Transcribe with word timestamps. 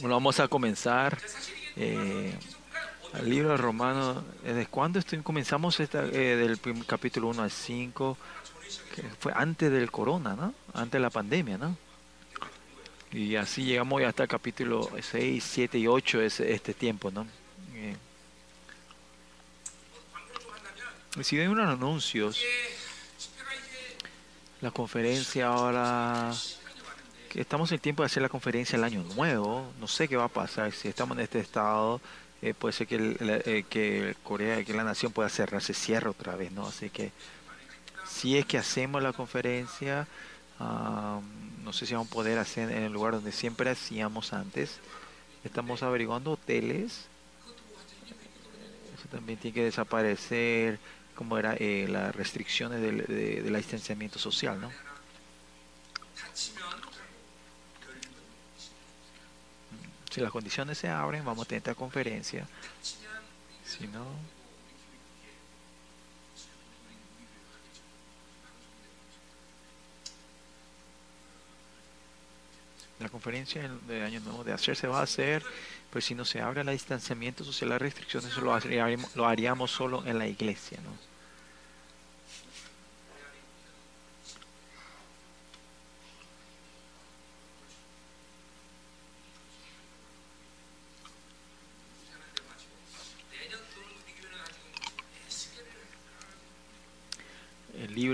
Bueno, 0.00 0.14
vamos 0.14 0.38
a 0.38 0.46
comenzar 0.46 1.18
eh, 1.74 2.32
el 3.14 3.28
libro 3.28 3.50
de 3.50 3.56
Romanos. 3.56 4.22
¿Desde 4.44 4.66
cuándo 4.66 5.00
comenzamos 5.24 5.80
esta, 5.80 6.04
eh, 6.04 6.36
del 6.36 6.60
capítulo 6.86 7.26
1 7.28 7.42
al 7.42 7.50
5? 7.50 8.16
Que 8.94 9.02
fue 9.18 9.32
antes 9.34 9.72
del 9.72 9.90
corona, 9.90 10.36
¿no? 10.36 10.54
Antes 10.72 10.92
de 10.92 11.00
la 11.00 11.10
pandemia, 11.10 11.58
¿no? 11.58 11.76
Y 13.10 13.34
así 13.34 13.64
llegamos 13.64 14.00
hasta 14.02 14.22
el 14.22 14.28
capítulo 14.28 14.88
6, 15.00 15.42
7 15.42 15.78
y 15.78 15.88
8 15.88 16.20
es 16.20 16.40
este 16.40 16.74
tiempo, 16.74 17.10
¿no? 17.10 17.26
Eh, 17.74 17.96
si 21.22 21.36
ven 21.36 21.48
unos 21.48 21.68
anuncios, 21.68 22.40
la 24.60 24.70
conferencia 24.70 25.48
ahora 25.48 26.32
estamos 27.34 27.70
en 27.72 27.78
tiempo 27.78 28.02
de 28.02 28.06
hacer 28.06 28.22
la 28.22 28.28
conferencia 28.28 28.76
el 28.76 28.84
año 28.84 29.02
nuevo. 29.14 29.70
No 29.80 29.88
sé 29.88 30.08
qué 30.08 30.16
va 30.16 30.24
a 30.24 30.28
pasar. 30.28 30.72
Si 30.72 30.88
estamos 30.88 31.16
en 31.18 31.24
este 31.24 31.40
estado, 31.40 32.00
eh, 32.42 32.54
puede 32.54 32.72
ser 32.72 32.86
que, 32.86 32.94
el- 32.96 33.16
eh, 33.20 33.64
que 33.68 34.14
Corea, 34.22 34.64
que 34.64 34.72
la 34.74 34.84
nación 34.84 35.12
pueda 35.12 35.28
cerrar, 35.28 35.62
se 35.62 35.74
cierre 35.74 36.08
otra 36.08 36.36
vez, 36.36 36.52
¿no? 36.52 36.66
Así 36.66 36.90
que 36.90 37.12
si 38.06 38.38
es 38.38 38.46
que 38.46 38.58
hacemos 38.58 39.02
la 39.02 39.12
conferencia, 39.12 40.06
ah, 40.58 41.20
no 41.64 41.72
sé 41.72 41.86
si 41.86 41.94
vamos 41.94 42.08
a 42.08 42.14
poder 42.14 42.38
hacer 42.38 42.70
en 42.70 42.82
el 42.84 42.92
lugar 42.92 43.12
donde 43.14 43.32
siempre 43.32 43.70
hacíamos 43.70 44.32
antes. 44.32 44.78
Estamos 45.44 45.82
averiguando 45.82 46.32
hoteles. 46.32 47.06
Eso 48.98 49.08
también 49.10 49.38
tiene 49.38 49.54
que 49.54 49.64
desaparecer, 49.64 50.78
como 51.14 51.38
era 51.38 51.54
eh, 51.58 51.86
las 51.88 52.14
restricciones 52.14 52.80
del, 52.80 53.04
de, 53.06 53.42
distanciamiento 53.56 54.18
social, 54.18 54.60
¿no? 54.60 54.70
Si 60.18 60.24
las 60.24 60.32
condiciones 60.32 60.76
se 60.76 60.88
abren, 60.88 61.24
vamos 61.24 61.44
a 61.44 61.48
tener 61.48 61.58
esta 61.58 61.76
conferencia. 61.76 62.44
Si 63.64 63.86
no, 63.86 64.04
la 72.98 73.08
conferencia 73.08 73.70
de 73.86 74.02
Año 74.02 74.18
Nuevo 74.18 74.42
de 74.42 74.52
hacer 74.52 74.74
se 74.74 74.88
va 74.88 74.98
a 74.98 75.02
hacer, 75.04 75.44
pero 75.88 76.00
si 76.00 76.16
no 76.16 76.24
se 76.24 76.40
abre 76.40 76.62
el 76.62 76.70
distanciamiento 76.70 77.44
social, 77.44 77.70
las 77.70 77.80
restricciones, 77.80 78.32
eso 78.32 78.40
lo, 78.40 78.52
haríamos, 78.52 79.14
lo 79.14 79.24
haríamos 79.24 79.70
solo 79.70 80.04
en 80.04 80.18
la 80.18 80.26
iglesia, 80.26 80.80
¿no? 80.82 81.07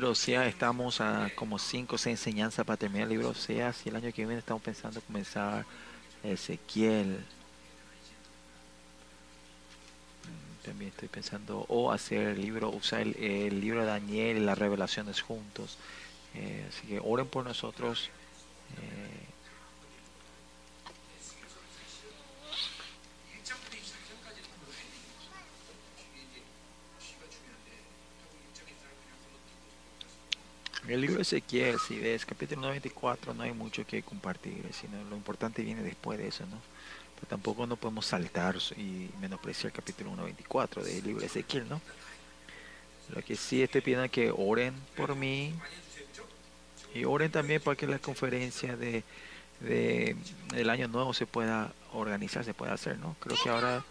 Libro 0.05 0.12
Osea, 0.12 0.47
estamos 0.47 1.00
a 1.00 1.30
como 1.34 1.58
5 1.58 1.94
o 1.94 1.98
6 1.98 2.12
enseñanzas 2.20 2.66
para 2.66 2.77
terminar 2.77 3.05
el 3.05 3.08
libro 3.14 3.30
Osea. 3.30 3.72
Si 3.72 3.88
el 3.88 3.97
año 3.97 4.12
que 4.12 4.27
viene 4.27 4.38
estamos 4.38 4.62
pensando 4.62 5.00
comenzar 5.00 5.64
Ezequiel. 6.22 7.27
Mm, 10.24 10.62
También 10.64 10.91
estoy 10.91 11.08
pensando 11.08 11.64
o 11.69 11.92
hacer 11.92 12.28
el 12.28 12.41
libro, 12.41 12.70
usar 12.70 13.00
el, 13.02 13.16
el 13.16 13.61
libro 13.61 13.80
de 13.80 13.86
Daniel 13.86 14.36
y 14.38 14.41
las 14.41 14.58
revelaciones 14.58 15.20
juntos. 15.22 15.78
Eh, 16.34 16.66
así 16.68 16.86
que 16.89 17.00
oren 17.02 17.28
por 17.28 17.44
nosotros. 17.44 18.11
eh, 18.78 19.33
El 30.86 31.00
libro 31.00 31.17
de 31.17 31.22
Ezequiel, 31.22 31.78
si 31.78 31.98
ves, 31.98 32.27
capítulo 32.27 32.61
94, 32.62 33.33
no 33.33 33.42
hay 33.42 33.52
mucho 33.52 33.86
que 33.86 34.02
compartir, 34.02 34.62
sino 34.72 35.02
lo 35.05 35.17
importante 35.17 35.62
viene 35.62 35.83
después 35.83 36.18
de 36.18 36.28
eso, 36.28 36.45
¿no? 36.45 36.61
Pero 37.14 37.27
tampoco 37.27 37.67
no 37.67 37.77
podemos 37.77 38.05
saltar 38.05 38.56
y 38.77 39.08
menospreciar 39.18 39.67
el 39.67 39.73
capítulo 39.73 40.11
1.24 40.12 40.83
del 40.83 41.02
libro 41.02 41.20
de 41.20 41.27
Ezequiel, 41.27 41.67
¿no? 41.70 41.80
Lo 43.14 43.23
que 43.23 43.34
sí 43.34 43.62
estoy 43.62 43.80
pidiendo 43.80 44.11
que 44.11 44.30
oren 44.30 44.74
por 44.94 45.14
mí 45.14 45.55
y 46.94 47.05
oren 47.06 47.30
también 47.30 47.62
para 47.62 47.77
que 47.77 47.86
la 47.86 47.98
conferencia 47.98 48.77
de, 48.77 49.05
de 49.61 50.17
del 50.52 50.68
año 50.68 50.86
nuevo 50.89 51.14
se 51.14 51.24
pueda 51.24 51.73
organizar, 51.94 52.44
se 52.44 52.52
pueda 52.52 52.74
hacer, 52.74 52.98
¿no? 52.98 53.17
Creo 53.20 53.39
que 53.42 53.48
ahora 53.48 53.83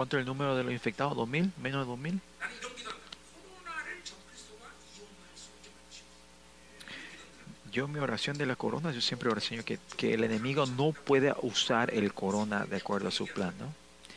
contra 0.00 0.18
el 0.18 0.24
número 0.24 0.56
de 0.56 0.64
los 0.64 0.72
infectados, 0.72 1.14
2000, 1.14 1.52
menos 1.62 1.84
de 1.84 1.90
2000. 1.90 2.20
Yo 7.70 7.86
mi 7.86 7.98
oración 7.98 8.38
de 8.38 8.46
la 8.46 8.56
corona, 8.56 8.92
yo 8.92 9.02
siempre 9.02 9.28
oro, 9.28 9.42
Señor, 9.42 9.62
que, 9.62 9.78
que 9.98 10.14
el 10.14 10.24
enemigo 10.24 10.64
no 10.64 10.92
pueda 10.92 11.36
usar 11.42 11.92
el 11.92 12.14
corona 12.14 12.64
de 12.64 12.78
acuerdo 12.78 13.08
a 13.08 13.10
su 13.10 13.26
plan, 13.26 13.52
¿no? 13.58 13.74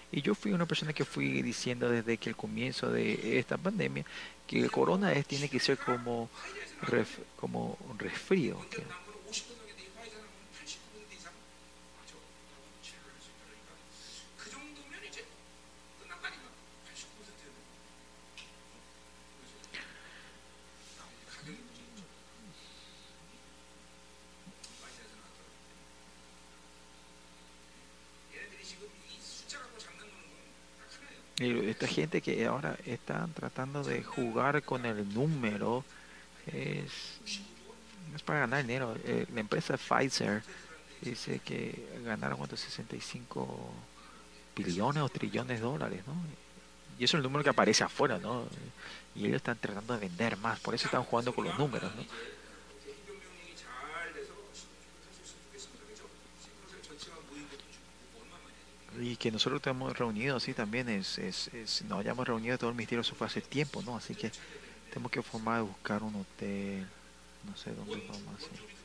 Y 0.09 0.21
yo 0.21 0.35
fui 0.35 0.53
una 0.53 0.65
persona 0.65 0.93
que 0.93 1.03
fui 1.03 1.41
diciendo 1.41 1.89
desde 1.89 2.17
que 2.17 2.29
el 2.29 2.37
comienzo 2.37 2.89
de 2.89 3.37
esta 3.37 3.57
pandemia 3.57 4.05
que 4.47 4.61
el 4.61 4.71
corona 4.71 5.11
es, 5.11 5.25
tiene 5.25 5.49
que 5.49 5.59
ser 5.59 5.77
como, 5.77 6.29
como 7.35 7.77
un 7.89 7.99
resfrío. 7.99 8.57
Esta 31.43 31.87
gente 31.87 32.21
que 32.21 32.45
ahora 32.45 32.77
están 32.85 33.33
tratando 33.33 33.83
de 33.83 34.03
jugar 34.03 34.63
con 34.63 34.85
el 34.85 35.13
número 35.13 35.83
es, 36.47 37.19
es 38.15 38.21
para 38.23 38.41
ganar 38.41 38.61
dinero. 38.61 38.95
Eh, 39.05 39.25
la 39.33 39.39
empresa 39.39 39.77
Pfizer 39.77 40.43
dice 41.01 41.39
que 41.39 41.87
ganaron 42.05 42.37
cuánto 42.37 42.57
65 42.57 43.73
billones 44.55 45.03
o 45.03 45.09
trillones 45.09 45.59
de 45.59 45.65
dólares, 45.65 46.01
¿no? 46.07 46.13
Y 46.99 47.05
eso 47.05 47.17
es 47.17 47.19
el 47.19 47.23
número 47.23 47.43
que 47.43 47.49
aparece 47.49 47.83
afuera, 47.83 48.19
¿no? 48.19 48.45
Y 49.15 49.25
ellos 49.25 49.37
están 49.37 49.57
tratando 49.57 49.93
de 49.93 49.99
vender 50.01 50.37
más, 50.37 50.59
por 50.59 50.75
eso 50.75 50.85
están 50.85 51.03
jugando 51.03 51.33
con 51.33 51.45
los 51.45 51.57
números, 51.57 51.91
¿no? 51.95 52.03
Y 59.01 59.12
que 59.23 59.31
nosotros 59.31 59.59
estamos 59.59 59.97
reunidos 59.97 60.43
así 60.43 60.53
también 60.53 60.89
es, 60.89 61.17
es, 61.17 61.47
es 61.53 61.81
nos 61.83 62.01
hayamos 62.01 62.27
reunido 62.27 62.57
todo 62.57 62.71
el 62.71 62.75
misterio, 62.75 62.99
eso 62.99 63.15
fue 63.15 63.25
hace 63.25 63.39
tiempo, 63.39 63.81
¿no? 63.81 63.95
Así 63.95 64.15
que 64.15 64.29
tenemos 64.89 65.09
que 65.13 65.21
formar 65.21 65.61
buscar 65.61 66.03
un 66.03 66.13
hotel, 66.13 66.85
no 67.45 67.55
sé 67.55 67.73
dónde 67.73 68.05
vamos 68.05 68.27
a 68.27 68.82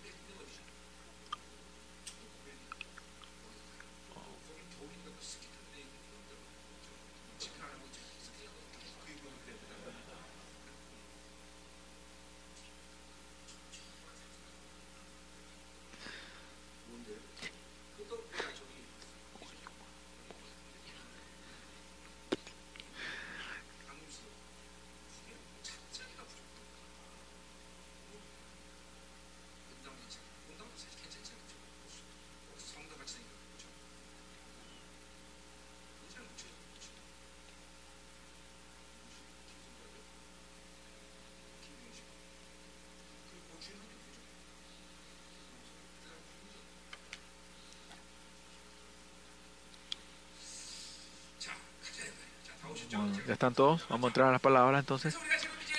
están 53.48 53.54
todos? 53.54 53.86
Vamos 53.88 54.04
a 54.04 54.08
entrar 54.08 54.28
a 54.28 54.32
la 54.32 54.38
palabra 54.38 54.78
entonces. 54.78 55.16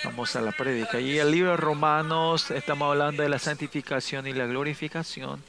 Vamos 0.04 0.36
a 0.36 0.42
la 0.42 0.52
prédica. 0.52 1.00
Y 1.00 1.20
el 1.20 1.30
libro 1.30 1.52
de 1.52 1.58
Romanos, 1.58 2.52
estamos 2.52 2.90
hablando 2.90 3.22
de 3.22 3.30
la 3.30 3.38
santificación 3.38 4.28
y 4.28 4.34
la 4.34 4.46
glorificación. 4.46 5.44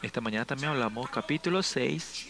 Esta 0.00 0.20
mañana 0.20 0.44
también 0.44 0.70
hablamos, 0.70 1.10
capítulo 1.10 1.62
6, 1.62 2.28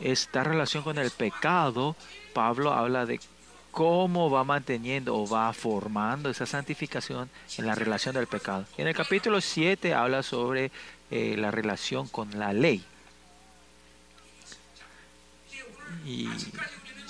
esta 0.00 0.42
relación 0.42 0.82
con 0.82 0.98
el 0.98 1.10
pecado. 1.12 1.94
Pablo 2.34 2.72
habla 2.72 3.06
de 3.06 3.20
cómo 3.70 4.28
va 4.28 4.42
manteniendo 4.42 5.14
o 5.14 5.28
va 5.28 5.52
formando 5.52 6.28
esa 6.28 6.46
santificación 6.46 7.30
en 7.58 7.66
la 7.66 7.76
relación 7.76 8.14
del 8.16 8.26
pecado. 8.26 8.66
En 8.76 8.88
el 8.88 8.94
capítulo 8.94 9.40
7 9.40 9.94
habla 9.94 10.22
sobre 10.22 10.72
eh, 11.10 11.36
la 11.38 11.52
relación 11.52 12.08
con 12.08 12.38
la 12.38 12.52
ley. 12.52 12.84
Y 16.06 16.28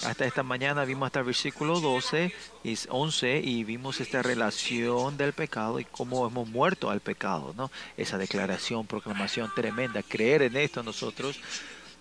hasta 0.05 0.25
esta 0.25 0.43
mañana 0.43 0.87
vimos 0.87 1.07
hasta 1.07 1.19
el 1.19 1.27
versículo 1.27 1.81
12 1.81 2.33
y 2.65 2.79
11 2.89 3.41
y 3.45 3.63
vimos 3.63 4.01
esta 4.01 4.23
relación 4.23 5.19
del 5.19 5.35
pecado 5.35 5.79
y 5.79 5.85
cómo 5.85 6.27
hemos 6.27 6.49
muerto 6.49 6.89
al 6.89 7.01
pecado, 7.01 7.53
¿no? 7.57 7.71
Esa 7.99 8.17
declaración, 8.17 8.87
proclamación 8.87 9.53
tremenda, 9.55 10.03
creer 10.03 10.43
en 10.43 10.57
esto 10.57 10.83
nosotros 10.83 11.39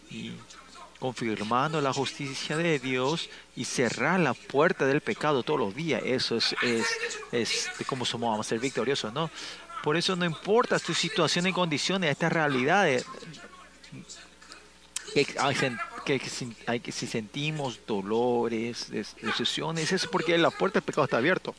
y 0.10 0.32
confirmando 1.00 1.82
la 1.82 1.92
justicia 1.92 2.56
de 2.56 2.80
Dios 2.80 3.30
y 3.58 3.66
cerrar 3.66 4.22
la 4.22 4.34
puerta 4.34 4.86
del 4.86 5.02
pecado 5.02 5.44
todos 5.44 5.60
los 5.60 5.76
días. 5.76 6.02
Eso 6.06 6.38
es, 6.38 6.56
es, 6.62 6.88
es 7.34 7.70
de 7.78 7.84
cómo 7.84 8.06
somos, 8.06 8.30
vamos 8.30 8.48
a 8.48 8.50
ser 8.50 8.60
victoriosos, 8.60 9.12
¿no? 9.12 9.30
Por 9.84 9.98
eso 9.98 10.16
no 10.16 10.24
importa 10.24 10.80
tu 10.80 10.94
situación 10.94 11.46
y 11.48 11.52
condiciones, 11.52 12.12
estas 12.12 12.32
realidades 12.32 13.06
que, 15.14 15.28
si, 16.30 16.56
hay, 16.68 16.80
que 16.80 16.92
si 16.92 17.08
sentimos 17.08 17.80
dolores, 17.86 18.90
decepciones, 18.90 19.92
es 19.92 20.08
porque 20.08 20.38
la 20.38 20.52
puerta 20.52 20.80
del 20.80 20.86
pecado 20.86 21.06
está 21.06 21.18
abierta. 21.18 21.52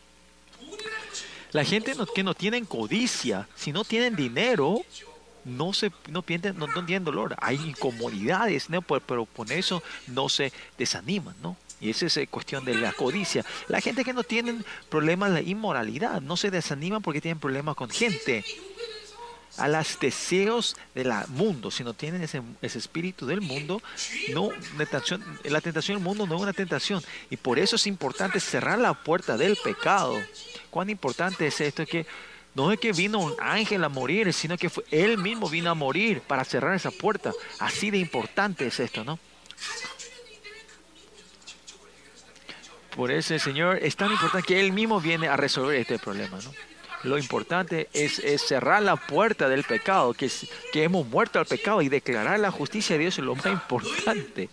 La 1.52 1.64
gente 1.64 1.94
que 2.14 2.22
no 2.22 2.34
tienen 2.34 2.64
codicia, 2.64 3.48
si 3.54 3.72
no 3.72 3.84
tienen 3.84 4.16
dinero, 4.16 4.80
no 5.44 5.72
se 5.72 5.92
no, 6.08 6.22
pierden, 6.22 6.58
no, 6.58 6.66
tienen 6.84 7.04
dolor. 7.04 7.36
Hay 7.40 7.56
incomodidades, 7.56 8.68
¿no? 8.68 8.82
pero, 8.82 9.26
con 9.26 9.50
eso 9.50 9.82
no 10.08 10.28
se 10.28 10.52
desaniman, 10.76 11.34
¿no? 11.42 11.56
Y 11.80 11.90
esa 11.90 12.06
es 12.06 12.28
cuestión 12.30 12.64
de 12.64 12.74
la 12.74 12.92
codicia. 12.92 13.44
La 13.68 13.80
gente 13.80 14.02
que 14.02 14.14
no 14.14 14.22
tiene 14.22 14.62
problemas 14.88 15.34
de 15.34 15.42
inmoralidad 15.42 16.22
no 16.22 16.36
se 16.36 16.50
desaniman 16.50 17.02
porque 17.02 17.20
tienen 17.20 17.38
problemas 17.38 17.76
con 17.76 17.90
gente 17.90 18.44
a 19.58 19.68
los 19.68 19.98
deseos 19.98 20.76
del 20.94 21.12
mundo, 21.28 21.70
si 21.70 21.84
no 21.84 21.94
tienen 21.94 22.22
ese, 22.22 22.42
espíritu 22.62 23.26
del 23.26 23.40
mundo, 23.40 23.82
no, 24.32 24.50
la 25.44 25.60
tentación 25.60 25.96
del 25.98 26.04
mundo 26.04 26.26
no 26.26 26.36
es 26.36 26.42
una 26.42 26.52
tentación. 26.52 27.02
Y 27.30 27.36
por 27.36 27.58
eso 27.58 27.76
es 27.76 27.86
importante 27.86 28.40
cerrar 28.40 28.78
la 28.78 28.94
puerta 28.94 29.36
del 29.36 29.56
pecado. 29.56 30.16
Cuán 30.70 30.90
importante 30.90 31.46
es 31.46 31.60
esto 31.60 31.86
que 31.86 32.06
no 32.54 32.72
es 32.72 32.80
que 32.80 32.92
vino 32.92 33.18
un 33.18 33.34
ángel 33.38 33.84
a 33.84 33.88
morir, 33.88 34.32
sino 34.32 34.56
que 34.56 34.70
fue, 34.70 34.84
él 34.90 35.18
mismo 35.18 35.48
vino 35.48 35.70
a 35.70 35.74
morir 35.74 36.22
para 36.22 36.44
cerrar 36.44 36.74
esa 36.74 36.90
puerta. 36.90 37.32
Así 37.58 37.90
de 37.90 37.98
importante 37.98 38.66
es 38.66 38.80
esto, 38.80 39.04
¿no? 39.04 39.18
Por 42.96 43.10
eso 43.10 43.38
Señor 43.38 43.78
es 43.82 43.94
tan 43.94 44.10
importante 44.10 44.46
que 44.46 44.58
Él 44.58 44.72
mismo 44.72 45.02
viene 45.02 45.28
a 45.28 45.36
resolver 45.36 45.76
este 45.76 45.98
problema, 45.98 46.38
¿no? 46.42 46.50
Lo 47.02 47.18
importante 47.18 47.88
es, 47.92 48.20
cerrar 48.42 48.82
la 48.82 48.96
puerta 48.96 49.48
del 49.48 49.64
pecado, 49.64 50.14
que, 50.14 50.30
que 50.72 50.82
hemos 50.82 51.06
muerto 51.06 51.38
al 51.38 51.46
pecado 51.46 51.82
y 51.82 51.88
declarar 51.88 52.40
la 52.40 52.50
justicia 52.50 52.96
de 52.96 53.00
Dios 53.00 53.18
es 53.18 53.24
lo 53.24 53.34
más 53.34 53.46
importante. 53.46 54.48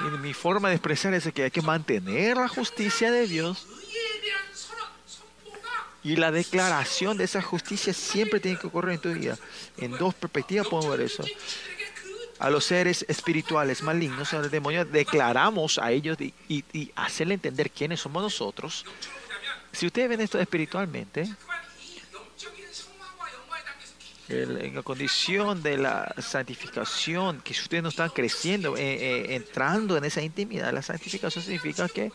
Y 0.00 0.18
mi 0.18 0.34
forma 0.34 0.68
de 0.68 0.76
expresar 0.76 1.14
es 1.14 1.30
que 1.32 1.44
hay 1.44 1.50
que 1.50 1.62
mantener 1.62 2.36
la 2.36 2.48
justicia 2.48 3.10
de 3.10 3.26
Dios 3.26 3.66
y 6.02 6.16
la 6.16 6.30
declaración 6.30 7.16
de 7.16 7.24
esa 7.24 7.40
justicia 7.40 7.94
siempre 7.94 8.38
tiene 8.38 8.58
que 8.58 8.66
ocurrir 8.66 8.94
en 8.94 9.00
tu 9.00 9.12
vida. 9.12 9.38
En 9.78 9.92
dos 9.92 10.14
perspectivas 10.14 10.68
podemos 10.68 10.96
ver 10.96 11.06
eso. 11.06 11.24
A 12.38 12.50
los 12.50 12.64
seres 12.64 13.06
espirituales 13.08 13.82
malignos, 13.82 14.34
a 14.34 14.40
los 14.40 14.50
demonios, 14.50 14.90
declaramos 14.90 15.78
a 15.78 15.92
ellos 15.92 16.20
y, 16.20 16.34
y, 16.48 16.64
y 16.72 16.92
hacerle 16.94 17.34
entender 17.34 17.70
quiénes 17.70 18.00
somos 18.00 18.22
nosotros 18.22 18.84
si 19.74 19.86
ustedes 19.86 20.08
ven 20.08 20.20
esto 20.20 20.38
espiritualmente, 20.38 21.28
en 24.28 24.74
la 24.74 24.82
condición 24.82 25.62
de 25.62 25.76
la 25.76 26.14
santificación, 26.18 27.42
que 27.42 27.52
si 27.52 27.60
ustedes 27.60 27.82
no 27.82 27.90
están 27.90 28.08
creciendo, 28.08 28.76
eh, 28.76 28.80
eh, 28.80 29.34
entrando 29.34 29.96
en 29.96 30.04
esa 30.04 30.22
intimidad, 30.22 30.72
la 30.72 30.80
santificación 30.80 31.44
significa 31.44 31.88
que, 31.88 32.10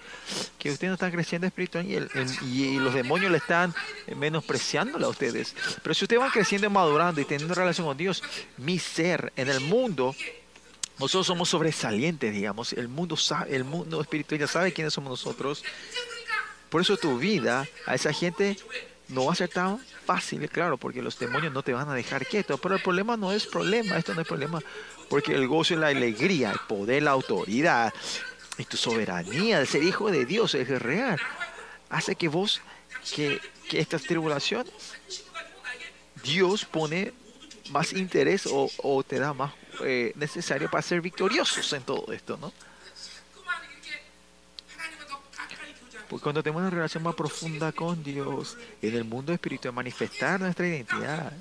que 0.58 0.72
ustedes 0.72 0.90
no 0.90 0.96
están 0.96 1.12
creciendo 1.12 1.46
espiritualmente 1.46 2.12
y, 2.46 2.64
y, 2.64 2.80
los 2.80 2.94
demonios 2.94 3.32
le 3.32 3.38
están 3.38 3.76
menospreciándolo 4.16 5.06
a 5.06 5.10
ustedes. 5.10 5.56
Pero 5.84 5.94
si 5.94 6.06
ustedes 6.06 6.20
van 6.20 6.32
creciendo 6.32 6.70
madurando 6.70 7.22
y 7.22 7.26
teniendo 7.26 7.54
relación 7.54 7.86
con 7.86 7.98
Dios, 7.98 8.24
mi 8.58 8.80
ser 8.80 9.32
en 9.36 9.50
el 9.50 9.60
mundo, 9.60 10.16
nosotros 11.00 11.28
somos 11.28 11.48
sobresalientes, 11.50 12.34
digamos. 12.34 12.74
El 12.74 12.90
mundo 12.90 13.16
sabe, 13.16 13.56
el 13.56 13.64
mundo 13.64 14.02
espiritual 14.02 14.40
ya 14.40 14.48
sabe 14.48 14.74
quiénes 14.74 14.94
somos 14.94 15.12
nosotros. 15.12 15.64
Por 16.70 16.82
eso 16.82 16.98
tu 16.98 17.18
vida 17.18 17.68
a 17.86 17.96
esa 17.96 18.14
gente 18.14 18.58
no 19.10 19.26
va 19.26 19.34
a 19.34 19.36
ser 19.36 19.50
tan 19.50 19.80
fácil, 20.06 20.48
claro, 20.50 20.78
porque 20.78 21.02
los 21.02 21.18
demonios 21.18 21.52
no 21.52 21.64
te 21.64 21.74
van 21.74 21.90
a 21.90 21.94
dejar 21.94 22.26
quieto. 22.26 22.58
Pero 22.58 22.76
el 22.76 22.82
problema 22.82 23.18
no 23.18 23.32
es 23.32 23.46
problema, 23.48 23.98
esto 23.98 24.14
no 24.14 24.22
es 24.22 24.28
problema, 24.28 24.62
porque 25.10 25.34
el 25.34 25.48
gozo 25.48 25.74
y 25.74 25.78
la 25.78 25.88
alegría, 25.88 26.52
el 26.52 26.60
poder, 26.68 27.04
la 27.04 27.12
autoridad 27.12 27.94
y 28.58 28.66
tu 28.66 28.78
soberanía 28.78 29.60
de 29.60 29.66
ser 29.66 29.84
hijo 29.84 30.12
de 30.12 30.26
Dios 30.26 30.54
es 30.54 30.68
real. 30.68 31.20
Hace 31.90 32.16
que 32.16 32.28
vos, 32.28 32.62
que, 33.16 33.40
estas 33.72 34.04
tribulaciones, 34.04 34.74
Dios 36.24 36.66
pone 36.66 37.14
más 37.72 37.94
interés 37.94 38.48
o, 38.52 39.04
te 39.08 39.20
da 39.20 39.34
más 39.34 39.54
eh, 39.84 40.12
necesario 40.16 40.70
para 40.70 40.82
ser 40.82 41.02
victoriosos 41.02 41.72
en 41.74 41.84
todo 41.84 42.12
esto, 42.12 42.38
¿no? 42.38 42.52
Porque 46.10 46.24
cuando 46.24 46.42
tenemos 46.42 46.62
una 46.62 46.72
relación 46.72 47.04
más 47.04 47.14
profunda 47.14 47.72
con 47.72 48.04
Dios, 48.04 48.58
en 48.82 48.96
el 48.96 49.06
mundo 49.06 49.32
espiritual, 49.32 49.74
manifestar 49.76 50.40
nuestra 50.42 50.68
identidad. 50.68 51.32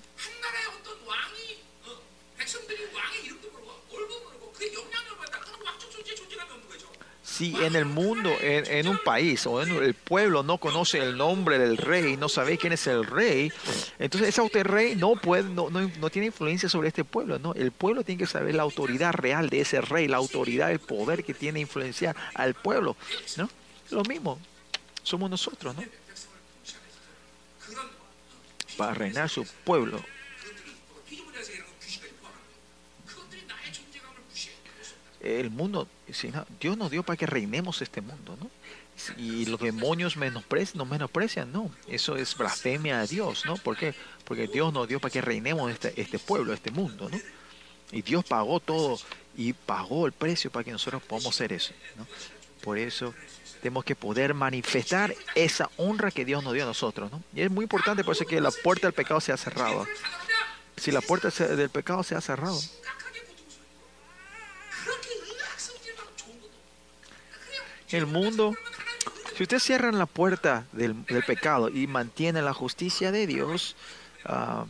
Si 7.22 7.54
en 7.64 7.76
el 7.76 7.84
mundo, 7.84 8.30
en, 8.40 8.88
un 8.88 8.98
país 8.98 9.46
o 9.46 9.62
en 9.62 9.70
el 9.70 9.94
pueblo 9.94 10.42
no 10.42 10.58
conoce 10.58 10.98
el 10.98 11.16
nombre 11.16 11.56
del 11.60 11.76
rey, 11.76 12.16
no 12.16 12.28
sabe 12.28 12.58
quién 12.58 12.72
es 12.72 12.84
el 12.88 13.06
rey, 13.06 13.52
entonces 14.00 14.36
ese 14.36 14.62
rey 14.64 14.96
no, 14.96 15.14
puede, 15.14 15.44
no, 15.44 15.70
no, 15.70 16.10
tiene 16.10 16.26
influencia 16.26 16.68
sobre 16.68 16.88
este 16.88 17.04
pueblo. 17.04 17.38
¿no? 17.38 17.54
El 17.54 17.70
pueblo 17.70 18.02
tiene 18.02 18.18
que 18.18 18.26
saber 18.26 18.56
la 18.56 18.64
autoridad 18.64 19.12
real 19.12 19.50
de 19.50 19.60
ese 19.60 19.80
rey, 19.80 20.08
la 20.08 20.16
autoridad, 20.16 20.72
el 20.72 20.80
poder 20.80 21.22
que 21.22 21.32
tiene 21.32 21.60
influenciar 21.60 22.16
al 22.34 22.54
pueblo. 22.54 22.96
¿no? 23.36 23.48
Lo 23.90 24.02
mismo, 24.02 24.40
somos 25.08 25.30
nosotros, 25.30 25.74
¿no? 25.74 25.82
Para 28.76 28.94
reinar 28.94 29.28
su 29.28 29.44
pueblo. 29.64 30.04
El 35.20 35.50
mundo, 35.50 35.88
Dios 36.60 36.76
nos 36.76 36.90
dio 36.90 37.02
para 37.02 37.16
que 37.16 37.26
reinemos 37.26 37.82
este 37.82 38.00
mundo, 38.00 38.36
¿no? 38.38 38.50
Y 39.16 39.46
los 39.46 39.60
demonios 39.60 40.16
menosprecian, 40.16 40.78
nos 40.78 40.88
menosprecian, 40.88 41.52
no. 41.52 41.70
Eso 41.88 42.16
es 42.16 42.36
blasfemia 42.36 43.00
a 43.00 43.06
Dios, 43.06 43.44
¿no? 43.46 43.56
¿Por 43.56 43.76
qué? 43.76 43.94
Porque 44.24 44.46
Dios 44.46 44.72
nos 44.72 44.86
dio 44.86 45.00
para 45.00 45.12
que 45.12 45.20
reinemos 45.20 45.70
este, 45.72 46.00
este 46.00 46.18
pueblo, 46.18 46.52
este 46.52 46.70
mundo, 46.70 47.08
¿no? 47.08 47.18
Y 47.90 48.02
Dios 48.02 48.24
pagó 48.24 48.60
todo 48.60 48.98
y 49.36 49.52
pagó 49.54 50.06
el 50.06 50.12
precio 50.12 50.50
para 50.50 50.64
que 50.64 50.72
nosotros 50.72 51.02
podamos 51.02 51.34
hacer 51.34 51.52
eso, 51.52 51.72
¿no? 51.96 52.06
Por 52.62 52.78
eso 52.78 53.14
tenemos 53.58 53.84
que 53.84 53.94
poder 53.94 54.34
manifestar 54.34 55.14
esa 55.34 55.70
honra 55.76 56.10
que 56.10 56.24
Dios 56.24 56.42
nos 56.42 56.54
dio 56.54 56.62
a 56.62 56.66
nosotros. 56.66 57.10
¿no? 57.10 57.22
Y 57.34 57.42
es 57.42 57.50
muy 57.50 57.64
importante 57.64 58.04
por 58.04 58.14
eso 58.14 58.24
que 58.24 58.40
la 58.40 58.50
puerta 58.50 58.86
del 58.86 58.94
pecado 58.94 59.20
sea 59.20 59.36
cerrada. 59.36 59.84
Si 60.76 60.90
la 60.92 61.00
puerta 61.00 61.28
del 61.30 61.70
pecado 61.70 62.02
se 62.02 62.14
ha 62.14 62.20
cerrado. 62.20 62.58
El 67.90 68.06
mundo, 68.06 68.54
si 69.36 69.42
ustedes 69.42 69.62
cierran 69.62 69.98
la 69.98 70.06
puerta 70.06 70.66
del, 70.72 70.94
pecado 71.26 71.68
y 71.70 71.86
mantienen 71.86 72.44
la 72.44 72.52
justicia 72.52 73.10
de 73.10 73.26
Dios, 73.26 73.76
uh, 74.26 74.66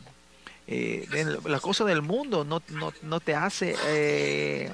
eh, 0.68 1.06
la 1.44 1.58
cosa 1.58 1.84
del 1.84 2.00
mundo 2.00 2.44
no, 2.44 2.62
no, 2.68 2.92
no 3.02 3.20
te 3.20 3.34
hace... 3.34 3.74
Eh, 3.86 4.72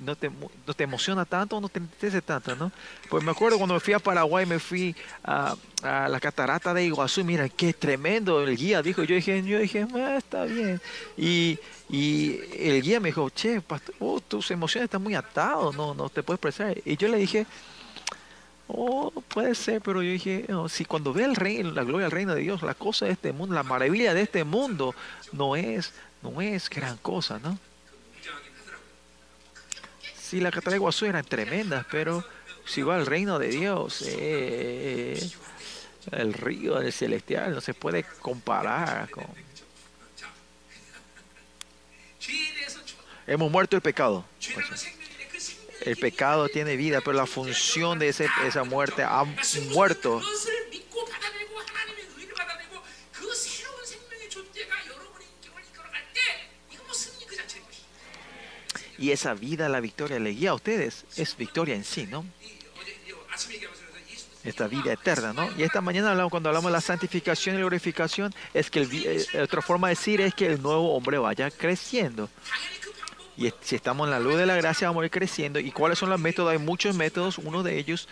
no 0.00 0.16
te, 0.16 0.30
no 0.30 0.74
te 0.74 0.84
emociona 0.84 1.24
tanto 1.24 1.60
no 1.60 1.68
te 1.68 1.78
interesa 1.78 2.20
tanto, 2.20 2.56
¿no? 2.56 2.72
Pues 3.08 3.22
me 3.22 3.30
acuerdo 3.30 3.58
cuando 3.58 3.74
me 3.74 3.80
fui 3.80 3.94
a 3.94 3.98
Paraguay, 3.98 4.46
me 4.46 4.58
fui 4.58 4.94
a, 5.24 5.54
a 5.82 6.08
la 6.08 6.20
catarata 6.20 6.74
de 6.74 6.84
Iguazú, 6.84 7.24
mira, 7.24 7.48
qué 7.48 7.72
tremendo 7.72 8.42
el 8.42 8.56
guía, 8.56 8.82
dijo, 8.82 9.02
yo 9.02 9.14
dije, 9.14 9.42
yo 9.42 9.58
dije, 9.58 9.86
ah, 9.94 10.16
está 10.16 10.44
bien. 10.44 10.80
Y, 11.16 11.58
y 11.88 12.40
el 12.58 12.82
guía 12.82 13.00
me 13.00 13.08
dijo, 13.08 13.30
che, 13.30 13.60
pastor, 13.60 13.94
oh, 14.00 14.20
tus 14.20 14.50
emociones 14.50 14.86
están 14.86 15.02
muy 15.02 15.14
atadas, 15.14 15.74
no, 15.74 15.94
no 15.94 16.08
te 16.08 16.22
puedes 16.22 16.38
expresar. 16.38 16.76
Y 16.84 16.96
yo 16.96 17.08
le 17.08 17.18
dije, 17.18 17.46
Oh, 18.74 19.10
puede 19.28 19.54
ser, 19.54 19.82
pero 19.82 20.02
yo 20.02 20.12
dije, 20.12 20.46
si 20.68 20.86
cuando 20.86 21.12
ve 21.12 21.24
el 21.24 21.36
reino, 21.36 21.72
la 21.72 21.82
gloria 21.82 22.06
del 22.06 22.10
reino 22.10 22.34
de 22.34 22.40
Dios, 22.40 22.62
la 22.62 22.74
cosa 22.74 23.04
de 23.04 23.12
este 23.12 23.32
mundo, 23.32 23.54
la 23.54 23.64
maravilla 23.64 24.14
de 24.14 24.22
este 24.22 24.44
mundo, 24.44 24.94
no 25.32 25.56
es, 25.56 25.92
no 26.22 26.40
es 26.40 26.70
gran 26.70 26.96
cosa, 26.96 27.38
¿no? 27.38 27.58
Sí, 30.32 30.40
la 30.40 30.50
cataratas 30.50 30.72
de 30.72 30.76
Iguazú 30.76 31.04
eran 31.04 31.26
tremendas, 31.26 31.84
pero 31.90 32.24
si 32.64 32.80
va 32.80 32.94
al 32.94 33.04
reino 33.04 33.38
de 33.38 33.48
Dios, 33.48 34.02
eh, 34.08 35.30
el 36.10 36.32
río 36.32 36.76
del 36.76 36.90
celestial 36.90 37.54
no 37.54 37.60
se 37.60 37.74
puede 37.74 38.02
comparar 38.02 39.10
con... 39.10 39.26
Hemos 43.26 43.50
muerto 43.50 43.76
el 43.76 43.82
pecado. 43.82 44.24
El 45.82 45.98
pecado 45.98 46.48
tiene 46.48 46.76
vida, 46.76 47.02
pero 47.02 47.12
la 47.12 47.26
función 47.26 47.98
de 47.98 48.08
ese, 48.08 48.26
esa 48.46 48.64
muerte 48.64 49.02
ha 49.02 49.24
muerto. 49.74 50.22
Y 59.02 59.10
esa 59.10 59.34
vida, 59.34 59.68
la 59.68 59.80
victoria, 59.80 60.20
le 60.20 60.30
guía 60.30 60.50
a 60.50 60.54
ustedes, 60.54 61.04
es 61.16 61.36
victoria 61.36 61.74
en 61.74 61.82
sí, 61.82 62.06
¿no? 62.06 62.24
Esta 64.44 64.68
vida 64.68 64.92
eterna, 64.92 65.32
¿no? 65.32 65.50
Y 65.58 65.64
esta 65.64 65.80
mañana 65.80 66.12
hablamos, 66.12 66.30
cuando 66.30 66.50
hablamos 66.50 66.70
de 66.70 66.74
la 66.74 66.80
santificación 66.80 67.56
y 67.56 67.58
la 67.58 67.62
glorificación, 67.62 68.32
es 68.54 68.70
que 68.70 68.82
el, 68.82 69.42
otra 69.42 69.60
forma 69.60 69.88
de 69.88 69.96
decir 69.96 70.20
es 70.20 70.36
que 70.36 70.46
el 70.46 70.62
nuevo 70.62 70.94
hombre 70.94 71.18
vaya 71.18 71.50
creciendo. 71.50 72.30
Y 73.36 73.52
si 73.60 73.74
estamos 73.74 74.06
en 74.06 74.12
la 74.12 74.20
luz 74.20 74.36
de 74.36 74.46
la 74.46 74.54
gracia, 74.54 74.86
vamos 74.86 75.02
a 75.02 75.06
ir 75.06 75.10
creciendo. 75.10 75.58
¿Y 75.58 75.72
cuáles 75.72 75.98
son 75.98 76.08
los 76.08 76.20
métodos? 76.20 76.52
Hay 76.52 76.58
muchos 76.58 76.94
métodos. 76.94 77.38
Uno 77.38 77.64
de 77.64 77.80
ellos 77.80 78.08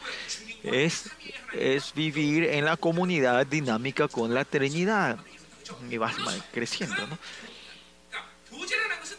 es, 0.64 1.08
es 1.52 1.94
vivir 1.94 2.42
en 2.42 2.64
la 2.64 2.76
comunidad 2.76 3.46
dinámica 3.46 4.08
con 4.08 4.34
la 4.34 4.44
Trinidad. 4.44 5.20
Y 5.88 5.98
vas 5.98 6.16
creciendo, 6.52 7.06
¿no? 7.06 7.16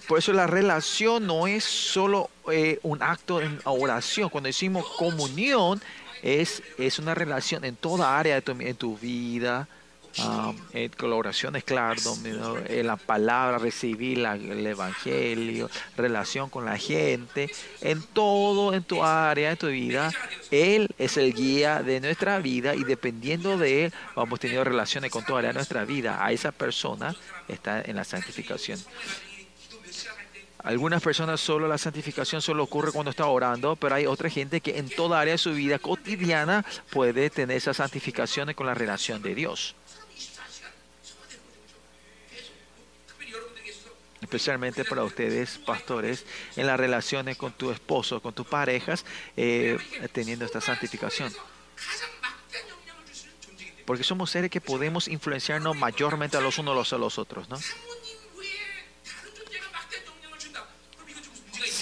Por 0.07 0.19
eso 0.19 0.33
la 0.33 0.47
relación 0.47 1.25
no 1.25 1.47
es 1.47 1.63
solo 1.63 2.29
eh, 2.51 2.79
un 2.83 3.01
acto 3.01 3.41
en 3.41 3.59
oración. 3.63 4.29
Cuando 4.29 4.47
decimos 4.47 4.85
comunión, 4.97 5.81
es, 6.21 6.61
es 6.77 6.99
una 6.99 7.15
relación 7.15 7.63
en 7.65 7.75
toda 7.75 8.17
área 8.17 8.35
de 8.35 8.41
tu, 8.41 8.51
en 8.51 8.75
tu 8.75 8.97
vida, 8.97 9.67
Um, 10.17 10.57
en 10.73 10.89
colaboraciones, 10.91 11.63
claro, 11.63 12.17
en 12.67 12.87
la 12.87 12.97
palabra, 12.97 13.57
recibir 13.57 14.19
el 14.19 14.67
evangelio, 14.67 15.69
relación 15.95 16.49
con 16.49 16.65
la 16.65 16.77
gente, 16.77 17.49
en 17.79 18.03
todo, 18.03 18.73
en 18.73 18.83
tu 18.83 19.03
área, 19.03 19.51
en 19.51 19.57
tu 19.57 19.67
vida. 19.67 20.11
Él 20.51 20.89
es 20.97 21.15
el 21.15 21.33
guía 21.33 21.81
de 21.81 22.01
nuestra 22.01 22.39
vida 22.39 22.75
y 22.75 22.83
dependiendo 22.83 23.57
de 23.57 23.85
Él, 23.85 23.93
vamos 24.15 24.39
teniendo 24.39 24.65
relaciones 24.65 25.11
con 25.11 25.23
toda 25.23 25.39
área 25.39 25.51
de 25.51 25.55
nuestra 25.55 25.85
vida. 25.85 26.23
A 26.23 26.33
esa 26.33 26.51
persona 26.51 27.15
está 27.47 27.81
en 27.81 27.95
la 27.95 28.03
santificación. 28.03 28.79
Algunas 30.63 31.01
personas 31.01 31.41
solo 31.41 31.67
la 31.67 31.77
santificación 31.77 32.41
solo 32.41 32.63
ocurre 32.63 32.91
cuando 32.91 33.09
está 33.09 33.25
orando, 33.25 33.75
pero 33.75 33.95
hay 33.95 34.05
otra 34.05 34.29
gente 34.29 34.61
que 34.61 34.77
en 34.77 34.89
toda 34.89 35.19
área 35.19 35.33
de 35.33 35.37
su 35.37 35.53
vida 35.53 35.79
cotidiana 35.79 36.63
puede 36.91 37.29
tener 37.29 37.57
esa 37.57 37.73
santificación 37.73 38.53
con 38.53 38.67
la 38.67 38.73
relación 38.73 39.21
de 39.21 39.35
Dios. 39.35 39.75
especialmente 44.21 44.85
para 44.85 45.03
ustedes, 45.03 45.57
pastores, 45.57 46.25
en 46.55 46.65
las 46.65 46.79
relaciones 46.79 47.35
con 47.35 47.51
tu 47.51 47.69
esposo, 47.69 48.21
con 48.21 48.33
tus 48.33 48.47
parejas, 48.47 49.03
eh, 49.35 49.77
teniendo 50.13 50.45
esta 50.45 50.61
santificación. 50.61 51.33
Porque 53.85 54.05
somos 54.05 54.31
seres 54.31 54.49
que 54.49 54.61
podemos 54.61 55.09
influenciarnos 55.09 55.75
mayormente 55.75 56.37
a 56.37 56.39
los 56.39 56.59
unos 56.59 56.93
a 56.93 56.97
los 56.97 57.17
otros, 57.19 57.49
¿no? 57.49 57.57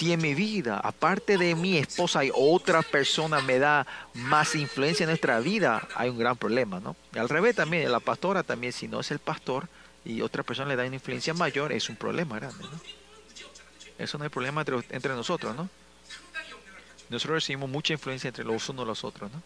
Si 0.00 0.14
en 0.14 0.22
mi 0.22 0.32
vida, 0.32 0.80
aparte 0.82 1.36
de 1.36 1.54
mi 1.54 1.76
esposa, 1.76 2.20
hay 2.20 2.30
otra 2.34 2.80
persona 2.80 3.42
me 3.42 3.58
da 3.58 3.86
más 4.14 4.54
influencia 4.54 5.04
en 5.04 5.10
nuestra 5.10 5.40
vida, 5.40 5.86
hay 5.94 6.08
un 6.08 6.16
gran 6.16 6.38
problema, 6.38 6.80
¿no? 6.80 6.96
al 7.14 7.28
revés 7.28 7.54
también, 7.54 7.92
la 7.92 8.00
pastora 8.00 8.42
también, 8.42 8.72
si 8.72 8.88
no 8.88 9.00
es 9.00 9.10
el 9.10 9.18
pastor, 9.18 9.68
y 10.02 10.22
otra 10.22 10.42
persona 10.42 10.70
le 10.70 10.76
da 10.76 10.86
una 10.86 10.94
influencia 10.94 11.34
mayor, 11.34 11.70
es 11.70 11.90
un 11.90 11.96
problema 11.96 12.36
grande. 12.36 12.64
¿no? 12.64 12.80
Eso 13.98 14.16
no 14.16 14.24
hay 14.24 14.30
problema 14.30 14.64
entre, 14.88 15.14
nosotros, 15.14 15.54
¿no? 15.54 15.68
Nosotros 17.10 17.34
recibimos 17.34 17.68
mucha 17.68 17.92
influencia 17.92 18.28
entre 18.28 18.44
los 18.44 18.66
unos 18.70 18.86
y 18.86 18.88
los 18.88 19.04
otros, 19.04 19.30
¿no? 19.30 19.42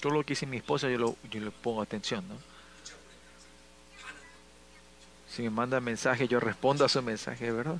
Todo 0.00 0.14
lo 0.14 0.22
que 0.22 0.30
dice 0.30 0.46
mi 0.46 0.56
esposa 0.56 0.88
yo, 0.88 1.14
le 1.30 1.50
pongo 1.50 1.82
atención, 1.82 2.26
¿no? 2.26 2.55
Si 5.36 5.42
me 5.42 5.50
manda 5.50 5.80
mensaje, 5.80 6.26
yo 6.28 6.40
respondo 6.40 6.82
a 6.86 6.88
su 6.88 7.02
mensaje, 7.02 7.52
¿verdad? 7.52 7.78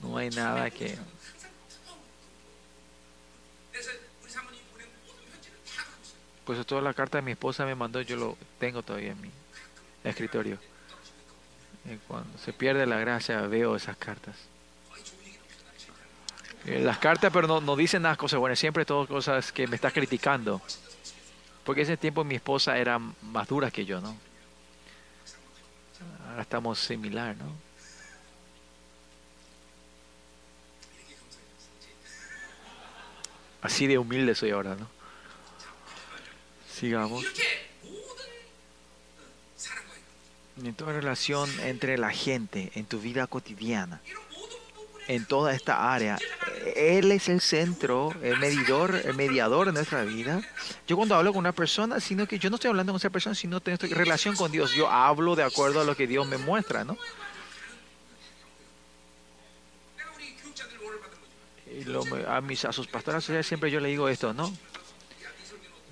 No 0.00 0.16
hay 0.16 0.30
nada 0.30 0.70
que 0.70 0.96
Pues 6.44 6.64
toda 6.66 6.82
la 6.82 6.94
carta 6.94 7.18
de 7.18 7.22
mi 7.22 7.32
esposa 7.32 7.66
me 7.66 7.74
mandó, 7.74 8.00
yo 8.02 8.16
lo 8.16 8.38
tengo 8.60 8.84
todavía 8.84 9.10
en 9.10 9.20
mi 9.22 9.30
escritorio. 10.04 10.58
Y 11.84 11.96
cuando 12.06 12.38
se 12.38 12.52
pierde 12.52 12.86
la 12.86 13.00
gracia 13.00 13.40
veo 13.40 13.74
esas 13.74 13.96
cartas. 13.96 14.53
Eh, 16.66 16.80
las 16.80 16.98
cartas, 16.98 17.30
pero 17.32 17.46
no, 17.46 17.60
no 17.60 17.76
dicen 17.76 18.02
nada 18.02 18.16
cosas 18.16 18.40
buenas, 18.40 18.58
siempre 18.58 18.84
todas 18.84 19.08
cosas 19.08 19.52
que 19.52 19.66
me 19.66 19.76
está 19.76 19.90
criticando. 19.90 20.62
Porque 21.64 21.82
ese 21.82 21.96
tiempo 21.96 22.24
mi 22.24 22.34
esposa 22.34 22.78
era 22.78 22.98
más 22.98 23.48
dura 23.48 23.70
que 23.70 23.84
yo, 23.84 24.00
¿no? 24.00 24.16
Ahora 26.28 26.42
estamos 26.42 26.78
similar, 26.78 27.36
¿no? 27.36 27.64
Así 33.62 33.86
de 33.86 33.96
humilde 33.96 34.34
soy 34.34 34.50
ahora, 34.50 34.74
¿no? 34.74 34.88
Sigamos. 36.70 37.24
En 40.62 40.74
toda 40.74 40.92
relación 40.92 41.50
entre 41.60 41.96
la 41.96 42.10
gente, 42.10 42.70
en 42.74 42.84
tu 42.84 43.00
vida 43.00 43.26
cotidiana, 43.26 44.02
en 45.08 45.24
toda 45.26 45.54
esta 45.54 45.92
área, 45.92 46.18
Él 46.76 47.12
es 47.12 47.28
el 47.28 47.40
centro, 47.40 48.12
el 48.22 48.38
medidor, 48.38 48.94
el 49.04 49.14
mediador 49.14 49.66
de 49.66 49.72
nuestra 49.72 50.02
vida. 50.04 50.40
Yo 50.86 50.96
cuando 50.96 51.14
hablo 51.14 51.32
con 51.32 51.40
una 51.40 51.52
persona, 51.52 52.00
sino 52.00 52.26
que 52.26 52.38
yo 52.38 52.50
no 52.50 52.56
estoy 52.56 52.70
hablando 52.70 52.92
con 52.92 52.98
esa 52.98 53.10
persona, 53.10 53.34
sino 53.34 53.60
tengo 53.60 53.78
relación 53.94 54.36
con 54.36 54.50
Dios. 54.50 54.72
Yo 54.72 54.88
hablo 54.88 55.36
de 55.36 55.42
acuerdo 55.42 55.80
a 55.80 55.84
lo 55.84 55.96
que 55.96 56.06
Dios 56.06 56.26
me 56.26 56.38
muestra, 56.38 56.84
¿no? 56.84 56.96
A, 62.28 62.40
mis, 62.40 62.64
a 62.64 62.72
sus 62.72 62.86
pastores 62.86 63.24
siempre 63.44 63.70
yo 63.70 63.80
le 63.80 63.88
digo 63.88 64.08
esto, 64.08 64.32
¿no? 64.32 64.52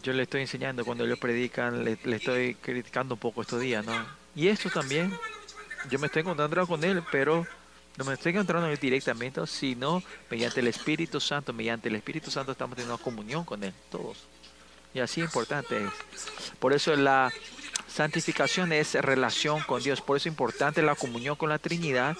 yo 0.02 0.12
le 0.12 0.25
estoy 0.25 0.42
enseñando 0.42 0.85
cuando 0.85 1.04
ellos 1.04 1.19
predican, 1.19 1.85
le, 1.85 1.99
estoy 2.16 2.57
criticando 2.57 3.14
un 3.14 3.21
poco 3.21 3.42
estos 3.42 3.61
días, 3.61 3.85
¿no? 3.85 3.92
Y 4.35 4.49
esto 4.49 4.69
también, 4.69 5.16
yo 5.90 5.99
me 5.99 6.07
estoy 6.07 6.21
encontrando 6.21 6.66
con 6.66 6.83
él, 6.83 7.02
pero 7.12 7.47
no 7.96 8.04
me 8.04 8.14
estoy 8.14 8.32
encontrando 8.32 8.68
directamente, 8.76 9.46
sino 9.46 10.02
mediante 10.30 10.61
el 10.61 10.68
Espíritu 10.68 11.20
Santo, 11.20 11.52
mediante 11.52 11.88
el 11.88 11.96
Espíritu 11.96 12.30
Santo 12.30 12.52
estamos 12.52 12.76
teniendo 12.76 12.99
comunión 12.99 13.44
con 13.44 13.62
él, 13.64 13.72
todos. 13.90 14.18
Y 14.94 15.00
así 15.00 15.20
importante 15.20 15.84
es. 15.84 15.90
Por 16.58 16.72
eso 16.72 16.94
la 16.96 17.32
santificación 17.88 18.72
es 18.72 18.94
relación 18.94 19.62
con 19.62 19.82
Dios, 19.82 20.00
por 20.00 20.16
eso 20.16 20.28
es 20.28 20.32
importante 20.32 20.82
la 20.82 20.94
comunión 20.94 21.37
con 21.37 21.50
la 21.50 21.58
Trinidad 21.58 22.16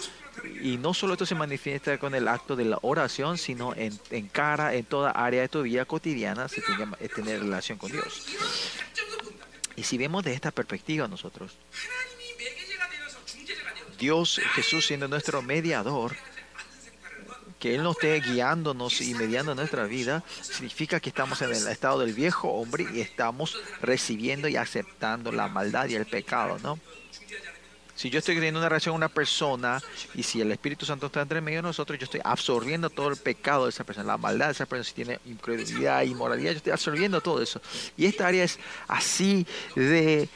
y 0.61 0.77
no 0.79 0.95
solo 0.95 1.15
esto 1.15 1.27
se 1.27 1.35
manifiesta 1.35 1.99
con 1.99 2.15
el 2.15 2.29
acto 2.29 2.57
de 2.57 2.65
la 2.65 2.79
oración, 2.83 3.39
sino 3.39 3.75
en, 3.75 4.29
cara, 4.29 4.75
en 4.75 4.85
toda 4.85 5.11
área 5.11 5.43
de 5.43 5.49
tu 5.49 5.63
vida 5.63 5.85
cotidiana, 5.85 6.49
se 6.49 6.63
tiene 6.63 6.87
que 6.99 7.09
tener 7.09 7.41
relación 7.41 7.79
con 7.79 7.93
Dios. 7.93 8.27
Y 9.77 9.83
si 9.85 9.99
vemos 9.99 10.25
de 10.25 10.35
esta 10.35 10.51
perspectiva 10.51 11.09
nosotros, 11.09 11.57
Dios, 14.03 14.41
Jesús 14.57 14.85
siendo 14.85 15.07
nuestro 15.07 15.43
mediador, 15.43 16.17
que 17.61 17.77
Él 17.77 17.85
nos 17.85 17.95
esté 17.95 18.19
guiándonos 18.19 19.01
y 19.01 19.15
mediando 19.15 19.55
nuestra 19.55 19.85
vida, 19.85 20.25
significa 20.41 20.99
que 20.99 21.11
estamos 21.11 21.41
en 21.41 21.51
el 21.51 21.69
estado 21.69 22.01
del 22.01 22.13
viejo 22.13 22.49
hombre 22.49 22.85
y 22.93 23.01
estamos 23.01 23.57
recibiendo 23.81 24.49
y 24.49 24.57
aceptando 24.57 25.31
la 25.31 25.47
maldad 25.47 25.89
y 25.89 25.95
el 25.95 26.07
pecado, 26.07 26.59
¿no? 26.65 26.81
Si 27.95 28.11
yo 28.11 28.19
estoy 28.19 28.35
teniendo 28.35 28.59
una 28.59 28.69
relación 28.69 28.95
con 28.95 28.97
una 28.97 29.09
persona 29.09 29.81
y 30.17 30.25
si 30.25 30.41
el 30.41 30.51
Espíritu 30.51 30.85
Santo 30.85 31.07
está 31.07 31.21
entre 31.21 31.41
medio 31.41 31.59
de 31.59 31.69
nosotros, 31.69 31.97
yo 31.97 32.07
estoy 32.07 32.23
absorbiendo 32.25 32.91
todo 32.91 33.09
el 33.09 33.17
pecado 33.17 33.67
de 33.67 33.71
esa 33.71 33.85
persona, 33.85 34.09
la 34.09 34.19
maldad 34.19 34.47
de 34.47 34.53
esa 34.53 34.67
persona, 34.67 34.89
si 34.89 34.95
tiene 34.95 35.21
incredulidad, 35.27 36.03
inmoralidad, 36.03 36.51
yo 36.51 36.57
estoy 36.57 36.73
absorbiendo 36.73 37.21
todo 37.21 37.41
eso. 37.41 37.63
Y 37.97 38.07
esta 38.07 38.27
área 38.27 38.43
es 38.43 38.59
así 38.89 39.47
de 39.77 40.29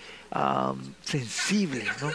sensible, 1.02 1.84
¿no? 2.00 2.12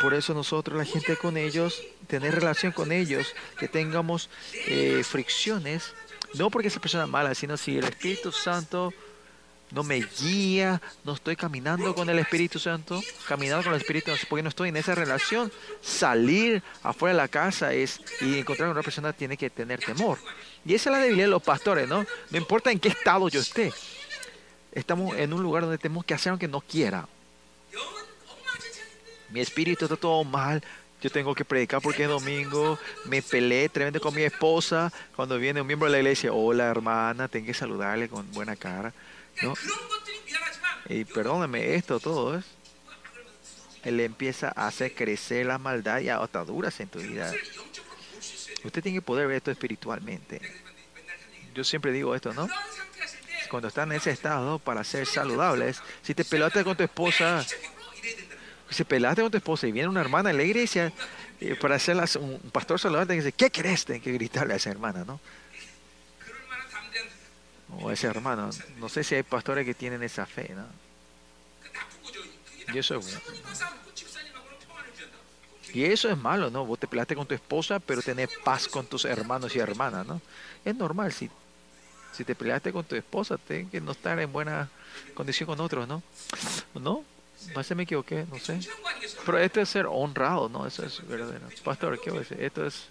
Por 0.00 0.14
eso 0.14 0.32
nosotros, 0.32 0.78
la 0.78 0.84
gente 0.84 1.16
con 1.16 1.36
ellos, 1.36 1.82
tener 2.06 2.34
relación 2.34 2.72
con 2.72 2.92
ellos, 2.92 3.34
que 3.58 3.66
tengamos 3.66 4.30
eh, 4.66 5.02
fricciones, 5.04 5.92
no 6.34 6.50
porque 6.50 6.68
esa 6.68 6.80
persona 6.80 7.04
es 7.04 7.10
mala, 7.10 7.34
sino 7.34 7.56
si 7.56 7.78
el 7.78 7.84
Espíritu 7.84 8.30
Santo 8.30 8.92
no 9.70 9.82
me 9.82 10.00
guía, 10.20 10.80
no 11.04 11.12
estoy 11.14 11.36
caminando 11.36 11.94
con 11.94 12.08
el 12.08 12.18
Espíritu 12.18 12.58
Santo, 12.58 13.02
caminando 13.26 13.64
con 13.64 13.74
el 13.74 13.80
Espíritu 13.80 14.10
Santo, 14.10 14.26
porque 14.28 14.42
no 14.42 14.48
estoy 14.48 14.68
en 14.68 14.76
esa 14.76 14.94
relación. 14.94 15.52
Salir 15.82 16.62
afuera 16.82 17.14
de 17.14 17.18
la 17.18 17.28
casa 17.28 17.72
es 17.74 18.00
y 18.20 18.38
encontrar 18.38 18.68
a 18.68 18.72
una 18.72 18.82
persona 18.82 19.12
tiene 19.12 19.36
que 19.36 19.50
tener 19.50 19.80
temor. 19.80 20.18
Y 20.64 20.74
esa 20.74 20.90
es 20.90 20.96
la 20.96 21.02
debilidad 21.02 21.26
de 21.26 21.32
los 21.32 21.42
pastores, 21.42 21.88
¿no? 21.88 22.06
No 22.30 22.38
importa 22.38 22.70
en 22.70 22.78
qué 22.78 22.88
estado 22.88 23.28
yo 23.28 23.40
esté. 23.40 23.72
Estamos 24.72 25.16
en 25.16 25.32
un 25.32 25.42
lugar 25.42 25.62
donde 25.62 25.78
tenemos 25.78 26.04
que 26.04 26.14
hacer 26.14 26.30
aunque 26.30 26.48
no 26.48 26.60
quiera 26.60 27.06
mi 29.30 29.40
espíritu 29.40 29.84
está 29.84 29.96
todo 29.96 30.24
mal, 30.24 30.62
yo 31.00 31.10
tengo 31.10 31.34
que 31.34 31.44
predicar 31.44 31.80
porque 31.80 32.04
es 32.04 32.08
domingo, 32.08 32.78
me 33.04 33.22
peleé 33.22 33.68
tremendo 33.68 34.00
con 34.00 34.14
mi 34.14 34.22
esposa, 34.22 34.92
cuando 35.14 35.38
viene 35.38 35.60
un 35.60 35.66
miembro 35.66 35.86
de 35.86 35.92
la 35.92 35.98
iglesia, 35.98 36.32
hola 36.32 36.66
hermana, 36.66 37.28
tengo 37.28 37.46
que 37.46 37.54
saludarle 37.54 38.08
con 38.08 38.30
buena 38.32 38.56
cara, 38.56 38.92
¿no? 39.42 39.54
Y 40.88 41.04
perdóname 41.04 41.74
esto 41.74 42.00
todo. 42.00 42.42
Él 43.84 44.00
empieza 44.00 44.52
a 44.56 44.66
hacer 44.66 44.94
crecer 44.94 45.46
la 45.46 45.58
maldad 45.58 46.00
y 46.00 46.08
ataduras 46.08 46.80
en 46.80 46.88
tu 46.88 46.98
vida. 46.98 47.32
Usted 48.64 48.82
tiene 48.82 48.98
que 48.98 49.02
poder 49.02 49.28
ver 49.28 49.36
esto 49.36 49.50
espiritualmente. 49.50 50.40
Yo 51.54 51.62
siempre 51.62 51.92
digo 51.92 52.14
esto, 52.14 52.32
¿no? 52.34 52.48
Cuando 53.50 53.68
están 53.68 53.92
en 53.92 53.98
ese 53.98 54.10
estado 54.10 54.58
para 54.58 54.82
ser 54.82 55.06
saludables, 55.06 55.80
si 56.02 56.14
te 56.14 56.24
peleaste 56.24 56.64
con 56.64 56.76
tu 56.76 56.82
esposa, 56.82 57.46
si 58.70 58.84
pelaste 58.84 59.22
con 59.22 59.30
tu 59.30 59.36
esposa 59.36 59.66
y 59.66 59.72
viene 59.72 59.88
una 59.88 60.00
hermana 60.00 60.30
en 60.30 60.36
la 60.36 60.42
iglesia 60.42 60.92
para 61.60 61.76
hacerla 61.76 62.08
un 62.20 62.38
pastor 62.52 62.78
saludable, 62.78 63.14
dice, 63.14 63.32
¿qué 63.32 63.50
crees? 63.50 63.84
Tienes 63.84 64.02
que 64.02 64.12
gritarle 64.12 64.54
a 64.54 64.56
esa 64.56 64.70
hermana, 64.70 65.04
¿no? 65.04 65.20
O 67.80 67.88
a 67.88 67.92
ese 67.92 68.06
hermano. 68.06 68.50
No 68.78 68.88
sé 68.88 69.04
si 69.04 69.14
hay 69.14 69.22
pastores 69.22 69.64
que 69.64 69.74
tienen 69.74 70.02
esa 70.02 70.26
fe, 70.26 70.54
¿no? 70.54 70.66
Y 72.74 72.78
eso 72.78 72.96
es 72.98 73.18
y 75.72 75.84
eso 75.84 76.08
es 76.08 76.16
malo, 76.16 76.50
¿no? 76.50 76.64
Vos 76.64 76.78
te 76.78 76.86
peleaste 76.86 77.14
con 77.14 77.26
tu 77.26 77.34
esposa, 77.34 77.78
pero 77.78 78.00
tenés 78.02 78.30
paz 78.42 78.68
con 78.68 78.86
tus 78.86 79.04
hermanos 79.04 79.54
y 79.54 79.58
hermanas, 79.58 80.06
¿no? 80.06 80.20
Es 80.64 80.74
normal, 80.74 81.12
si, 81.12 81.30
si 82.12 82.24
te 82.24 82.34
peleaste 82.34 82.72
con 82.72 82.84
tu 82.84 82.96
esposa, 82.96 83.36
tienes 83.36 83.70
que 83.70 83.80
no 83.80 83.92
estar 83.92 84.18
en 84.18 84.32
buena 84.32 84.70
condición 85.14 85.46
con 85.46 85.60
otros, 85.60 85.86
¿no? 85.86 86.02
¿No? 86.74 87.04
No 87.54 87.62
sé, 87.62 87.74
me 87.74 87.84
equivoqué, 87.84 88.26
no 88.30 88.38
sé. 88.38 88.60
Pero 89.24 89.38
esto 89.38 89.60
es 89.60 89.68
ser 89.68 89.86
honrado, 89.86 90.48
¿no? 90.48 90.66
Eso 90.66 90.84
es 90.84 91.06
verdadero. 91.06 91.48
Pastor, 91.64 92.00
¿qué 92.00 92.10
voy 92.10 92.18
a 92.18 92.20
decir? 92.20 92.42
Esto 92.42 92.66
es... 92.66 92.88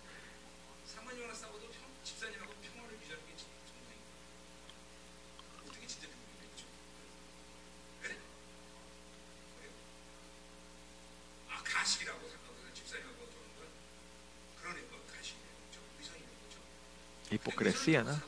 Hipocresía, 17.30 18.04
¿no? 18.04 18.22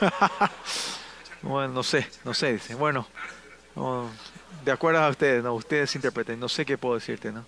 bueno, 1.42 1.72
no 1.72 1.82
sé, 1.82 2.06
no 2.24 2.34
sé, 2.34 2.52
dice. 2.52 2.74
Bueno, 2.74 3.06
de 4.64 4.72
acuerdo 4.72 5.00
a 5.00 5.08
ustedes, 5.08 5.42
no, 5.42 5.54
ustedes 5.54 5.94
interpreten. 5.94 6.38
No 6.38 6.48
sé 6.48 6.64
qué 6.64 6.76
puedo 6.76 6.94
decirte, 6.94 7.32
¿no? 7.32 7.44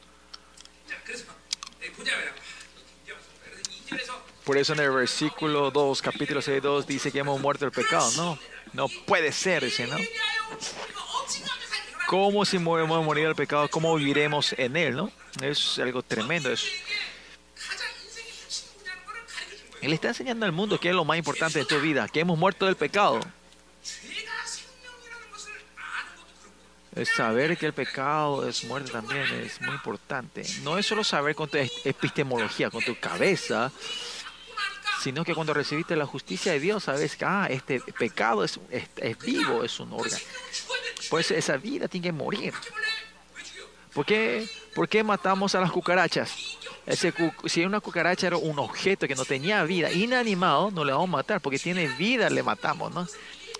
Por 4.44 4.58
eso 4.58 4.72
en 4.72 4.80
el 4.80 4.90
versículo 4.90 5.70
2, 5.70 6.02
capítulo 6.02 6.42
6, 6.42 6.62
2 6.62 6.86
dice 6.86 7.12
que 7.12 7.20
hemos 7.20 7.40
muerto 7.40 7.64
el 7.64 7.70
pecado. 7.70 8.10
No, 8.16 8.38
no 8.72 8.88
puede 9.06 9.30
ser, 9.30 9.64
dice, 9.64 9.86
¿no? 9.86 9.96
¿Cómo 12.06 12.44
si 12.44 12.56
hemos 12.56 13.04
morido 13.04 13.30
el 13.30 13.34
pecado? 13.34 13.68
¿Cómo 13.68 13.94
viviremos 13.94 14.52
en 14.58 14.76
él, 14.76 14.96
no? 14.96 15.10
Es 15.40 15.78
algo 15.78 16.02
tremendo. 16.02 16.50
Es... 16.50 16.66
Él 19.80 19.92
está 19.92 20.08
enseñando 20.08 20.44
al 20.44 20.52
mundo 20.52 20.78
que 20.78 20.90
es 20.90 20.94
lo 20.94 21.04
más 21.04 21.16
importante 21.16 21.60
de 21.60 21.64
tu 21.64 21.80
vida, 21.80 22.08
que 22.08 22.20
hemos 22.20 22.38
muerto 22.38 22.66
del 22.66 22.76
pecado. 22.76 23.20
Es 26.94 27.08
saber 27.08 27.56
que 27.56 27.66
el 27.66 27.72
pecado 27.72 28.46
es 28.46 28.64
muerte 28.64 28.90
también 28.90 29.22
es 29.42 29.60
muy 29.62 29.74
importante. 29.74 30.42
No 30.62 30.76
es 30.76 30.84
solo 30.84 31.02
saber 31.02 31.34
con 31.34 31.48
tu 31.48 31.56
epistemología, 31.84 32.70
con 32.70 32.84
tu 32.84 32.98
cabeza, 33.00 33.72
sino 35.02 35.24
que 35.24 35.34
cuando 35.34 35.54
recibiste 35.54 35.96
la 35.96 36.06
justicia 36.06 36.52
de 36.52 36.60
Dios, 36.60 36.84
sabes 36.84 37.16
que 37.16 37.24
ah, 37.24 37.46
este 37.50 37.80
pecado 37.80 38.44
es, 38.44 38.60
es, 38.70 39.18
vivo, 39.18 39.64
es 39.64 39.80
un 39.80 39.92
órgano. 39.92 40.22
Pues 41.08 41.30
esa 41.30 41.56
vida 41.56 41.88
tiene 41.88 42.08
que 42.08 42.12
morir. 42.12 42.52
¿Por 43.94 44.06
qué, 44.06 44.46
¿Por 44.74 44.88
qué 44.88 45.02
matamos 45.02 45.54
a 45.54 45.60
las 45.60 45.72
cucarachas? 45.72 46.58
Ese, 46.86 47.12
si 47.46 47.64
una 47.64 47.80
cucaracha 47.80 48.26
era 48.26 48.36
un 48.36 48.58
objeto 48.58 49.08
que 49.08 49.14
no 49.14 49.24
tenía 49.24 49.64
vida, 49.64 49.90
inanimado, 49.90 50.70
no 50.70 50.84
le 50.84 50.92
vamos 50.92 51.08
a 51.08 51.12
matar, 51.12 51.40
porque 51.40 51.58
tiene 51.58 51.88
vida, 51.88 52.28
le 52.28 52.42
matamos, 52.42 52.92
¿no? 52.92 53.06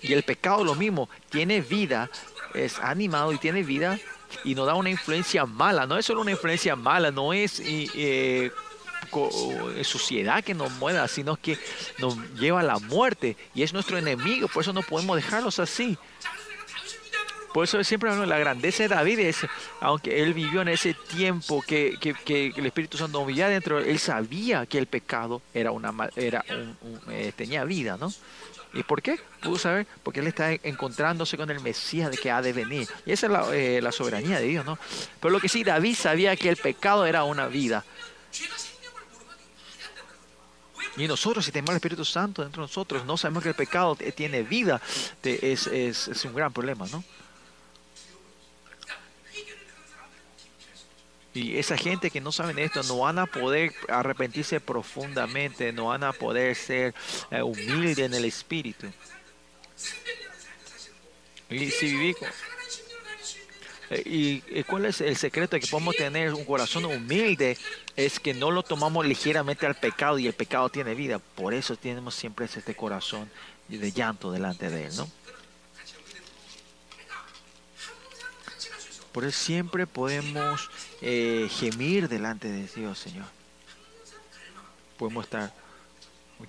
Y 0.01 0.13
el 0.13 0.23
pecado 0.23 0.63
lo 0.63 0.75
mismo, 0.75 1.09
tiene 1.29 1.61
vida, 1.61 2.09
es 2.53 2.79
animado 2.79 3.33
y 3.33 3.37
tiene 3.37 3.63
vida 3.63 3.99
y 4.43 4.55
nos 4.55 4.65
da 4.65 4.75
una 4.75 4.89
influencia 4.89 5.45
mala. 5.45 5.85
No 5.85 5.97
es 5.97 6.05
solo 6.05 6.21
una 6.21 6.31
influencia 6.31 6.75
mala, 6.75 7.11
no 7.11 7.33
es 7.33 7.61
eh, 7.63 8.51
suciedad 9.83 10.43
que 10.43 10.53
nos 10.53 10.71
mueva, 10.73 11.07
sino 11.07 11.35
que 11.35 11.57
nos 11.99 12.17
lleva 12.33 12.61
a 12.61 12.63
la 12.63 12.79
muerte 12.79 13.37
y 13.53 13.63
es 13.63 13.73
nuestro 13.73 13.97
enemigo. 13.97 14.47
Por 14.47 14.63
eso 14.63 14.73
no 14.73 14.81
podemos 14.81 15.15
dejarlos 15.15 15.59
así. 15.59 15.97
Por 17.53 17.65
eso 17.65 17.83
siempre 17.83 18.09
hablamos 18.09 18.27
la 18.27 18.39
grandeza 18.39 18.83
de 18.83 18.89
David 18.89 19.19
es, 19.19 19.37
aunque 19.79 20.23
él 20.23 20.33
vivió 20.33 20.63
en 20.63 20.69
ese 20.69 20.95
tiempo 20.95 21.61
que, 21.61 21.99
que, 21.99 22.47
el 22.47 22.65
Espíritu 22.65 22.97
Santo 22.97 23.23
vivía 23.23 23.47
dentro, 23.47 23.77
él 23.77 23.99
sabía 23.99 24.65
que 24.65 24.79
el 24.79 24.87
pecado 24.87 25.43
era 25.53 25.69
una 25.69 25.93
era 26.15 26.43
eh, 27.11 27.31
tenía 27.35 27.63
vida, 27.63 27.95
¿no? 27.99 28.11
¿Y 28.73 28.83
por 28.83 29.01
qué? 29.01 29.19
Pudo 29.41 29.57
saber, 29.59 29.85
porque 30.01 30.19
él 30.19 30.27
está 30.27 30.51
encontrándose 30.51 31.37
con 31.37 31.49
el 31.51 31.59
Mesías 31.59 32.09
de 32.09 32.17
que 32.17 32.31
ha 32.31 32.41
de 32.41 32.53
venir. 32.53 32.87
Y 33.05 33.11
esa 33.11 33.27
es 33.27 33.53
eh, 33.53 33.79
la, 33.81 33.91
soberanía 33.91 34.39
de 34.39 34.47
Dios, 34.47 34.65
¿no? 34.65 34.79
Pero 35.19 35.31
lo 35.31 35.39
que 35.39 35.47
sí, 35.47 35.63
David 35.63 35.95
sabía 35.95 36.35
que 36.35 36.49
el 36.49 36.57
pecado 36.57 37.05
era 37.05 37.23
una 37.23 37.47
vida. 37.47 37.85
Y 40.97 41.07
nosotros, 41.07 41.45
si 41.45 41.51
tenemos 41.51 41.71
el 41.71 41.77
Espíritu 41.77 42.05
Santo 42.05 42.41
dentro 42.41 42.61
de 42.61 42.67
nosotros, 42.67 43.05
no 43.05 43.17
sabemos 43.17 43.43
que 43.43 43.49
el 43.49 43.55
pecado 43.55 43.95
tiene 43.95 44.43
vida, 44.43 44.81
es 45.23 46.25
un 46.25 46.33
gran 46.33 46.51
problema, 46.51 46.87
¿no? 46.91 47.03
Y 51.33 51.57
esa 51.57 51.77
gente 51.77 52.11
que 52.11 52.21
no 52.21 52.31
saben 52.31 52.59
esto 52.59 52.83
no 52.83 52.99
van 52.99 53.17
a 53.17 53.25
poder 53.25 53.73
arrepentirse 53.89 54.59
profundamente, 54.59 55.73
no 55.73 55.85
van 55.85 56.03
a 56.03 56.13
poder 56.13 56.55
ser 56.55 56.93
eh, 57.31 57.41
humildes 57.41 57.97
en 57.99 58.13
el 58.13 58.25
espíritu. 58.25 58.87
Y 61.49 61.71
si 61.71 61.85
vivimos, 61.87 62.29
eh, 63.89 64.03
y, 64.05 64.63
cuál 64.63 64.85
es 64.85 65.01
el 65.01 65.15
secreto 65.15 65.55
de 65.55 65.59
que 65.59 65.67
podemos 65.67 65.95
tener 65.95 66.33
un 66.33 66.45
corazón 66.45 66.85
humilde 66.85 67.57
es 67.95 68.19
que 68.19 68.33
no 68.33 68.51
lo 68.51 68.63
tomamos 68.63 69.05
ligeramente 69.05 69.65
al 69.65 69.75
pecado 69.75 70.17
y 70.19 70.27
el 70.27 70.33
pecado 70.33 70.69
tiene 70.69 70.93
vida. 70.93 71.19
Por 71.19 71.53
eso 71.53 71.75
tenemos 71.75 72.15
siempre 72.15 72.45
este 72.45 72.75
corazón 72.75 73.29
de 73.67 73.91
llanto 73.91 74.31
delante 74.31 74.69
de 74.69 74.85
él, 74.85 74.95
¿no? 74.95 75.09
Por 79.13 79.25
eso 79.25 79.39
siempre 79.39 79.85
podemos 79.85 80.71
eh, 81.01 81.47
gemir 81.51 82.09
delante 82.09 82.49
de 82.51 82.67
Dios, 82.67 82.97
Señor. 82.97 83.27
Podemos 84.97 85.25
estar, 85.25 85.53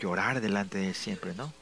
llorar 0.01 0.41
delante 0.41 0.79
de 0.79 0.89
Él 0.89 0.95
siempre, 0.95 1.35
¿no? 1.35 1.53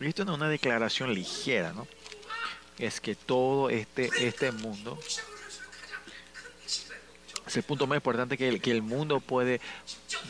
Esto 0.00 0.24
no 0.24 0.32
es 0.32 0.38
una 0.38 0.48
declaración 0.48 1.12
ligera, 1.12 1.72
¿no? 1.72 1.86
Es 2.78 3.00
que 3.00 3.14
todo 3.14 3.68
este, 3.68 4.10
este 4.26 4.52
mundo 4.52 4.98
Es 7.46 7.56
el 7.56 7.64
punto 7.64 7.86
más 7.86 7.96
importante 7.96 8.38
que 8.38 8.48
el, 8.48 8.60
que 8.60 8.70
el 8.70 8.82
mundo 8.82 9.20
puede, 9.20 9.60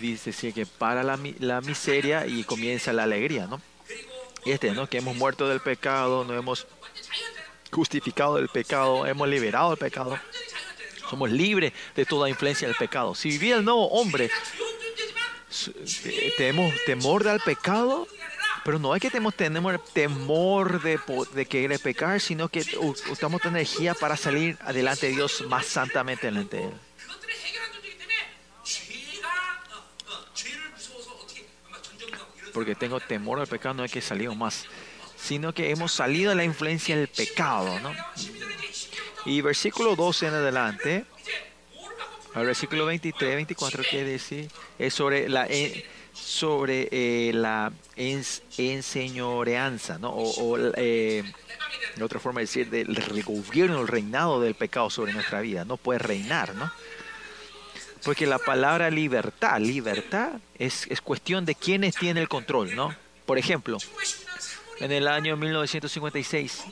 dice, 0.00 0.32
sí, 0.32 0.52
que 0.52 0.66
para 0.66 1.02
la, 1.02 1.18
la 1.40 1.60
miseria 1.60 2.26
y 2.26 2.44
comienza 2.44 2.92
la 2.92 3.02
alegría, 3.02 3.46
¿no? 3.46 3.60
Este, 4.44 4.72
¿no? 4.72 4.88
Que 4.88 4.98
hemos 4.98 5.16
muerto 5.16 5.48
del 5.48 5.60
pecado, 5.60 6.24
no 6.24 6.34
hemos 6.34 6.66
justificado 7.70 8.36
del 8.36 8.48
pecado, 8.48 9.06
hemos 9.06 9.28
liberado 9.28 9.70
del 9.70 9.78
pecado. 9.78 10.18
Somos 11.10 11.30
libres 11.30 11.72
de 11.96 12.04
toda 12.04 12.28
influencia 12.28 12.68
del 12.68 12.76
pecado. 12.76 13.14
Si 13.14 13.30
vivía 13.30 13.56
el 13.56 13.64
nuevo 13.64 13.88
hombre, 13.88 14.30
tenemos 16.36 16.74
temor 16.84 17.24
del 17.24 17.40
pecado, 17.40 18.06
pero 18.64 18.78
no 18.78 18.94
es 18.94 19.00
que 19.00 19.10
tenemos, 19.10 19.34
tenemos 19.34 19.82
temor 19.92 20.82
de, 20.82 20.98
de 21.34 21.46
querer 21.46 21.80
pecar, 21.80 22.20
sino 22.20 22.48
que 22.48 22.64
usamos 23.10 23.44
energía 23.44 23.94
para 23.94 24.16
salir 24.16 24.58
adelante 24.60 25.06
de 25.06 25.12
Dios 25.12 25.44
más 25.48 25.66
santamente 25.66 26.26
delante 26.26 26.58
de 26.58 26.64
Él. 26.64 26.87
Porque 32.58 32.74
tengo 32.74 32.98
temor 32.98 33.38
al 33.38 33.46
pecado, 33.46 33.72
no 33.76 33.84
es 33.84 33.92
que 33.92 34.00
salimos 34.00 34.36
más, 34.36 34.64
sino 35.16 35.54
que 35.54 35.70
hemos 35.70 35.92
salido 35.92 36.30
de 36.30 36.34
la 36.34 36.42
influencia 36.42 36.96
del 36.96 37.06
pecado. 37.06 37.78
¿no? 37.78 37.92
Y 39.26 39.40
versículo 39.42 39.94
12 39.94 40.26
en 40.26 40.34
adelante, 40.34 41.04
el 42.34 42.46
versículo 42.46 42.84
23, 42.86 43.36
24 43.36 43.84
quiere 43.88 44.10
decir, 44.10 44.50
es 44.76 44.92
sobre 44.92 45.28
la, 45.28 45.46
eh, 45.46 45.84
sobre, 46.12 46.88
eh, 46.90 47.30
la 47.32 47.70
enseñoreanza, 48.56 49.98
¿no? 49.98 50.10
O, 50.10 50.58
eh, 50.74 51.22
otra 52.02 52.18
forma 52.18 52.40
de 52.40 52.46
decir, 52.46 52.70
del 52.70 53.22
gobierno, 53.22 53.82
el 53.82 53.86
reinado 53.86 54.40
del 54.40 54.56
pecado 54.56 54.90
sobre 54.90 55.12
nuestra 55.12 55.40
vida. 55.42 55.64
No 55.64 55.76
puede 55.76 56.00
reinar, 56.00 56.56
¿no? 56.56 56.72
Porque 58.04 58.26
la 58.26 58.38
palabra 58.38 58.90
libertad, 58.90 59.60
libertad 59.60 60.32
es, 60.58 60.86
es 60.88 61.00
cuestión 61.00 61.44
de 61.44 61.54
quienes 61.54 61.96
tienen 61.96 62.22
el 62.22 62.28
control, 62.28 62.74
¿no? 62.74 62.94
Por 63.26 63.38
ejemplo, 63.38 63.78
en 64.80 64.92
el 64.92 65.08
año 65.08 65.36
1956, 65.36 66.64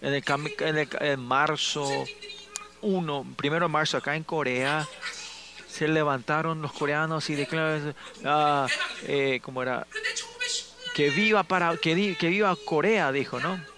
en 0.00 0.14
el, 0.14 0.24
en 0.60 0.88
el 1.00 1.18
marzo 1.18 1.88
1, 2.82 3.34
primero 3.36 3.66
de 3.66 3.72
marzo 3.72 3.96
acá 3.96 4.16
en 4.16 4.24
Corea, 4.24 4.86
se 5.68 5.88
levantaron 5.88 6.62
los 6.62 6.72
coreanos 6.72 7.28
y 7.30 7.34
declararon, 7.34 7.94
ah, 8.24 8.66
eh, 9.06 9.40
¿cómo 9.42 9.62
era? 9.62 9.86
Que 10.94 11.10
viva 11.10 11.42
para, 11.42 11.76
que, 11.76 12.16
que 12.16 12.28
viva 12.28 12.56
Corea, 12.64 13.10
dijo, 13.10 13.40
¿no? 13.40 13.73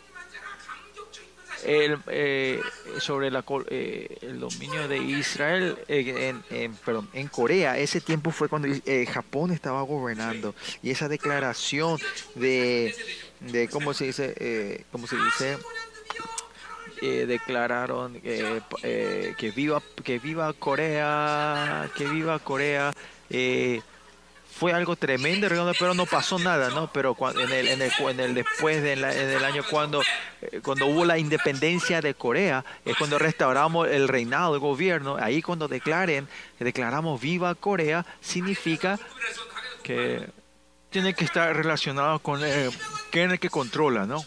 El, 1.66 1.98
eh, 2.06 2.60
sobre 2.98 3.30
la, 3.30 3.44
eh, 3.68 4.18
el 4.22 4.40
dominio 4.40 4.88
de 4.88 4.98
Israel 4.98 5.76
eh, 5.88 6.32
en, 6.50 6.56
en, 6.56 6.76
en 7.12 7.28
Corea. 7.28 7.76
Ese 7.78 8.00
tiempo 8.00 8.30
fue 8.30 8.48
cuando 8.48 8.68
eh, 8.68 9.06
Japón 9.06 9.50
estaba 9.50 9.82
gobernando 9.82 10.54
y 10.82 10.90
esa 10.90 11.08
declaración 11.08 11.98
de, 12.36 12.94
de 13.40 13.68
¿cómo 13.68 13.92
se 13.94 14.06
dice? 14.06 14.84
¿Cómo 14.92 15.06
se 15.06 15.16
dice? 15.16 15.58
Eh, 17.02 17.26
declararon 17.26 18.18
eh, 18.24 18.60
eh, 18.82 19.34
que 19.36 19.50
viva 19.50 19.82
que 20.02 20.18
viva 20.18 20.50
Corea 20.54 21.90
que 21.94 22.06
viva 22.06 22.38
Corea 22.38 22.90
fue 24.58 24.72
algo 24.72 24.96
tremendo 24.96 25.48
pero 25.78 25.94
no 25.94 26.06
pasó 26.06 26.38
nada 26.38 26.70
no 26.70 26.90
pero 26.92 27.16
en 27.34 27.52
el 27.52 27.68
en 27.68 27.82
el, 27.82 27.92
en 27.98 28.20
el 28.20 28.34
después 28.34 28.82
de 28.82 28.94
en 28.94 29.04
el 29.04 29.44
año 29.44 29.62
cuando 29.70 30.02
cuando 30.62 30.86
hubo 30.86 31.04
la 31.04 31.18
independencia 31.18 32.00
de 32.00 32.14
Corea 32.14 32.64
es 32.84 32.96
cuando 32.96 33.18
restauramos 33.18 33.88
el 33.88 34.08
reinado 34.08 34.54
el 34.54 34.60
gobierno 34.60 35.16
ahí 35.20 35.42
cuando 35.42 35.68
declaren 35.68 36.26
declaramos 36.58 37.20
viva 37.20 37.54
Corea 37.54 38.06
significa 38.20 38.98
que 39.82 40.26
tiene 40.88 41.12
que 41.12 41.24
estar 41.24 41.54
relacionado 41.54 42.18
con 42.20 42.40
eh, 42.42 42.70
quién 43.10 43.26
es 43.26 43.32
el 43.32 43.38
que 43.38 43.50
controla 43.50 44.06
no 44.06 44.24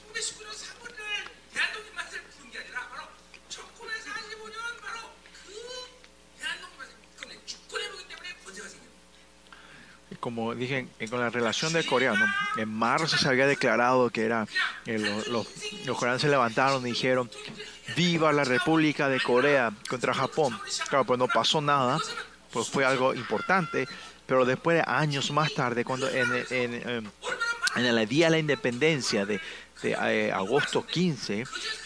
como 10.20 10.54
dije, 10.54 10.88
con 11.10 11.20
la 11.20 11.30
relación 11.30 11.74
de 11.74 11.86
coreano, 11.86 12.26
en 12.58 12.70
marzo 12.70 13.18
se 13.18 13.28
había 13.28 13.48
declarado 13.48 14.10
que 14.10 14.26
era, 14.26 14.48
los, 14.86 15.28
los 15.86 15.98
coreanos 15.98 16.22
se 16.22 16.30
levantaron 16.30 16.86
y 16.86 16.92
dijeron, 16.92 17.30
viva 17.96 18.32
la 18.32 18.44
República 18.44 19.08
de 19.10 19.20
Corea 19.20 19.72
contra 19.90 20.14
Japón. 20.14 20.58
Claro, 20.90 21.06
pues 21.06 21.20
no 21.20 21.28
pasó 21.28 21.62
nada, 21.62 21.98
pues 22.52 22.70
fue 22.70 22.86
algo 22.86 23.14
importante, 23.14 23.88
pero 24.26 24.46
después 24.46 24.78
de 24.78 24.84
años 24.86 25.32
más 25.32 25.54
tarde, 25.54 25.84
cuando 25.86 26.10
en, 26.10 26.28
en, 26.50 27.12
en 27.76 27.86
el 27.86 28.08
día 28.08 28.28
de 28.28 28.32
la 28.32 28.40
independencia 28.40 29.26
de, 29.26 29.40
de 29.82 29.92
eh, 29.92 30.32
agosto 30.32 30.86
15 30.86 31.46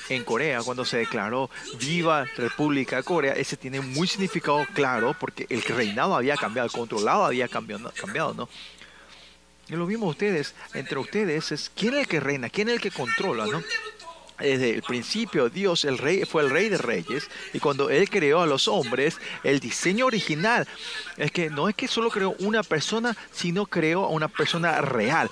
en 0.09 0.23
Corea, 0.23 0.61
cuando 0.63 0.85
se 0.85 0.97
declaró 0.97 1.49
viva 1.79 2.25
República 2.37 2.97
de 2.97 3.03
Corea, 3.03 3.33
ese 3.33 3.57
tiene 3.57 3.81
muy 3.81 4.07
significado 4.07 4.65
claro 4.73 5.15
porque 5.19 5.45
el 5.49 5.61
reinado 5.63 6.15
había 6.15 6.35
cambiado, 6.35 6.67
el 6.67 6.73
controlado 6.73 7.25
había 7.25 7.47
cambiado, 7.47 7.91
cambiado 7.99 8.33
¿no? 8.33 8.49
Y 9.69 9.75
lo 9.75 9.85
vimos 9.85 10.09
ustedes, 10.09 10.55
entre 10.73 10.99
ustedes 10.99 11.51
es 11.51 11.71
quién 11.73 11.93
es 11.93 12.01
el 12.01 12.07
que 12.07 12.19
reina, 12.19 12.49
quién 12.49 12.67
es 12.67 12.75
el 12.75 12.81
que 12.81 12.91
controla, 12.91 13.45
¿no? 13.45 13.63
Desde 14.39 14.71
el 14.71 14.81
principio 14.81 15.47
Dios 15.47 15.85
el 15.85 15.97
rey 15.97 16.25
fue 16.25 16.41
el 16.43 16.49
rey 16.49 16.67
de 16.67 16.77
reyes 16.77 17.29
y 17.53 17.59
cuando 17.59 17.89
él 17.89 18.09
creó 18.09 18.41
a 18.41 18.47
los 18.47 18.67
hombres, 18.67 19.19
el 19.43 19.59
diseño 19.59 20.07
original 20.07 20.67
es 21.17 21.31
que 21.31 21.49
no 21.49 21.69
es 21.69 21.75
que 21.75 21.87
solo 21.87 22.09
creó 22.09 22.35
una 22.39 22.63
persona, 22.63 23.15
sino 23.31 23.67
creó 23.67 24.05
a 24.05 24.09
una 24.09 24.27
persona 24.27 24.81
real, 24.81 25.29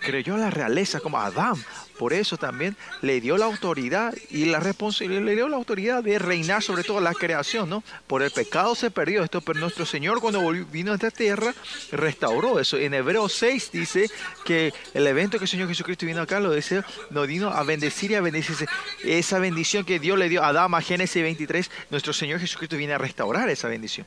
creyó 0.00 0.36
la 0.36 0.50
realeza 0.50 1.00
como 1.00 1.18
Adán. 1.18 1.56
Por 1.98 2.12
eso 2.12 2.36
también 2.36 2.76
le 3.02 3.20
dio 3.20 3.36
la 3.36 3.46
autoridad 3.46 4.14
y 4.30 4.44
la 4.44 4.60
responsabilidad, 4.60 5.22
le 5.22 5.34
dio 5.34 5.48
la 5.48 5.56
autoridad 5.56 6.02
de 6.02 6.18
reinar 6.18 6.62
sobre 6.62 6.84
toda 6.84 7.00
la 7.00 7.12
creación, 7.12 7.68
¿no? 7.68 7.82
Por 8.06 8.22
el 8.22 8.30
pecado 8.30 8.74
se 8.74 8.90
perdió 8.90 9.24
esto, 9.24 9.40
pero 9.40 9.58
nuestro 9.58 9.84
Señor 9.84 10.20
cuando 10.20 10.48
vino 10.70 10.92
a 10.92 10.94
esta 10.94 11.10
tierra 11.10 11.54
restauró 11.90 12.60
eso. 12.60 12.76
En 12.76 12.94
Hebreos 12.94 13.32
6 13.34 13.70
dice 13.72 14.10
que 14.44 14.72
el 14.94 15.06
evento 15.06 15.38
que 15.38 15.44
el 15.44 15.50
Señor 15.50 15.68
Jesucristo 15.68 16.06
vino 16.06 16.22
acá 16.22 16.38
lo 16.40 16.52
dice, 16.52 16.84
nos 17.10 17.26
vino 17.26 17.48
a 17.50 17.62
bendecir 17.64 18.12
y 18.12 18.14
a 18.14 18.20
bendecirse. 18.20 18.66
Esa 19.04 19.38
bendición 19.38 19.84
que 19.84 19.98
Dios 19.98 20.18
le 20.18 20.28
dio 20.28 20.42
a 20.42 20.48
Adán, 20.48 20.74
a 20.74 20.80
Génesis 20.80 21.22
23, 21.22 21.70
nuestro 21.90 22.12
Señor 22.12 22.38
Jesucristo 22.40 22.76
viene 22.76 22.94
a 22.94 22.98
restaurar 22.98 23.48
esa 23.48 23.68
bendición. 23.68 24.06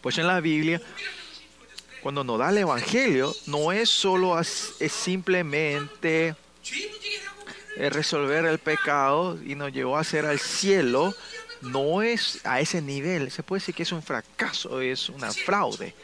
Pues 0.00 0.16
en 0.18 0.26
la 0.28 0.40
Biblia 0.40 0.80
cuando 2.02 2.22
nos 2.22 2.38
da 2.38 2.50
el 2.50 2.58
Evangelio, 2.58 3.34
no 3.46 3.72
es 3.72 3.90
solo 3.90 4.38
es 4.38 4.74
simplemente 4.88 6.36
resolver 7.90 8.44
el 8.44 8.58
pecado 8.58 9.38
y 9.44 9.54
nos 9.54 9.72
llevó 9.72 9.96
a 9.96 10.00
hacer 10.00 10.26
al 10.26 10.38
cielo, 10.38 11.14
no 11.60 12.02
es 12.02 12.40
a 12.44 12.60
ese 12.60 12.82
nivel. 12.82 13.30
Se 13.30 13.42
puede 13.42 13.60
decir 13.60 13.74
que 13.74 13.82
es 13.84 13.92
un 13.92 14.02
fracaso, 14.02 14.80
es 14.80 15.08
una 15.08 15.32
fraude. 15.32 15.94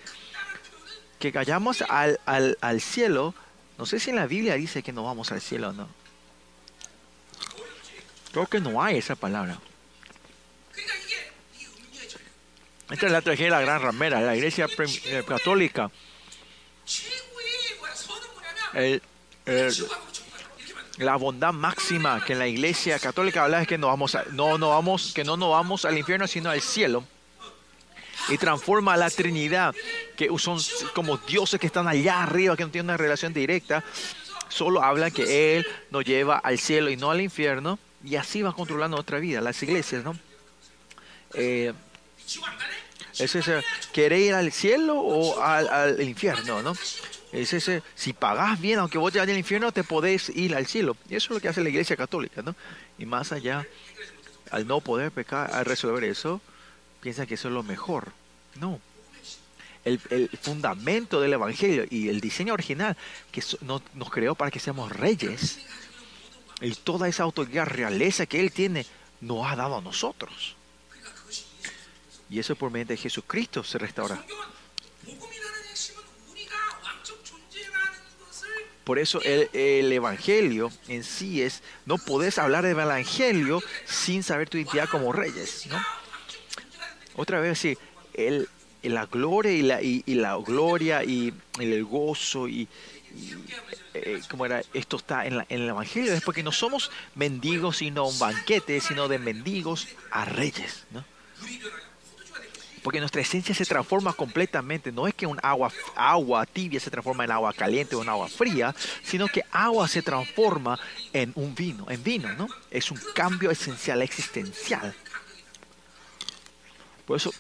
Que 1.19 1.33
callamos 1.33 1.83
al, 1.83 2.21
al, 2.27 2.59
al 2.61 2.81
cielo, 2.81 3.35
no 3.79 3.87
sé 3.87 3.99
si 3.99 4.11
en 4.11 4.17
la 4.17 4.27
Biblia 4.27 4.55
dice 4.55 4.83
que 4.83 4.93
no 4.93 5.05
vamos 5.05 5.33
al 5.33 5.41
cielo 5.41 5.71
o 5.71 5.73
no. 5.73 5.89
Creo 8.33 8.47
que 8.47 8.61
no 8.61 8.83
hay 8.83 8.99
esa 8.99 9.15
palabra. 9.15 9.59
Esta 12.91 13.07
es 13.07 13.13
la 13.13 13.23
tragedia 13.23 13.47
de 13.47 13.51
la 13.53 13.61
gran 13.61 13.81
ramera, 13.81 14.21
la 14.21 14.37
iglesia 14.37 14.67
eh, 15.07 15.25
católica. 15.27 15.91
El, 18.75 19.01
la 20.99 21.17
bondad 21.17 21.53
máxima 21.53 22.25
que 22.25 22.35
en 22.35 22.39
la 22.39 22.47
iglesia 22.47 22.99
católica 22.99 23.45
habla 23.45 23.63
es 23.63 23.69
que 23.69 23.79
no 23.79 23.89
vamos 23.89 24.15
a, 24.15 24.25
no, 24.33 24.59
no 24.59 24.71
vamos, 24.71 25.13
que 25.15 25.25
no 25.25 25.37
nos 25.37 25.51
vamos 25.51 25.85
al 25.85 25.99
infierno 25.99 26.27
sino 26.27 26.51
al 26.51 26.61
cielo 26.61 27.05
y 28.29 28.39
transforma 28.39 28.95
a 28.95 28.97
la 28.97 29.11
Trinidad, 29.11 29.75
que 30.17 30.29
son 30.39 30.59
como 30.95 31.19
dioses 31.19 31.61
que 31.61 31.67
están 31.67 31.89
allá 31.89 32.23
arriba, 32.23 32.57
que 32.57 32.65
no 32.65 32.71
tienen 32.71 32.87
una 32.87 32.97
relación 32.97 33.33
directa, 33.33 33.85
solo 34.49 34.83
hablan 34.83 35.11
que 35.11 35.57
Él 35.57 35.67
nos 35.91 36.05
lleva 36.05 36.39
al 36.39 36.59
cielo 36.59 36.91
y 36.91 36.97
no 36.97 37.11
al 37.11 37.21
infierno, 37.21 37.79
y 38.03 38.17
así 38.17 38.43
va 38.43 38.53
controlando 38.53 38.97
nuestra 38.97 39.19
vida, 39.19 39.41
las 39.41 39.63
iglesias, 39.63 40.05
¿no? 40.05 40.17
Eh, 41.35 41.73
es 43.19 43.35
ese, 43.35 43.63
¿quiere 43.93 44.21
ir 44.21 44.35
al 44.35 44.53
cielo 44.53 44.99
o 44.99 45.41
al, 45.41 45.69
al 45.69 46.01
infierno, 46.01 46.63
no? 46.63 46.75
Es 47.35 47.53
ese, 47.53 47.83
si 47.97 48.13
pagás 48.13 48.61
bien, 48.61 48.79
aunque 48.79 48.97
vos 48.97 49.13
te 49.13 49.19
vayas 49.19 49.33
al 49.33 49.39
infierno, 49.39 49.73
te 49.73 49.83
podés 49.83 50.29
ir 50.29 50.55
al 50.55 50.67
cielo. 50.67 50.97
Y 51.11 51.17
eso 51.17 51.27
es 51.27 51.31
lo 51.31 51.41
que 51.41 51.49
hace 51.49 51.63
la 51.63 51.69
iglesia 51.69 51.97
católica, 51.97 52.43
¿no? 52.43 52.55
Y 52.97 53.07
más 53.07 53.33
allá, 53.33 53.67
al 54.53 54.69
no 54.69 54.81
poder 54.81 55.11
pecar, 55.11 55.53
al 55.53 55.65
resolver 55.65 56.05
eso, 56.05 56.41
piensa 57.01 57.27
que 57.27 57.35
eso 57.35 57.49
es 57.49 57.55
lo 57.55 57.65
mejor. 57.65 58.13
No. 58.61 58.81
El, 59.85 60.01
el 60.11 60.31
fundamento 60.41 61.21
del 61.21 61.33
evangelio 61.33 61.85
y 61.91 62.09
el 62.09 62.21
diseño 62.21 62.55
original 62.55 62.97
que 63.33 63.43
no, 63.63 63.83
nos 63.95 64.11
creó 64.11 64.37
para 64.37 64.53
que 64.53 64.61
seamos 64.61 64.93
reyes 64.93 65.59
y 66.61 66.73
toda 66.77 67.09
esa 67.09 67.25
autoridad 67.25 67.67
realeza 67.67 68.27
que 68.27 68.41
él 68.41 68.53
tiene 68.53 68.87
nos 69.21 69.45
ha 69.51 69.57
dado 69.57 69.79
a 69.79 69.81
nosotros. 69.81 70.55
Y 72.31 72.39
eso 72.39 72.55
por 72.55 72.71
medio 72.71 72.87
de 72.87 72.97
Jesucristo 72.97 73.65
se 73.65 73.77
restaura. 73.77 74.25
Por 78.85 78.99
eso 78.99 79.21
el, 79.23 79.49
el, 79.55 79.91
Evangelio 79.93 80.71
en 80.89 81.05
sí 81.05 81.43
es, 81.43 81.63
no 81.87 81.97
podés 81.97 82.39
hablar 82.39 82.65
del 82.65 82.79
Evangelio 82.79 83.63
sin 83.87 84.23
saber 84.23 84.49
tu 84.49 84.59
identidad 84.59 84.89
como 84.89 85.13
reyes. 85.13 85.67
¿no? 85.67 85.83
Otra 87.17 87.41
vez, 87.41 87.59
sí, 87.59 87.79
el, 88.13 88.49
la 88.83 89.07
gloria 89.07 89.53
y 89.53 89.63
la, 89.63 89.83
y, 89.83 90.03
la 90.07 90.37
gloria 90.37 91.03
y 91.03 91.33
el 91.59 91.85
gozo 91.85 92.47
y, 92.47 92.69
eh, 93.95 94.21
como 94.29 94.45
era, 94.45 94.63
esto 94.75 94.99
está 94.99 95.25
en, 95.25 95.35
en, 95.49 95.63
el 95.63 95.69
Evangelio, 95.71 96.13
es 96.13 96.23
porque 96.23 96.43
no 96.43 96.53
somos 96.53 96.91
mendigos 97.15 97.79
sino 97.79 98.07
un 98.07 98.19
banquete, 98.19 98.81
sino 98.81 99.09
de 99.09 99.19
mendigos 99.19 99.89
a 100.11 100.27
reyes. 100.27 100.85
¿no? 100.91 101.05
Porque 102.85 103.01
nuestra 103.01 103.23
esencia 103.23 103.55
se 103.55 103.65
transforma 103.65 104.13
completamente. 104.13 104.93
No 104.93 105.09
es 105.09 105.15
que 105.15 105.27
un 105.27 105.41
agua, 105.43 105.73
agua 105.97 106.45
tibia 106.45 106.79
se 106.79 106.91
transforma 106.91 107.25
en 107.25 107.31
agua 107.31 107.55
caliente 107.55 107.97
o 107.97 108.03
en 108.03 108.11
agua 108.11 108.29
fría, 108.29 108.75
sino 109.03 109.27
que 109.27 109.43
agua 109.51 109.89
se 109.89 110.03
transforma 110.03 110.79
en 111.15 111.33
un 111.35 111.55
vino, 111.55 111.87
en 111.89 112.05
vino, 112.05 112.31
¿no? 112.35 112.47
Es 112.71 112.91
un 112.91 113.01
cambio 113.15 113.51
esencial, 113.51 114.03
existencial. 114.03 114.95
Por 117.07 117.17
eso, 117.17 117.33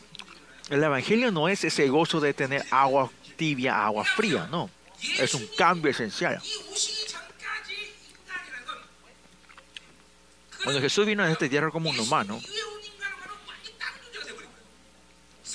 el 0.71 0.83
Evangelio 0.83 1.31
no 1.31 1.47
es 1.51 1.63
ese 1.63 1.91
gozo 1.91 2.21
de 2.21 2.33
tener 2.33 2.65
agua 2.71 3.11
tibia, 3.37 3.85
agua 3.85 4.07
fría, 4.07 4.49
no. 4.51 4.71
Es 5.19 5.35
un 5.35 5.47
cambio 5.59 5.91
esencial. 5.91 6.41
Cuando 10.63 10.81
Jesús 10.81 11.05
vino 11.05 11.23
a 11.23 11.31
esta 11.31 11.47
tierra 11.51 11.71
como 11.71 11.91
un 11.91 12.01
humano, 12.01 12.41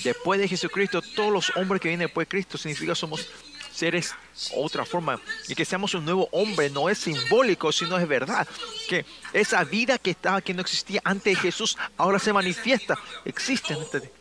Después 0.04 0.40
de 0.40 0.48
Jesucristo, 0.48 1.02
todos 1.02 1.32
los 1.32 1.52
hombres 1.56 1.82
que 1.82 1.90
vienen 1.90 2.08
después 2.08 2.26
de 2.26 2.30
Cristo 2.30 2.58
significa 2.58 2.96
somos 2.96 3.28
seres 3.74 4.14
otra 4.56 4.86
forma. 4.86 5.20
Y 5.48 5.56
que 5.56 5.66
seamos 5.66 5.94
un 5.94 6.06
nuevo 6.06 6.28
hombre 6.32 6.70
no 6.70 6.90
es 6.90 6.98
simbólico, 6.98 7.72
sino 7.72 7.98
es 7.98 8.08
verdad. 8.08 8.48
Que 8.88 9.06
esa 9.34 9.64
vida 9.64 9.98
que 9.98 10.12
estaba, 10.12 10.42
que 10.42 10.54
no 10.54 10.62
existía 10.62 11.02
antes 11.04 11.36
de 11.36 11.42
Jesús, 11.42 11.78
ahora 11.98 12.20
se 12.20 12.34
manifiesta, 12.34 12.98
existe 13.26 13.74
en 13.74 13.82
este. 13.82 14.12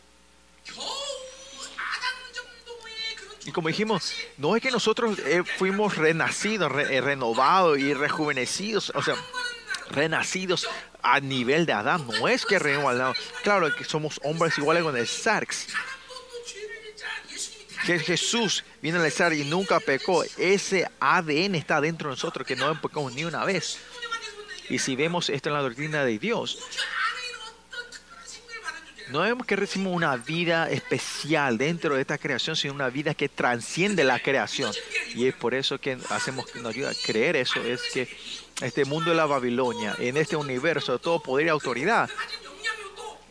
Y 3.46 3.50
como 3.50 3.68
dijimos, 3.68 4.12
no 4.36 4.56
es 4.56 4.62
que 4.62 4.70
nosotros 4.70 5.18
eh, 5.20 5.42
fuimos 5.56 5.96
renacidos, 5.96 6.70
eh, 6.90 7.00
renovados 7.00 7.78
y 7.78 7.94
rejuvenecidos, 7.94 8.92
o 8.94 9.02
sea, 9.02 9.14
renacidos 9.90 10.68
a 11.02 11.20
nivel 11.20 11.66
de 11.66 11.72
Adán. 11.72 12.06
No 12.06 12.28
es 12.28 12.44
que 12.44 12.58
reino. 12.58 13.14
Claro 13.42 13.74
que 13.74 13.84
somos 13.84 14.20
hombres 14.22 14.56
iguales 14.58 14.82
con 14.82 14.96
el 14.96 15.06
Sarx. 15.06 15.68
Que 17.86 17.98
Jesús 17.98 18.64
viene 18.82 18.98
al 18.98 19.10
Sarx 19.10 19.36
y 19.36 19.44
nunca 19.44 19.80
pecó. 19.80 20.24
Ese 20.36 20.90
ADN 21.00 21.54
está 21.54 21.80
dentro 21.80 22.08
de 22.08 22.14
nosotros 22.14 22.46
que 22.46 22.56
no 22.56 22.80
pecamos 22.80 23.14
ni 23.14 23.24
una 23.24 23.44
vez. 23.44 23.78
Y 24.68 24.78
si 24.78 24.96
vemos 24.96 25.30
esto 25.30 25.48
en 25.48 25.54
la 25.54 25.62
doctrina 25.62 26.04
de 26.04 26.18
Dios, 26.18 26.58
no 29.10 29.20
vemos 29.20 29.46
que 29.46 29.56
recibimos 29.56 29.94
una 29.94 30.16
vida 30.16 30.68
especial 30.70 31.56
dentro 31.56 31.94
de 31.94 32.02
esta 32.02 32.18
creación, 32.18 32.56
sino 32.56 32.74
una 32.74 32.90
vida 32.90 33.14
que 33.14 33.28
transciende 33.28 34.04
la 34.04 34.18
creación. 34.18 34.72
Y 35.14 35.26
es 35.26 35.34
por 35.34 35.54
eso 35.54 35.78
que 35.78 35.98
hacemos 36.10 36.46
que 36.46 36.60
nos 36.60 36.74
ayuda 36.74 36.90
a 36.90 36.94
creer 36.94 37.36
eso, 37.36 37.62
es 37.62 37.82
que 37.92 38.08
este 38.60 38.84
mundo 38.84 39.10
de 39.10 39.16
la 39.16 39.26
Babilonia, 39.26 39.94
en 39.98 40.16
este 40.16 40.36
universo 40.36 40.92
de 40.92 40.98
todo 40.98 41.20
poder 41.20 41.46
y 41.46 41.50
autoridad, 41.50 42.10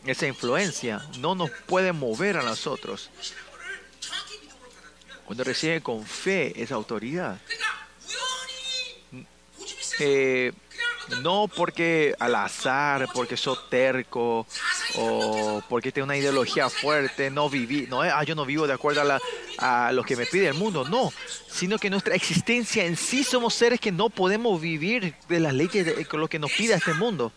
esa 0.06 0.26
influencia 0.26 1.02
no 1.18 1.34
nos 1.34 1.50
puede 1.66 1.92
mover 1.92 2.38
a 2.38 2.42
nosotros. 2.42 3.10
Cuando 5.24 5.44
reciben 5.44 5.80
con 5.80 6.04
fe 6.06 6.60
esa 6.60 6.74
autoridad. 6.74 7.38
Eh, 10.00 10.52
no 11.22 11.48
porque 11.54 12.14
al 12.18 12.34
azar, 12.34 13.08
porque 13.12 13.36
sos 13.36 13.68
terco 13.68 14.46
o 14.94 15.62
porque 15.68 15.92
tengo 15.92 16.04
una 16.04 16.16
ideología 16.16 16.68
fuerte, 16.68 17.30
no 17.30 17.48
viví, 17.48 17.86
no 17.88 18.02
ah, 18.02 18.22
yo 18.24 18.34
no 18.34 18.44
vivo 18.44 18.66
de 18.66 18.72
acuerdo 18.72 19.00
a, 19.00 19.04
la, 19.04 19.20
a 19.58 19.92
lo 19.92 20.04
que 20.04 20.16
me 20.16 20.26
pide 20.26 20.48
el 20.48 20.54
mundo, 20.54 20.84
no, 20.88 21.12
sino 21.50 21.78
que 21.78 21.90
nuestra 21.90 22.14
existencia 22.14 22.84
en 22.84 22.96
sí 22.96 23.24
somos 23.24 23.54
seres 23.54 23.80
que 23.80 23.92
no 23.92 24.10
podemos 24.10 24.60
vivir 24.60 25.14
de 25.28 25.40
las 25.40 25.54
leyes 25.54 25.84
de, 25.84 26.06
lo 26.12 26.28
que 26.28 26.38
nos 26.38 26.52
pide 26.52 26.74
este 26.74 26.94
mundo. 26.94 27.32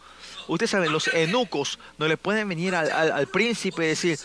Ustedes 0.47 0.71
saben, 0.71 0.91
los 0.91 1.07
enucos 1.07 1.79
no 1.97 2.07
le 2.07 2.17
pueden 2.17 2.49
venir 2.49 2.75
al, 2.75 3.27
príncipe 3.27 3.86
y 3.86 3.88
decir, 3.88 4.19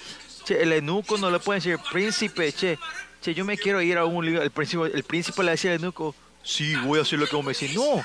che, 0.45 0.63
el 0.63 0.73
enuco 0.73 1.19
no 1.19 1.31
le 1.31 1.39
puede 1.39 1.61
decir, 1.61 1.79
príncipe, 1.93 2.53
che, 2.53 2.79
che, 3.21 3.35
yo 3.35 3.45
me 3.45 3.57
quiero 3.57 3.81
ir 3.81 3.99
a 3.99 4.05
un 4.05 4.27
lugar, 4.27 4.43
el 4.43 4.51
príncipe, 4.51 4.91
el 4.93 5.05
príncipe 5.05 5.43
le 5.43 5.53
decía 5.53 5.71
al 5.73 5.77
eunuco, 5.79 6.15
sí, 6.43 6.75
voy 6.77 6.99
a 6.99 7.03
hacer 7.03 7.19
lo 7.19 7.27
que 7.27 7.37
vos 7.37 7.45
me 7.45 7.53
decís. 7.53 7.75
No, 7.75 8.05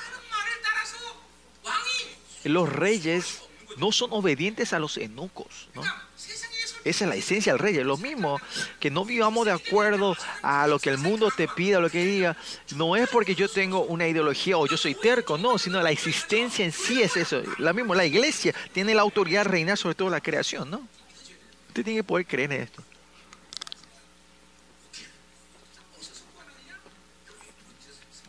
los 2.44 2.68
reyes 2.68 3.42
no 3.76 3.92
son 3.92 4.12
obedientes 4.12 4.72
a 4.72 4.78
los 4.78 4.96
eunucos, 4.96 5.68
¿no? 5.74 5.82
Esa 6.84 7.04
es 7.04 7.08
la 7.08 7.16
esencia 7.16 7.52
del 7.52 7.60
rey. 7.60 7.74
Lo 7.84 7.96
mismo 7.96 8.40
que 8.80 8.90
no 8.90 9.04
vivamos 9.04 9.46
de 9.46 9.52
acuerdo 9.52 10.16
a 10.42 10.66
lo 10.66 10.78
que 10.78 10.90
el 10.90 10.98
mundo 10.98 11.30
te 11.30 11.46
pida, 11.46 11.78
lo 11.78 11.88
que 11.88 12.04
diga. 12.04 12.36
No 12.74 12.96
es 12.96 13.08
porque 13.08 13.34
yo 13.34 13.48
tengo 13.48 13.82
una 13.84 14.08
ideología 14.08 14.58
o 14.58 14.66
yo 14.66 14.76
soy 14.76 14.94
terco, 14.94 15.38
no, 15.38 15.58
sino 15.58 15.80
la 15.80 15.92
existencia 15.92 16.64
en 16.64 16.72
sí 16.72 17.02
es 17.02 17.16
eso. 17.16 17.42
La 17.58 17.72
misma, 17.72 17.94
la 17.94 18.04
iglesia 18.04 18.52
tiene 18.72 18.94
la 18.94 19.02
autoridad 19.02 19.44
de 19.44 19.50
reinar 19.50 19.78
sobre 19.78 19.94
toda 19.94 20.10
la 20.10 20.20
creación, 20.20 20.70
¿no? 20.70 20.86
Usted 21.68 21.84
tiene 21.84 22.00
que 22.00 22.04
poder 22.04 22.26
creer 22.26 22.52
en 22.52 22.62
esto. 22.62 22.82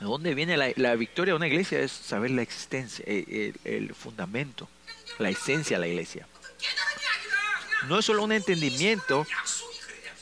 ¿De 0.04 0.10
dónde 0.10 0.36
viene 0.36 0.58
la, 0.58 0.96
victoria 0.96 1.32
de 1.32 1.38
una 1.38 1.48
iglesia? 1.48 1.80
Es 1.80 1.94
saber 1.94 2.32
la 2.32 2.42
existencia, 2.42 3.06
eh, 3.08 3.54
el, 3.64 3.96
fundamento, 3.96 4.68
la 5.18 5.30
esencia 5.30 5.78
de 5.78 5.80
la 5.80 5.88
iglesia. 5.88 6.28
No 7.88 8.00
es 8.00 8.04
solo 8.04 8.22
un 8.22 8.34
entendimiento, 8.34 9.26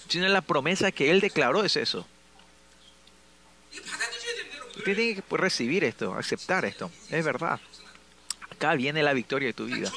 sino 0.07 0.27
la 0.27 0.41
promesa 0.41 0.91
que 0.91 1.09
Él 1.09 1.19
declaró 1.19 1.63
es 1.63 1.77
eso. 1.77 2.05
Usted 4.77 4.95
tiene 4.95 5.15
que 5.15 5.23
recibir 5.35 5.83
esto, 5.83 6.13
aceptar 6.13 6.63
esto. 6.63 6.91
Es 7.09 7.25
verdad. 7.25 7.59
Acá 8.51 8.75
viene 8.75 9.01
la 9.01 9.13
victoria 9.13 9.47
de 9.47 9.53
tu 9.53 9.65
vida. 9.65 9.91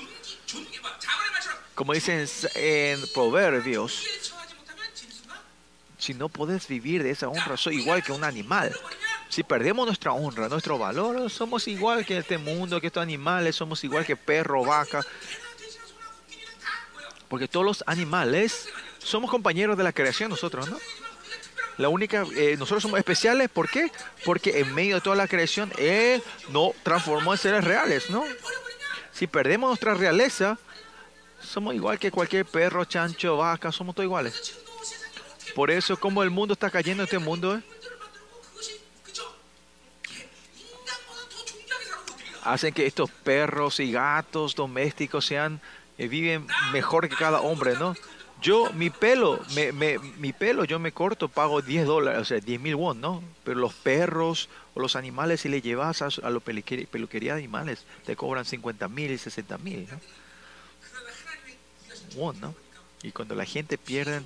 Como 1.75 1.92
dicen 1.92 2.27
en 2.55 3.07
Proverbios, 3.12 4.03
si 5.99 6.14
no 6.14 6.31
puedes 6.31 6.68
vivir 6.68 7.03
de 7.03 7.11
esa 7.11 7.29
honra, 7.29 7.59
soy 7.59 7.81
igual 7.81 8.03
que 8.03 8.12
un 8.12 8.25
animal. 8.25 8.75
Si 9.35 9.42
perdemos 9.42 9.85
nuestra 9.85 10.12
honra, 10.12 10.49
nuestro 10.49 10.79
valor, 10.79 11.29
somos 11.29 11.66
igual 11.66 12.07
que 12.07 12.18
este 12.18 12.38
mundo, 12.38 12.81
que 12.81 12.87
estos 12.87 13.03
animales, 13.03 13.57
somos 13.57 13.83
igual 13.83 14.07
que 14.07 14.14
perro, 14.14 14.64
vaca. 14.64 15.05
Porque 17.27 17.49
todos 17.49 17.66
los 17.66 17.85
animales 17.88 18.68
somos 18.99 19.33
compañeros 19.33 19.77
de 19.77 19.83
la 19.83 19.92
creación 19.92 20.31
nosotros, 20.31 20.70
¿no? 20.70 20.79
La 21.79 21.88
única, 21.88 22.25
eh, 22.37 22.55
nosotros 22.57 22.85
somos 22.85 22.97
especiales, 23.01 23.49
¿por 23.49 23.68
qué? 23.68 23.90
Porque 24.25 24.61
en 24.61 24.73
medio 24.73 24.94
de 24.94 25.01
toda 25.01 25.16
la 25.16 25.27
creación 25.27 25.73
Él 25.79 26.23
no 26.51 26.73
transformó 26.85 27.33
en 27.33 27.38
seres 27.38 27.64
reales, 27.64 28.11
¿no? 28.11 28.23
Si 29.11 29.27
perdemos 29.27 29.68
nuestra 29.68 29.94
realeza, 29.94 30.59
somos 31.42 31.75
igual 31.75 31.99
que 31.99 32.12
cualquier 32.12 32.47
perro, 32.47 32.85
chancho, 32.85 33.38
vaca, 33.38 33.73
somos 33.73 33.97
todos 33.97 34.05
iguales. 34.05 34.61
Por 35.57 35.73
eso, 35.73 35.97
como 35.97 36.23
el 36.23 36.31
mundo 36.31 36.53
está 36.53 36.70
cayendo, 36.70 37.03
este 37.03 37.18
mundo, 37.18 37.57
¿eh? 37.57 37.73
Hacen 42.44 42.72
que 42.74 42.87
estos 42.87 43.11
perros 43.11 43.80
y 43.80 43.92
gatos 43.92 44.54
domésticos 44.54 45.26
sean 45.26 45.61
eh, 45.98 46.09
viven 46.09 46.46
mejor 46.72 47.09
que 47.09 47.16
cada 47.16 47.40
hombre, 47.40 47.74
¿no? 47.78 47.94
Yo, 48.42 48.70
mi 48.72 48.90
pelo, 48.90 49.40
me, 49.54 49.72
me, 49.72 49.98
mi 50.18 50.33
pelo 50.33 50.64
yo 50.64 50.78
me 50.78 50.92
corto, 50.92 51.28
pago 51.28 51.62
10 51.62 51.87
dólares, 51.87 52.20
o 52.20 52.24
sea, 52.24 52.40
10 52.40 52.61
mil 52.61 52.74
won, 52.74 53.00
¿no? 53.00 53.22
Pero 53.42 53.59
los 53.59 53.72
perros 53.72 54.50
o 54.74 54.80
los 54.80 54.96
animales, 54.96 55.40
si 55.40 55.48
le 55.48 55.62
llevas 55.62 56.02
a, 56.02 56.09
a 56.22 56.30
la 56.30 56.40
peluquería, 56.40 57.35
de 57.35 57.40
animales, 57.40 57.85
te 58.04 58.16
cobran 58.16 58.44
50 58.44 58.88
mil 58.88 59.11
y 59.11 59.18
60 59.18 59.57
mil, 59.59 59.88
¿no? 59.90 60.00
Won, 62.16 62.40
¿no? 62.40 62.54
Y 63.02 63.12
cuando 63.12 63.35
la 63.35 63.44
gente 63.44 63.78
pierde 63.78 64.22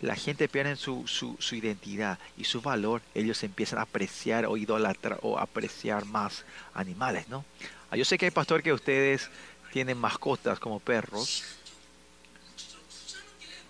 la 0.00 0.16
gente 0.16 0.48
pierde 0.48 0.76
su, 0.76 1.06
su, 1.06 1.54
identidad 1.54 2.18
y 2.36 2.44
su 2.44 2.62
valor, 2.62 3.02
ellos 3.14 3.42
empiezan 3.42 3.78
a 3.78 3.82
apreciar 3.82 4.46
o 4.46 4.56
idolatrar 4.56 5.18
o 5.22 5.38
apreciar 5.38 6.06
más 6.06 6.44
animales, 6.72 7.28
¿no? 7.28 7.44
Ah, 7.90 7.96
yo 7.96 8.04
sé 8.04 8.16
que 8.16 8.26
hay 8.26 8.30
pastor 8.30 8.62
que 8.62 8.72
ustedes 8.72 9.28
tienen 9.72 9.98
mascotas 9.98 10.58
como 10.58 10.80
perros, 10.80 11.44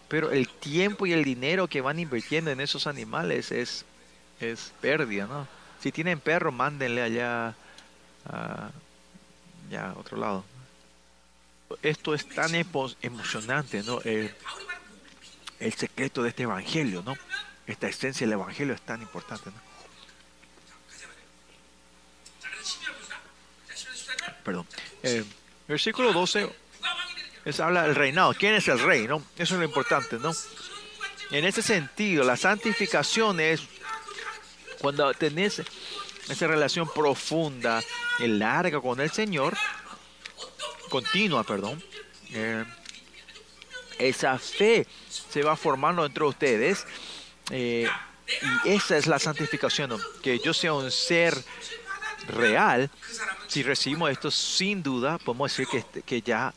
pero 0.09 0.31
el 0.31 0.49
tiempo 0.49 1.07
y 1.07 1.13
el 1.13 1.25
dinero 1.25 1.69
que 1.69 1.81
van 1.81 1.99
invirtiendo 1.99 2.51
en 2.51 2.61
esos 2.61 2.87
animales 2.87 3.51
es, 3.51 3.85
es 4.41 4.73
pérdida, 4.81 5.27
¿no? 5.27 5.49
Si 5.81 5.91
tienen 5.91 6.21
perro, 6.21 6.53
mándenle 6.53 7.03
allá 7.03 7.55
a, 8.27 8.71
ya, 9.71 9.95
otro 9.97 10.19
lado. 10.19 10.45
Esto 11.83 12.15
es 12.15 12.29
tan 12.29 12.53
emocionante, 12.55 13.83
¿no? 13.83 14.01
El 15.61 15.75
secreto 15.75 16.23
de 16.23 16.31
este 16.31 16.45
evangelio, 16.45 17.03
¿no? 17.03 17.17
Esta 17.67 17.87
esencia 17.89 18.27
del 18.27 18.35
evangelio 18.35 18.75
es 18.75 18.81
tan 18.81 19.01
importante, 19.03 19.51
¿no? 19.51 19.71
Perdón. 24.43 24.67
Eh, 25.03 25.25
versículo 25.69 26.13
12 26.13 26.51
es, 27.45 27.61
habla 27.61 27.85
del 27.85 27.95
reinado. 27.95 28.35
¿Quién 28.35 28.55
es 28.55 28.67
el 28.69 28.79
rey? 28.81 29.07
¿no? 29.07 29.23
Eso 29.37 29.55
es 29.55 29.61
lo 29.61 29.65
importante, 29.65 30.19
¿no? 30.19 30.33
En 31.31 31.45
ese 31.45 31.63
sentido, 31.63 32.25
la 32.25 32.37
santificación 32.37 33.39
es 33.39 33.63
cuando 34.81 35.13
tenés 35.15 35.63
esa 36.29 36.47
relación 36.47 36.89
profunda 36.93 37.83
y 38.19 38.27
larga 38.27 38.81
con 38.81 39.01
el 39.01 39.11
Señor, 39.11 39.57
continua, 40.89 41.45
perdón, 41.45 41.83
eh, 42.31 42.65
esa 44.01 44.39
fe 44.39 44.87
se 45.09 45.43
va 45.43 45.57
formando 45.57 46.05
entre 46.05 46.25
ustedes 46.25 46.87
eh, 47.51 47.89
y 48.65 48.69
esa 48.71 48.97
es 48.97 49.07
la 49.07 49.19
santificación, 49.19 50.01
que 50.23 50.39
yo 50.39 50.55
sea 50.55 50.73
un 50.73 50.91
ser 50.91 51.35
real. 52.29 52.91
Si 53.49 53.63
recibimos 53.63 54.11
esto, 54.11 54.31
sin 54.31 54.83
duda, 54.83 55.19
podemos 55.19 55.51
decir 55.51 55.67
que, 55.67 56.03
que 56.03 56.23
ya 56.23 56.55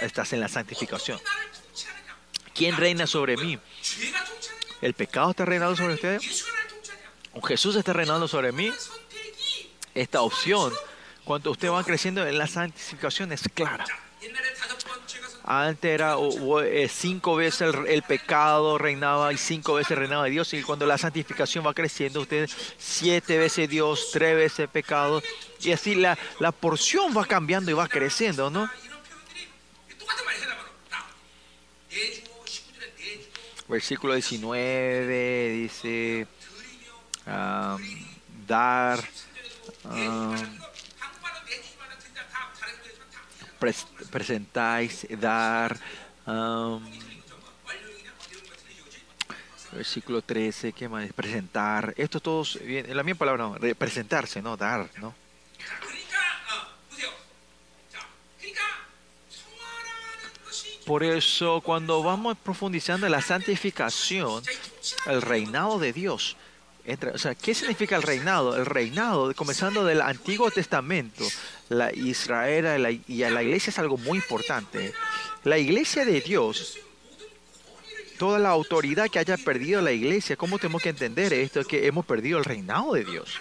estás 0.00 0.32
en 0.32 0.40
la 0.40 0.48
santificación. 0.48 1.20
¿Quién 2.54 2.76
reina 2.76 3.06
sobre 3.06 3.36
mí? 3.36 3.58
¿El 4.80 4.94
pecado 4.94 5.30
está 5.30 5.44
reinando 5.44 5.76
sobre 5.76 5.94
ustedes? 5.94 6.44
¿O 7.32 7.42
Jesús 7.42 7.76
está 7.76 7.92
reinando 7.92 8.28
sobre 8.28 8.52
mí? 8.52 8.72
Esta 9.94 10.22
opción, 10.22 10.72
cuando 11.24 11.50
usted 11.50 11.70
va 11.70 11.82
creciendo 11.84 12.26
en 12.26 12.38
la 12.38 12.46
santificación, 12.46 13.32
es 13.32 13.42
clara. 13.52 13.84
Antes 15.52 15.90
era 15.90 16.14
eh, 16.64 16.88
cinco 16.88 17.34
veces 17.34 17.74
el, 17.88 18.02
pecado 18.04 18.78
reinaba 18.78 19.32
y 19.32 19.36
cinco 19.36 19.74
veces 19.74 19.98
reinaba 19.98 20.26
Dios. 20.26 20.54
Y 20.54 20.62
cuando 20.62 20.86
la 20.86 20.96
santificación 20.96 21.66
va 21.66 21.74
creciendo, 21.74 22.20
usted 22.20 22.48
siete 22.78 23.36
veces 23.36 23.68
Dios, 23.68 24.10
tres 24.12 24.36
veces 24.36 24.68
pecado. 24.68 25.20
Y 25.60 25.72
así 25.72 25.96
la, 25.96 26.16
la 26.38 26.52
porción 26.52 27.16
va 27.16 27.26
cambiando 27.26 27.68
y 27.72 27.74
va 27.74 27.88
creciendo, 27.88 28.48
¿no? 28.48 28.70
Versículo 33.66 34.14
19 34.14 35.50
dice, 35.50 36.28
dar, 38.46 39.02
presentáis, 44.10 45.06
dar. 45.10 45.78
versículo 49.72 50.22
13, 50.22 50.72
¿qué 50.72 50.88
más? 50.88 51.12
Presentar. 51.12 51.94
Esto 51.96 52.20
todos, 52.20 52.58
en 52.62 52.96
la 52.96 53.02
misma 53.02 53.18
palabra, 53.18 53.74
presentarse, 53.76 54.42
¿no? 54.42 54.56
Dar, 54.56 54.90
¿no? 54.96 55.14
Por 60.86 61.04
eso, 61.04 61.60
cuando 61.60 62.02
vamos 62.02 62.36
profundizando 62.38 63.06
en 63.06 63.12
la 63.12 63.22
santificación, 63.22 64.42
el 65.06 65.22
reinado 65.22 65.78
de 65.78 65.92
Dios, 65.92 66.36
o 67.14 67.18
sea, 67.18 67.34
¿qué 67.34 67.54
significa 67.54 67.96
el 67.96 68.02
reinado? 68.02 68.56
El 68.56 68.66
reinado, 68.66 69.34
comenzando 69.34 69.84
del 69.84 70.00
Antiguo 70.00 70.50
Testamento, 70.50 71.24
la 71.68 71.92
Israel 71.92 73.02
y 73.06 73.22
a 73.22 73.30
la 73.30 73.42
iglesia 73.42 73.70
es 73.70 73.78
algo 73.78 73.96
muy 73.98 74.18
importante. 74.18 74.92
La 75.44 75.58
iglesia 75.58 76.04
de 76.04 76.20
Dios, 76.20 76.78
toda 78.18 78.38
la 78.38 78.50
autoridad 78.50 79.08
que 79.08 79.18
haya 79.18 79.36
perdido 79.36 79.80
la 79.82 79.92
iglesia, 79.92 80.36
¿cómo 80.36 80.58
tenemos 80.58 80.82
que 80.82 80.90
entender 80.90 81.32
esto? 81.32 81.64
Que 81.64 81.86
hemos 81.86 82.06
perdido 82.06 82.38
el 82.38 82.44
reinado 82.44 82.94
de 82.94 83.04
Dios. 83.04 83.38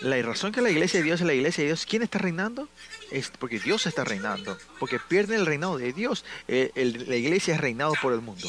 La 0.00 0.20
razón 0.20 0.50
que 0.50 0.60
la 0.60 0.70
iglesia 0.70 0.98
de 0.98 1.04
Dios 1.04 1.20
es 1.20 1.26
la 1.26 1.34
iglesia 1.34 1.62
de 1.62 1.68
Dios, 1.68 1.86
¿quién 1.86 2.02
está 2.02 2.18
reinando? 2.18 2.68
Es 3.10 3.30
porque 3.38 3.60
Dios 3.60 3.86
está 3.86 4.04
reinando. 4.04 4.58
Porque 4.78 4.98
pierde 4.98 5.36
el 5.36 5.46
reinado 5.46 5.78
de 5.78 5.92
Dios. 5.92 6.24
Eh, 6.48 6.72
la 6.74 7.16
iglesia 7.16 7.54
es 7.54 7.60
reinado 7.60 7.92
por 8.02 8.12
el 8.12 8.20
mundo 8.20 8.48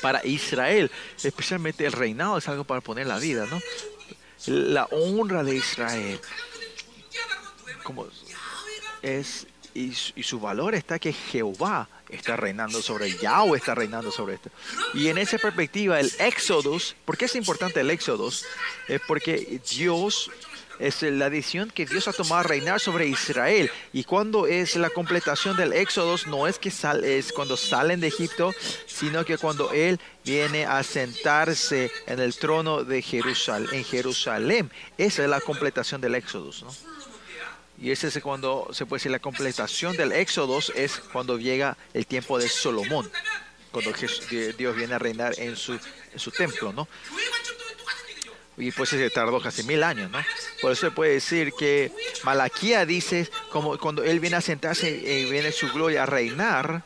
para 0.00 0.24
Israel, 0.26 0.90
especialmente 1.22 1.86
el 1.86 1.92
reinado 1.92 2.38
es 2.38 2.48
algo 2.48 2.64
para 2.64 2.80
poner 2.80 3.06
la 3.06 3.18
vida, 3.18 3.46
¿no? 3.46 3.60
La 4.46 4.84
honra 4.90 5.42
de 5.42 5.56
Israel, 5.56 6.20
como 7.82 8.06
es 9.02 9.46
y, 9.74 9.92
su 9.92 10.40
valor 10.40 10.74
está 10.74 10.98
que 10.98 11.12
Jehová 11.12 11.88
está 12.08 12.36
reinando 12.36 12.80
sobre 12.80 13.10
Yahweh 13.18 13.58
está 13.58 13.74
reinando 13.74 14.12
sobre 14.12 14.34
esto. 14.34 14.50
Y 14.94 15.08
en 15.08 15.18
esa 15.18 15.36
perspectiva, 15.38 15.98
el 15.98 16.12
Éxodo, 16.18 16.78
¿por 17.04 17.16
qué 17.16 17.24
es 17.24 17.34
importante 17.34 17.80
el 17.80 17.90
Éxodo? 17.90 18.30
Es 18.88 19.00
porque 19.06 19.60
Dios 19.68 20.30
es 20.78 21.02
la 21.02 21.30
decisión 21.30 21.70
que 21.70 21.86
Dios 21.86 22.08
ha 22.08 22.12
tomado 22.12 22.40
a 22.40 22.42
reinar 22.42 22.80
sobre 22.80 23.06
Israel. 23.06 23.70
Y 23.92 24.04
cuando 24.04 24.46
es 24.46 24.76
la 24.76 24.90
completación 24.90 25.56
del 25.56 25.72
Éxodo, 25.72 26.16
no 26.26 26.46
es 26.46 26.58
que 26.58 26.68
es 26.68 27.32
cuando 27.32 27.56
salen 27.56 28.00
de 28.00 28.08
Egipto, 28.08 28.52
sino 28.86 29.24
que 29.24 29.38
cuando 29.38 29.70
Él 29.72 30.00
viene 30.24 30.64
a 30.66 30.82
sentarse 30.82 31.90
en 32.06 32.20
el 32.20 32.34
trono 32.36 32.84
de 32.84 33.02
Jerusalén, 33.02 33.68
en 33.72 33.84
Jerusalén. 33.84 34.70
Esa 34.98 35.24
es 35.24 35.28
la 35.28 35.40
completación 35.40 36.00
del 36.00 36.14
Éxodo. 36.14 36.50
Y 37.80 37.90
ese 37.90 38.08
es 38.08 38.18
cuando 38.22 38.68
se 38.72 38.86
puede 38.86 39.00
decir 39.00 39.12
la 39.12 39.18
completación 39.18 39.96
del 39.96 40.12
Éxodo, 40.12 40.60
es 40.74 41.00
cuando 41.12 41.38
llega 41.38 41.76
el 41.92 42.06
tiempo 42.06 42.38
de 42.38 42.48
Salomón, 42.48 43.10
cuando 43.72 43.92
Dios 44.56 44.76
viene 44.76 44.94
a 44.94 44.98
reinar 44.98 45.34
en 45.38 45.56
su, 45.56 45.72
en 45.72 46.18
su 46.18 46.30
templo, 46.30 46.72
¿no? 46.72 46.88
Y 48.56 48.70
pues 48.70 48.90
se 48.90 49.10
tardó 49.10 49.40
casi 49.40 49.62
mil 49.64 49.82
años, 49.82 50.10
¿no? 50.10 50.18
Por 50.60 50.72
eso 50.72 50.86
se 50.86 50.90
puede 50.92 51.14
decir 51.14 51.52
que 51.58 51.92
Malaquía 52.22 52.86
dice, 52.86 53.28
como 53.50 53.78
cuando 53.78 54.04
él 54.04 54.20
viene 54.20 54.36
a 54.36 54.40
sentarse 54.40 54.90
y 54.90 55.30
viene 55.30 55.52
su 55.52 55.72
gloria 55.72 56.04
a 56.04 56.06
reinar, 56.06 56.84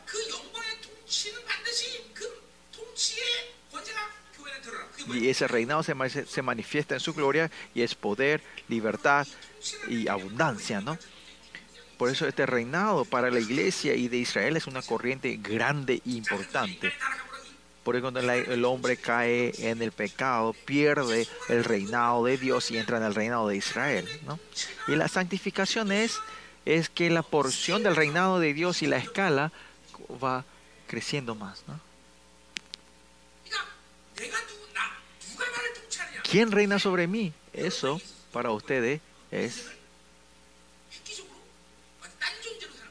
y 5.13 5.29
ese 5.29 5.47
reinado 5.47 5.83
se, 5.83 5.95
se 6.25 6.41
manifiesta 6.41 6.93
en 6.95 6.99
su 6.99 7.13
gloria 7.13 7.49
y 7.73 7.81
es 7.81 7.95
poder, 7.95 8.41
libertad 8.67 9.27
y 9.87 10.07
abundancia, 10.07 10.81
¿no? 10.81 10.97
Por 11.97 12.09
eso 12.09 12.27
este 12.27 12.45
reinado 12.45 13.03
para 13.03 13.29
la 13.29 13.39
iglesia 13.39 13.93
y 13.93 14.07
de 14.07 14.17
Israel 14.17 14.55
es 14.55 14.67
una 14.67 14.81
corriente 14.81 15.37
grande 15.41 15.95
e 16.05 16.11
importante. 16.11 16.93
Porque 17.89 18.01
cuando 18.01 18.19
el 18.19 18.65
hombre 18.65 18.97
cae 18.97 19.51
en 19.67 19.81
el 19.81 19.91
pecado, 19.91 20.53
pierde 20.53 21.27
el 21.47 21.63
reinado 21.63 22.23
de 22.23 22.37
Dios 22.37 22.69
y 22.69 22.77
entra 22.77 22.97
en 22.97 23.03
el 23.03 23.15
reinado 23.15 23.47
de 23.47 23.57
Israel. 23.57 24.07
¿no? 24.27 24.39
Y 24.87 24.95
la 24.95 25.07
santificación 25.07 25.91
es, 25.91 26.19
es 26.65 26.87
que 26.87 27.09
la 27.09 27.23
porción 27.23 27.81
del 27.81 27.95
reinado 27.95 28.39
de 28.39 28.53
Dios 28.53 28.83
y 28.83 28.85
la 28.85 28.97
escala 28.97 29.51
va 30.23 30.45
creciendo 30.85 31.33
más. 31.33 31.63
¿Quién 36.29 36.51
reina 36.51 36.77
sobre 36.77 37.07
mí? 37.07 37.33
Eso 37.53 37.99
para 38.31 38.51
ustedes 38.51 39.01
es 39.31 39.65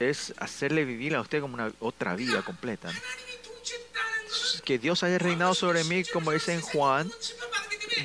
es 0.01 0.35
hacerle 0.39 0.85
vivir 0.85 1.15
a 1.15 1.21
usted 1.21 1.41
como 1.41 1.55
una 1.55 1.73
otra 1.79 2.17
vida 2.17 2.43
completa. 2.43 2.93
Que 4.63 4.79
Dios 4.79 5.03
haya 5.03 5.19
reinado 5.19 5.55
sobre 5.55 5.85
mí, 5.85 6.05
como 6.05 6.33
dice 6.33 6.55
en 6.55 6.61
Juan, 6.61 7.11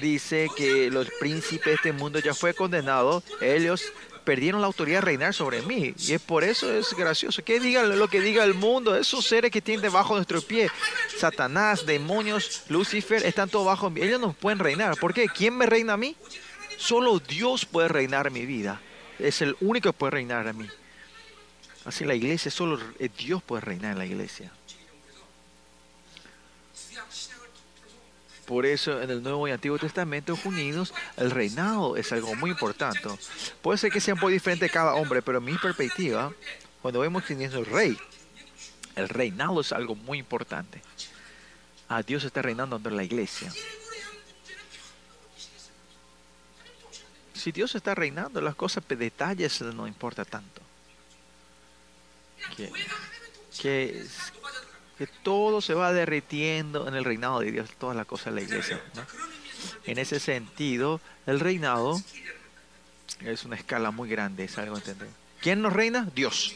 dice 0.01 0.49
que 0.55 0.89
los 0.89 1.09
príncipes 1.19 1.65
de 1.65 1.73
este 1.73 1.91
mundo 1.93 2.19
ya 2.19 2.33
fue 2.33 2.53
condenado, 2.53 3.23
ellos 3.41 3.83
perdieron 4.23 4.61
la 4.61 4.67
autoridad 4.67 4.97
de 4.99 5.05
reinar 5.05 5.33
sobre 5.33 5.61
mí. 5.61 5.93
Y 5.97 6.13
es 6.13 6.21
por 6.21 6.43
eso 6.43 6.71
es 6.71 6.93
gracioso. 6.93 7.43
Que 7.43 7.59
diga 7.59 7.83
lo 7.83 8.07
que 8.07 8.21
diga 8.21 8.43
el 8.43 8.53
mundo, 8.53 8.95
esos 8.95 9.25
seres 9.25 9.51
que 9.51 9.61
tienen 9.61 9.81
debajo 9.81 10.13
de 10.13 10.19
nuestro 10.19 10.41
pie, 10.41 10.69
Satanás, 11.17 11.85
demonios, 11.85 12.63
Lucifer, 12.69 13.25
están 13.25 13.49
todos 13.49 13.65
bajo 13.65 13.89
mí. 13.89 14.01
Ellos 14.01 14.19
no 14.19 14.33
pueden 14.33 14.59
reinar. 14.59 14.97
¿Por 14.97 15.13
qué? 15.13 15.27
¿Quién 15.27 15.57
me 15.57 15.65
reina 15.65 15.93
a 15.93 15.97
mí? 15.97 16.15
Solo 16.77 17.19
Dios 17.19 17.65
puede 17.65 17.87
reinar 17.87 18.31
mi 18.31 18.45
vida. 18.45 18.81
Es 19.19 19.41
el 19.41 19.55
único 19.61 19.91
que 19.91 19.97
puede 19.97 20.11
reinar 20.11 20.47
a 20.47 20.53
mí. 20.53 20.67
Así 21.85 22.05
la 22.05 22.15
iglesia, 22.15 22.49
solo 22.49 22.79
Dios 23.17 23.43
puede 23.43 23.61
reinar 23.61 23.93
en 23.93 23.97
la 23.99 24.05
iglesia. 24.05 24.51
Por 28.45 28.65
eso 28.65 29.01
en 29.01 29.09
el 29.09 29.23
Nuevo 29.23 29.47
y 29.47 29.51
Antiguo 29.51 29.77
Testamento 29.77 30.37
unidos, 30.43 30.93
el 31.15 31.31
reinado 31.31 31.95
es 31.95 32.11
algo 32.11 32.35
muy 32.35 32.51
importante. 32.51 33.09
Puede 33.61 33.77
ser 33.77 33.91
que 33.91 34.01
sea 34.01 34.15
un 34.15 34.19
poco 34.19 34.31
diferente 34.31 34.69
cada 34.69 34.95
hombre, 34.95 35.21
pero 35.21 35.37
en 35.37 35.45
mi 35.45 35.57
perspectiva, 35.57 36.33
cuando 36.81 36.99
vemos 36.99 37.23
que 37.23 37.33
el 37.33 37.65
rey, 37.65 37.97
el 38.95 39.07
reinado 39.07 39.61
es 39.61 39.71
algo 39.71 39.95
muy 39.95 40.19
importante. 40.19 40.81
A 41.87 41.97
ah, 41.97 42.03
Dios 42.03 42.23
está 42.23 42.41
reinando 42.41 42.75
entre 42.75 42.91
la 42.91 43.03
iglesia. 43.03 43.51
Si 47.33 47.51
Dios 47.51 47.75
está 47.75 47.95
reinando, 47.95 48.41
las 48.41 48.55
cosas, 48.55 48.83
detalles 48.87 49.61
no 49.61 49.87
importa 49.87 50.25
tanto. 50.25 50.61
Que, 52.55 52.71
que 53.61 54.05
todo 55.07 55.61
se 55.61 55.73
va 55.73 55.93
derritiendo 55.93 56.87
en 56.87 56.95
el 56.95 57.03
reinado 57.03 57.39
de 57.39 57.51
Dios, 57.51 57.69
todas 57.77 57.95
las 57.95 58.05
cosas 58.05 58.33
de 58.33 58.41
la 58.41 58.41
iglesia. 58.41 58.81
En 59.85 59.97
ese 59.97 60.19
sentido, 60.19 61.01
el 61.25 61.39
reinado 61.39 62.01
es 63.21 63.43
una 63.45 63.55
escala 63.55 63.91
muy 63.91 64.09
grande, 64.09 64.45
es 64.45 64.57
entender. 64.57 65.07
¿Quién 65.41 65.61
nos 65.61 65.73
reina? 65.73 66.09
Dios. 66.15 66.55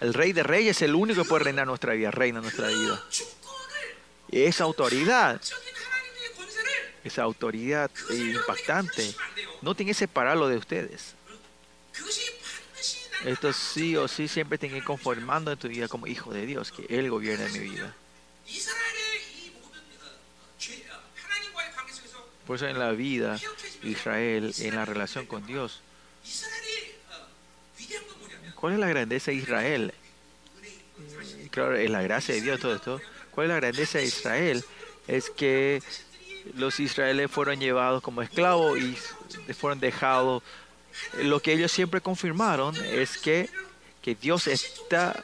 El 0.00 0.14
rey 0.14 0.32
de 0.32 0.42
reyes 0.42 0.76
es 0.76 0.82
el 0.82 0.94
único 0.94 1.22
que 1.22 1.28
puede 1.28 1.44
reinar 1.44 1.66
nuestra 1.66 1.94
vida, 1.94 2.10
reina 2.10 2.40
nuestra 2.40 2.68
vida. 2.68 3.02
Esa 4.30 4.64
autoridad, 4.64 5.40
esa 7.04 7.22
autoridad 7.22 7.90
impactante, 8.10 9.14
no 9.62 9.74
tiene 9.74 9.90
que 9.90 9.94
separarlo 9.94 10.48
de 10.48 10.56
ustedes. 10.56 11.14
Esto 13.24 13.52
sí 13.52 13.96
o 13.96 14.06
sí 14.06 14.28
siempre 14.28 14.58
tiene 14.58 14.74
que 14.74 14.78
ir 14.78 14.84
conformando 14.84 15.50
en 15.50 15.58
tu 15.58 15.68
vida 15.68 15.88
como 15.88 16.06
hijo 16.06 16.32
de 16.32 16.44
Dios, 16.44 16.72
que 16.72 16.86
Él 16.88 17.10
gobierna 17.10 17.46
en 17.46 17.52
mi 17.52 17.58
vida. 17.58 17.94
Por 22.46 22.56
eso 22.56 22.66
en 22.66 22.78
la 22.78 22.92
vida 22.92 23.40
de 23.82 23.88
Israel, 23.88 24.54
en 24.58 24.76
la 24.76 24.84
relación 24.84 25.24
con 25.24 25.46
Dios, 25.46 25.80
¿cuál 28.54 28.74
es 28.74 28.78
la 28.78 28.88
grandeza 28.88 29.30
de 29.30 29.38
Israel? 29.38 29.94
Claro, 31.50 31.76
en 31.78 31.92
la 31.92 32.02
gracia 32.02 32.34
de 32.34 32.42
Dios, 32.42 32.60
todo 32.60 32.74
esto. 32.74 33.00
¿Cuál 33.30 33.46
es 33.46 33.48
la 33.50 33.56
grandeza 33.56 33.98
de 33.98 34.04
Israel? 34.04 34.64
Es 35.06 35.30
que 35.30 35.82
los 36.56 36.78
israelíes 36.80 37.30
fueron 37.30 37.58
llevados 37.58 38.02
como 38.02 38.20
esclavos 38.20 38.78
y 38.78 38.94
fueron 39.54 39.80
dejados 39.80 40.42
lo 41.22 41.40
que 41.40 41.52
ellos 41.52 41.72
siempre 41.72 42.00
confirmaron 42.00 42.74
es 42.76 43.18
que, 43.18 43.48
que 44.02 44.14
Dios 44.14 44.46
está 44.46 45.22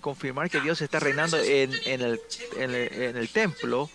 confirmar 0.00 0.50
que 0.50 0.60
Dios 0.60 0.80
está 0.80 0.98
reinando 0.98 1.38
en, 1.38 1.72
en, 1.84 2.00
el, 2.00 2.20
en, 2.56 3.16
el, 3.16 3.28
templo. 3.28 3.90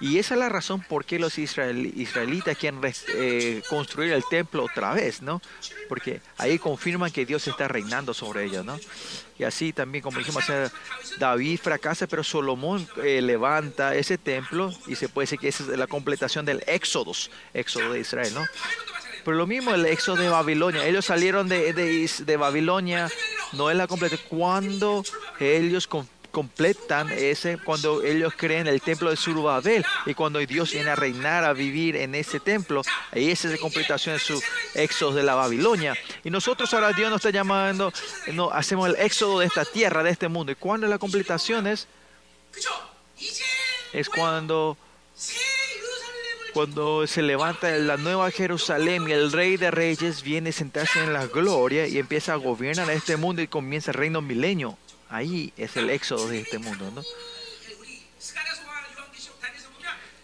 Y 0.00 0.18
esa 0.18 0.34
es 0.34 0.40
la 0.40 0.48
razón 0.48 0.80
por 0.80 1.04
qué 1.04 1.18
los 1.18 1.38
israelitas 1.38 2.56
quieren 2.56 2.80
eh, 3.14 3.62
construir 3.68 4.12
el 4.12 4.22
templo 4.30 4.64
otra 4.64 4.94
vez, 4.94 5.22
¿no? 5.22 5.42
Porque 5.88 6.20
ahí 6.36 6.58
confirman 6.58 7.10
que 7.10 7.26
Dios 7.26 7.48
está 7.48 7.66
reinando 7.66 8.14
sobre 8.14 8.44
ellos, 8.44 8.64
¿no? 8.64 8.78
Y 9.38 9.44
así 9.44 9.72
también, 9.72 10.02
como 10.02 10.18
dijimos, 10.18 10.44
David 11.18 11.58
fracasa, 11.60 12.06
pero 12.06 12.22
Solomón 12.22 12.88
eh, 13.02 13.20
levanta 13.22 13.94
ese 13.94 14.18
templo 14.18 14.72
y 14.86 14.94
se 14.94 15.08
puede 15.08 15.24
decir 15.24 15.38
que 15.38 15.48
esa 15.48 15.64
es 15.64 15.70
la 15.70 15.86
completación 15.86 16.44
del 16.44 16.62
éxodo, 16.66 17.12
éxodo 17.52 17.92
de 17.92 18.00
Israel, 18.00 18.34
¿no? 18.34 18.44
Pero 19.28 19.36
lo 19.36 19.46
mismo 19.46 19.74
el 19.74 19.84
éxodo 19.84 20.22
de 20.22 20.30
Babilonia. 20.30 20.86
Ellos 20.86 21.04
salieron 21.04 21.50
de, 21.50 21.74
de, 21.74 22.36
Babilonia, 22.38 23.10
no 23.52 23.70
es 23.70 23.76
la 23.76 23.86
completa. 23.86 24.16
Cuando 24.26 25.04
ellos 25.38 25.86
completan 26.30 27.10
ese, 27.10 27.58
cuando 27.58 28.02
ellos 28.02 28.32
creen 28.34 28.66
el 28.66 28.80
templo 28.80 29.10
de 29.10 29.16
Surubabel 29.16 29.84
y 30.06 30.14
cuando 30.14 30.38
Dios 30.38 30.72
viene 30.72 30.88
a 30.88 30.96
reinar, 30.96 31.44
a 31.44 31.52
vivir 31.52 31.96
en 31.96 32.14
ese 32.14 32.40
templo, 32.40 32.80
ahí 33.12 33.30
esa 33.30 33.48
es 33.48 33.52
la 33.52 33.60
completación 33.60 34.14
de 34.14 34.20
su 34.20 34.42
éxodo 34.72 35.12
de 35.12 35.24
la 35.24 35.34
Babilonia. 35.34 35.94
Y 36.24 36.30
nosotros 36.30 36.72
ahora 36.72 36.94
Dios 36.94 37.10
nos 37.10 37.18
está 37.18 37.28
llamando, 37.28 37.92
no, 38.32 38.50
hacemos 38.50 38.88
el 38.88 38.96
éxodo 38.96 39.40
de 39.40 39.46
esta 39.46 39.66
tierra, 39.66 40.02
de 40.02 40.08
este 40.08 40.28
mundo. 40.28 40.52
¿Y 40.52 40.54
cuando 40.54 40.86
la 40.86 40.96
completación 40.96 41.66
es? 41.66 41.86
Es 43.92 44.08
cuando 44.08 44.78
cuando 46.58 47.06
se 47.06 47.22
levanta 47.22 47.70
la 47.70 47.96
nueva 47.96 48.32
Jerusalén 48.32 49.08
y 49.08 49.12
el 49.12 49.30
rey 49.30 49.56
de 49.56 49.70
reyes 49.70 50.24
viene 50.24 50.50
a 50.50 50.52
sentarse 50.52 50.98
en 50.98 51.12
la 51.12 51.28
gloria 51.28 51.86
y 51.86 51.98
empieza 51.98 52.32
a 52.32 52.36
gobernar 52.36 52.90
este 52.90 53.16
mundo 53.16 53.40
y 53.40 53.46
comienza 53.46 53.92
el 53.92 53.96
reino 53.96 54.20
milenio. 54.20 54.76
Ahí 55.08 55.52
es 55.56 55.76
el 55.76 55.88
éxodo 55.88 56.26
de 56.26 56.40
este 56.40 56.58
mundo, 56.58 56.90
¿no? 56.90 57.04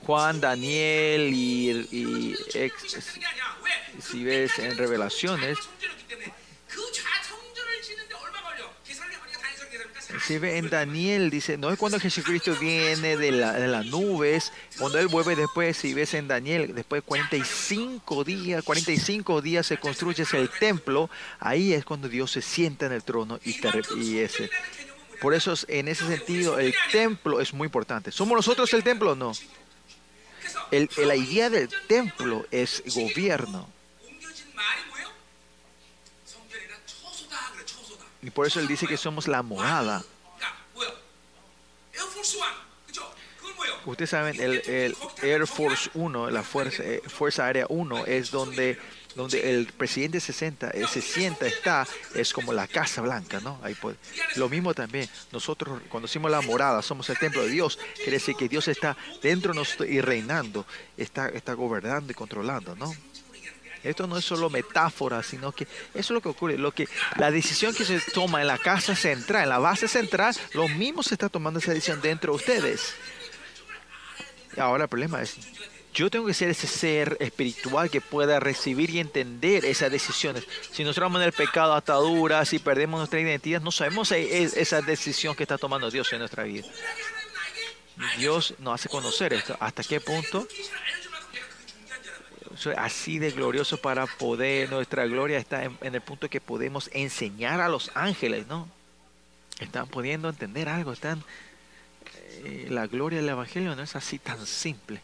Juan, 0.05 0.41
Daniel 0.41 1.33
y 1.33 2.35
si 4.01 4.25
ves 4.25 4.59
en 4.59 4.77
revelaciones, 4.77 5.57
Si 10.21 10.39
ve 10.39 10.59
en 10.59 10.71
Daniel, 10.71 11.31
dice, 11.31 11.59
no 11.59 11.71
es 11.71 11.79
cuando 11.79 11.99
Jesucristo 11.99 12.55
viene 12.61 13.17
de, 13.17 13.33
las 13.33 13.87
nubes, 13.87 14.53
cuando 14.79 14.99
Él 14.99 15.09
vuelve 15.09 15.37
después, 15.37 15.77
si 15.77 15.95
ves 15.95 16.15
en 16.15 16.29
Daniel, 16.29 16.75
después 16.75 17.03
de 17.03 17.07
45 17.07 18.25
días, 18.25 18.65
45 18.65 19.43
días 19.43 19.67
se 19.67 19.79
construye 19.79 20.25
el 20.33 20.51
templo, 20.51 21.11
ahí 21.41 21.73
es 21.73 21.85
cuando 21.85 22.09
Dios 22.09 22.31
se 22.31 22.43
sienta 22.43 22.87
en 22.87 22.93
el 22.93 23.03
trono 23.03 23.39
y, 23.45 23.57
y 23.97 24.19
ese. 24.19 24.51
Por 25.21 25.35
eso, 25.35 25.55
en 25.69 25.89
ese 25.89 26.07
sentido, 26.07 26.59
el 26.59 26.75
templo 26.93 27.41
es 27.41 27.55
muy 27.55 27.67
importante. 27.67 28.13
¿Somos 28.13 28.37
nosotros 28.37 28.73
el 28.75 28.85
templo 28.85 29.15
no? 29.15 29.33
El, 30.71 30.89
la 30.99 31.17
idea 31.17 31.51
del 31.51 31.69
templo 31.89 32.47
es 32.51 32.83
gobierno. 32.95 33.74
Y 38.25 38.31
por 38.31 38.47
eso 38.47 38.59
él 38.59 38.67
dice 38.67 38.87
que 38.87 38.97
somos 38.97 39.29
la 39.29 39.43
morada. 39.43 40.03
Ustedes 43.85 44.11
saben, 44.11 44.41
el, 44.41 44.97
Air 45.23 45.47
Force 45.47 45.91
1, 45.93 46.31
la 46.31 46.43
Fuerza, 46.43 46.83
eh, 46.83 47.03
Fuerza 47.07 47.45
Aérea 47.45 47.67
1, 47.69 48.07
es 48.07 48.31
donde, 48.31 48.79
donde 49.15 49.51
el 49.51 49.67
presidente 49.67 50.21
se 50.21 50.33
sienta, 50.33 50.71
eh, 50.71 50.87
se 50.91 51.03
sienta, 51.03 51.47
está, 51.47 51.87
es 52.15 52.33
como 52.33 52.55
la 52.55 52.67
Casa 52.67 53.03
Blanca, 53.03 53.41
¿no? 53.41 53.61
Ahí 53.63 53.77
Lo 54.37 54.49
mismo 54.49 54.73
también, 54.73 55.07
nosotros 55.33 55.83
cuando 55.91 56.07
decimos 56.07 56.31
la 56.31 56.41
morada, 56.41 56.81
somos 56.81 57.11
el 57.11 57.19
templo 57.19 57.43
de 57.43 57.51
Dios, 57.51 57.79
quiere 57.97 58.13
decir 58.13 58.37
que 58.37 58.49
Dios 58.49 58.69
está 58.69 58.97
dentro 59.23 59.53
de 59.53 59.59
nosotros 59.59 59.91
y 59.91 60.01
reinando, 60.01 60.65
está, 60.97 61.29
está 61.29 61.53
gobernando 61.53 62.11
y 62.11 62.15
controlando, 62.15 62.75
¿no? 62.75 62.91
Esto 63.85 64.07
no 64.07 64.17
es 64.17 64.25
solo 64.25 64.51
metáfora, 64.51 65.23
sino 65.23 65.53
que 65.53 65.65
eso 65.65 65.71
es 65.95 66.11
lo 66.11 66.21
que 66.21 66.31
ocurre. 66.31 66.59
Lo 66.59 66.73
que, 66.73 66.89
la 67.17 67.31
decisión 67.31 67.75
que 67.75 67.85
se 67.85 68.01
toma 68.01 68.41
en 68.41 68.47
la 68.47 68.59
casa 68.59 68.97
central, 68.97 69.45
en 69.45 69.49
la 69.51 69.59
base 69.59 69.89
central, 69.89 70.35
lo 70.55 70.69
mismo 70.69 71.03
se 71.03 71.15
está 71.15 71.29
tomando 71.29 71.59
esa 71.61 71.73
decisión 71.73 72.01
dentro 72.01 72.33
de 72.33 72.37
ustedes. 72.37 72.95
Y 74.57 74.61
ahora 74.61 74.85
el 74.85 74.89
problema 74.89 75.21
es, 75.21 75.37
yo 75.95 76.11
tengo 76.11 76.27
que 76.27 76.35
ser 76.35 76.49
ese 76.49 76.67
ser 76.67 77.17
espiritual 77.21 77.89
que 77.89 78.01
pueda 78.01 78.41
recibir 78.41 78.91
y 78.91 78.99
entender 78.99 79.65
esas 79.65 79.93
decisiones. 79.93 80.45
Si 80.73 80.83
nosotros 80.83 81.05
vamos 81.05 81.21
en 81.21 81.27
el 81.27 81.33
pecado, 81.33 81.75
ataduras, 81.75 82.49
si 82.49 82.59
perdemos 82.59 82.99
nuestra 82.99 83.21
identidad, 83.21 83.61
no 83.61 83.71
sabemos 83.71 84.11
e, 84.11 84.43
e, 84.43 84.51
esa 84.57 84.83
decisión 84.83 85.37
que 85.37 85.45
está 85.45 85.57
tomando 85.57 85.91
Dios 85.91 86.13
en 86.13 86.19
nuestra 86.19 86.43
vida. 86.43 86.67
Dios 88.19 88.55
nos 88.59 88.75
hace 88.75 88.89
conocer 88.89 89.33
esto. 89.35 89.57
¿Hasta 89.61 89.85
qué 89.85 90.01
punto? 90.01 90.49
Así 92.77 93.19
de 93.19 93.31
glorioso 93.31 93.79
para 93.79 94.07
poder, 94.07 94.71
nuestra 94.71 95.07
gloria 95.07 95.39
está 95.39 95.65
en, 95.65 95.77
el 95.81 96.01
punto 96.01 96.29
que 96.29 96.41
podemos 96.41 96.91
enseñar 96.93 97.61
a 97.61 97.69
los 97.69 97.91
ángeles, 97.95 98.47
¿no? 98.47 98.69
Están 99.61 99.87
pudiendo 99.89 100.29
entender 100.29 100.69
algo, 100.69 100.93
están... 100.93 101.23
Eh, 102.45 102.67
la 102.69 102.87
gloria 102.87 103.21
del 103.21 103.29
Evangelio 103.29 103.75
no 103.77 103.83
es 103.83 103.97
así 103.97 104.19
tan 104.19 104.45
simple. 104.47 105.01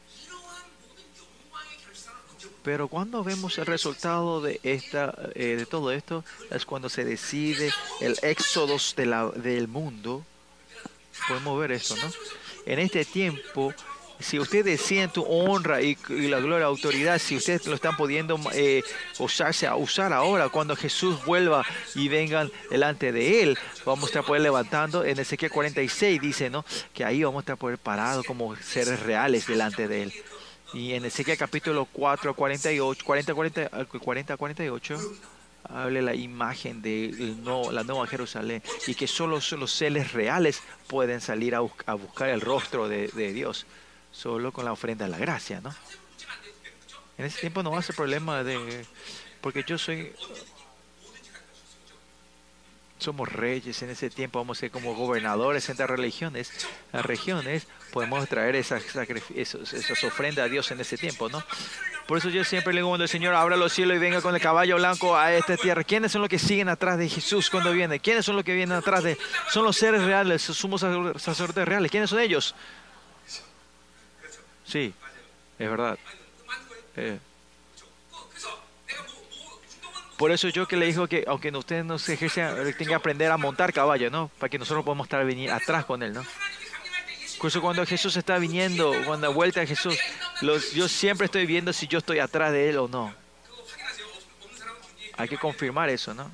Pero 2.63 2.89
cuando 2.89 3.25
vemos 3.25 3.57
el 3.59 3.67
resultado 3.67 4.41
de, 4.41 4.61
esta, 4.63 5.17
eh, 5.35 5.57
de 5.57 5.67
todo 5.67 5.93
esto, 5.93 6.25
es 6.51 6.67
cuando 6.67 6.89
se 6.89 7.05
decide 7.05 7.71
el 8.01 8.19
éxodo 8.23 8.77
de 8.97 9.07
la, 9.07 9.29
del 9.31 9.69
mundo. 9.69 10.25
Podemos 11.27 11.59
ver 11.59 11.73
esto, 11.73 11.97
¿no? 11.97 12.11
En 12.67 12.79
este 12.79 13.05
tiempo 13.05 13.75
si 14.21 14.39
ustedes 14.39 14.65
deciden 14.65 15.11
tu 15.11 15.23
honra 15.23 15.81
y, 15.81 15.97
la 16.09 16.41
gloria, 16.41 16.67
autoridad, 16.67 17.19
si 17.19 17.37
ustedes 17.37 17.67
lo 17.67 17.75
están 17.75 17.97
pudiendo 17.97 18.39
eh, 18.53 18.83
usarse 19.19 19.67
a 19.67 19.77
usar 19.77 20.13
ahora, 20.13 20.49
cuando 20.49 20.77
Jesús 20.77 21.25
vuelva 21.25 21.65
y 21.95 22.09
vengan 22.09 22.51
delante 22.71 23.13
de 23.13 23.43
Él, 23.43 23.59
vamos 23.85 24.05
a 24.05 24.07
estar 24.09 24.25
poder 24.25 24.43
levantando. 24.43 25.05
En 25.05 25.19
Ezequiel 25.19 25.51
46 25.51 26.21
dice, 26.21 26.51
¿no? 26.51 26.65
Que 26.93 27.05
ahí 27.05 27.23
vamos 27.25 27.41
a 27.41 27.43
estar 27.43 27.57
poder 27.57 27.79
parados 27.79 28.27
como 28.27 28.55
seres 28.57 29.01
reales 29.01 29.47
delante 29.47 29.89
de 29.89 30.05
Él. 30.05 30.13
Y 30.73 30.93
en 30.93 31.05
Ezequiel 31.05 31.39
capítulo 31.39 31.89
4, 31.91 32.35
48, 32.35 33.05
40, 33.05 33.35
40, 33.35 33.69
40 33.87 34.37
48 34.37 34.99
hable 35.65 36.03
la 36.03 36.15
imagen 36.15 36.83
de 36.83 37.35
la 37.71 37.85
nueva 37.85 38.07
Jerusalén 38.07 38.63
y 38.87 38.95
que 38.95 39.07
solo, 39.07 39.41
los 39.59 39.73
seres 39.73 40.13
reales 40.13 40.63
pueden 40.89 41.21
salir 41.21 41.55
a, 41.55 41.61
buscar 41.61 42.29
el 42.29 42.41
rostro 42.41 42.89
de 42.89 43.33
Dios 43.33 43.67
solo 44.13 44.53
con 44.53 44.65
la 44.65 44.73
ofrenda 44.73 45.05
de 45.05 45.11
la 45.11 45.19
gracia, 45.19 45.61
¿no? 45.61 45.75
En 47.19 47.27
ese 47.27 47.41
tiempo 47.41 47.63
no 47.63 47.71
va 47.71 47.79
a 47.79 47.83
ser 47.83 47.95
problema 47.95 48.43
de... 48.43 48.87
Porque 49.41 49.65
yo 49.67 49.79
soy... 49.79 50.13
Somos 52.99 53.33
reyes 53.33 53.83
en 53.83 53.89
ese 53.89 54.11
tiempo, 54.11 54.39
vamos 54.39 54.59
a 54.59 54.61
ser 54.61 54.71
como 54.71 54.95
gobernadores 54.95 55.67
entre 55.71 55.87
religiones, 55.87 56.53
las 56.93 57.03
regiones, 57.05 57.67
podemos 57.95 58.29
traer 58.29 58.57
esas, 58.57 58.85
esas 59.35 60.05
ofrendas 60.05 60.45
a 60.45 60.49
Dios 60.49 60.71
en 60.71 60.81
ese 60.81 60.99
tiempo, 60.99 61.31
¿no? 61.31 61.43
Por 62.07 62.19
eso 62.19 62.29
yo 62.29 62.45
siempre 62.45 62.75
le 62.75 62.81
digo 62.81 62.89
cuando 62.89 63.05
el 63.05 63.09
Señor 63.09 63.35
abra 63.35 63.57
los 63.57 63.73
cielos 63.73 63.97
y 63.97 64.01
venga 64.01 64.21
con 64.21 64.35
el 64.35 64.41
caballo 64.41 64.77
blanco 64.77 65.17
a 65.17 65.33
esta 65.33 65.57
tierra. 65.57 65.85
¿Quiénes 65.85 66.13
son 66.13 66.21
los 66.21 66.29
que 66.29 66.39
siguen 66.39 66.69
atrás 66.69 66.99
de 66.99 67.09
Jesús 67.09 67.49
cuando 67.49 67.73
viene? 67.73 68.01
¿Quiénes 68.01 68.25
son 68.27 68.37
los 68.37 68.45
que 68.45 68.55
vienen 68.55 68.77
atrás 68.77 69.05
de? 69.05 69.17
Son 69.49 69.65
los 69.65 69.77
seres 69.77 70.03
reales, 70.03 70.43
somos 70.43 70.81
sacerdotes 70.81 71.69
reales. 71.69 71.91
¿Quiénes 71.91 72.11
son 72.11 72.19
ellos? 72.21 72.55
Sí, 74.71 74.95
es 75.59 75.71
verdad. 75.71 75.99
Eh. 76.97 77.19
Por 80.17 80.31
eso 80.31 80.49
yo 80.49 80.69
que 80.69 80.77
le 80.77 80.87
digo 80.87 81.09
que 81.09 81.25
aunque 81.27 81.51
ustedes 81.51 81.85
no 81.85 81.99
se 81.99 82.13
ejercen, 82.13 82.55
tienen 82.77 82.89
que 82.89 82.95
aprender 82.95 83.33
a 83.33 83.37
montar 83.37 83.73
caballo, 83.73 84.11
¿no? 84.11 84.31
Para 84.39 84.51
que 84.51 84.59
nosotros 84.59 84.85
podamos 84.85 85.07
estar 85.07 85.25
venir 85.25 85.51
atrás 85.51 85.85
con 85.87 86.03
él, 86.03 86.13
¿no? 86.13 86.25
Eso 87.43 87.63
cuando 87.63 87.87
Jesús 87.87 88.17
está 88.17 88.39
viniendo, 88.39 88.93
cuando 89.07 89.33
vuelta 89.33 89.63
a 89.63 89.67
Jesús, 89.67 89.99
yo 90.75 90.89
siempre 90.89 91.25
estoy 91.25 91.47
viendo 91.47 91.73
si 91.73 91.87
yo 91.87 91.99
estoy 91.99 92.19
atrás 92.19 92.53
de 92.53 92.69
él 92.69 92.79
o 92.79 92.87
no. 92.87 93.15
Hay 95.17 95.27
que 95.27 95.39
confirmar 95.39 95.89
eso, 95.89 96.13
¿no? 96.13 96.31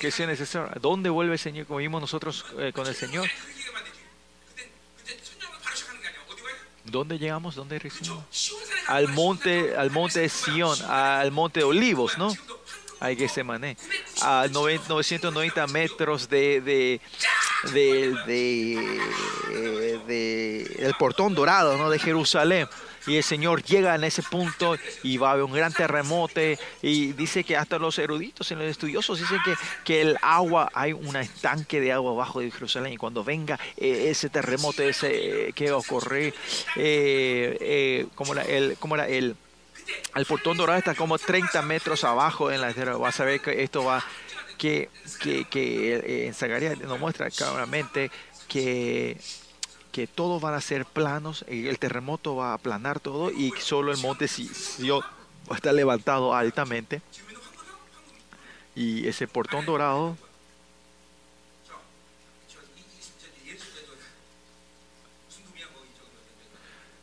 Que 0.00 0.10
sea 0.10 0.26
necesario. 0.26 0.70
¿Dónde 0.80 1.10
vuelve 1.10 1.34
el 1.34 1.38
Señor? 1.38 1.66
Como 1.66 1.78
vimos 1.78 2.00
nosotros 2.00 2.44
eh, 2.58 2.72
con 2.74 2.86
el 2.86 2.94
Señor. 2.94 3.28
¿Dónde 6.90 7.18
llegamos? 7.18 7.54
¿Dónde 7.54 7.78
recibimos? 7.78 8.52
Al 8.86 9.08
monte, 9.08 9.76
al 9.76 9.90
monte 9.90 10.20
de 10.20 10.28
Sion, 10.28 10.78
al 10.88 11.32
monte 11.32 11.60
de 11.60 11.64
Olivos, 11.64 12.16
¿no? 12.18 12.32
Hay 13.00 13.16
que 13.16 13.28
se 13.28 13.44
mané. 13.44 13.76
A 14.22 14.46
990 14.50 15.66
metros 15.66 16.28
de, 16.28 16.60
de, 16.60 17.00
de, 17.72 18.14
de, 20.06 20.76
el 20.78 20.94
portón 20.94 21.34
dorado, 21.34 21.76
¿no? 21.76 21.90
De 21.90 21.98
Jerusalén 21.98 22.68
y 23.06 23.16
el 23.16 23.22
Señor 23.22 23.62
llega 23.62 23.94
en 23.94 24.04
ese 24.04 24.22
punto 24.22 24.76
y 25.02 25.16
va 25.16 25.28
a 25.28 25.32
haber 25.32 25.44
un 25.44 25.52
gran 25.52 25.72
terremoto 25.72 26.40
y 26.82 27.12
dice 27.12 27.44
que 27.44 27.56
hasta 27.56 27.78
los 27.78 27.98
eruditos 27.98 28.50
y 28.50 28.54
los 28.54 28.64
estudiosos 28.64 29.18
dicen 29.20 29.38
que, 29.44 29.54
que 29.84 30.02
el 30.02 30.16
agua, 30.22 30.70
hay 30.74 30.92
un 30.92 31.16
estanque 31.16 31.80
de 31.80 31.92
agua 31.92 32.12
abajo 32.12 32.40
de 32.40 32.50
Jerusalén 32.50 32.92
y 32.92 32.96
cuando 32.96 33.22
venga 33.22 33.58
eh, 33.76 34.08
ese 34.10 34.28
terremoto 34.28 34.82
ese 34.82 35.52
que 35.54 35.70
va 35.70 35.76
a 35.76 35.80
ocurrir, 35.80 36.34
eh, 36.76 37.56
eh, 37.60 38.06
como, 38.14 38.34
era 38.34 38.42
el, 38.42 38.76
como 38.78 38.96
era 38.96 39.08
el, 39.08 39.36
el 40.14 40.26
portón 40.26 40.56
dorado 40.56 40.78
está 40.78 40.94
como 40.94 41.18
30 41.18 41.62
metros 41.62 42.04
abajo 42.04 42.50
en 42.50 42.60
la 42.60 42.72
tierra, 42.72 42.96
vas 42.96 43.20
a 43.20 43.24
ver 43.24 43.40
que 43.40 43.62
esto 43.62 43.84
va 43.84 44.04
que, 44.58 44.88
que, 45.20 45.44
que 45.44 46.26
en 46.26 46.34
Zacarías 46.34 46.78
nos 46.78 46.98
muestra 46.98 47.30
claramente 47.30 48.10
que 48.48 49.18
que 49.96 50.06
todos 50.06 50.42
van 50.42 50.52
a 50.52 50.60
ser 50.60 50.84
planos, 50.84 51.42
el 51.48 51.78
terremoto 51.78 52.36
va 52.36 52.50
a 52.50 52.52
aplanar 52.52 53.00
todo 53.00 53.30
y 53.30 53.50
solo 53.52 53.92
el 53.92 53.96
monte 53.96 54.28
Sion 54.28 55.00
va 55.50 55.54
a 55.54 55.56
levantado 55.72 56.34
altamente. 56.34 57.00
Y 58.74 59.08
ese 59.08 59.26
portón 59.26 59.64
dorado 59.64 60.18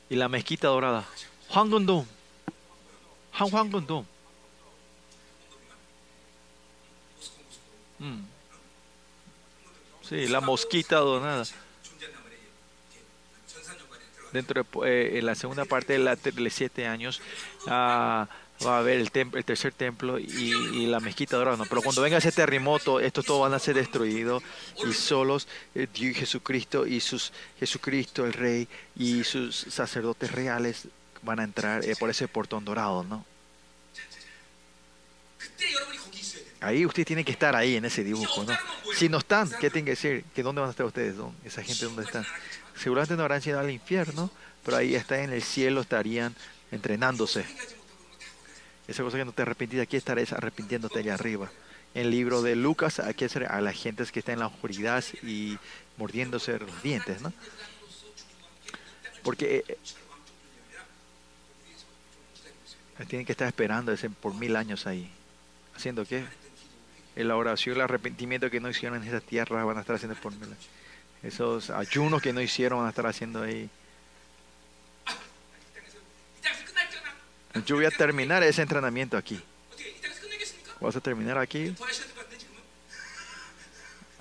y 0.08 0.16
la 0.16 0.30
mezquita 0.30 0.68
dorada. 0.68 1.04
Juan 1.50 1.72
Juan 3.50 3.72
Gondón. 3.72 4.06
Mm. 7.98 8.20
Sí, 10.04 10.28
la 10.28 10.42
mosquita 10.42 10.98
dorada 10.98 11.44
dentro 14.34 14.64
de 14.64 14.90
eh, 14.90 15.20
en 15.20 15.26
la 15.26 15.36
segunda 15.36 15.66
parte 15.66 15.94
de, 15.94 16.00
la, 16.00 16.16
de 16.16 16.50
siete 16.50 16.88
años 16.88 17.22
ah, 17.68 18.28
va 18.66 18.78
a 18.78 18.80
haber 18.80 19.00
el, 19.00 19.12
templo, 19.12 19.38
el 19.38 19.46
tercer 19.46 19.74
templo 19.74 20.20
y, 20.20 20.86
la 20.88 21.00
mezquita 21.00 21.38
dorada. 21.38 21.64
Pero 21.68 21.82
cuando 21.82 22.02
venga 22.02 22.18
ese 22.18 22.32
terremoto, 22.32 23.00
estos 23.00 23.26
todos 23.26 23.42
van 23.42 23.54
a 23.54 23.60
ser 23.60 23.76
destruidos 23.76 24.44
y 24.86 24.94
solos 24.94 25.48
eh, 25.76 25.88
Dios 25.94 26.18
Jesucristo 26.18 26.86
y 26.86 27.00
sus 27.00 27.32
Jesucristo 27.60 28.26
el 28.26 28.34
Rey 28.34 28.68
y 28.96 29.24
sus 29.24 29.56
sacerdotes 29.56 30.32
reales 30.32 30.88
van 31.22 31.40
a 31.40 31.44
entrar 31.44 31.84
eh, 31.86 31.96
por 31.98 32.10
ese 32.10 32.28
portón 32.28 32.66
dorado, 32.66 33.04
¿no? 33.04 33.26
Ahí 36.60 36.86
usted 36.86 37.06
tiene 37.06 37.26
que 37.26 37.34
estar 37.34 37.56
ahí 37.56 37.76
en 37.76 37.84
ese 37.86 38.04
dibujo, 38.04 38.44
¿no? 38.44 38.54
Si 38.96 39.10
no 39.10 39.18
están, 39.18 39.50
¿qué 39.60 39.70
tiene 39.70 39.86
que 39.86 39.92
decir? 39.92 40.24
¿Que 40.34 40.44
dónde 40.44 40.62
van 40.62 40.70
a 40.70 40.72
estar 40.72 40.86
ustedes? 40.86 41.16
Esa 41.44 41.62
gente, 41.62 41.86
¿dónde 41.86 42.04
están? 42.04 42.26
Seguramente 42.76 43.16
no 43.16 43.24
habrán 43.24 43.42
ido 43.46 43.60
al 43.60 43.72
infierno, 43.72 44.30
pero 44.64 44.78
ahí 44.78 44.96
está 44.96 45.20
en 45.24 45.32
el 45.32 45.42
cielo, 45.42 45.82
estarían 45.82 46.36
entrenándose. 46.72 47.46
Esa 48.88 49.04
cosa 49.04 49.18
que 49.18 49.26
no 49.26 49.32
te 49.32 49.42
arrepentís 49.42 49.80
aquí 49.80 49.98
estarás 49.98 50.34
arrepintiéndote 50.34 51.00
allá 51.00 51.14
arriba. 51.14 51.52
En 51.94 52.04
el 52.04 52.12
libro 52.12 52.42
de 52.42 52.56
Lucas, 52.56 53.00
aquí 53.00 53.26
es 53.26 53.36
a 53.36 53.62
la 53.62 53.72
gente 53.72 54.04
que 54.12 54.20
está 54.20 54.34
en 54.34 54.40
la 54.40 54.48
oscuridad 54.48 55.04
y 55.22 55.58
mordiéndose 55.98 56.58
los 56.60 56.84
dientes, 56.84 57.22
¿no? 57.22 57.32
Porque 59.22 59.64
eh, 59.68 59.78
tienen 63.08 63.26
que 63.26 63.32
estar 63.32 63.48
esperando 63.48 63.94
por 64.22 64.34
mil 64.34 64.56
años 64.56 64.88
ahí. 64.88 65.10
¿Haciendo 65.76 66.06
qué? 66.06 66.26
En 67.16 67.28
la 67.28 67.36
oración, 67.36 67.76
el 67.76 67.82
arrepentimiento 67.82 68.50
que 68.50 68.60
no 68.60 68.70
hicieron 68.70 69.02
en 69.02 69.08
esa 69.08 69.22
tierra 69.22 69.64
van 69.64 69.78
a 69.78 69.82
estar 69.82 69.96
haciendo 69.96 70.20
por 70.20 70.34
mil 70.34 70.46
años. 70.46 70.68
Esos 71.24 71.70
ayunos 71.70 72.22
que 72.22 72.34
no 72.34 72.42
hicieron 72.42 72.80
van 72.80 72.88
a 72.88 72.90
estar 72.90 73.08
haciendo 73.08 73.42
ahí. 73.42 73.70
Yo 77.66 77.76
voy 77.78 77.86
a 77.86 77.92
terminar 77.92 78.44
ese 78.44 78.62
entrenamiento 78.62 79.16
aquí. 79.16 79.42
¿Vas 80.82 80.96
a 80.98 81.00
terminar 81.00 81.38
aquí? 81.38 81.74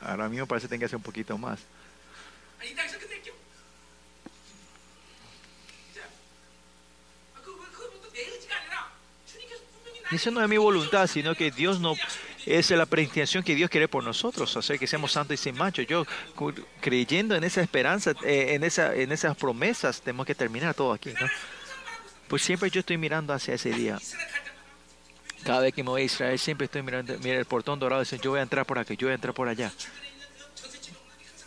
Ahora 0.01 0.29
mismo 0.29 0.47
parece 0.47 0.67
que 0.67 0.71
tengo 0.71 0.81
que 0.81 0.87
hacer 0.87 0.97
un 0.97 1.03
poquito 1.03 1.37
más. 1.37 1.59
Eso 10.13 10.31
no 10.31 10.43
es 10.43 10.49
mi 10.49 10.59
voluntad, 10.59 11.07
sino 11.07 11.35
que 11.35 11.51
Dios 11.51 11.81
no, 11.81 11.97
es 12.47 12.71
la 12.71 12.87
predestinación 12.87 13.43
que 13.43 13.55
Dios 13.55 13.71
quiere 13.71 13.89
por 13.89 14.03
nosotros, 14.03 14.57
hacer 14.57 14.79
que 14.79 14.87
seamos 14.87 15.13
santos 15.13 15.35
y 15.35 15.43
sin 15.43 15.57
mancho. 15.57 15.83
Yo 15.83 16.07
creyendo 16.81 17.35
en 17.35 17.45
esa 17.45 17.61
esperanza, 17.61 18.13
eh, 18.25 18.55
en, 18.55 18.65
esa, 18.65 18.95
en 18.95 19.13
esas 19.13 19.37
promesas, 19.37 20.01
tenemos 20.01 20.27
que 20.27 20.35
terminar 20.35 20.75
todo 20.75 20.93
aquí. 20.93 21.13
Pues 22.29 22.43
siempre 22.43 22.71
yo 22.71 22.81
estoy 22.81 22.97
mirando 22.97 23.33
hacia 23.33 23.55
ese 23.55 23.71
día. 23.71 23.99
Cada 25.45 25.61
vez 25.61 25.75
que 25.75 25.83
me 25.83 25.91
voy 25.91 26.03
a 26.03 26.05
Israel, 26.05 26.39
siempre 26.39 26.67
estoy 26.67 26.83
mirando, 26.83 27.19
mira 27.19 27.39
el 27.39 27.45
portón 27.45 27.79
dorado, 27.79 28.01
dicen, 28.01 28.21
yo 28.21 28.31
voy 28.31 28.41
a 28.41 28.43
entrar 28.43 28.65
por 28.65 28.79
aquí, 28.79 28.97
yo 28.97 29.09
voy 29.09 29.13
a 29.13 29.17
entrar 29.17 29.35
por 29.35 29.49
allá. 29.49 29.73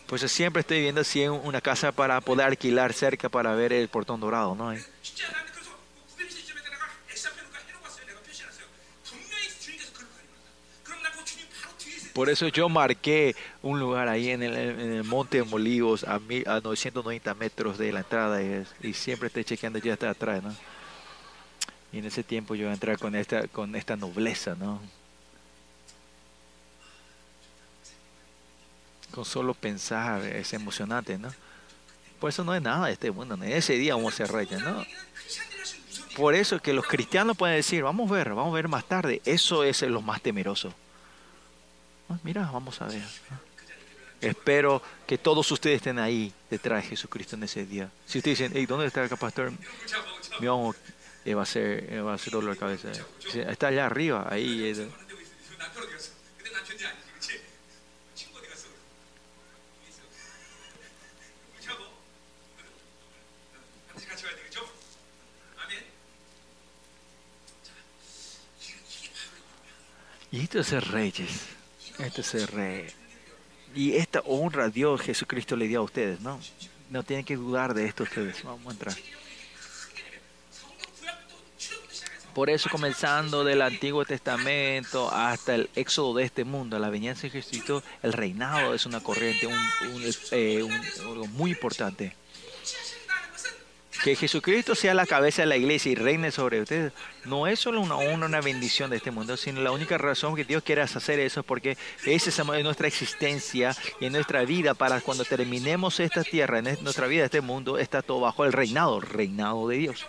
Pues 0.07 0.21
siempre 0.31 0.59
estoy 0.59 0.81
viendo 0.81 1.03
si 1.03 1.21
hay 1.21 1.29
una 1.29 1.61
casa 1.61 1.91
para 1.91 2.21
poder 2.21 2.45
alquilar 2.45 2.93
cerca 2.93 3.29
para 3.29 3.55
ver 3.55 3.73
el 3.73 3.87
portón 3.87 4.19
dorado, 4.19 4.53
¿no? 4.53 4.73
Por 12.15 12.29
eso 12.29 12.47
yo 12.47 12.69
marqué 12.69 13.35
un 13.61 13.77
lugar 13.77 14.07
ahí 14.07 14.29
en 14.29 14.41
el, 14.41 15.03
monte 15.03 15.39
de 15.39 15.43
Molivos 15.43 16.05
a, 16.05 16.15
a 16.15 16.61
990 16.61 17.33
metros 17.33 17.77
de 17.77 17.91
la 17.91 17.99
entrada 17.99 18.41
y, 18.41 18.93
siempre 18.93 19.27
estoy 19.27 19.43
chequeando 19.43 19.79
ya 19.79 19.91
hasta 19.91 20.11
atrás, 20.11 20.41
¿no? 20.41 20.55
Y 21.91 21.97
en 21.97 22.05
ese 22.05 22.23
tiempo 22.23 22.55
yo 22.55 22.67
voy 22.67 22.71
a 22.71 22.73
entrar 22.75 22.97
con 22.97 23.15
esta, 23.15 23.49
con 23.49 23.75
esta 23.75 23.97
nobleza, 23.97 24.55
¿no? 24.55 24.79
Con 29.11 29.25
solo 29.25 29.53
pensar 29.53 30.21
es 30.21 30.53
emocionante, 30.53 31.17
¿no? 31.17 31.33
Por 32.21 32.29
eso 32.29 32.45
no 32.45 32.55
es 32.55 32.61
nada 32.61 32.87
de 32.87 32.93
este 32.93 33.11
mundo, 33.11 33.35
en 33.35 33.43
ese 33.43 33.73
día 33.73 33.93
vamos 33.93 34.13
a 34.13 34.17
ser 34.17 34.31
reyes, 34.31 34.61
¿no? 34.61 34.85
Por 36.15 36.33
eso 36.33 36.61
que 36.61 36.71
los 36.71 36.87
cristianos 36.87 37.35
pueden 37.35 37.57
decir, 37.57 37.83
vamos 37.83 38.09
a 38.09 38.13
ver, 38.13 38.29
vamos 38.29 38.53
a 38.53 38.55
ver 38.55 38.69
más 38.69 38.85
tarde, 38.85 39.21
eso 39.25 39.65
es 39.65 39.81
lo 39.81 40.01
más 40.01 40.21
temeroso. 40.21 40.73
Ah, 42.09 42.17
mira, 42.23 42.49
vamos 42.51 42.81
a 42.81 42.87
ver. 42.87 43.03
Espero 44.21 44.81
que 45.05 45.17
todos 45.17 45.51
ustedes 45.51 45.77
estén 45.77 45.99
ahí 45.99 46.33
detrás 46.49 46.83
de 46.83 46.89
Jesucristo 46.89 47.35
en 47.35 47.43
ese 47.43 47.65
día. 47.65 47.89
Si 48.05 48.19
ustedes 48.19 48.39
dicen, 48.39 48.65
¿dónde 48.65 48.87
está 48.87 49.03
el 49.03 49.09
pastor? 49.09 49.51
Mi 50.39 50.47
eh, 51.25 51.33
va 51.33 51.43
a 51.43 51.45
ser, 51.45 51.91
eh, 51.91 52.01
va 52.01 52.13
a 52.13 52.17
ser 52.17 52.33
dolor 52.33 52.53
de 52.53 52.59
cabeza. 52.59 52.91
Está 53.33 53.67
allá 53.67 53.87
arriba, 53.87 54.27
ahí. 54.29 54.63
Eh. 54.63 54.89
Y 70.31 70.41
esto 70.41 70.59
es 70.59 70.67
ser 70.67 70.83
reyes. 70.91 71.54
Este 71.99 72.23
se 72.23 72.45
re... 72.45 72.93
Y 73.73 73.95
esta 73.95 74.21
honra 74.21 74.69
Dios 74.69 75.01
Jesucristo 75.01 75.55
le 75.55 75.67
dio 75.67 75.79
a 75.79 75.83
ustedes, 75.83 76.21
¿no? 76.21 76.39
No 76.89 77.03
tienen 77.03 77.25
que 77.25 77.35
dudar 77.35 77.73
de 77.73 77.85
esto 77.85 78.03
ustedes. 78.03 78.41
Vamos 78.43 78.67
a 78.67 78.71
entrar. 78.71 78.95
Por 82.33 82.49
eso 82.49 82.69
comenzando 82.69 83.45
del 83.45 83.61
Antiguo 83.61 84.03
Testamento 84.03 85.09
hasta 85.09 85.55
el 85.55 85.69
éxodo 85.75 86.15
de 86.15 86.25
este 86.25 86.43
mundo, 86.43 86.77
la 86.79 86.89
venganza 86.89 87.23
de 87.23 87.29
Jesucristo, 87.29 87.81
el 88.03 88.11
reinado 88.11 88.73
es 88.73 88.85
una 88.85 88.99
corriente, 88.99 89.47
un, 89.47 89.53
un, 89.53 90.03
eh, 90.31 90.61
un, 90.61 90.73
algo 91.09 91.27
muy 91.27 91.51
importante. 91.51 92.13
Que 94.05 94.15
Jesucristo 94.15 94.75
sea 94.75 94.93
la 94.93 95.07
cabeza 95.07 95.41
de 95.41 95.47
la 95.47 95.57
iglesia 95.57 95.91
y 95.91 95.95
reine 95.95 96.29
sobre 96.29 96.61
ustedes, 96.61 96.93
no 97.23 97.47
es 97.47 97.59
solo 97.59 97.81
una, 97.81 97.95
una 97.95 98.39
bendición 98.39 98.91
de 98.91 98.97
este 98.97 99.09
mundo, 99.09 99.35
sino 99.35 99.61
la 99.61 99.71
única 99.71 99.97
razón 99.97 100.35
que 100.35 100.43
Dios 100.43 100.61
quiere 100.61 100.83
hacer 100.83 101.19
eso 101.19 101.39
es 101.39 101.45
porque 101.47 101.75
esa 102.05 102.29
es 102.29 102.63
nuestra 102.63 102.87
existencia 102.87 103.75
y 103.99 104.05
en 104.05 104.13
nuestra 104.13 104.45
vida 104.45 104.75
para 104.75 105.01
cuando 105.01 105.25
terminemos 105.25 105.99
esta 105.99 106.23
tierra, 106.23 106.59
en 106.59 106.83
nuestra 106.83 107.07
vida, 107.07 107.25
este 107.25 107.41
mundo, 107.41 107.79
está 107.79 108.03
todo 108.03 108.19
bajo 108.19 108.45
el 108.45 108.53
reinado, 108.53 108.99
reinado 108.99 109.67
de 109.69 109.77
Dios. 109.77 110.05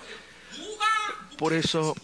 Por 1.39 1.55
eso 1.55 1.95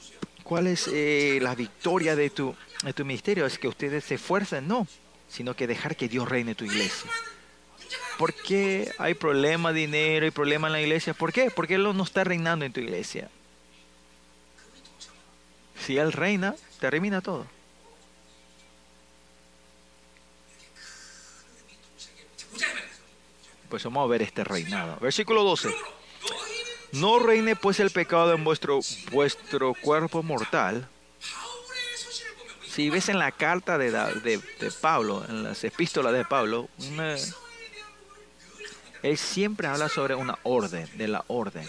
¿Cuál 0.45 0.66
es 0.66 0.88
eh, 0.88 1.38
la 1.40 1.55
victoria 1.55 2.16
de 2.16 2.30
tu, 2.30 2.55
de 2.84 2.93
tu 2.93 3.05
ministerio? 3.05 3.47
Es 3.47 3.59
que 3.59 3.68
ustedes 3.68 4.05
se 4.05 4.14
esfuercen, 4.14 4.66
no, 4.66 4.86
sino 5.28 5.55
que 5.55 5.66
dejar 5.66 5.95
que 5.95 6.09
Dios 6.09 6.26
reine 6.28 6.55
tu 6.55 6.64
iglesia. 6.64 7.11
¿Por 8.18 8.34
qué 8.34 8.93
hay 8.99 9.14
problema 9.14 9.72
de 9.72 9.80
dinero 9.80 10.26
y 10.26 10.30
problema 10.30 10.68
en 10.68 10.72
la 10.72 10.80
iglesia? 10.80 11.14
¿Por 11.14 11.32
qué? 11.32 11.51
Porque 11.51 11.74
Él 11.74 11.82
no 11.82 12.03
está 12.03 12.24
reinando 12.24 12.64
en 12.64 12.72
tu 12.72 12.80
iglesia. 12.80 13.28
Si 15.84 15.99
Él 15.99 16.12
reina, 16.12 16.55
termina 16.78 17.20
todo. 17.20 17.47
Pues 23.68 23.84
vamos 23.84 24.05
a 24.05 24.11
ver 24.11 24.22
este 24.22 24.45
reinado. 24.45 24.99
Versículo 25.01 25.43
12. 25.45 25.70
No 26.93 27.18
reine 27.18 27.57
pues 27.57 27.80
el 27.80 27.90
pecado 27.90 28.34
en 28.34 28.45
vuestro, 28.45 28.80
vuestro 29.11 29.72
cuerpo 29.74 30.22
mortal. 30.22 30.86
Si 32.68 32.90
ves 32.90 33.09
en 33.09 33.18
la 33.18 33.32
carta 33.32 33.78
de, 33.78 33.90
de, 33.90 34.40
Pablo, 34.80 35.24
en 35.28 35.43
las 35.43 35.64
epístolas 35.64 36.12
de 36.12 36.24
Pablo, 36.24 36.68
él 39.03 39.19
siempre 39.19 39.67
habla 39.67 39.89
sobre 39.89 40.15
una 40.15 40.39
orden, 40.45 40.89
de 40.97 41.09
la 41.09 41.25
orden. 41.29 41.67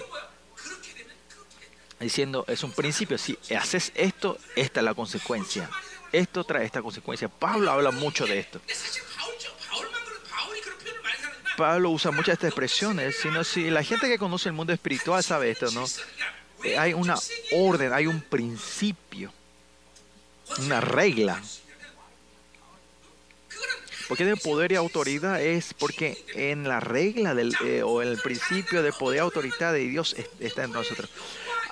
Diciendo, 2.00 2.44
es 2.48 2.64
un 2.64 2.72
principio, 2.72 3.18
si 3.18 3.38
haces 3.58 3.92
esto, 3.96 4.38
esta 4.56 4.82
es 4.82 4.84
la 4.84 4.94
consecuencia. 4.94 5.70
Esto 6.12 6.44
trae 6.44 6.66
esta 6.66 6.82
consecuencia. 6.82 7.28
Pablo 7.28 7.72
habla 7.72 7.92
mucho 7.92 8.26
de 8.26 8.40
esto. 8.40 8.62
Pablo 11.58 11.92
usa 11.92 12.12
muchas 12.12 12.34
estas 12.34 12.50
expresiones, 12.50 13.16
sino 13.22 13.44
si 13.44 13.70
la 13.70 13.84
gente 13.84 14.08
que 14.08 14.18
conoce 14.18 14.50
el 14.50 14.54
mundo 14.54 14.74
espiritual 14.74 15.24
sabe 15.24 15.52
esto, 15.52 15.72
¿no? 15.72 15.86
Eh, 16.64 16.78
hay 16.78 16.94
una 16.94 17.16
orden, 17.52 17.94
hay 17.94 18.08
un 18.08 18.22
principio, 18.22 19.32
una 20.60 20.82
regla. 20.82 21.42
Porque 24.08 24.26
de 24.26 24.36
poder 24.36 24.72
y 24.72 24.76
autoridad 24.76 25.42
es 25.42 25.74
porque 25.74 26.24
en 26.36 26.68
la 26.68 26.80
regla 26.80 27.34
del, 27.34 27.56
eh, 27.66 27.84
o 27.84 28.02
el 28.02 28.18
principio 28.18 28.84
de 28.84 28.92
poder 28.92 29.18
y 29.18 29.20
autoridad 29.20 29.74
de 29.74 29.80
Dios 29.80 30.16
está 30.40 30.66
en 30.66 30.72
nosotros 30.72 31.10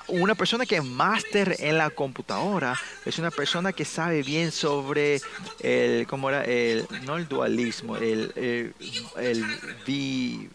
una 0.07 0.35
persona 0.35 0.65
que 0.65 0.77
es 0.77 0.83
máster 0.83 1.55
en 1.59 1.77
la 1.77 1.89
computadora 1.89 2.77
es 3.05 3.17
una 3.17 3.31
persona 3.31 3.71
que 3.71 3.85
sabe 3.85 4.23
bien 4.23 4.51
sobre 4.51 5.21
el, 5.59 6.05
¿cómo 6.07 6.29
era? 6.29 6.43
El, 6.43 6.85
no 7.05 7.17
el 7.17 7.27
dualismo, 7.27 7.97
el, 7.97 8.31
el, 8.35 8.73
el, 9.17 10.49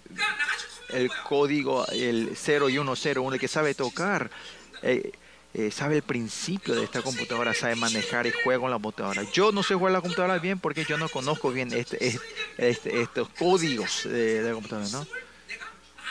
el 0.90 1.10
código, 1.28 1.86
el 1.88 2.30
0 2.34 2.68
y 2.68 2.78
1, 2.78 2.96
0, 2.96 3.22
1, 3.22 3.34
el 3.34 3.40
que 3.40 3.48
sabe 3.48 3.74
tocar. 3.74 4.30
Eh, 4.82 5.12
eh, 5.54 5.70
sabe 5.70 5.96
el 5.96 6.02
principio 6.02 6.74
de 6.74 6.84
esta 6.84 7.02
computadora, 7.02 7.54
sabe 7.54 7.76
manejar 7.76 8.26
y 8.26 8.32
juega 8.44 8.60
con 8.60 8.70
la 8.70 8.76
computadora. 8.76 9.22
Yo 9.32 9.52
no 9.52 9.62
sé 9.62 9.74
jugar 9.74 9.92
la 9.92 10.00
computadora 10.00 10.38
bien 10.38 10.58
porque 10.58 10.84
yo 10.84 10.98
no 10.98 11.08
conozco 11.08 11.50
bien 11.50 11.72
este, 11.72 12.06
este, 12.06 12.20
este 12.58 13.00
estos 13.00 13.28
códigos 13.30 14.04
de, 14.04 14.42
la 14.42 14.52
computadora, 14.52 14.88
¿no? 14.90 15.06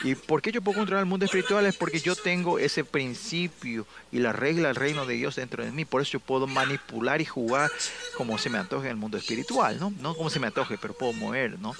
¿Y 0.02 0.14
por 0.14 0.42
qué 0.42 0.52
yo 0.52 0.60
puedo 0.60 0.78
controlar 0.78 1.04
el 1.04 1.08
mundo 1.08 1.24
espiritual? 1.24 1.64
Es 1.64 1.76
porque 1.76 2.00
yo 2.00 2.14
tengo 2.14 2.58
ese 2.58 2.84
principio 2.84 3.86
y 4.12 4.18
la 4.18 4.32
regla 4.32 4.68
del 4.68 4.76
reino 4.76 5.06
de 5.06 5.14
Dios 5.14 5.36
dentro 5.36 5.64
de 5.64 5.72
mí. 5.72 5.84
Por 5.84 6.02
eso 6.02 6.12
yo 6.12 6.20
puedo 6.20 6.46
manipular 6.46 7.20
y 7.20 7.24
jugar 7.24 7.70
como 8.16 8.36
se 8.36 8.50
me 8.50 8.58
antoje 8.58 8.86
en 8.86 8.90
el 8.92 8.96
mundo 8.96 9.16
espiritual, 9.16 9.78
¿no? 9.78 9.92
No 10.00 10.14
como 10.14 10.28
se 10.28 10.38
me 10.38 10.48
antoje, 10.48 10.76
pero 10.76 10.92
puedo 10.92 11.14
mover, 11.14 11.58
¿no? 11.58 11.72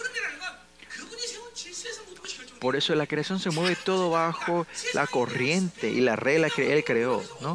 Por 2.60 2.76
eso 2.76 2.94
la 2.94 3.06
creación 3.06 3.38
se 3.38 3.50
mueve 3.50 3.76
todo 3.84 4.10
bajo 4.10 4.66
la 4.94 5.06
corriente 5.06 5.90
y 5.90 6.00
la 6.00 6.16
regla 6.16 6.50
que 6.50 6.72
Él 6.72 6.84
creó, 6.84 7.22
¿no? 7.40 7.54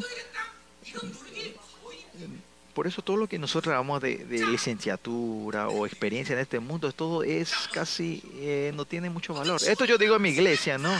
por 2.71 2.87
eso 2.87 3.01
todo 3.01 3.17
lo 3.17 3.27
que 3.27 3.37
nosotros 3.37 3.73
hablamos 3.73 4.01
de, 4.01 4.25
licenciatura 4.29 5.67
o 5.67 5.85
experiencia 5.85 6.33
en 6.33 6.39
este 6.39 6.59
mundo, 6.59 6.91
todo 6.91 7.23
es 7.23 7.53
casi, 7.71 8.23
eh, 8.35 8.71
no 8.73 8.85
tiene 8.85 9.09
mucho 9.09 9.33
valor. 9.33 9.61
Esto 9.65 9.85
yo 9.85 9.97
digo 9.97 10.15
en 10.15 10.21
mi 10.21 10.29
iglesia, 10.29 10.77
¿no? 10.77 10.91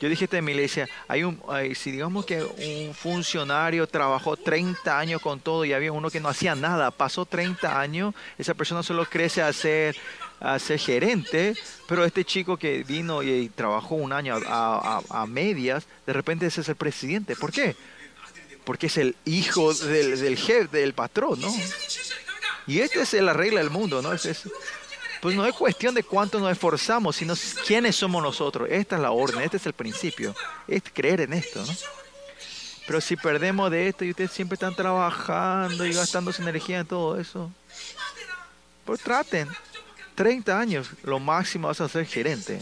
Yo 0.00 0.10
dije 0.10 0.28
en 0.30 0.44
mi 0.44 0.52
iglesia, 0.52 0.86
hay 1.08 1.22
un, 1.24 1.40
si 1.74 1.90
digamos 1.90 2.26
que 2.26 2.42
un 2.42 2.94
funcionario 2.94 3.86
trabajó 3.86 4.36
30 4.36 4.98
años 4.98 5.22
con 5.22 5.40
todo 5.40 5.64
y 5.64 5.72
había 5.72 5.90
uno 5.90 6.10
que 6.10 6.20
no 6.20 6.28
hacía 6.28 6.54
nada, 6.54 6.90
pasó 6.90 7.24
30 7.24 7.80
años, 7.80 8.14
esa 8.36 8.52
persona 8.52 8.82
solo 8.82 9.06
crece 9.06 9.40
a 9.40 9.50
ser, 9.54 9.96
a 10.40 10.58
ser 10.58 10.78
gerente, 10.78 11.54
pero 11.88 12.04
este 12.04 12.24
chico 12.24 12.56
que 12.56 12.82
vino 12.84 13.22
y, 13.22 13.48
trabajó 13.48 13.94
un 13.94 14.12
año 14.12 14.38
a, 14.46 15.00
a 15.08 15.26
medias, 15.26 15.86
de 16.06 16.12
repente 16.12 16.46
ese 16.46 16.60
es 16.60 16.68
el 16.68 16.76
presidente. 16.76 17.36
¿Por 17.36 17.52
qué? 17.52 17.76
porque 18.66 18.88
es 18.88 18.96
el 18.98 19.14
hijo 19.24 19.72
del, 19.72 20.36
jefe, 20.36 20.76
del 20.78 20.92
patrón, 20.92 21.40
¿no? 21.40 21.54
Y 22.66 22.80
esta 22.80 23.02
es 23.02 23.12
la 23.12 23.32
regla 23.32 23.60
del 23.60 23.70
mundo, 23.70 24.02
¿no? 24.02 24.12
Es, 24.12 24.42
pues 25.22 25.36
no 25.36 25.46
es 25.46 25.54
cuestión 25.54 25.94
de 25.94 26.02
cuánto 26.02 26.40
nos 26.40 26.50
esforzamos, 26.50 27.14
sino 27.14 27.34
quiénes 27.64 27.94
somos 27.94 28.20
nosotros. 28.20 28.68
Esta 28.68 28.96
es 28.96 29.02
la 29.02 29.12
orden, 29.12 29.40
este 29.42 29.58
es 29.58 29.66
el 29.66 29.72
principio, 29.72 30.34
es 30.66 30.82
creer 30.92 31.20
en 31.20 31.34
esto, 31.34 31.64
¿no? 31.64 31.72
Pero 32.88 33.00
si 33.00 33.16
perdemos 33.16 33.70
de 33.70 33.88
esto 33.88 34.04
y 34.04 34.10
ustedes 34.10 34.32
siempre 34.32 34.54
están 34.54 34.74
trabajando 34.74 35.86
y 35.86 35.92
gastando 35.92 36.32
su 36.32 36.42
energía 36.42 36.80
en 36.80 36.86
todo 36.86 37.20
eso, 37.20 37.52
pues 38.84 39.00
traten. 39.00 39.48
30 40.16 40.58
años, 40.58 40.90
lo 41.04 41.20
máximo 41.20 41.68
vas 41.68 41.80
a 41.80 41.88
ser 41.88 42.06
gerente. 42.06 42.58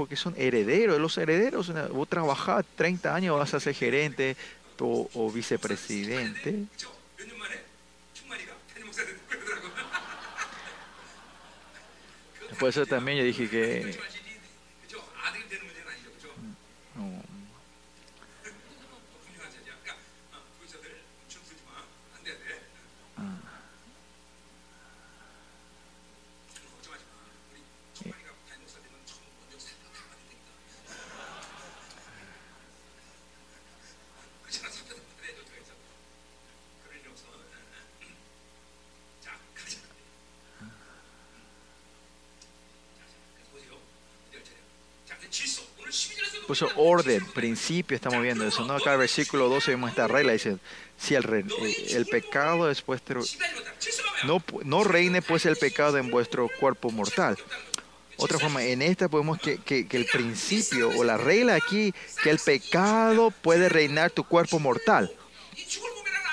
porque 0.00 0.16
son 0.16 0.34
herederos. 0.38 0.98
Los 0.98 1.18
herederos, 1.18 1.70
vos 1.92 2.08
trabajás 2.08 2.64
30 2.74 3.14
años, 3.14 3.38
vas 3.38 3.52
a 3.52 3.60
ser 3.60 3.74
gerente 3.74 4.34
o, 4.78 5.30
vicepresidente. 5.30 6.64
Por 12.58 12.70
eso 12.70 12.86
también 12.86 13.18
yo 13.18 13.24
dije 13.24 13.50
que 13.50 13.98
puso 46.50 46.68
orden, 46.74 47.24
principio, 47.26 47.94
estamos 47.94 48.20
viendo 48.22 48.44
eso. 48.44 48.64
¿no? 48.64 48.74
Acá 48.74 48.94
el 48.94 48.98
versículo 48.98 49.48
12 49.48 49.70
vemos 49.70 49.90
esta 49.90 50.08
regla, 50.08 50.32
dice, 50.32 50.56
si 50.98 51.14
el, 51.14 51.24
eh, 51.24 52.04
pecado 52.10 52.68
es 52.68 52.84
vuestro... 52.84 53.22
No, 54.24 54.42
no 54.64 54.82
reine 54.82 55.22
pues 55.22 55.46
el 55.46 55.54
pecado 55.54 55.96
en 55.96 56.10
vuestro 56.10 56.48
cuerpo 56.58 56.90
mortal. 56.90 57.36
Otra 58.16 58.40
forma, 58.40 58.64
en 58.64 58.82
esta 58.82 59.08
podemos 59.08 59.38
que, 59.38 59.58
que, 59.58 59.86
el 59.92 60.06
principio 60.06 60.88
o 60.88 61.04
la 61.04 61.16
regla 61.16 61.54
aquí, 61.54 61.94
que 62.20 62.30
el 62.30 62.40
pecado 62.40 63.30
puede 63.30 63.68
reinar 63.68 64.10
tu 64.10 64.24
cuerpo 64.24 64.58
mortal. 64.58 65.08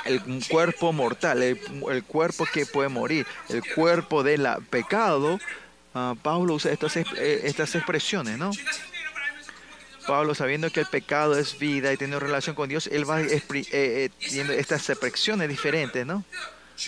El 0.03 0.19
cuerpo 0.49 0.93
mortal, 0.93 1.43
el, 1.43 2.03
cuerpo 2.05 2.47
que 2.51 2.65
puede 2.65 2.89
morir, 2.89 3.27
el 3.49 3.61
cuerpo 3.75 4.23
del 4.23 4.47
pecado. 4.71 5.39
Uh, 5.93 6.15
Pablo 6.15 6.55
usa 6.55 6.71
estas, 6.71 6.97
eh, 6.97 7.05
estas 7.43 7.75
expresiones, 7.75 8.37
¿no? 8.37 8.51
Pablo, 10.07 10.33
sabiendo 10.33 10.71
que 10.71 10.79
el 10.79 10.85
pecado 10.87 11.37
es 11.37 11.59
vida 11.59 11.93
y 11.93 11.97
tiene 11.97 12.19
relación 12.19 12.55
con 12.55 12.69
Dios, 12.69 12.87
él 12.87 13.07
va 13.07 13.21
eh, 13.21 13.41
eh, 13.71 14.09
estas 14.57 14.89
expresiones 14.89 15.49
diferentes, 15.49 16.05
¿no? 16.05 16.23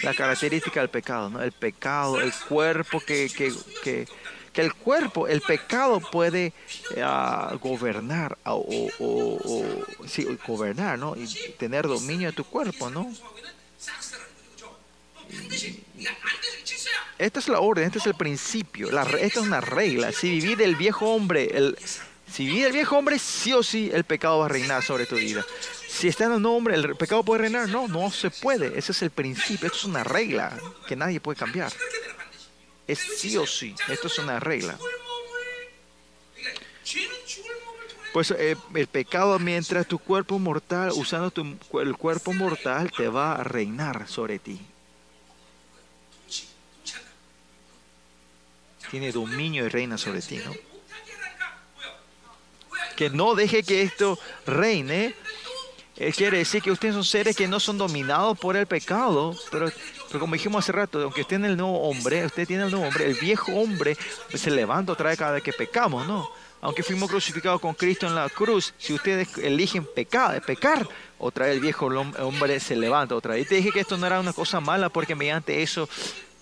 La 0.03 0.13
característica 0.13 0.79
del 0.79 0.89
pecado, 0.89 1.29
¿no? 1.29 1.41
El 1.41 1.51
pecado, 1.51 2.21
el 2.21 2.31
cuerpo 2.47 2.99
que, 2.99 3.29
que, 3.29 3.53
que 3.83 4.07
el 4.61 4.73
cuerpo, 4.73 5.27
el 5.27 5.41
pecado 5.41 5.99
puede 5.99 6.53
uh, 6.97 7.57
gobernar 7.59 8.37
o, 8.45 8.87
gobernar, 10.47 10.99
¿no? 10.99 11.15
Y 11.15 11.27
tener 11.57 11.87
dominio 11.87 12.29
de 12.29 12.33
tu 12.33 12.43
cuerpo, 12.43 12.89
¿no? 12.89 13.11
Esta 17.17 17.39
es 17.39 17.47
la 17.49 17.59
orden, 17.59 17.85
este 17.85 17.99
es 17.99 18.05
el 18.07 18.15
principio, 18.15 18.87
esta 18.87 19.17
es 19.17 19.37
una 19.37 19.61
regla. 19.61 20.11
Si 20.11 20.29
vivir 20.29 20.61
el 20.61 20.75
viejo 20.75 21.13
hombre, 21.13 21.49
el, 21.53 21.77
si 22.31 22.45
vive 22.45 22.67
el 22.67 22.73
viejo 22.73 22.97
hombre, 22.97 23.17
sí 23.17 23.53
o 23.53 23.63
sí 23.63 23.89
el 23.93 24.03
pecado 24.03 24.39
va 24.39 24.45
a 24.45 24.49
reinar 24.49 24.83
sobre 24.83 25.05
tu 25.05 25.15
vida. 25.15 25.45
Si 25.87 26.07
está 26.07 26.25
en 26.25 26.33
el 26.33 26.41
nombre, 26.41 26.75
¿el 26.75 26.95
pecado 26.95 27.23
puede 27.23 27.41
reinar? 27.41 27.67
No, 27.69 27.87
no 27.87 28.11
se 28.11 28.29
puede. 28.29 28.77
Ese 28.77 28.91
es 28.91 29.01
el 29.01 29.09
principio. 29.09 29.67
Esto 29.67 29.79
es 29.79 29.85
una 29.85 30.03
regla 30.03 30.57
que 30.87 30.95
nadie 30.95 31.19
puede 31.19 31.37
cambiar. 31.37 31.71
Es 32.87 32.99
sí 32.99 33.35
o 33.37 33.45
sí. 33.45 33.75
Esto 33.87 34.07
es 34.07 34.19
una 34.19 34.39
regla. 34.39 34.77
Pues 38.13 38.31
eh, 38.31 38.55
el 38.73 38.87
pecado, 38.87 39.37
mientras 39.39 39.87
tu 39.87 39.99
cuerpo 39.99 40.39
mortal, 40.39 40.91
usando 40.95 41.31
tu, 41.31 41.57
el 41.79 41.95
cuerpo 41.97 42.33
mortal, 42.33 42.91
te 42.91 43.07
va 43.07 43.33
a 43.35 43.43
reinar 43.43 44.07
sobre 44.07 44.39
ti. 44.39 44.59
Tiene 48.89 49.11
dominio 49.11 49.65
y 49.65 49.69
reina 49.69 49.97
sobre 49.97 50.21
ti, 50.21 50.37
¿no? 50.37 50.68
Que 52.99 53.09
no 53.09 53.33
deje 53.33 53.63
que 53.63 53.81
esto 53.81 54.19
reine 54.45 55.15
eh, 55.95 56.11
quiere 56.11 56.39
decir 56.39 56.61
que 56.61 56.69
ustedes 56.69 56.95
son 56.95 57.05
seres 57.05 57.33
que 57.33 57.47
no 57.47 57.57
son 57.61 57.77
dominados 57.77 58.37
por 58.37 58.57
el 58.57 58.65
pecado, 58.65 59.33
pero, 59.49 59.71
pero 60.09 60.19
como 60.19 60.33
dijimos 60.33 60.65
hace 60.65 60.73
rato, 60.73 61.01
aunque 61.01 61.21
estén 61.21 61.45
el 61.45 61.55
nuevo 61.55 61.79
hombre, 61.79 62.25
usted 62.25 62.45
tiene 62.45 62.65
el 62.65 62.71
nuevo 62.71 62.85
hombre, 62.85 63.05
el 63.05 63.13
viejo 63.13 63.53
hombre 63.53 63.95
se 64.33 64.51
levanta 64.51 64.91
otra 64.91 65.11
vez 65.11 65.17
cada 65.17 65.31
vez 65.31 65.43
que 65.43 65.53
pecamos, 65.53 66.05
¿no? 66.07 66.29
Aunque 66.59 66.83
fuimos 66.83 67.09
crucificados 67.09 67.61
con 67.61 67.73
Cristo 67.73 68.05
en 68.05 68.15
la 68.15 68.27
cruz, 68.27 68.73
si 68.77 68.91
ustedes 68.91 69.37
eligen 69.37 69.85
pecar, 69.85 70.41
pecar, 70.41 70.85
otra 71.19 71.45
vez 71.45 71.55
el 71.55 71.61
viejo 71.61 71.85
hombre 71.85 72.59
se 72.59 72.75
levanta 72.75 73.15
otra 73.15 73.35
vez. 73.35 73.45
Y 73.45 73.47
te 73.47 73.55
dije 73.55 73.71
que 73.71 73.79
esto 73.79 73.95
no 73.95 74.07
era 74.07 74.19
una 74.19 74.33
cosa 74.33 74.59
mala 74.59 74.89
porque 74.89 75.15
mediante 75.15 75.63
eso 75.63 75.87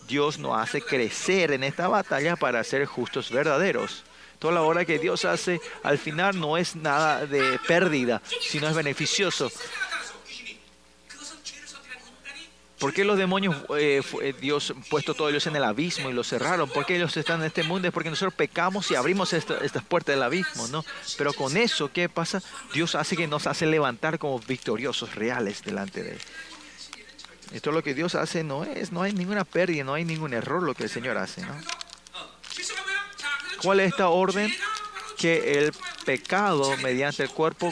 Dios 0.08 0.40
nos 0.40 0.58
hace 0.58 0.82
crecer 0.82 1.52
en 1.52 1.64
esta 1.64 1.88
batalla 1.88 2.36
para 2.36 2.64
ser 2.64 2.84
justos 2.88 3.30
verdaderos. 3.30 4.07
Toda 4.40 4.54
la 4.54 4.62
obra 4.62 4.86
que 4.86 5.00
Dios 5.00 5.26
hace 5.26 5.60
al 5.84 5.98
final 5.98 6.40
no 6.40 6.58
es 6.58 6.76
nada 6.76 7.26
de 7.26 7.60
pérdida, 7.68 8.22
sino 8.42 8.68
es 8.68 8.76
beneficioso. 8.76 9.52
¿Por 12.80 12.94
qué 12.94 13.04
los 13.04 13.18
demonios, 13.18 13.56
eh, 13.76 14.04
eh, 14.22 14.36
Dios 14.40 14.72
puesto 14.92 15.16
todos 15.16 15.32
ellos 15.32 15.48
en 15.48 15.56
el 15.56 15.64
abismo 15.64 16.12
y 16.12 16.14
los 16.14 16.28
cerraron? 16.28 16.70
¿Por 16.70 16.86
qué 16.86 16.98
ellos 16.98 17.18
están 17.18 17.40
en 17.40 17.48
este 17.48 17.64
mundo? 17.64 17.88
Es 17.88 17.94
porque 17.94 18.12
nosotros 18.12 18.36
pecamos 18.36 18.92
y 18.92 18.96
abrimos 18.96 19.34
estas 19.34 19.84
puertas 19.84 20.14
del 20.14 20.22
abismo, 20.22 20.68
¿no? 20.68 20.86
Pero 21.18 21.34
con 21.34 21.58
eso, 21.58 21.92
¿qué 21.92 22.08
pasa? 22.08 22.44
Dios 22.74 22.94
hace 22.94 23.18
que 23.18 23.26
nos 23.26 23.48
hace 23.48 23.66
levantar 23.66 24.20
como 24.20 24.40
victoriosos 24.40 25.16
reales 25.16 25.64
delante 25.64 26.04
de 26.04 26.12
Él. 26.12 26.20
Esto 27.52 27.72
es 27.72 27.76
lo 27.76 27.82
que 27.82 27.96
Dios 27.96 28.14
hace, 28.14 28.44
no 28.44 28.64
es, 28.64 28.92
no 28.92 29.02
hay 29.02 29.14
ninguna 29.14 29.44
pérdida, 29.44 29.84
no 29.84 29.96
hay 29.96 30.06
ningún 30.06 30.34
error 30.34 30.62
lo 30.62 30.76
que 30.76 30.84
el 30.84 30.90
Señor 30.90 31.18
hace, 31.18 31.42
¿no? 31.42 31.56
¿Cuál 33.62 33.80
es 33.80 33.92
esta 33.92 34.10
orden? 34.10 34.54
Que 35.18 35.60
el 35.60 35.74
pecado 36.06 36.76
mediante 36.78 37.24
el 37.24 37.30
cuerpo 37.30 37.72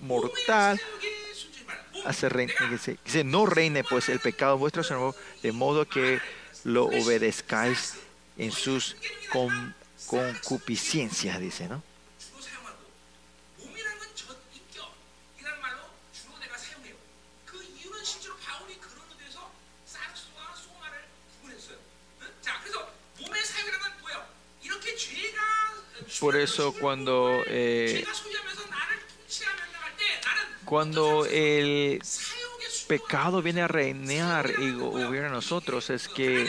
mortal 0.00 0.80
hace 2.04 2.28
que 3.04 3.24
no 3.24 3.46
reine 3.46 3.84
pues 3.84 4.08
el 4.08 4.20
pecado 4.20 4.58
vuestro 4.58 4.82
Señor, 4.82 5.14
de 5.42 5.52
modo 5.52 5.86
que 5.86 6.20
lo 6.64 6.86
obedezcáis 6.86 7.94
en 8.36 8.52
sus 8.52 8.96
concupiscencias, 10.06 11.40
dice, 11.40 11.68
¿no? 11.68 11.82
Por 26.20 26.36
eso 26.36 26.72
cuando, 26.72 27.42
eh, 27.46 28.04
cuando 30.64 31.26
el 31.26 32.00
pecado 32.86 33.42
viene 33.42 33.62
a 33.62 33.68
reinar 33.68 34.50
y 34.58 34.72
gobierna 34.72 35.28
a 35.28 35.32
nosotros, 35.32 35.90
es 35.90 36.08
que 36.08 36.48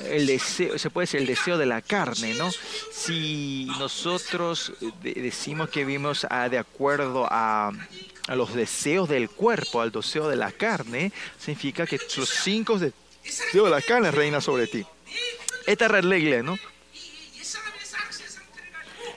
el 0.00 0.26
deseo, 0.26 0.78
se 0.78 0.90
puede 0.90 1.04
decir 1.04 1.20
el 1.20 1.26
deseo 1.26 1.56
de 1.56 1.66
la 1.66 1.80
carne, 1.80 2.34
¿no? 2.34 2.50
Si 2.92 3.66
nosotros 3.78 4.72
decimos 5.02 5.70
que 5.70 5.84
vivimos 5.84 6.26
de 6.50 6.58
acuerdo 6.58 7.26
a, 7.30 7.72
a, 8.28 8.34
los 8.34 8.54
deseos 8.54 9.08
del 9.08 9.30
cuerpo, 9.30 9.80
al 9.80 9.92
deseo 9.92 10.28
de 10.28 10.36
la 10.36 10.52
carne, 10.52 11.12
significa 11.38 11.86
que 11.86 11.98
los 12.16 12.28
cinco 12.28 12.78
deseos 12.78 13.64
de 13.64 13.70
la 13.70 13.80
carne 13.80 14.10
reinan 14.10 14.42
sobre 14.42 14.66
ti. 14.66 14.84
Esta 15.66 15.86
es 15.86 15.92
la 15.92 16.00
regla, 16.02 16.42
¿no? 16.42 16.58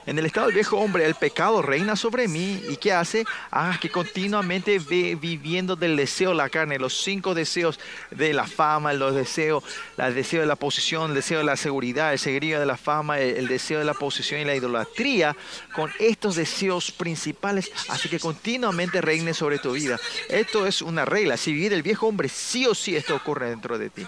En 0.08 0.18
el 0.18 0.24
estado 0.24 0.46
del 0.46 0.54
viejo 0.54 0.78
hombre, 0.78 1.04
el 1.04 1.16
pecado 1.16 1.60
reina 1.60 1.94
sobre 1.94 2.28
mí. 2.28 2.62
¿Y 2.70 2.78
qué 2.78 2.94
hace? 2.94 3.26
Ah, 3.50 3.76
que 3.78 3.90
continuamente 3.90 4.78
ve 4.78 5.18
viviendo 5.20 5.76
del 5.76 5.98
deseo 5.98 6.30
de 6.30 6.36
la 6.36 6.48
carne, 6.48 6.78
los 6.78 7.02
cinco 7.02 7.34
deseos 7.34 7.78
de 8.10 8.32
la 8.32 8.46
fama, 8.46 8.94
los 8.94 9.14
deseos, 9.14 9.62
el 9.98 10.14
deseo 10.14 10.40
de 10.40 10.46
la 10.46 10.56
posición, 10.56 11.10
el 11.10 11.14
deseo 11.14 11.40
de 11.40 11.44
la 11.44 11.58
seguridad, 11.58 12.14
el 12.14 12.18
seguido 12.18 12.58
de 12.58 12.64
la 12.64 12.78
fama, 12.78 13.20
el, 13.20 13.48
deseo 13.48 13.80
de 13.80 13.84
la 13.84 13.92
posición 13.92 14.40
y 14.40 14.46
la 14.46 14.56
idolatría, 14.56 15.36
con 15.74 15.92
estos 15.98 16.36
deseos 16.36 16.90
principales, 16.90 17.70
así 17.90 18.08
que 18.08 18.18
continuamente 18.18 19.02
reine 19.02 19.34
sobre 19.34 19.58
tu 19.58 19.72
vida. 19.72 20.00
Esto 20.30 20.66
es 20.66 20.80
una 20.80 21.04
regla. 21.04 21.36
Si 21.36 21.52
vivir 21.52 21.74
el 21.74 21.82
viejo 21.82 22.06
hombre, 22.06 22.30
sí 22.30 22.64
o 22.64 22.74
sí 22.74 22.96
esto 22.96 23.14
ocurre 23.14 23.50
dentro 23.50 23.76
de 23.76 23.90
ti. 23.90 24.06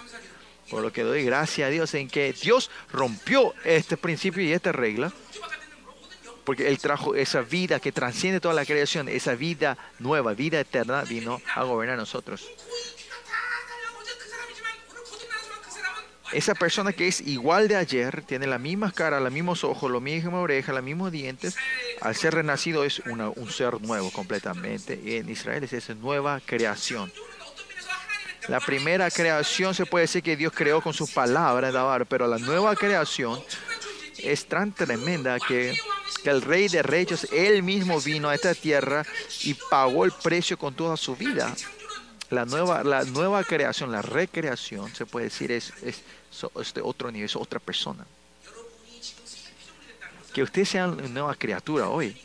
Por 0.67 0.81
lo 0.81 0.91
que 0.91 1.03
doy 1.03 1.23
gracias 1.25 1.67
a 1.67 1.69
Dios 1.69 1.93
en 1.93 2.07
que 2.07 2.33
Dios 2.33 2.71
rompió 2.91 3.53
este 3.63 3.97
principio 3.97 4.41
y 4.41 4.51
esta 4.51 4.71
regla 4.71 5.13
porque 6.43 6.67
Él 6.67 6.79
trajo 6.79 7.15
esa 7.15 7.41
vida 7.41 7.79
que 7.79 7.91
transciende 7.91 8.39
toda 8.39 8.53
la 8.53 8.65
creación, 8.65 9.09
esa 9.09 9.35
vida 9.35 9.77
nueva, 9.99 10.33
vida 10.33 10.59
eterna, 10.59 11.03
vino 11.03 11.41
a 11.55 11.63
gobernar 11.63 11.95
a 11.95 12.01
nosotros. 12.01 12.47
Esa 16.31 16.55
persona 16.55 16.93
que 16.93 17.07
es 17.09 17.19
igual 17.19 17.67
de 17.67 17.75
ayer, 17.75 18.23
tiene 18.23 18.47
la 18.47 18.57
misma 18.57 18.91
cara, 18.91 19.19
los 19.19 19.33
mismos 19.33 19.65
ojos, 19.65 19.91
los 19.91 20.01
mismos 20.01 20.41
orejas, 20.41 20.73
los 20.73 20.83
mismos 20.83 21.11
dientes, 21.11 21.57
al 21.99 22.15
ser 22.15 22.35
renacido 22.35 22.85
es 22.85 22.99
un 22.99 23.51
ser 23.51 23.81
nuevo 23.81 24.09
completamente. 24.11 24.99
Y 25.03 25.17
en 25.17 25.29
Israel 25.29 25.65
es 25.65 25.73
esa 25.73 25.93
nueva 25.93 26.39
creación. 26.45 27.11
La 28.47 28.59
primera 28.59 29.11
creación 29.11 29.75
se 29.75 29.85
puede 29.85 30.03
decir 30.03 30.23
que 30.23 30.37
Dios 30.37 30.53
creó 30.55 30.81
con 30.81 30.93
sus 30.93 31.11
palabras, 31.11 31.73
pero 32.07 32.27
la 32.27 32.37
nueva 32.37 32.75
creación 32.75 33.41
es 34.23 34.45
tan 34.45 34.73
tremenda 34.73 35.39
que 35.39 35.75
que 36.21 36.29
el 36.29 36.41
rey 36.41 36.67
de 36.67 36.83
reyes, 36.83 37.27
él 37.31 37.63
mismo 37.63 37.99
vino 37.99 38.29
a 38.29 38.35
esta 38.35 38.53
tierra 38.53 39.05
y 39.43 39.53
pagó 39.53 40.05
el 40.05 40.11
precio 40.11 40.57
con 40.57 40.73
toda 40.73 40.97
su 40.97 41.15
vida. 41.15 41.53
La 42.29 42.45
nueva, 42.45 42.83
la 42.83 43.03
nueva 43.03 43.43
creación, 43.43 43.91
la 43.91 44.01
recreación, 44.01 44.93
se 44.95 45.05
puede 45.05 45.25
decir, 45.25 45.51
es, 45.51 45.73
es, 45.83 46.01
este 46.59 46.81
otro 46.81 47.11
nivel, 47.11 47.25
es 47.25 47.35
otra 47.35 47.59
persona. 47.59 48.05
Que 50.33 50.43
usted 50.43 50.63
sea 50.63 50.87
una 50.87 51.07
nueva 51.07 51.35
criatura 51.35 51.89
hoy, 51.89 52.15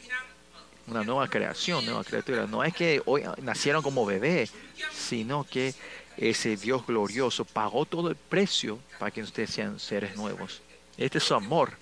una 0.87 1.03
nueva 1.03 1.27
creación, 1.27 1.85
nueva 1.85 2.05
criatura. 2.05 2.47
No 2.47 2.63
es 2.63 2.73
que 2.73 3.03
hoy 3.05 3.25
nacieron 3.43 3.83
como 3.83 4.07
bebé, 4.07 4.49
sino 4.93 5.43
que 5.43 5.75
ese 6.17 6.57
Dios 6.57 6.87
glorioso 6.87 7.45
pagó 7.45 7.85
todo 7.85 8.09
el 8.09 8.17
precio 8.17 8.79
para 9.01 9.11
que 9.11 9.23
ustedes 9.23 9.51
sean 9.51 9.81
seres 9.81 10.15
nuevos. 10.15 10.63
Este 10.97 11.19
es 11.19 11.25
su 11.25 11.35
amor. 11.35 11.73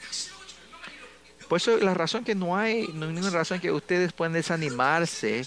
Por 1.49 1.59
eso 1.59 1.77
la 1.79 1.95
razón 1.95 2.25
que 2.25 2.35
no 2.35 2.57
hay, 2.57 2.89
no 2.95 3.07
hay 3.07 3.13
ninguna 3.13 3.31
razón 3.31 3.61
que 3.61 3.71
ustedes 3.71 4.13
puedan 4.13 4.33
desanimarse. 4.33 5.47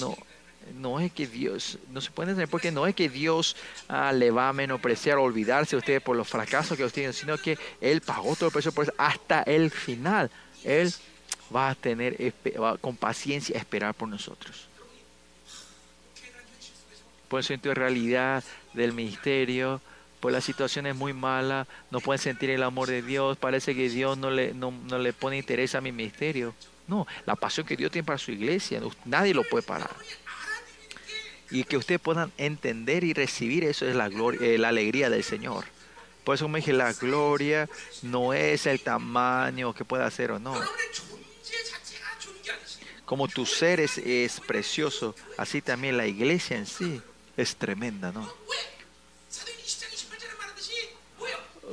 No, 0.00 0.16
no 0.74 1.00
es 1.00 1.12
que 1.12 1.26
Dios, 1.26 1.78
no 1.90 2.00
se 2.00 2.10
pueden 2.10 2.48
porque 2.48 2.70
no 2.70 2.86
es 2.86 2.94
que 2.94 3.08
Dios 3.08 3.56
ah, 3.88 4.12
le 4.12 4.30
va 4.30 4.48
a 4.48 4.52
menospreciar 4.52 5.18
o 5.18 5.22
olvidarse 5.22 5.76
de 5.76 5.78
ustedes 5.78 6.02
por 6.02 6.16
los 6.16 6.28
fracasos 6.28 6.76
que 6.76 6.84
ustedes 6.84 6.92
tienen, 6.92 7.12
sino 7.12 7.38
que 7.38 7.58
Él 7.80 8.00
pagó 8.00 8.34
todo 8.36 8.46
el 8.46 8.52
precio 8.52 8.72
por 8.72 8.84
eso 8.84 8.94
hasta 8.98 9.42
el 9.42 9.70
final. 9.70 10.30
Él 10.64 10.92
va 11.54 11.70
a 11.70 11.74
tener 11.74 12.34
con 12.80 12.96
paciencia 12.96 13.56
esperar 13.56 13.94
por 13.94 14.08
nosotros. 14.08 14.68
Por 17.28 17.40
eso 17.40 17.54
en 17.54 17.60
tu 17.60 17.72
realidad 17.72 18.42
del 18.74 18.92
ministerio, 18.92 19.80
pues 20.20 20.34
la 20.34 20.40
situación 20.40 20.86
es 20.86 20.94
muy 20.94 21.14
mala, 21.14 21.66
no 21.90 22.00
pueden 22.00 22.20
sentir 22.20 22.50
el 22.50 22.62
amor 22.62 22.88
de 22.88 23.02
Dios, 23.02 23.38
parece 23.38 23.74
que 23.74 23.88
Dios 23.88 24.18
no 24.18 24.30
le, 24.30 24.52
no, 24.52 24.72
le 24.98 25.12
pone 25.14 25.38
interés 25.38 25.74
a 25.74 25.80
mi 25.80 25.92
ministerio. 25.92 26.54
No, 26.86 27.06
la 27.24 27.36
pasión 27.36 27.66
que 27.66 27.76
Dios 27.76 27.90
tiene 27.90 28.04
para 28.04 28.18
su 28.18 28.30
iglesia, 28.30 28.80
nadie 29.04 29.32
lo 29.32 29.44
puede 29.44 29.62
parar. 29.62 29.90
Y 31.50 31.64
que 31.64 31.76
ustedes 31.76 32.00
puedan 32.00 32.32
entender 32.36 33.02
y 33.02 33.14
recibir 33.14 33.64
eso 33.64 33.86
es 33.86 33.96
la, 33.96 34.08
gloria, 34.08 34.46
eh, 34.46 34.58
la 34.58 34.68
alegría 34.68 35.08
del 35.08 35.24
Señor. 35.24 35.64
Por 36.24 36.34
eso 36.34 36.48
me 36.48 36.58
dije, 36.58 36.72
la 36.72 36.92
gloria 36.92 37.68
no 38.02 38.34
es 38.34 38.66
el 38.66 38.80
tamaño 38.80 39.72
que 39.72 39.84
pueda 39.84 40.06
hacer 40.06 40.32
o 40.32 40.38
no. 40.38 40.54
Como 43.04 43.26
tu 43.26 43.46
ser 43.46 43.80
es, 43.80 43.98
es 43.98 44.38
precioso, 44.40 45.16
así 45.38 45.62
también 45.62 45.96
la 45.96 46.06
iglesia 46.06 46.56
en 46.56 46.66
sí 46.66 47.00
es 47.36 47.56
tremenda, 47.56 48.12
¿no? 48.12 48.30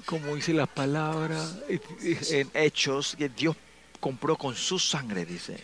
Como 0.05 0.35
dice 0.35 0.53
la 0.53 0.67
palabra 0.67 1.43
en 1.67 2.49
Hechos, 2.53 3.15
que 3.17 3.29
Dios 3.29 3.55
compró 3.99 4.37
con 4.37 4.55
su 4.55 4.79
sangre, 4.79 5.25
dice. 5.25 5.57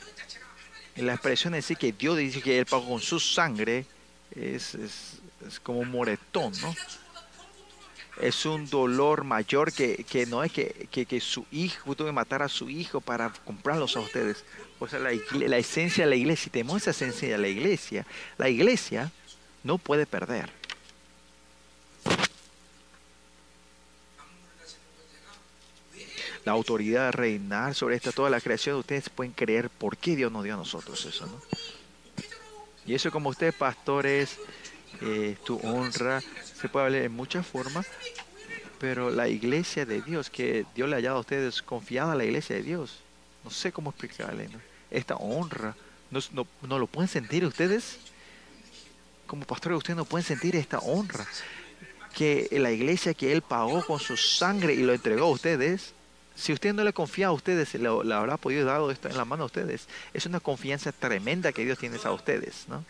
En 0.95 1.07
la 1.07 1.13
expresión 1.13 1.53
de 1.53 1.57
decir 1.57 1.77
que 1.77 1.91
Dios 1.91 2.17
dice 2.17 2.41
que 2.41 2.59
Él 2.59 2.65
pagó 2.65 2.87
con 2.89 3.01
su 3.01 3.19
sangre 3.19 3.85
es, 4.31 4.75
es, 4.75 5.21
es 5.47 5.59
como 5.59 5.79
un 5.79 5.89
moretón, 5.89 6.53
¿no? 6.61 6.75
Es 8.21 8.45
un 8.45 8.69
dolor 8.69 9.23
mayor 9.23 9.73
que, 9.73 10.05
que 10.07 10.27
no 10.27 10.43
es 10.43 10.51
que, 10.51 10.87
que, 10.91 11.07
que, 11.07 11.19
su 11.19 11.47
hijo 11.51 11.95
tuvo 11.95 12.07
que 12.07 12.13
matar 12.13 12.43
a 12.43 12.49
su 12.49 12.69
hijo 12.69 13.01
para 13.01 13.33
comprarlos 13.43 13.97
a 13.97 14.01
ustedes. 14.01 14.45
O 14.77 14.87
sea, 14.87 14.99
la, 14.99 15.11
la 15.31 15.57
esencia 15.57 16.03
de 16.03 16.11
la 16.11 16.15
iglesia, 16.15 16.43
si 16.43 16.49
tenemos 16.51 16.83
esa 16.83 16.91
esencia 16.91 17.29
de 17.29 17.37
la 17.39 17.47
iglesia, 17.47 18.05
la 18.37 18.49
iglesia 18.49 19.11
no 19.63 19.79
puede 19.79 20.05
perder. 20.05 20.51
La 26.45 26.51
autoridad 26.51 27.05
de 27.05 27.11
reinar 27.11 27.75
sobre 27.75 27.95
esta 27.95 28.11
toda 28.11 28.29
la 28.29 28.41
creación, 28.41 28.77
ustedes 28.77 29.09
pueden 29.09 29.33
creer 29.33 29.69
por 29.69 29.97
qué 29.97 30.15
Dios 30.15 30.31
nos 30.31 30.43
dio 30.43 30.53
a 30.53 30.57
nosotros 30.57 31.05
eso, 31.05 31.25
¿no? 31.25 31.41
Y 32.85 32.93
eso 32.95 33.11
como 33.11 33.29
ustedes 33.29 33.55
pastores, 33.55 34.37
eh, 35.01 35.37
tu 35.45 35.57
honra, 35.63 36.21
se 36.21 36.67
puede 36.67 36.85
hablar 36.85 37.01
en 37.03 37.13
muchas 37.13 37.47
formas, 37.47 37.87
pero 38.77 39.09
la 39.09 39.29
iglesia 39.29 39.85
de 39.85 40.01
Dios, 40.01 40.29
que 40.29 40.65
Dios 40.75 40.89
le 40.89 40.97
ha 40.97 41.01
dado 41.01 41.17
a 41.17 41.21
ustedes 41.21 41.61
confiada 41.61 42.11
a 42.11 42.15
la 42.15 42.25
iglesia 42.25 42.57
de 42.57 42.63
Dios, 42.63 42.99
no 43.45 43.49
sé 43.49 43.71
cómo 43.71 43.91
explicarle, 43.91 44.49
¿no? 44.49 44.59
esta 44.91 45.15
honra, 45.15 45.75
¿no, 46.11 46.19
no, 46.33 46.45
no 46.61 46.77
lo 46.77 46.87
pueden 46.87 47.07
sentir 47.07 47.45
ustedes? 47.45 47.97
Como 49.25 49.45
pastores, 49.45 49.77
ustedes 49.77 49.97
no 49.97 50.05
pueden 50.05 50.25
sentir 50.25 50.55
esta 50.55 50.79
honra 50.79 51.25
que 52.13 52.47
la 52.51 52.71
iglesia 52.71 53.13
que 53.13 53.31
Él 53.31 53.41
pagó 53.41 53.83
con 53.85 53.99
su 53.99 54.15
sangre 54.17 54.73
y 54.73 54.83
lo 54.83 54.93
entregó 54.93 55.25
a 55.25 55.31
ustedes, 55.31 55.93
si 56.35 56.53
usted 56.53 56.73
no 56.73 56.83
le 56.83 56.93
confía 56.93 57.27
a 57.27 57.31
ustedes, 57.31 57.73
le, 57.75 57.89
le, 58.03 58.13
habrá 58.13 58.37
podido 58.37 58.65
dar 58.65 58.81
esto 58.91 59.07
en 59.07 59.17
la 59.17 59.25
mano 59.25 59.43
a 59.43 59.45
ustedes. 59.45 59.87
Es 60.13 60.25
una 60.25 60.39
confianza 60.39 60.91
tremenda 60.91 61.51
que 61.51 61.63
Dios 61.63 61.77
tiene 61.77 61.97
a 62.03 62.11
ustedes, 62.11 62.65
¿no? 62.67 62.83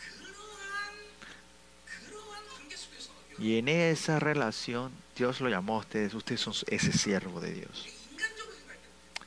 Y 3.39 3.57
en 3.57 3.67
esa 3.67 4.19
relación, 4.19 4.91
Dios 5.17 5.41
lo 5.41 5.49
llamó 5.49 5.75
a 5.75 5.79
ustedes. 5.79 6.13
Ustedes 6.13 6.41
son 6.41 6.53
ese 6.67 6.91
siervo 6.93 7.41
de 7.41 7.53
Dios. 7.53 7.87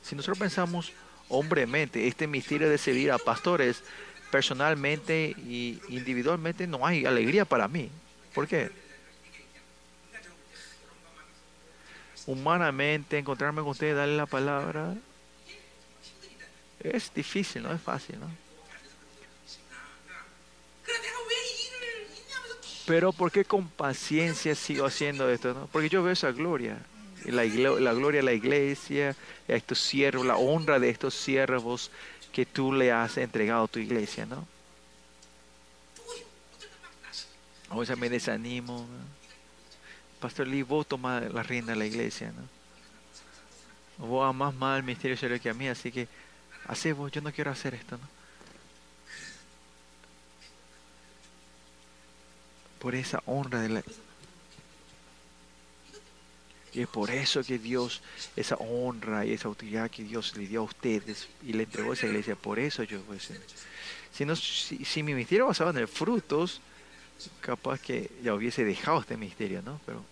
Si 0.01 0.15
nosotros 0.15 0.39
pensamos 0.39 0.93
hombremente, 1.29 2.07
este 2.07 2.27
misterio 2.27 2.69
de 2.69 2.77
servir 2.77 3.11
a 3.11 3.17
pastores, 3.17 3.83
personalmente 4.31 5.35
y 5.37 5.79
individualmente, 5.89 6.67
no 6.67 6.85
hay 6.85 7.05
alegría 7.05 7.45
para 7.45 7.67
mí. 7.67 7.89
¿Por 8.33 8.47
qué? 8.47 8.71
Humanamente 12.27 13.17
encontrarme 13.17 13.61
con 13.61 13.71
ustedes, 13.71 13.95
darle 13.95 14.17
la 14.17 14.25
palabra, 14.25 14.93
es 16.79 17.11
difícil, 17.13 17.63
no 17.63 17.73
es 17.73 17.81
fácil, 17.81 18.19
¿no? 18.19 18.27
Pero 22.85 23.11
¿por 23.11 23.31
qué 23.31 23.43
con 23.43 23.67
paciencia 23.67 24.55
sigo 24.55 24.85
haciendo 24.85 25.29
esto? 25.29 25.53
No? 25.53 25.67
Porque 25.71 25.89
yo 25.89 26.03
veo 26.03 26.13
esa 26.13 26.31
gloria. 26.31 26.77
La, 27.25 27.43
la 27.43 27.93
gloria 27.93 28.19
de 28.19 28.25
la 28.25 28.31
iglesia, 28.31 29.13
a 29.49 29.53
estos 29.53 29.79
siervos, 29.79 30.25
la 30.25 30.37
honra 30.37 30.79
de 30.79 30.89
estos 30.89 31.13
siervos 31.13 31.91
que 32.31 32.45
tú 32.45 32.71
le 32.71 32.93
has 32.93 33.17
entregado 33.17 33.65
a 33.65 33.67
tu 33.67 33.79
iglesia, 33.79 34.25
¿no? 34.25 34.47
Me 37.97 38.09
desanimo. 38.09 38.87
¿no? 38.89 39.16
Pastor 40.19 40.47
Lee, 40.47 40.63
vos 40.63 40.87
tomás 40.87 41.31
la 41.31 41.43
rienda 41.43 41.73
de 41.73 41.79
la 41.79 41.85
iglesia, 41.85 42.31
¿no? 42.31 44.07
Vos 44.07 44.27
amás 44.27 44.53
más 44.55 44.77
el 44.77 44.83
misterio 44.83 45.17
serio 45.17 45.39
que 45.41 45.49
a 45.49 45.53
mí, 45.53 45.67
así 45.67 45.91
que 45.91 46.07
hacé 46.67 46.93
vos, 46.93 47.11
yo 47.11 47.21
no 47.21 47.31
quiero 47.31 47.51
hacer 47.51 47.73
esto, 47.73 47.97
¿no? 47.97 48.07
Por 52.79 52.95
esa 52.95 53.21
honra 53.25 53.61
de 53.61 53.69
la... 53.69 53.83
Y 56.73 56.81
es 56.81 56.87
por 56.87 57.09
eso 57.09 57.43
que 57.43 57.57
Dios, 57.57 58.01
esa 58.35 58.55
honra 58.55 59.25
y 59.25 59.33
esa 59.33 59.47
autoridad 59.47 59.89
que 59.89 60.03
Dios 60.03 60.37
le 60.37 60.45
dio 60.45 60.61
a 60.61 60.63
ustedes 60.63 61.27
y 61.43 61.53
le 61.53 61.63
entregó 61.63 61.91
a 61.91 61.93
esa 61.95 62.05
iglesia, 62.05 62.35
por 62.35 62.59
eso 62.59 62.83
yo 62.83 63.01
pues, 63.01 63.31
si, 64.11 64.25
no, 64.25 64.35
si, 64.35 64.85
si 64.85 65.01
mi 65.01 65.15
misterio 65.15 65.47
basaba 65.47 65.71
en 65.71 65.77
el 65.77 65.87
frutos, 65.87 66.61
capaz 67.41 67.79
que 67.81 68.11
ya 68.21 68.33
hubiese 68.33 68.63
dejado 68.63 69.01
este 69.01 69.17
misterio, 69.17 69.61
¿no? 69.61 69.79
Pero 69.85 70.03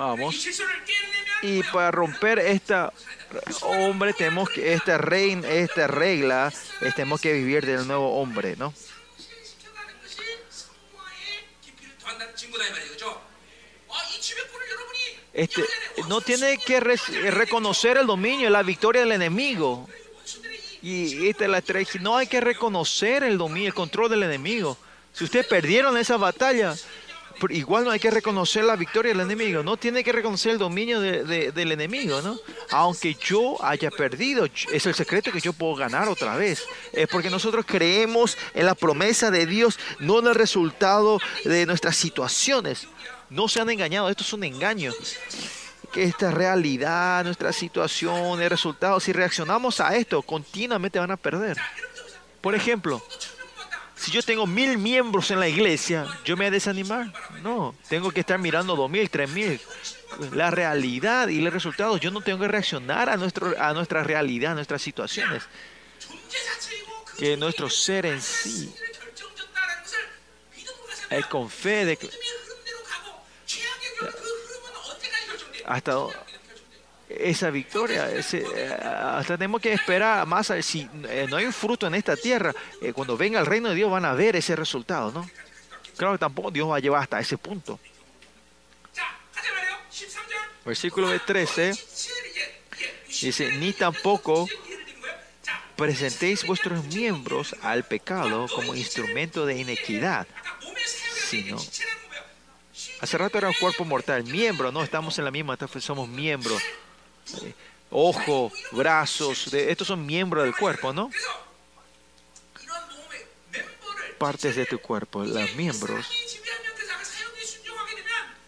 Vamos. 0.00 0.34
Y 1.42 1.62
para 1.64 1.90
romper 1.90 2.38
esta 2.38 2.92
hombre 3.62 4.12
tenemos 4.12 4.50
que 4.50 4.74
esta 4.74 4.98
reina, 4.98 5.48
esta 5.48 5.86
regla, 5.86 6.52
tenemos 6.94 7.20
que 7.20 7.32
vivir 7.32 7.64
del 7.64 7.86
nuevo 7.86 8.20
hombre, 8.20 8.56
¿no? 8.56 8.74
Este, 15.32 15.64
no 16.08 16.20
tiene 16.20 16.58
que 16.58 16.80
re 16.80 16.96
reconocer 17.30 17.96
el 17.96 18.06
dominio, 18.06 18.50
la 18.50 18.62
victoria 18.62 19.02
del 19.02 19.12
enemigo. 19.12 19.88
Y 20.82 21.28
esta 21.28 21.44
es 21.44 21.50
la. 21.50 21.62
No 22.00 22.16
hay 22.16 22.26
que 22.26 22.40
reconocer 22.40 23.22
el 23.22 23.38
dominio, 23.38 23.68
el 23.68 23.74
control 23.74 24.10
del 24.10 24.24
enemigo. 24.24 24.76
Si 25.12 25.24
ustedes 25.24 25.46
perdieron 25.46 25.96
esa 25.96 26.16
batalla, 26.16 26.74
igual 27.48 27.84
no 27.84 27.90
hay 27.90 28.00
que 28.00 28.10
reconocer 28.10 28.64
la 28.64 28.76
victoria 28.76 29.12
del 29.12 29.20
enemigo, 29.20 29.62
no 29.62 29.76
tiene 29.76 30.04
que 30.04 30.12
reconocer 30.12 30.52
el 30.52 30.58
dominio 30.58 31.00
de, 31.00 31.52
del 31.52 31.72
enemigo, 31.72 32.20
¿no? 32.22 32.38
Aunque 32.70 33.14
yo 33.14 33.56
haya 33.64 33.90
perdido, 33.90 34.46
es 34.72 34.86
el 34.86 34.94
secreto 34.94 35.32
que 35.32 35.40
yo 35.40 35.52
puedo 35.52 35.74
ganar 35.74 36.08
otra 36.08 36.36
vez. 36.36 36.64
Es 36.92 37.08
porque 37.08 37.30
nosotros 37.30 37.64
creemos 37.66 38.36
en 38.54 38.66
la 38.66 38.74
promesa 38.74 39.30
de 39.30 39.46
Dios, 39.46 39.78
no 39.98 40.18
en 40.18 40.26
el 40.26 40.34
resultado 40.34 41.18
de 41.44 41.66
nuestras 41.66 41.96
situaciones. 41.96 42.86
No 43.30 43.48
se 43.48 43.60
han 43.60 43.70
engañado, 43.70 44.08
esto 44.10 44.24
es 44.24 44.32
un 44.32 44.44
engaño. 44.44 44.92
Que 45.92 46.04
esta 46.04 46.30
realidad, 46.30 47.24
nuestra 47.24 47.52
situación, 47.52 48.40
el 48.40 48.50
resultado, 48.50 49.00
si 49.00 49.12
reaccionamos 49.12 49.80
a 49.80 49.96
esto, 49.96 50.22
continuamente 50.22 50.98
van 50.98 51.10
a 51.10 51.16
perder. 51.16 51.56
Por 52.40 52.54
ejemplo, 52.54 53.02
si 54.00 54.10
yo 54.10 54.22
tengo 54.22 54.46
mil 54.46 54.78
miembros 54.78 55.30
en 55.30 55.40
la 55.40 55.46
iglesia, 55.46 56.06
¿yo 56.24 56.34
me 56.34 56.44
voy 56.44 56.48
a 56.48 56.50
desanimar? 56.52 57.12
No, 57.42 57.74
tengo 57.86 58.10
que 58.10 58.20
estar 58.20 58.38
mirando 58.38 58.74
dos 58.74 58.90
mil, 58.90 59.10
tres 59.10 59.28
mil. 59.28 59.60
La 60.32 60.50
realidad 60.50 61.28
y 61.28 61.42
los 61.42 61.52
resultados, 61.52 62.00
yo 62.00 62.10
no 62.10 62.22
tengo 62.22 62.40
que 62.40 62.48
reaccionar 62.48 63.10
a, 63.10 63.18
nuestro, 63.18 63.54
a 63.60 63.74
nuestra 63.74 64.02
realidad, 64.02 64.52
a 64.52 64.54
nuestras 64.54 64.80
situaciones. 64.80 65.42
Que 67.18 67.36
nuestro 67.36 67.68
ser 67.68 68.06
en 68.06 68.22
sí 68.22 68.74
es 71.10 71.26
con 71.26 71.50
fe 71.50 71.84
de 71.84 71.98
hasta 75.66 75.92
esa 77.18 77.50
victoria. 77.50 78.10
Ese, 78.10 78.44
hasta 78.82 79.36
tenemos 79.36 79.60
que 79.60 79.72
esperar 79.72 80.26
más. 80.26 80.52
Si 80.62 80.88
eh, 81.08 81.26
no 81.28 81.36
hay 81.36 81.46
un 81.46 81.52
fruto 81.52 81.86
en 81.86 81.94
esta 81.94 82.16
tierra, 82.16 82.54
eh, 82.80 82.92
cuando 82.92 83.16
venga 83.16 83.40
el 83.40 83.46
reino 83.46 83.68
de 83.68 83.74
Dios 83.74 83.90
van 83.90 84.04
a 84.04 84.14
ver 84.14 84.36
ese 84.36 84.56
resultado, 84.56 85.10
¿no? 85.10 85.28
Claro 85.96 86.14
que 86.14 86.18
tampoco 86.18 86.50
Dios 86.50 86.68
va 86.68 86.76
a 86.76 86.80
llevar 86.80 87.02
hasta 87.02 87.20
ese 87.20 87.36
punto. 87.36 87.78
Versículo 90.64 91.10
13 91.20 91.72
dice, 93.08 93.52
ni 93.52 93.72
tampoco 93.72 94.46
presentéis 95.74 96.46
vuestros 96.46 96.84
miembros 96.86 97.56
al 97.62 97.84
pecado 97.84 98.46
como 98.54 98.74
instrumento 98.74 99.46
de 99.46 99.58
inequidad, 99.58 100.26
sino 101.28 101.56
Hace 103.00 103.16
rato 103.16 103.38
era 103.38 103.48
un 103.48 103.54
cuerpo 103.54 103.84
mortal, 103.84 104.24
miembro, 104.24 104.70
no 104.72 104.82
estamos 104.82 105.18
en 105.18 105.24
la 105.24 105.30
misma, 105.30 105.56
somos 105.80 106.08
miembros 106.08 106.62
ojo, 107.90 108.52
brazos, 108.72 109.50
de, 109.50 109.70
estos 109.70 109.88
son 109.88 110.06
miembros 110.06 110.44
del 110.44 110.54
cuerpo, 110.54 110.92
¿no? 110.92 111.10
Partes 114.18 114.56
de 114.56 114.66
tu 114.66 114.78
cuerpo, 114.78 115.24
los 115.24 115.54
miembros. 115.54 116.06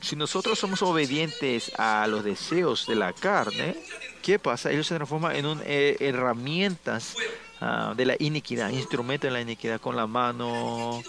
Si 0.01 0.17
nosotros 0.17 0.59
somos 0.59 0.83
obedientes 0.83 1.73
a 1.79 2.07
los 2.07 2.25
deseos 2.25 2.87
de 2.87 2.97
la 2.97 3.13
carne, 3.13 3.77
¿qué 4.23 4.39
pasa? 4.39 4.71
Ellos 4.71 4.87
se 4.87 4.97
transforman 4.97 5.37
en 5.37 5.63
eh, 5.65 5.97
herramientas 6.01 7.15
ah, 7.61 7.95
de 7.97 8.05
la 8.05 8.17
iniquidad, 8.19 8.71
instrumentos 8.71 9.29
de 9.29 9.33
la 9.33 9.41
iniquidad 9.41 9.81
con 9.81 9.97
la 9.97 10.07
mano, 10.07 11.03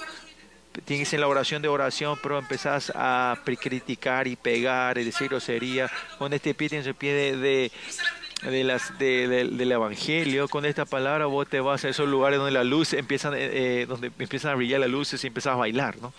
Tienes 0.86 1.14
en 1.14 1.22
la 1.22 1.28
oración 1.28 1.62
de 1.62 1.68
oración, 1.68 2.18
pero 2.22 2.40
empezás 2.40 2.92
a 2.96 3.38
criticar 3.46 4.28
y 4.28 4.36
pegar 4.36 4.98
y 4.98 5.04
decir 5.04 5.28
grosería. 5.30 5.90
Con 6.18 6.34
este 6.34 6.54
pie 6.54 6.70
tienes 6.70 6.88
el 6.88 6.96
pie 6.96 7.14
de, 7.14 7.38
de, 7.38 7.72
de 8.50 8.64
las, 8.64 8.98
de- 8.98 9.28
de- 9.28 9.46
del 9.50 9.72
evangelio. 9.72 10.48
Con 10.48 10.66
esta 10.66 10.86
palabra 10.86 11.28
vos 11.28 11.48
te 11.48 11.60
vas 11.60 11.86
a 11.86 11.90
esos 11.90 12.10
lugares 12.10 12.38
donde 12.40 12.52
la 12.54 12.64
luz 12.64 12.94
empiezan, 12.94 13.34
eh, 13.36 13.82
eh, 13.82 13.86
donde 13.88 14.08
empiezan 14.18 14.52
a 14.52 14.56
brillar 14.56 14.80
las 14.80 14.90
luces 14.90 15.24
y 15.24 15.28
empiezas 15.28 15.54
a 15.54 15.58
bailar, 15.58 15.98
¿no? 16.02 16.14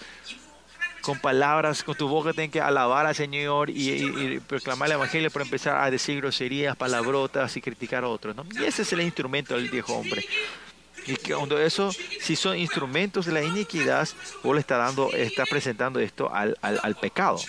con 1.03 1.19
palabras, 1.19 1.85
con 1.85 1.95
tu 1.95 2.09
boca 2.09 2.33
tienes 2.33 2.51
que 2.51 2.63
alabar 2.63 3.05
al 3.05 3.15
Señor 3.15 3.69
y, 3.69 4.41
proclamar 4.47 4.89
el 4.89 4.95
Evangelio 4.95 5.31
para 5.31 5.45
empezar 5.45 5.77
a 5.77 5.91
decir 5.91 6.17
groserías, 6.17 6.77
palabrotas 6.79 7.55
y 7.59 7.61
criticar 7.61 8.05
a 8.05 8.09
otros. 8.09 8.35
Y 8.59 8.65
ese 8.65 8.81
es 8.81 8.93
el 8.95 9.03
instrumento 9.03 9.55
del 9.55 9.69
viejo 9.69 9.93
hombre. 9.93 10.25
Y 11.07 11.17
cuando 11.17 11.61
eso, 11.61 11.93
si 12.21 12.35
son 12.35 12.57
instrumentos 12.57 13.27
de 13.27 13.33
la 13.33 13.43
iniquidad, 13.43 14.09
vos 14.43 14.55
le 14.55 14.61
está, 14.61 14.79
dando, 14.79 15.13
está 15.13 15.45
presentando 15.45 16.01
esto 16.01 16.33
al, 16.33 16.57
al, 16.63 16.95
pecado. 16.97 17.41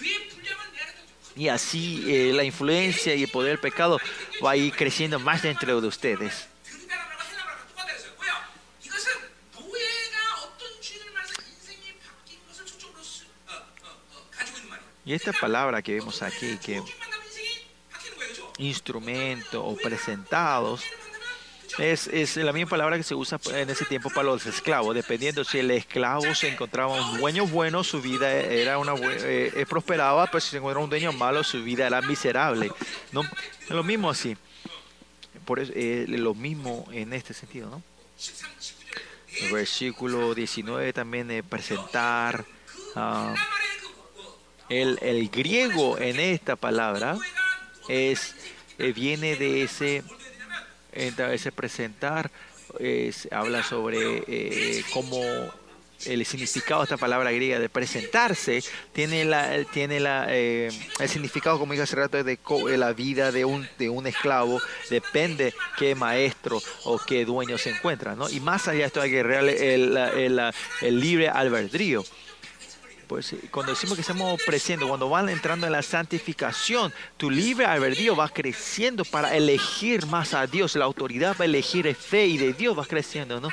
Y 1.35 1.47
así 1.47 2.03
eh, 2.07 2.33
la 2.33 2.43
influencia 2.43 3.15
y 3.15 3.23
el 3.23 3.29
poder 3.29 3.51
del 3.51 3.59
pecado 3.59 3.99
va 4.43 4.51
a 4.51 4.55
ir 4.57 4.73
creciendo 4.73 5.19
más 5.19 5.41
dentro 5.43 5.79
de 5.79 5.87
ustedes. 5.87 6.47
Y 15.05 15.13
esta 15.13 15.31
palabra 15.33 15.83
que 15.83 15.93
vemos 15.93 16.23
aquí, 16.23 16.57
que 16.57 16.81
instrumento 18.57 19.63
o 19.63 19.75
presentados, 19.75 20.83
es, 21.77 22.07
es, 22.07 22.37
la 22.37 22.53
misma 22.53 22.69
palabra 22.69 22.95
que 22.95 23.03
se 23.03 23.15
usa 23.15 23.39
en 23.53 23.69
ese 23.69 23.83
tiempo 23.85 24.09
para 24.09 24.23
los 24.23 24.45
esclavos, 24.45 24.95
dependiendo 24.95 25.43
si 25.43 25.59
el 25.59 25.71
esclavo 25.71 26.33
se 26.33 26.47
encontraba 26.47 26.93
un 26.93 27.19
dueño 27.19 27.45
bueno, 27.47 27.83
su 27.83 28.01
vida 28.01 28.31
era 28.31 28.77
una 28.77 28.93
eh, 28.95 29.51
eh, 29.53 29.65
prosperaba, 29.65 30.27
pero 30.27 30.39
si 30.39 30.51
se 30.51 30.57
encontraba 30.57 30.85
un 30.85 30.89
dueño 30.89 31.11
malo, 31.11 31.43
su 31.43 31.61
vida 31.63 31.85
era 31.87 32.01
miserable. 32.01 32.71
No, 33.11 33.23
lo 33.69 33.83
mismo 33.83 34.09
así. 34.09 34.37
Por 35.43 35.59
eso, 35.59 35.73
eh, 35.75 36.05
lo 36.07 36.33
mismo 36.33 36.87
en 36.91 37.13
este 37.13 37.33
sentido, 37.33 37.69
¿no? 37.69 37.83
Versículo 39.51 40.33
19 40.33 40.93
también 40.93 41.29
eh, 41.29 41.43
presentar 41.43 42.45
ah, 42.95 43.35
el, 44.69 44.97
el, 45.01 45.29
griego 45.29 45.97
en 45.99 46.19
esta 46.19 46.55
palabra 46.55 47.17
es 47.89 48.33
eh, 48.77 48.93
viene 48.93 49.35
de 49.35 49.63
ese 49.63 50.03
ese 50.95 51.51
presentar 51.51 52.31
es- 52.79 53.27
habla 53.31 53.63
sobre 53.63 54.23
eh, 54.27 54.83
cómo 54.93 55.21
el 56.05 56.25
significado 56.25 56.81
de 56.81 56.85
esta 56.85 56.97
palabra 56.97 57.31
griega 57.31 57.57
de 57.57 57.69
presentarse 57.69 58.61
tiene 58.91 59.23
la 59.23 59.63
tiene 59.73 60.01
la 60.01 60.25
eh, 60.29 60.69
el 60.99 61.09
significado 61.09 61.57
como 61.57 61.71
dije 61.71 61.83
hace 61.83 61.95
rato 61.95 62.21
de 62.21 62.37
de 62.37 62.77
la 62.77 62.91
vida 62.91 63.31
de 63.31 63.45
un 63.45 63.67
de 63.79 63.89
un 63.89 64.05
esclavo. 64.05 64.59
Depende 64.89 65.53
qué 65.77 65.95
maestro 65.95 66.61
o 66.83 66.99
qué 66.99 67.23
dueño 67.23 67.57
se 67.57 67.69
encuentra 67.69 68.13
no 68.13 68.29
y 68.29 68.39
más 68.41 68.67
allá 68.67 68.79
de 68.81 68.85
esto 68.87 69.01
hay 69.01 69.09
que 69.11 69.23
real 69.23 69.47
el, 69.47 69.95
el, 69.97 70.35
la- 70.35 70.53
el 70.81 70.99
libre 70.99 71.29
albedrío 71.29 72.03
pues 73.07 73.33
eh, 73.33 73.39
cuando 73.51 73.71
decimos 73.71 73.95
que 73.95 74.01
estamos 74.01 74.41
creciendo, 74.45 74.87
cuando 74.87 75.09
van 75.09 75.29
entrando 75.29 75.65
en 75.65 75.71
la 75.71 75.81
santificación, 75.81 76.93
tu 77.17 77.29
libre 77.29 77.65
albedrío 77.65 78.15
va 78.15 78.29
creciendo 78.29 79.05
para 79.05 79.35
elegir 79.35 80.05
más 80.07 80.33
a 80.33 80.47
Dios. 80.47 80.75
La 80.75 80.85
autoridad 80.85 81.35
va 81.39 81.43
a 81.43 81.45
elegir 81.45 81.93
fe 81.95 82.27
y 82.27 82.37
de 82.37 82.53
Dios 82.53 82.77
va 82.77 82.85
creciendo, 82.85 83.39
¿no? 83.39 83.49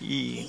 Y, 0.00 0.48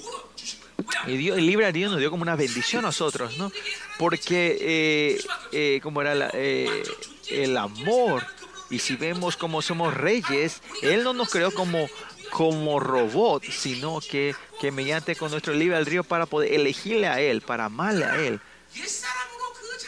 Dios, 1.07 1.37
el 1.37 1.45
libre 1.45 1.65
albedrío 1.65 1.89
nos 1.89 1.99
dio 1.99 2.09
como 2.09 2.23
una 2.23 2.35
bendición 2.35 2.85
a 2.85 2.87
nosotros, 2.87 3.37
¿no? 3.37 3.51
Porque, 3.97 4.57
eh, 4.59 5.23
eh, 5.51 5.79
como 5.81 6.01
era 6.01 6.29
el 6.31 7.57
amor, 7.57 8.25
y 8.71 8.79
si 8.79 8.95
vemos 8.95 9.35
como 9.35 9.61
somos 9.61 9.93
reyes, 9.93 10.61
Él 10.81 11.03
no 11.03 11.13
nos 11.13 11.29
creó 11.29 11.51
como 11.51 11.89
como 12.31 12.79
robot, 12.79 13.43
sino 13.43 13.99
que, 13.99 14.33
mediante 14.71 15.15
con 15.15 15.29
nuestro 15.31 15.53
libre 15.53 15.77
albedrío 15.77 16.03
para 16.03 16.25
poder 16.25 16.53
elegirle 16.53 17.07
a 17.07 17.19
Él, 17.19 17.41
para 17.41 17.65
amarle 17.65 18.05
a 18.05 18.15
Él. 18.15 18.39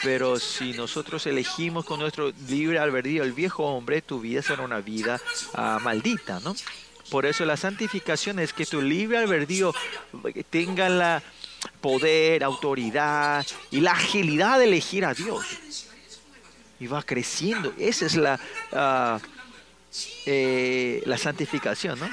Pero 0.03 0.37
si 0.37 0.73
nosotros 0.73 1.25
elegimos 1.25 1.85
con 1.85 1.99
nuestro 1.99 2.33
libre 2.47 2.77
albedrío 2.77 3.23
el 3.23 3.31
viejo 3.31 3.63
hombre, 3.63 4.01
tu 4.01 4.19
vida 4.19 4.41
será 4.41 4.63
una 4.63 4.81
vida 4.81 5.19
ah, 5.53 5.79
maldita, 5.81 6.41
¿no? 6.41 6.53
Por 7.09 7.25
eso 7.25 7.45
la 7.45 7.55
santificación 7.55 8.39
es 8.39 8.53
que 8.53 8.65
tu 8.65 8.81
libre 8.81 9.17
albedrío 9.17 9.73
eh, 10.35 10.43
tenga 10.49 10.89
la 10.89 11.23
poder, 11.79 12.43
autoridad 12.43 13.45
y 13.71 13.79
la 13.79 13.91
agilidad 13.91 14.57
de 14.57 14.65
elegir 14.65 15.05
a 15.05 15.13
Dios. 15.13 15.45
Y 16.79 16.87
va 16.87 17.01
creciendo. 17.03 17.73
Esa 17.77 18.05
es 18.05 18.15
la, 18.15 18.37
uh, 18.73 19.19
la 21.05 21.17
santificación, 21.17 21.99
¿no? 21.99 22.09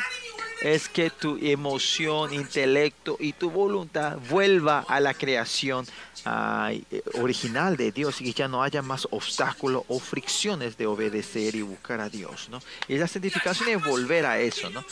Es 0.63 0.89
que 0.89 1.11
tu 1.11 1.39
emoción, 1.41 2.35
intelecto 2.35 3.17
y 3.19 3.33
tu 3.33 3.51
voluntad 3.51 4.19
vuelva 4.29 4.85
a 4.87 5.01
la 5.01 5.15
creación 5.15 5.87
eh, 6.27 7.03
original 7.15 7.77
de 7.77 7.93
Dios 7.93 8.21
y 8.21 8.25
que 8.25 8.33
ya 8.33 8.49
no 8.49 8.63
haya 8.63 8.83
más 8.83 9.09
obstáculos 9.11 9.85
o 9.89 9.99
fricciones 9.99 10.77
de 10.77 10.87
obedecer 10.87 11.55
y 11.55 11.63
buscar 11.63 12.01
a 12.01 12.11
Dios, 12.11 12.49
¿no? 12.51 12.61
Y 12.89 12.99
la 12.99 13.09
santificación 13.09 13.71
es 13.71 13.85
volver 13.85 14.27
a 14.27 14.39
eso, 14.39 14.69
¿no? 14.71 14.85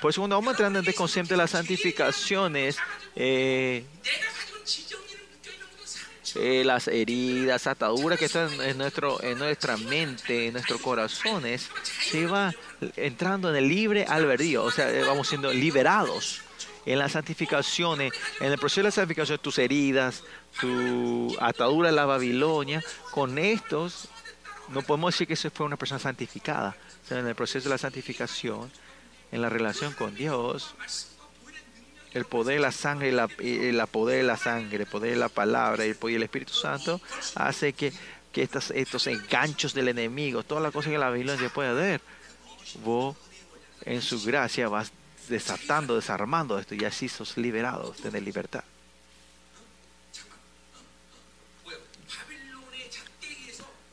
Por 0.00 0.10
eso 0.10 0.20
cuando 0.20 0.36
vamos 0.36 0.52
entrando 0.52 0.78
en 0.78 0.84
este 0.84 0.96
concepto 0.96 1.34
de 1.34 1.38
las 1.38 1.50
santificaciones, 1.50 2.76
eh, 3.16 3.84
eh, 6.36 6.62
las 6.64 6.88
heridas, 6.88 7.66
ataduras 7.66 8.18
que 8.18 8.26
están 8.26 8.48
en, 8.60 8.78
nuestro, 8.78 9.22
en 9.22 9.38
nuestra 9.38 9.76
mente, 9.76 10.46
en 10.46 10.54
nuestros 10.54 10.80
corazones, 10.80 11.68
se 12.00 12.26
va 12.26 12.54
entrando 12.96 13.50
en 13.50 13.56
el 13.56 13.68
libre 13.68 14.04
albedrío, 14.04 14.64
o 14.64 14.70
sea, 14.70 14.90
eh, 14.90 15.02
vamos 15.04 15.28
siendo 15.28 15.52
liberados 15.52 16.42
en 16.86 16.98
las 16.98 17.12
santificaciones, 17.12 18.12
en 18.40 18.52
el 18.52 18.58
proceso 18.58 18.80
de 18.80 18.88
la 18.88 18.90
santificación, 18.90 19.38
tus 19.38 19.58
heridas, 19.58 20.22
tu 20.60 21.36
atadura 21.40 21.90
en 21.90 21.96
la 21.96 22.06
Babilonia, 22.06 22.82
con 23.10 23.38
estos 23.38 24.08
no 24.68 24.82
podemos 24.82 25.14
decir 25.14 25.26
que 25.26 25.34
eso 25.34 25.50
fue 25.50 25.66
una 25.66 25.76
persona 25.76 25.98
santificada, 25.98 26.76
o 27.04 27.06
sea, 27.06 27.18
en 27.18 27.26
el 27.26 27.34
proceso 27.34 27.68
de 27.68 27.74
la 27.74 27.78
santificación, 27.78 28.70
en 29.32 29.42
la 29.42 29.48
relación 29.48 29.92
con 29.94 30.14
Dios, 30.14 30.74
el 32.14 32.24
poder 32.24 32.56
de 32.56 32.62
la 32.62 32.72
sangre, 32.72 33.12
la, 33.12 33.28
eh, 33.38 33.70
la 33.72 33.86
poder 33.86 34.18
de 34.18 34.22
la 34.24 34.36
sangre, 34.36 34.78
el 34.78 34.86
poder 34.86 35.12
de 35.12 35.16
la 35.16 35.28
palabra 35.28 35.84
y 35.84 35.90
el 35.90 35.96
poder 35.96 36.14
del 36.14 36.22
Espíritu 36.24 36.54
Santo 36.54 37.00
hace 37.34 37.72
que, 37.72 37.92
que 38.32 38.42
estas, 38.42 38.70
estos 38.70 39.06
enganchos 39.06 39.74
del 39.74 39.88
enemigo, 39.88 40.42
todas 40.42 40.62
las 40.62 40.72
cosas 40.72 40.92
que 40.92 40.98
la 40.98 41.10
violencia 41.10 41.48
puede 41.48 41.70
hacer, 41.70 42.00
vos 42.84 43.16
en 43.82 44.02
su 44.02 44.22
gracia 44.22 44.68
vas 44.68 44.92
desatando, 45.28 45.94
desarmando 45.94 46.58
esto 46.58 46.74
y 46.74 46.84
así 46.84 47.08
sos 47.08 47.36
liberados, 47.36 47.98
tenés 47.98 48.22
libertad. 48.22 48.64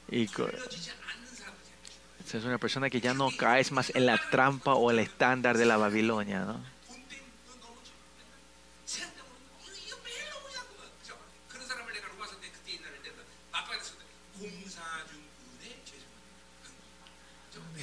Y 0.09 0.30
es 2.38 2.43
una 2.43 2.57
persona 2.57 2.89
que 2.89 3.01
ya 3.01 3.13
no 3.13 3.30
caes 3.36 3.72
más 3.72 3.91
en 3.95 4.05
la 4.05 4.18
trampa 4.30 4.74
o 4.74 4.91
el 4.91 4.99
estándar 4.99 5.57
de 5.57 5.66
la 5.66 5.78
Babilonia, 5.78 6.45
¿no? 6.45 6.74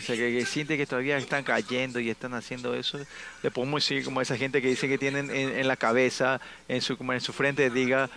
O 0.03 0.05
sea, 0.05 0.17
que, 0.17 0.45
siente 0.47 0.77
que 0.77 0.85
todavía 0.85 1.17
están 1.17 1.45
cayendo 1.45 2.01
y 2.01 2.11
están 2.11 2.35
haciendo 2.35 2.75
eso. 2.75 2.99
Le 3.41 3.51
podemos 3.53 3.85
decir 3.85 4.05
como 4.05 4.21
esa 4.21 4.37
gente 4.37 4.61
que 4.61 4.67
dice 4.67 4.89
que 4.89 4.99
tienen 4.99 5.31
en, 5.31 5.69
la 5.69 5.77
cabeza, 5.77 6.41
en 6.67 6.83
su, 6.83 6.99
como 6.99 7.13
en 7.13 7.21
su 7.21 7.33
frente, 7.33 7.71
diga, 7.71 8.11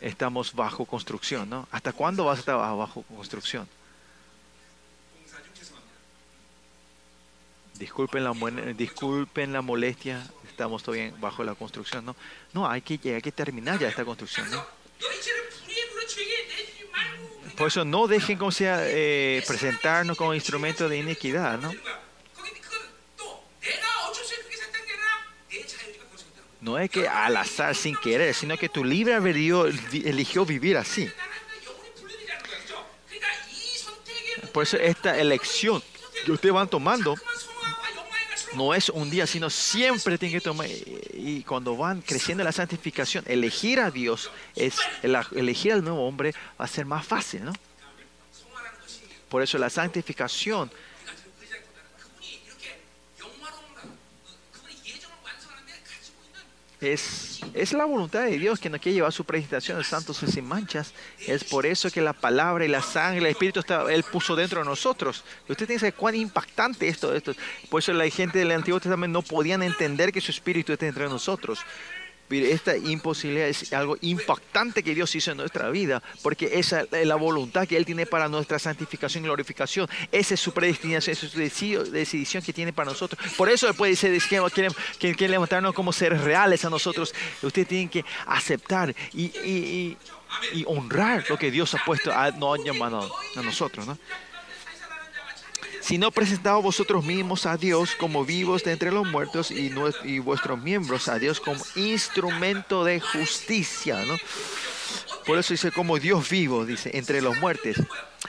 estamos 0.00 0.52
bajo 0.52 0.84
construcción, 0.84 1.48
¿no? 1.48 1.68
¿Hasta 1.70 1.92
cuándo 1.92 2.24
vas 2.24 2.38
a 2.38 2.40
estar 2.40 2.56
bajo 2.56 3.02
construcción? 3.02 3.68
Disculpen 7.74 8.24
la, 8.24 8.32
disculpen 8.76 9.52
la 9.52 9.62
molestia, 9.62 10.28
estamos 10.48 10.82
todavía 10.82 11.14
bajo 11.20 11.44
la 11.44 11.54
construcción, 11.54 12.04
¿no? 12.04 12.16
No, 12.52 12.68
hay 12.68 12.82
que, 12.82 13.14
hay 13.14 13.22
que 13.22 13.32
terminar 13.32 13.78
ya 13.78 13.88
esta 13.88 14.04
construcción, 14.04 14.50
¿no? 14.50 14.66
Por 17.56 17.68
eso 17.68 17.84
no 17.84 18.06
dejen 18.06 18.38
como 18.38 18.50
sea, 18.50 18.78
eh, 18.82 19.42
presentarnos 19.46 20.16
como 20.16 20.34
instrumentos 20.34 20.88
de 20.88 20.98
inequidad, 20.98 21.58
¿no? 21.58 21.72
No 26.60 26.78
es 26.78 26.90
que 26.90 27.08
al 27.08 27.36
azar 27.36 27.74
sin 27.74 27.96
querer, 27.96 28.34
sino 28.34 28.56
que 28.56 28.68
tu 28.68 28.84
libre 28.84 29.14
albedrío 29.14 29.66
eligió 29.66 30.46
vivir 30.46 30.76
así. 30.76 31.10
Por 34.52 34.62
eso 34.62 34.76
esta 34.76 35.18
elección 35.18 35.82
que 36.24 36.30
ustedes 36.30 36.54
van 36.54 36.68
tomando 36.68 37.16
no 38.56 38.74
es 38.74 38.88
un 38.88 39.10
día, 39.10 39.26
sino 39.26 39.50
siempre 39.50 40.18
tiene 40.18 40.34
que 40.34 40.40
tomar. 40.40 40.66
Y 41.14 41.42
cuando 41.42 41.76
van 41.76 42.00
creciendo 42.00 42.44
la 42.44 42.52
santificación, 42.52 43.24
elegir 43.26 43.80
a 43.80 43.90
Dios, 43.90 44.30
es, 44.54 44.76
elegir 45.02 45.72
al 45.72 45.84
nuevo 45.84 46.06
hombre 46.06 46.34
va 46.60 46.64
a 46.64 46.68
ser 46.68 46.86
más 46.86 47.06
fácil, 47.06 47.44
¿no? 47.44 47.52
Por 49.28 49.42
eso 49.42 49.56
la 49.56 49.70
santificación 49.70 50.70
es, 56.82 57.40
es 57.54 57.72
la 57.72 57.84
voluntad 57.84 58.24
de 58.24 58.38
Dios 58.38 58.58
que 58.58 58.68
nos 58.68 58.80
quiere 58.80 58.96
llevar 58.96 59.12
su 59.12 59.24
presentación 59.24 59.78
de 59.78 59.84
santos 59.84 60.22
y 60.22 60.26
sin 60.26 60.44
manchas. 60.44 60.92
Es 61.26 61.44
por 61.44 61.66
eso 61.66 61.90
que 61.90 62.00
la 62.00 62.12
palabra 62.12 62.64
y 62.64 62.68
la 62.68 62.82
sangre, 62.82 63.20
el 63.20 63.26
Espíritu, 63.26 63.60
está, 63.60 63.92
Él 63.92 64.02
puso 64.02 64.34
dentro 64.34 64.60
de 64.60 64.66
nosotros. 64.66 65.24
Usted 65.48 65.66
tiene 65.66 65.74
que 65.74 65.80
saber 65.80 65.94
cuán 65.94 66.14
impactante 66.14 66.88
esto, 66.88 67.14
esto. 67.14 67.34
Por 67.70 67.80
eso 67.80 67.92
la 67.92 68.08
gente 68.08 68.38
del 68.38 68.50
Antiguo 68.50 68.80
Testamento 68.80 69.20
no 69.20 69.22
podían 69.22 69.62
entender 69.62 70.12
que 70.12 70.20
su 70.20 70.30
Espíritu 70.30 70.72
está 70.72 70.86
dentro 70.86 71.04
de 71.04 71.10
nosotros. 71.10 71.60
Esta 72.32 72.76
imposibilidad 72.76 73.48
es 73.48 73.72
algo 73.72 73.96
impactante 74.00 74.82
que 74.82 74.94
Dios 74.94 75.14
hizo 75.14 75.30
en 75.32 75.36
nuestra 75.38 75.68
vida, 75.70 76.02
porque 76.22 76.50
esa 76.54 76.86
es 76.90 77.06
la 77.06 77.16
voluntad 77.16 77.66
que 77.68 77.76
Él 77.76 77.84
tiene 77.84 78.06
para 78.06 78.28
nuestra 78.28 78.58
santificación 78.58 79.24
y 79.24 79.26
glorificación. 79.26 79.88
Esa 80.10 80.34
es 80.34 80.40
su 80.40 80.52
predestinación, 80.52 81.12
esa 81.12 81.26
es 81.26 81.32
su 81.32 81.38
deci- 81.38 81.82
decisión 81.90 82.42
que 82.42 82.52
tiene 82.52 82.72
para 82.72 82.90
nosotros. 82.90 83.20
Por 83.36 83.48
eso 83.50 83.72
dice 83.72 84.10
que 84.28 84.40
quieren, 84.54 84.72
que 84.98 85.14
quieren 85.14 85.32
levantarnos 85.32 85.74
como 85.74 85.92
seres 85.92 86.20
reales 86.22 86.64
a 86.64 86.70
nosotros. 86.70 87.14
Ustedes 87.42 87.68
tienen 87.68 87.88
que 87.88 88.04
aceptar 88.26 88.94
y- 89.12 89.96
y 90.54 90.64
honrar 90.66 91.24
lo 91.28 91.36
que 91.38 91.50
Dios 91.50 91.74
ha 91.74 91.84
puesto, 91.84 92.10
a, 92.12 92.30
nos 92.30 92.58
ha 92.58 92.64
llamado 92.64 93.12
a 93.36 93.42
nosotros. 93.42 93.86
¿no? 93.86 93.98
Sino 95.82 96.12
presentaos 96.12 96.62
vosotros 96.62 97.04
mismos 97.04 97.44
a 97.44 97.56
Dios 97.56 97.96
como 97.96 98.24
vivos 98.24 98.62
de 98.62 98.72
entre 98.72 98.92
los 98.92 99.06
muertos 99.06 99.50
y, 99.50 99.68
vuestros 100.20 100.62
miembros 100.62 101.08
a 101.08 101.18
Dios 101.18 101.40
como 101.40 101.62
instrumento 101.74 102.84
de 102.84 103.00
justicia, 103.00 104.04
¿no? 104.06 104.16
Por 105.26 105.38
eso 105.38 105.54
dice 105.54 105.70
como 105.70 105.98
Dios 105.98 106.28
vivo, 106.28 106.64
dice, 106.64 106.96
entre 106.96 107.20
los 107.20 107.36
muertos. 107.38 107.76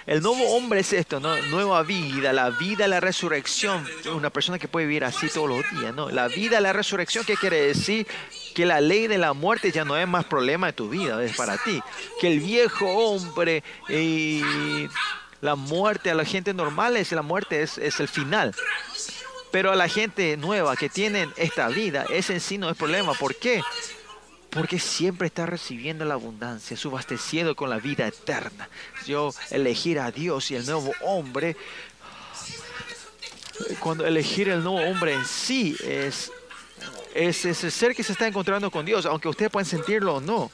El 0.06 0.22
nuevo 0.22 0.56
hombre 0.56 0.82
es 0.82 0.94
esto, 0.94 1.20
¿no? 1.20 1.36
Nueva 1.44 1.84
vida, 1.84 2.34
la 2.34 2.50
vida, 2.50 2.88
la 2.88 3.00
resurrección. 3.00 3.86
Una 4.14 4.30
persona 4.30 4.60
que 4.60 4.68
puede 4.68 4.88
vivir 4.88 5.04
así 5.04 5.28
todos 5.30 5.50
los 5.50 5.72
días, 5.72 5.94
¿no? 5.94 6.10
La 6.10 6.28
vida, 6.28 6.60
la 6.60 6.74
resurrección, 6.74 7.24
¿qué 7.26 7.36
quiere 7.36 7.62
decir? 7.62 8.08
Que 8.54 8.66
la 8.66 8.82
ley 8.82 9.08
de 9.08 9.18
la 9.18 9.34
muerte 9.34 9.72
ya 9.72 9.86
no 9.86 9.98
es 9.98 10.08
más 10.08 10.26
problema 10.26 10.68
de 10.68 10.74
tu 10.74 10.90
vida, 10.90 11.24
es 11.24 11.36
para 11.36 11.58
ti. 11.58 11.82
Que 12.20 12.28
el 12.28 12.40
viejo 12.40 12.86
hombre 12.88 13.64
y 13.90 14.42
la 15.44 15.56
muerte 15.56 16.10
a 16.10 16.16
la 16.16 16.24
gente 16.24 16.54
normal 16.54 16.96
es 16.96 17.12
la 17.12 17.22
muerte 17.22 17.64
es, 17.64 17.78
es 17.78 18.00
el 18.00 18.08
final. 18.08 18.56
Pero 19.52 19.74
a 19.74 19.76
la 19.76 19.90
gente 19.90 20.38
nueva 20.38 20.78
que 20.78 20.88
tienen 20.88 21.34
esta 21.36 21.68
vida, 21.68 22.06
ese 22.10 22.36
en 22.36 22.40
sí 22.40 22.58
no 22.58 22.70
es 22.70 22.78
problema. 22.78 23.14
¿Por 23.14 23.36
qué? 23.36 23.62
Porque 24.52 24.80
siempre 24.80 25.28
está 25.28 25.46
recibiendo 25.46 26.06
la 26.06 26.14
abundancia, 26.14 26.78
subastecido 26.78 27.58
con 27.58 27.70
la 27.70 27.78
vida 27.78 28.08
eterna. 28.08 28.70
Yo 29.06 29.34
elegir 29.52 30.00
a 30.00 30.12
Dios 30.12 30.50
y 30.50 30.56
el 30.56 30.66
nuevo 30.66 30.94
hombre, 31.02 31.58
cuando 33.82 34.08
elegir 34.08 34.48
el 34.48 34.64
nuevo 34.64 34.80
hombre 34.80 35.14
en 35.14 35.26
sí 35.26 35.76
es, 35.84 36.32
es 37.14 37.44
ese 37.44 37.70
ser 37.70 37.94
que 37.94 38.04
se 38.04 38.14
está 38.14 38.28
encontrando 38.28 38.72
con 38.72 38.86
Dios, 38.86 39.06
aunque 39.06 39.28
ustedes 39.28 39.52
pueden 39.52 39.68
sentirlo 39.68 40.16
o 40.16 40.22
no. 40.22 40.50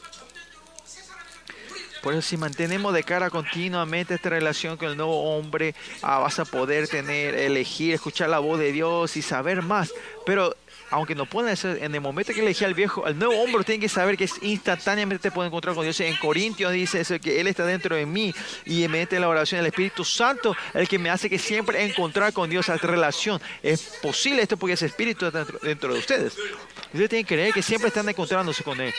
Por 2.01 2.13
eso 2.13 2.21
si 2.21 2.37
mantenemos 2.37 2.93
de 2.93 3.03
cara 3.03 3.29
continuamente 3.29 4.15
esta 4.15 4.29
relación 4.29 4.77
con 4.77 4.89
el 4.89 4.97
nuevo 4.97 5.35
hombre, 5.35 5.75
ah, 6.01 6.19
vas 6.19 6.39
a 6.39 6.45
poder 6.45 6.87
tener, 6.87 7.35
elegir, 7.35 7.93
escuchar 7.93 8.29
la 8.29 8.39
voz 8.39 8.59
de 8.59 8.71
Dios 8.71 9.17
y 9.17 9.21
saber 9.21 9.61
más. 9.61 9.91
Pero 10.25 10.55
aunque 10.91 11.15
no 11.15 11.25
pueden 11.25 11.51
hacer, 11.51 11.83
en 11.83 11.93
el 11.93 12.01
momento 12.01 12.33
que 12.33 12.39
elegí 12.39 12.65
al 12.65 12.73
viejo, 12.73 13.05
al 13.05 13.17
nuevo 13.17 13.39
hombre 13.41 13.63
tiene 13.63 13.81
que 13.81 13.89
saber 13.89 14.17
que 14.17 14.23
es 14.23 14.41
instantáneamente 14.41 15.29
te 15.29 15.31
puede 15.31 15.47
encontrar 15.47 15.75
con 15.75 15.83
Dios. 15.83 15.99
En 15.99 16.15
Corintios 16.17 16.71
dice 16.71 17.19
que 17.19 17.39
Él 17.39 17.47
está 17.47 17.65
dentro 17.65 17.95
de 17.95 18.05
mí 18.05 18.33
y 18.65 18.87
mediante 18.87 19.19
la 19.19 19.27
oración 19.27 19.59
del 19.59 19.67
Espíritu 19.67 20.03
Santo, 20.03 20.55
el 20.73 20.87
que 20.87 20.97
me 20.97 21.09
hace 21.09 21.29
que 21.29 21.37
siempre 21.37 21.83
encontrar 21.83 22.33
con 22.33 22.49
Dios 22.49 22.69
esta 22.69 22.87
relación. 22.87 23.39
Es 23.61 23.81
posible 24.01 24.41
esto 24.41 24.57
porque 24.57 24.73
ese 24.73 24.87
Espíritu 24.87 25.25
está 25.25 25.39
dentro, 25.39 25.59
dentro 25.61 25.93
de 25.93 25.99
ustedes. 25.99 26.33
Ustedes 26.93 27.09
tienen 27.09 27.25
que 27.25 27.35
creer 27.35 27.53
que 27.53 27.61
siempre 27.61 27.89
están 27.89 28.07
encontrándose 28.09 28.63
con 28.63 28.79
Él. 28.81 28.93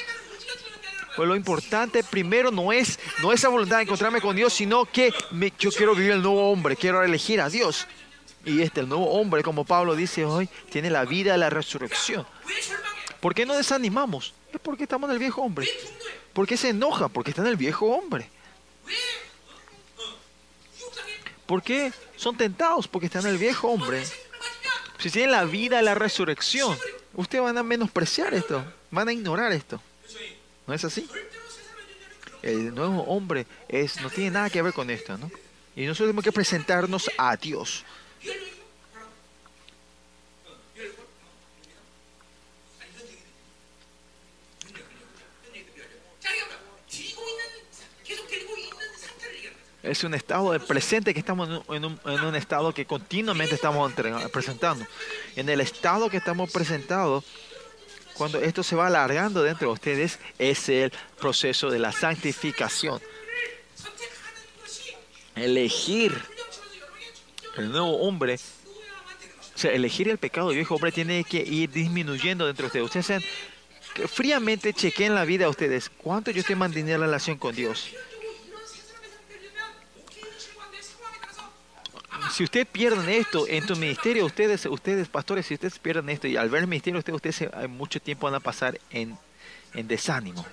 Pues 1.21 1.29
lo 1.29 1.37
importante 1.37 2.03
primero 2.03 2.51
no 2.51 2.73
es, 2.73 2.99
no 3.21 3.31
esa 3.31 3.51
voluntad 3.51 3.77
de 3.77 3.83
encontrarme 3.83 4.23
con 4.23 4.35
Dios, 4.35 4.55
sino 4.55 4.87
que 4.87 5.13
yo 5.59 5.71
quiero 5.71 5.95
vivir 5.95 6.13
el 6.13 6.23
nuevo 6.23 6.51
hombre, 6.51 6.77
quiero 6.77 7.03
elegir 7.03 7.43
a 7.43 7.51
Dios. 7.51 7.87
Y 8.43 8.63
este, 8.63 8.81
el 8.81 8.89
nuevo 8.89 9.05
hombre, 9.11 9.43
como 9.43 9.67
Pablo 9.67 9.95
dice 9.95 10.25
hoy, 10.25 10.49
tiene 10.71 10.89
la 10.89 11.05
vida 11.05 11.33
de 11.33 11.37
la 11.37 11.51
resurrección. 11.51 12.27
¿Por 13.21 13.35
qué 13.35 13.45
no 13.45 13.55
desanimamos? 13.55 14.33
Es 14.51 14.61
porque 14.61 14.85
estamos 14.85 15.11
en 15.11 15.13
el 15.13 15.19
viejo 15.19 15.43
hombre. 15.43 15.69
¿Por 16.33 16.47
qué 16.47 16.57
se 16.57 16.71
enoja? 16.71 17.09
Porque 17.09 17.33
está 17.33 17.43
en 17.43 17.49
el 17.49 17.57
viejo 17.59 17.85
hombre. 17.85 18.31
¿Por 21.45 21.63
qué 21.63 21.93
son 22.17 22.35
tentados? 22.39 22.89
Porque 22.89 23.09
están 23.09 23.27
en 23.27 23.33
el 23.33 23.37
viejo 23.37 23.69
hombre. 23.69 24.07
Si 24.99 25.11
tienen 25.11 25.33
la 25.33 25.45
vida 25.45 25.77
de 25.77 25.83
la 25.83 25.95
resurrección, 25.95 26.79
ustedes 27.13 27.45
van 27.45 27.59
a 27.59 27.63
menospreciar 27.63 28.33
esto, 28.33 28.65
van 28.91 29.09
a 29.09 29.13
ignorar 29.13 29.53
esto. 29.53 29.83
¿No 30.71 30.77
es 30.77 30.85
así? 30.85 31.05
El 32.43 32.73
nuevo 32.73 33.03
hombre 33.03 33.45
es, 33.67 34.01
no 34.03 34.09
tiene 34.09 34.31
nada 34.31 34.51
que 34.51 34.63
ver 34.63 34.73
con 34.73 34.89
esto, 34.89 35.19
¿no? 35.19 35.29
Y 35.75 35.85
nosotros 35.85 36.11
tenemos 36.11 36.23
que 36.23 36.31
presentarnos 36.31 37.11
a 37.19 37.37
Dios. 37.37 37.85
Es 49.83 50.05
un 50.05 50.15
estado 50.15 50.53
de 50.53 50.61
presente 50.61 51.13
que 51.13 51.19
estamos 51.19 51.65
en 51.69 51.85
un, 51.85 52.01
en 52.05 52.21
un 52.21 52.37
estado 52.37 52.73
que 52.73 52.87
continuamente 52.87 53.57
estamos 53.57 53.93
presentando. 54.33 54.87
En 55.35 55.49
el 55.49 55.61
estado 55.61 56.09
que 56.09 56.19
estamos 56.19 56.49
presentados, 56.53 57.25
cuando 58.21 58.39
esto 58.43 58.63
se 58.63 58.77
va 58.77 58.89
alargando 58.89 59.43
dentro 59.43 59.69
de 59.69 59.73
ustedes, 59.73 60.19
es 60.39 60.69
el 60.69 60.93
proceso 61.19 61.71
de 61.71 61.79
la 61.79 61.91
santificación. 61.91 63.01
Elegir 65.35 66.13
el 67.57 67.73
nuevo 67.73 67.97
hombre, 68.03 68.35
o 69.55 69.59
sea, 69.59 69.73
elegir 69.73 70.11
el 70.11 70.19
pecado 70.19 70.51
el 70.51 70.57
viejo 70.57 70.75
hombre 70.75 70.93
tiene 70.93 71.25
que 71.25 71.39
ir 71.39 71.71
disminuyendo 71.71 72.45
dentro 72.45 72.69
de 72.69 72.83
ustedes. 72.83 73.09
Ustedes 73.09 74.11
fríamente 74.11 74.75
chequeen 74.75 75.15
la 75.15 75.25
vida 75.25 75.47
a 75.47 75.49
ustedes. 75.49 75.89
¿Cuánto 75.89 76.31
yo 76.31 76.41
estoy 76.41 76.57
manteniendo 76.57 76.99
la 76.99 77.07
relación 77.07 77.39
con 77.39 77.55
Dios? 77.55 77.89
Si 82.31 82.45
ustedes 82.45 82.67
pierden 82.67 83.09
esto 83.09 83.47
en 83.49 83.67
tu 83.67 83.77
ministerio, 83.77 84.25
ustedes, 84.25 84.67
ustedes 84.67 85.09
pastores, 85.09 85.47
si 85.47 85.55
ustedes 85.55 85.79
pierden 85.79 86.09
esto 86.09 86.27
y 86.27 86.37
al 86.37 86.49
ver 86.49 86.63
el 86.63 86.69
ministerio, 86.69 86.99
ustedes, 86.99 87.17
ustedes 87.17 87.69
mucho 87.69 88.01
tiempo 88.01 88.27
van 88.27 88.35
a 88.35 88.41
pasar 88.41 88.79
en, 88.91 89.17
en 89.75 89.89
desánimo. 89.89 90.45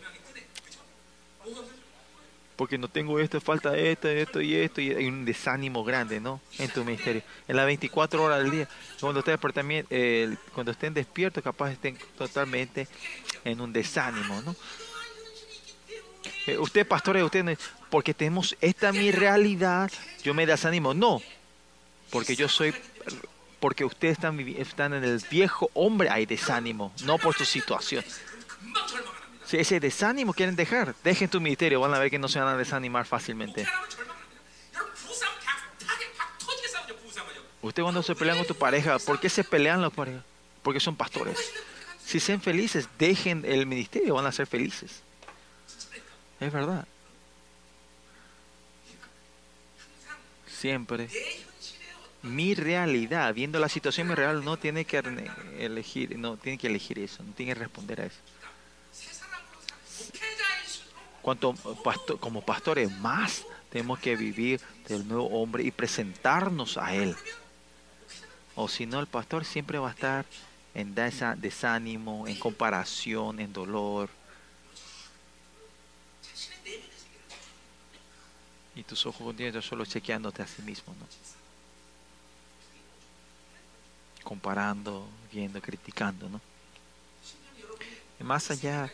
Porque 2.56 2.78
no 2.80 2.88
tengo 2.88 3.20
esto, 3.20 3.40
falta 3.40 3.78
esto, 3.78 4.08
esto 4.08 4.41
y 4.41 4.56
esto, 4.56 4.82
y 4.82 4.91
hay 4.91 5.08
un 5.08 5.26
desánimo 5.26 5.84
grande, 5.84 6.20
¿no? 6.20 6.41
En 6.58 6.70
tu 6.72 6.84
ministerio. 6.84 7.22
En 7.48 7.56
las 7.56 7.68
24 7.68 8.24
horas 8.24 8.41
del 8.41 8.52
día, 8.52 8.68
cuando 8.99 9.20
ustedes 9.20 9.40
también, 9.54 9.86
eh, 9.91 10.36
cuando 10.54 10.72
estén 10.72 10.94
despiertos, 10.94 11.44
capaz 11.44 11.72
estén 11.72 11.98
totalmente 12.18 12.88
en 13.44 13.62
un 13.62 13.72
desánimo, 13.72 14.41
¿no? 14.41 14.56
Eh, 16.48 16.58
usted, 16.58 16.88
pastores, 16.88 17.24
ustedes, 17.24 17.60
porque 17.91 18.14
tenemos 18.14 18.56
esta 18.60 18.91
mi 18.91 19.12
realidad, 19.12 19.91
yo 20.24 20.34
me 20.34 20.48
desanimo. 20.48 20.95
No, 20.95 21.22
porque 22.10 22.36
yo 22.36 22.48
soy 22.48 22.74
porque 23.60 23.84
ustedes 23.86 24.14
están, 24.14 24.40
están 24.40 24.94
en 24.94 25.04
el 25.04 25.22
viejo 25.30 25.70
hombre 25.74 26.10
hay 26.10 26.26
desánimo, 26.26 26.94
no 27.04 27.18
por 27.18 27.36
su 27.36 27.46
situación. 27.46 28.04
Si 29.46 29.58
ese 29.58 29.80
desánimo 29.80 30.34
quieren 30.34 30.56
dejar, 30.56 30.94
dejen 31.04 31.30
tu 31.30 31.42
ministerio, 31.42 31.80
van 31.80 31.94
a 31.94 32.00
ver 32.00 32.12
que 32.12 32.20
no 32.20 32.28
se 32.28 32.40
van 32.40 32.50
a 32.50 32.58
desanimar 32.58 33.06
fácilmente. 33.06 33.68
Usted 37.62 37.82
cuando 37.82 38.04
se 38.04 38.16
pelean 38.16 38.38
con 38.38 38.48
tu 38.48 38.56
pareja, 38.56 39.00
¿por 39.00 39.20
qué 39.20 39.30
se 39.30 39.44
pelean 39.44 39.82
los 39.82 39.94
parejas? 39.94 40.24
Porque 40.62 40.80
son 40.80 40.96
pastores. 40.96 41.38
Si 42.06 42.20
sean 42.20 42.42
felices, 42.42 42.88
dejen 43.00 43.44
el 43.46 43.66
ministerio, 43.66 44.14
van 44.14 44.26
a 44.26 44.32
ser 44.32 44.48
felices. 44.48 45.02
Es 46.40 46.54
verdad. 46.54 46.88
Siempre 50.48 51.10
mi 52.28 52.54
realidad, 52.54 53.34
viendo 53.34 53.60
la 53.60 53.70
situación 53.70 54.08
mi 54.08 54.16
real, 54.16 54.44
no 54.44 54.58
tiene 54.58 54.86
que 54.86 55.02
elegir, 55.58 56.18
no 56.18 56.38
tiene 56.38 56.58
que 56.58 56.68
elegir 56.68 56.99
eso, 56.99 57.24
no 57.24 57.34
tiene 57.34 57.54
que 57.54 57.60
responder 57.60 58.02
a 58.02 58.06
eso. 58.06 58.20
Cuanto 61.22 61.56
como 62.20 62.41
pastores 62.41 62.91
más 62.99 63.45
tenemos 63.70 63.99
que 63.99 64.16
vivir 64.16 64.62
del 64.88 65.08
nuevo 65.08 65.28
hombre 65.41 65.64
y 65.64 65.72
presentarnos 65.72 66.78
a 66.78 66.94
él. 66.94 67.16
O 68.56 68.68
si 68.68 68.86
no, 68.86 68.99
el 68.99 69.08
pastor 69.08 69.44
siempre 69.44 69.78
va 69.78 69.90
a 69.90 69.91
estar 69.91 70.26
en 70.74 70.95
desánimo, 70.95 72.28
en 72.28 72.40
comparación, 72.40 73.40
en 73.40 73.52
dolor. 73.52 74.10
Y 78.76 78.84
tus 78.84 79.06
ojos 79.06 79.24
continuos 79.26 79.66
solo 79.66 79.86
chequeándote 79.86 80.44
a 80.44 80.48
sí 80.48 80.62
mismo, 80.62 80.95
¿no? 80.99 81.08
comparando, 84.28 85.08
viendo, 85.32 85.62
criticando, 85.62 86.28
¿no? 86.28 86.41
Más 88.20 88.52
allá, 88.52 88.91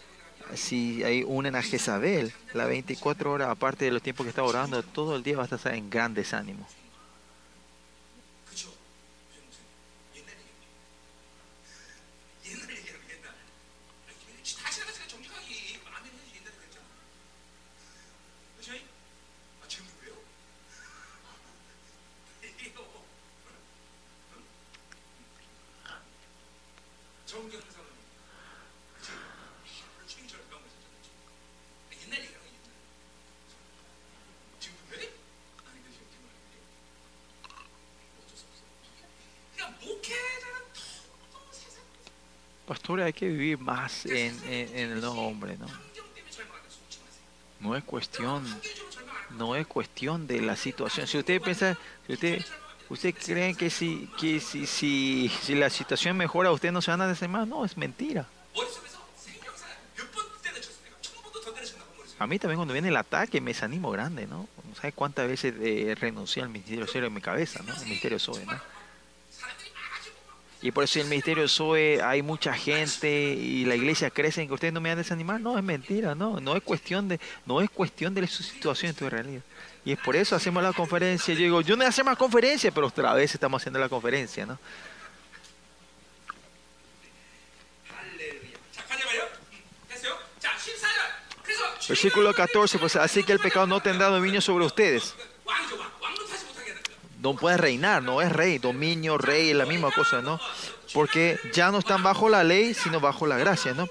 si 0.53 1.03
hay 1.03 1.23
unen 1.23 1.55
a 1.55 1.64
Jezabel, 1.64 2.31
la 2.53 2.68
24 2.68 3.31
horas, 3.31 3.49
aparte 3.49 3.85
de 3.85 3.91
los 3.91 4.03
tiempos 4.03 4.26
que 4.26 4.30
está 4.30 4.43
orando, 4.43 4.84
todo 4.84 5.15
el 5.15 5.23
día 5.23 5.38
va 5.38 5.43
a 5.43 5.55
estar 5.55 5.73
en 5.73 5.89
gran 5.89 6.14
desánimo. 6.14 6.68
hay 43.05 43.13
que 43.13 43.27
vivir 43.27 43.57
más 43.57 44.05
en, 44.05 44.38
en, 44.45 44.91
en 44.91 45.01
¿no? 45.01 45.13
No 47.59 47.75
es 47.75 47.84
cuestión, 47.84 48.45
no 49.38 49.55
es 49.55 49.65
cuestión 49.67 50.27
de 50.27 50.41
la 50.41 50.55
situación. 50.55 51.07
Si 51.07 51.17
usted 51.17 51.41
piensa, 51.41 51.77
si 52.05 52.13
usted, 52.13 52.45
usted 52.89 53.15
cree 53.15 53.55
que 53.55 53.69
si, 53.69 54.09
que 54.19 54.39
si, 54.39 54.67
si, 54.67 55.31
si 55.41 55.55
la 55.55 55.69
situación 55.69 56.17
mejora, 56.17 56.51
usted 56.51 56.71
no 56.71 56.81
se 56.81 56.91
van 56.91 57.01
a 57.01 57.07
desanimar, 57.07 57.47
no, 57.47 57.63
es 57.63 57.77
mentira. 57.77 58.27
A 62.19 62.27
mí 62.27 62.39
también 62.39 62.57
cuando 62.57 62.73
viene 62.73 62.89
el 62.89 62.97
ataque 62.97 63.41
me 63.41 63.51
desanimo 63.51 63.91
grande, 63.91 64.27
¿no? 64.27 64.47
No 64.67 64.75
sabes 64.75 64.93
cuántas 64.93 65.27
veces 65.27 65.53
eh, 65.59 65.95
renuncié 65.99 66.43
al 66.43 66.49
misterio 66.49 66.85
cero 66.91 67.07
en 67.07 67.13
mi 67.13 67.21
cabeza, 67.21 67.61
¿no? 67.65 67.73
El 67.73 67.88
misterio 67.88 68.19
soy, 68.19 68.45
¿no? 68.45 68.72
Y 70.64 70.72
por 70.72 70.85
eso 70.85 70.98
en 70.98 71.07
el 71.07 71.10
ministerio 71.10 71.45
SOE 71.45 72.02
hay 72.02 72.22
mucha 72.22 72.53
gente 72.53 73.34
y 73.34 73.65
la 73.65 73.76
iglesia 73.76 74.10
crece 74.10 74.44
y 74.44 74.48
que 74.48 74.53
ustedes 74.53 74.73
no 74.73 74.80
me 74.80 74.88
van 74.88 74.98
a 74.98 75.02
desanimar. 75.02 75.41
No, 75.41 75.57
es 75.57 75.64
mentira, 75.64 76.15
no, 76.15 76.40
no 76.40 76.56
es 76.56 76.64
cuestión 76.64 77.10
de, 77.10 77.19
no 77.45 77.60
es 77.60 77.69
cuestión 77.69 78.14
de 78.14 78.26
su 78.27 78.44
situación 78.44 78.91
en 78.91 78.95
tu 78.95 79.10
realidad. 79.10 79.41
Y 79.84 79.91
es 79.91 79.99
por 79.99 80.15
eso 80.15 80.38
hacemos 80.38 80.64
la 80.64 80.72
conferencia. 80.72 81.34
Yo 81.34 81.41
digo, 81.41 81.61
yo 81.61 81.76
no 81.76 81.84
voy 81.84 82.03
más 82.06 82.18
conferencias, 82.18 82.73
pero 82.73 82.88
otra 82.88 83.14
vez 83.14 83.34
estamos 83.34 83.61
haciendo 83.61 83.77
la 83.77 83.90
conferencia, 83.90 84.45
¿no? 84.45 84.57
Versículo 91.90 92.34
14, 92.34 92.80
pues 92.80 92.95
así 92.95 93.26
que 93.26 93.34
el 93.34 93.40
pecado 93.40 93.68
no 93.68 93.81
tendrá 93.81 94.07
dominio 94.07 94.40
sobre 94.40 94.65
ustedes 94.65 95.14
no 97.23 97.35
puedes 97.35 97.57
reinar, 97.57 98.03
no 98.03 98.21
es 98.21 98.31
rey, 98.31 98.57
dominio, 98.57 99.17
rey, 99.17 99.51
es 99.51 99.55
la 99.55 99.65
misma 99.65 99.91
cosa, 99.91 100.21
¿no? 100.21 100.39
Porque 100.93 101.39
ya 101.53 101.71
no 101.71 101.79
están 101.79 102.03
bajo 102.03 102.27
la 102.27 102.43
ley, 102.43 102.73
sino 102.73 102.99
bajo 102.99 103.25
la 103.25 103.37
gracia, 103.37 103.73
¿no? 103.73 103.87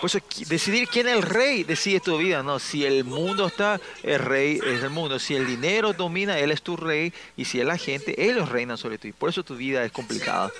Por 0.00 0.08
eso, 0.08 0.20
decidir 0.46 0.86
quién 0.88 1.08
es 1.08 1.16
el 1.16 1.22
rey 1.22 1.64
decide 1.64 1.98
tu 1.98 2.16
vida, 2.18 2.44
¿no? 2.44 2.60
Si 2.60 2.84
el 2.84 3.02
mundo 3.02 3.48
está, 3.48 3.80
el 4.04 4.20
rey 4.20 4.60
es 4.64 4.84
el 4.84 4.90
mundo. 4.90 5.18
Si 5.18 5.34
el 5.34 5.46
dinero 5.46 5.94
domina, 5.94 6.38
él 6.38 6.52
es 6.52 6.62
tu 6.62 6.76
rey. 6.76 7.12
Y 7.36 7.46
si 7.46 7.60
es 7.60 7.66
la 7.66 7.78
gente, 7.78 8.14
ellos 8.22 8.48
reinan 8.50 8.76
sobre 8.76 8.98
ti. 8.98 9.12
Por 9.12 9.30
eso 9.30 9.42
tu 9.42 9.56
vida 9.56 9.82
es 9.84 9.92
complicada. 9.92 10.52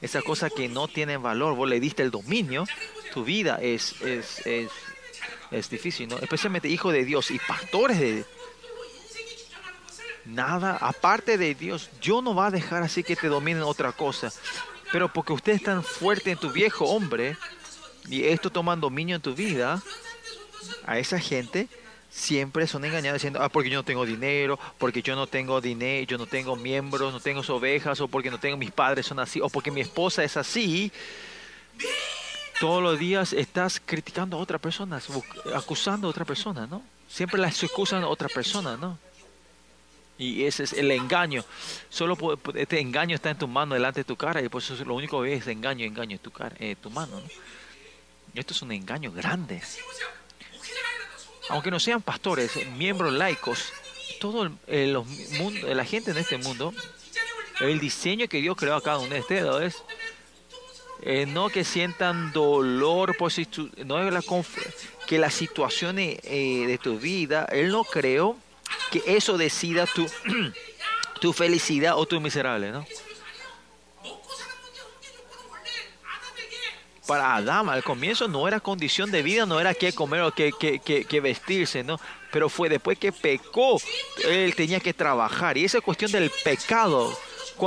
Esas 0.00 0.22
cosas 0.22 0.52
que 0.52 0.68
no 0.68 0.86
tienen 0.86 1.22
valor, 1.22 1.56
vos 1.56 1.68
le 1.68 1.80
diste 1.80 2.04
el 2.04 2.12
dominio, 2.12 2.64
tu 3.12 3.24
vida 3.24 3.58
es, 3.60 4.00
es, 4.02 4.46
es, 4.46 4.70
es 5.50 5.68
difícil, 5.68 6.08
¿no? 6.08 6.18
Especialmente 6.18 6.68
hijos 6.68 6.92
de 6.92 7.04
Dios 7.04 7.32
y 7.32 7.38
pastores 7.40 7.98
de 7.98 8.12
Dios 8.14 8.26
nada, 10.24 10.76
aparte 10.80 11.38
de 11.38 11.54
Dios, 11.54 11.90
yo 12.00 12.22
no 12.22 12.34
va 12.34 12.46
a 12.46 12.50
dejar 12.50 12.82
así 12.82 13.02
que 13.02 13.16
te 13.16 13.28
dominen 13.28 13.62
otra 13.62 13.92
cosa. 13.92 14.32
Pero 14.90 15.12
porque 15.12 15.32
usted 15.32 15.52
es 15.52 15.62
tan 15.62 15.82
fuerte 15.82 16.30
en 16.30 16.38
tu 16.38 16.50
viejo 16.50 16.84
hombre 16.84 17.36
y 18.08 18.24
esto 18.24 18.50
toman 18.50 18.80
dominio 18.80 19.16
en 19.16 19.22
tu 19.22 19.34
vida, 19.34 19.82
a 20.86 20.98
esa 20.98 21.18
gente 21.18 21.68
siempre 22.10 22.66
son 22.66 22.84
engañados 22.84 23.16
diciendo, 23.16 23.40
ah, 23.42 23.48
porque 23.48 23.70
yo 23.70 23.78
no 23.78 23.84
tengo 23.84 24.04
dinero, 24.04 24.58
porque 24.78 25.02
yo 25.02 25.16
no 25.16 25.26
tengo 25.26 25.60
dinero, 25.60 26.06
yo 26.06 26.18
no 26.18 26.26
tengo 26.26 26.56
miembros, 26.56 27.12
no 27.12 27.20
tengo 27.20 27.40
ovejas, 27.48 28.00
o 28.00 28.08
porque 28.08 28.30
no 28.30 28.38
tengo 28.38 28.56
mis 28.56 28.70
padres 28.70 29.06
son 29.06 29.18
así, 29.18 29.40
o 29.40 29.48
porque 29.48 29.70
mi 29.70 29.80
esposa 29.80 30.22
es 30.22 30.36
así. 30.36 30.92
Todos 32.60 32.82
los 32.82 32.98
días 32.98 33.32
estás 33.32 33.80
criticando 33.84 34.36
a 34.36 34.40
otra 34.40 34.58
persona, 34.58 35.00
acusando 35.54 36.06
a 36.06 36.10
otra 36.10 36.24
persona, 36.24 36.66
¿no? 36.66 36.82
Siempre 37.08 37.40
las 37.40 37.62
acusan 37.64 38.02
a 38.04 38.08
otra 38.08 38.28
persona, 38.28 38.76
¿no? 38.76 38.98
Y 40.22 40.44
ese 40.44 40.64
es 40.64 40.72
el 40.72 40.90
engaño. 40.90 41.44
Solo 41.88 42.16
este 42.54 42.78
engaño 42.78 43.16
está 43.16 43.30
en 43.30 43.38
tu 43.38 43.48
mano, 43.48 43.74
delante 43.74 44.00
de 44.00 44.04
tu 44.04 44.16
cara. 44.16 44.40
Y 44.40 44.48
por 44.48 44.62
eso 44.62 44.74
lo 44.84 44.94
único 44.94 45.22
que 45.22 45.34
es 45.34 45.46
engaño, 45.46 45.84
engaño, 45.84 46.18
tu, 46.18 46.30
cara, 46.30 46.54
eh, 46.58 46.76
tu 46.80 46.90
mano. 46.90 47.20
¿no? 47.20 47.26
Esto 48.34 48.54
es 48.54 48.62
un 48.62 48.72
engaño 48.72 49.10
grande. 49.10 49.60
Aunque 51.48 51.70
no 51.70 51.80
sean 51.80 52.00
pastores, 52.00 52.52
miembros 52.76 53.12
laicos, 53.12 53.72
todo 54.20 54.44
el, 54.44 54.52
eh, 54.68 54.86
los 54.86 55.06
mundo, 55.38 55.66
eh, 55.66 55.74
la 55.74 55.84
gente 55.84 56.12
en 56.12 56.18
este 56.18 56.38
mundo, 56.38 56.72
el 57.60 57.80
diseño 57.80 58.28
que 58.28 58.40
Dios 58.40 58.56
creó 58.56 58.76
a 58.76 58.82
cada 58.82 58.98
uno 58.98 59.12
de 59.12 59.20
ustedes 59.20 59.64
es 59.64 59.82
eh, 61.04 61.26
no 61.26 61.48
que 61.48 61.64
sientan 61.64 62.32
dolor 62.32 63.16
por 63.16 63.32
si 63.32 63.44
tu, 63.44 63.68
no 63.84 64.00
es 64.00 64.12
la 64.12 64.22
que 65.08 65.18
las 65.18 65.34
situaciones 65.34 66.20
eh, 66.22 66.64
de 66.68 66.78
tu 66.78 66.96
vida, 66.96 67.44
Él 67.50 67.70
no 67.70 67.82
creó 67.82 68.36
que 68.90 69.02
eso 69.06 69.36
decida 69.38 69.86
tu, 69.86 70.06
tu 71.20 71.32
felicidad 71.32 71.96
o 71.96 72.06
tu 72.06 72.20
miserable, 72.20 72.70
¿no? 72.70 72.86
Para 77.06 77.34
Adán 77.36 77.68
al 77.68 77.82
comienzo 77.82 78.28
no 78.28 78.46
era 78.46 78.60
condición 78.60 79.10
de 79.10 79.22
vida, 79.22 79.44
no 79.44 79.58
era 79.60 79.74
qué 79.74 79.92
comer 79.92 80.20
o 80.22 80.32
qué, 80.32 80.52
qué, 80.58 80.78
qué, 80.78 81.04
qué 81.04 81.20
vestirse, 81.20 81.82
¿no? 81.82 82.00
Pero 82.30 82.48
fue 82.48 82.68
después 82.68 82.98
que 82.98 83.12
pecó, 83.12 83.80
él 84.24 84.54
tenía 84.54 84.80
que 84.80 84.94
trabajar. 84.94 85.58
Y 85.58 85.64
esa 85.64 85.80
cuestión 85.80 86.12
del 86.12 86.30
pecado 86.44 87.18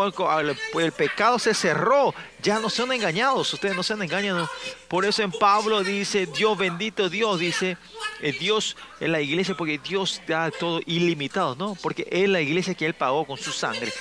el 0.03 0.91
pecado 0.91 1.39
se 1.39 1.53
cerró, 1.53 2.13
ya 2.41 2.59
no 2.59 2.69
son 2.69 2.91
engañados, 2.91 3.53
ustedes 3.53 3.75
no 3.75 3.83
se 3.83 3.93
han 3.93 4.01
engañado. 4.01 4.49
Por 4.87 5.05
eso 5.05 5.23
en 5.23 5.31
Pablo 5.31 5.83
dice, 5.83 6.25
Dios 6.25 6.57
bendito 6.57 7.09
Dios, 7.09 7.39
dice, 7.39 7.77
eh, 8.21 8.31
Dios 8.31 8.75
en 8.99 9.11
la 9.11 9.21
iglesia, 9.21 9.55
porque 9.55 9.77
Dios 9.77 10.21
da 10.27 10.51
todo 10.51 10.81
ilimitado, 10.85 11.55
¿no? 11.55 11.75
Porque 11.81 12.07
es 12.11 12.27
la 12.29 12.41
iglesia 12.41 12.73
que 12.73 12.85
Él 12.85 12.93
pagó 12.93 13.25
con 13.25 13.37
su 13.37 13.51
sangre. 13.51 13.91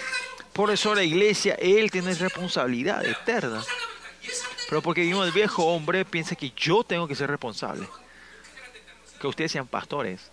Por 0.52 0.70
eso 0.70 0.94
la 0.94 1.02
iglesia, 1.02 1.54
Él 1.54 1.90
tiene 1.90 2.14
responsabilidad 2.14 3.04
eterna. 3.04 3.62
Pero 4.68 4.82
porque 4.82 5.02
vivimos 5.02 5.26
el 5.26 5.32
viejo 5.32 5.64
hombre, 5.66 6.04
piensa 6.04 6.34
que 6.34 6.52
yo 6.56 6.84
tengo 6.84 7.06
que 7.06 7.14
ser 7.14 7.30
responsable. 7.30 7.88
Que 9.20 9.26
ustedes 9.26 9.52
sean 9.52 9.66
pastores. 9.66 10.30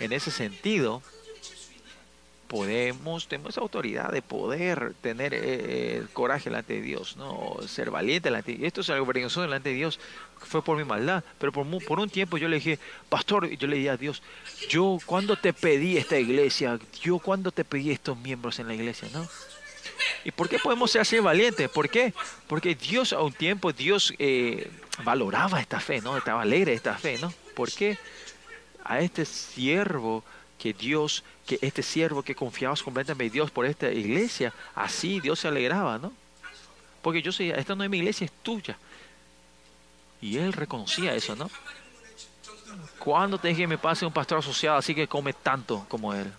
En 0.00 0.12
ese 0.12 0.30
sentido, 0.30 1.02
podemos, 2.50 3.28
tenemos 3.28 3.50
esa 3.50 3.60
autoridad 3.60 4.10
de 4.10 4.22
poder 4.22 4.94
tener 5.00 5.32
eh, 5.32 6.02
coraje 6.12 6.50
delante 6.50 6.74
de 6.74 6.80
Dios, 6.82 7.16
¿no? 7.16 7.56
Ser 7.64 7.92
valiente 7.92 8.28
delante 8.28 8.50
de 8.50 8.58
Dios. 8.58 8.66
Esto 8.66 8.80
es 8.80 8.90
algo 8.90 9.06
vergonzoso 9.06 9.42
delante 9.42 9.68
de 9.68 9.76
Dios. 9.76 10.00
Fue 10.36 10.60
por 10.60 10.76
mi 10.76 10.82
maldad. 10.82 11.22
Pero 11.38 11.52
por, 11.52 11.64
por 11.84 12.00
un 12.00 12.10
tiempo 12.10 12.38
yo 12.38 12.48
le 12.48 12.56
dije, 12.56 12.80
pastor, 13.08 13.48
yo 13.50 13.68
le 13.68 13.76
dije 13.76 13.90
a 13.90 13.96
Dios, 13.96 14.20
yo 14.68 14.98
cuando 15.06 15.36
te 15.36 15.52
pedí 15.52 15.96
esta 15.96 16.18
iglesia, 16.18 16.76
yo 17.00 17.20
cuando 17.20 17.52
te 17.52 17.64
pedí 17.64 17.92
estos 17.92 18.18
miembros 18.18 18.58
en 18.58 18.66
la 18.66 18.74
iglesia, 18.74 19.08
¿no? 19.12 19.28
¿Y 20.24 20.32
por 20.32 20.48
qué 20.48 20.58
podemos 20.58 20.90
ser 20.90 21.02
así 21.02 21.20
valientes? 21.20 21.70
¿Por 21.70 21.88
qué? 21.88 22.12
Porque 22.48 22.74
Dios 22.74 23.12
a 23.12 23.20
un 23.20 23.32
tiempo, 23.32 23.72
Dios 23.72 24.12
eh, 24.18 24.68
valoraba 25.04 25.60
esta 25.60 25.78
fe, 25.78 26.00
¿no? 26.00 26.16
Estaba 26.16 26.42
alegre 26.42 26.72
de 26.72 26.76
esta 26.76 26.96
fe, 26.96 27.16
¿no? 27.20 27.32
¿Por 27.54 27.70
qué? 27.70 27.96
A 28.82 28.98
este 28.98 29.24
siervo 29.24 30.24
que 30.60 30.74
Dios, 30.74 31.24
que 31.46 31.58
este 31.62 31.82
siervo 31.82 32.22
que 32.22 32.34
confiaba 32.34 32.76
completamente 32.76 33.26
en 33.26 33.32
Dios 33.32 33.50
por 33.50 33.64
esta 33.64 33.90
iglesia, 33.90 34.52
así 34.74 35.18
Dios 35.18 35.40
se 35.40 35.48
alegraba, 35.48 35.98
¿no? 35.98 36.12
Porque 37.00 37.22
yo 37.22 37.32
sé, 37.32 37.48
esta 37.58 37.74
no 37.74 37.82
es 37.82 37.88
mi 37.88 37.96
iglesia, 37.96 38.26
es 38.26 38.32
tuya. 38.42 38.76
Y 40.20 40.36
él 40.36 40.52
reconocía 40.52 41.14
eso, 41.14 41.34
¿no? 41.34 41.50
¿Cuándo 42.98 43.38
te 43.38 43.48
dije 43.48 43.62
que 43.62 43.66
me 43.66 43.78
pase 43.78 44.04
un 44.04 44.12
pastor 44.12 44.38
asociado 44.38 44.76
así 44.76 44.94
que 44.94 45.08
come 45.08 45.32
tanto 45.32 45.86
como 45.88 46.12
él? 46.12 46.30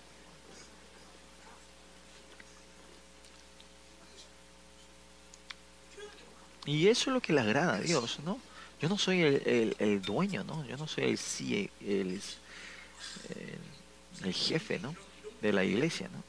Y 6.65 6.88
eso 6.88 7.10
es 7.10 7.14
lo 7.15 7.22
que 7.22 7.34
le 7.34 7.41
agrada 7.41 7.73
a 7.73 7.80
Dios, 7.80 8.19
¿no? 8.23 8.39
Yo 8.80 8.88
no 8.88 8.99
soy 8.99 9.22
el, 9.22 9.35
el, 9.48 9.76
el 9.80 10.02
dueño, 10.03 10.43
¿no? 10.43 10.64
Yo 10.65 10.77
no 10.77 10.88
soy 10.88 11.06
el, 11.06 11.19
el, 11.81 12.22
el, 13.35 13.61
el 14.26 14.34
jefe, 14.34 14.80
¿no? 14.80 14.95
De 15.41 15.52
la 15.53 15.64
iglesia, 15.64 16.10
¿no? 16.11 16.23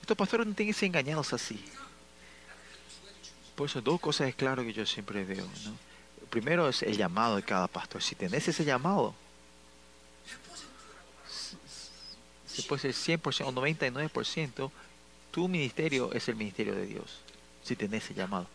Estos 0.00 0.16
pastores 0.16 0.46
no 0.46 0.54
tienen 0.54 0.74
que 0.74 0.78
ser 0.78 0.86
engañados 0.88 1.32
así. 1.32 1.64
Por 3.54 3.68
eso 3.68 3.80
dos 3.80 4.00
cosas 4.00 4.28
es 4.28 4.34
claro 4.34 4.62
que 4.62 4.72
yo 4.72 4.84
siempre 4.84 5.24
veo, 5.24 5.46
¿no? 5.64 5.76
Primero 6.28 6.68
es 6.68 6.82
el 6.82 6.96
llamado 6.96 7.36
de 7.36 7.42
cada 7.42 7.68
pastor. 7.68 8.02
Si 8.02 8.14
tenés 8.14 8.46
ese 8.48 8.64
llamado, 8.64 9.14
se 12.46 12.62
puede 12.64 12.92
ser 12.92 13.20
100% 13.20 13.46
o 13.46 13.52
99%, 13.52 14.70
tu 15.30 15.48
ministerio 15.48 16.12
es 16.12 16.28
el 16.28 16.36
ministerio 16.36 16.74
de 16.74 16.86
Dios. 16.86 17.20
Si 17.62 17.76
tenés 17.76 18.04
ese 18.04 18.14
llamado. 18.14 18.46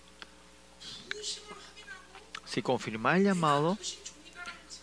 Si 2.46 2.62
confirmás 2.62 3.18
el 3.18 3.24
llamado, 3.26 3.78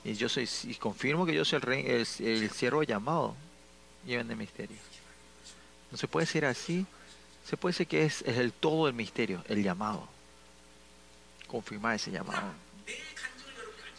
y 0.07 0.15
yo 0.15 0.29
soy, 0.29 0.47
si 0.47 0.73
confirmo 0.77 1.27
que 1.27 1.35
yo 1.35 1.45
soy 1.45 1.57
el, 1.57 1.63
rey, 1.63 1.85
el, 1.85 2.07
el 2.27 2.51
siervo 2.51 2.85
llamado, 2.85 3.35
llevan 4.07 4.31
el 4.31 4.37
misterio. 4.37 4.77
No 5.91 5.99
se 5.99 6.07
puede 6.07 6.27
ser 6.27 6.45
así. 6.45 6.87
Se 7.45 7.57
puede 7.57 7.73
decir 7.73 7.89
que 7.89 8.05
es, 8.05 8.23
es 8.23 8.37
el 8.39 8.53
todo 8.53 8.87
del 8.87 8.95
misterio, 8.95 9.43
el 9.49 9.65
llamado. 9.65 10.09
Confirmar 11.49 11.97
ese 11.97 12.13
llamado. 12.13 12.53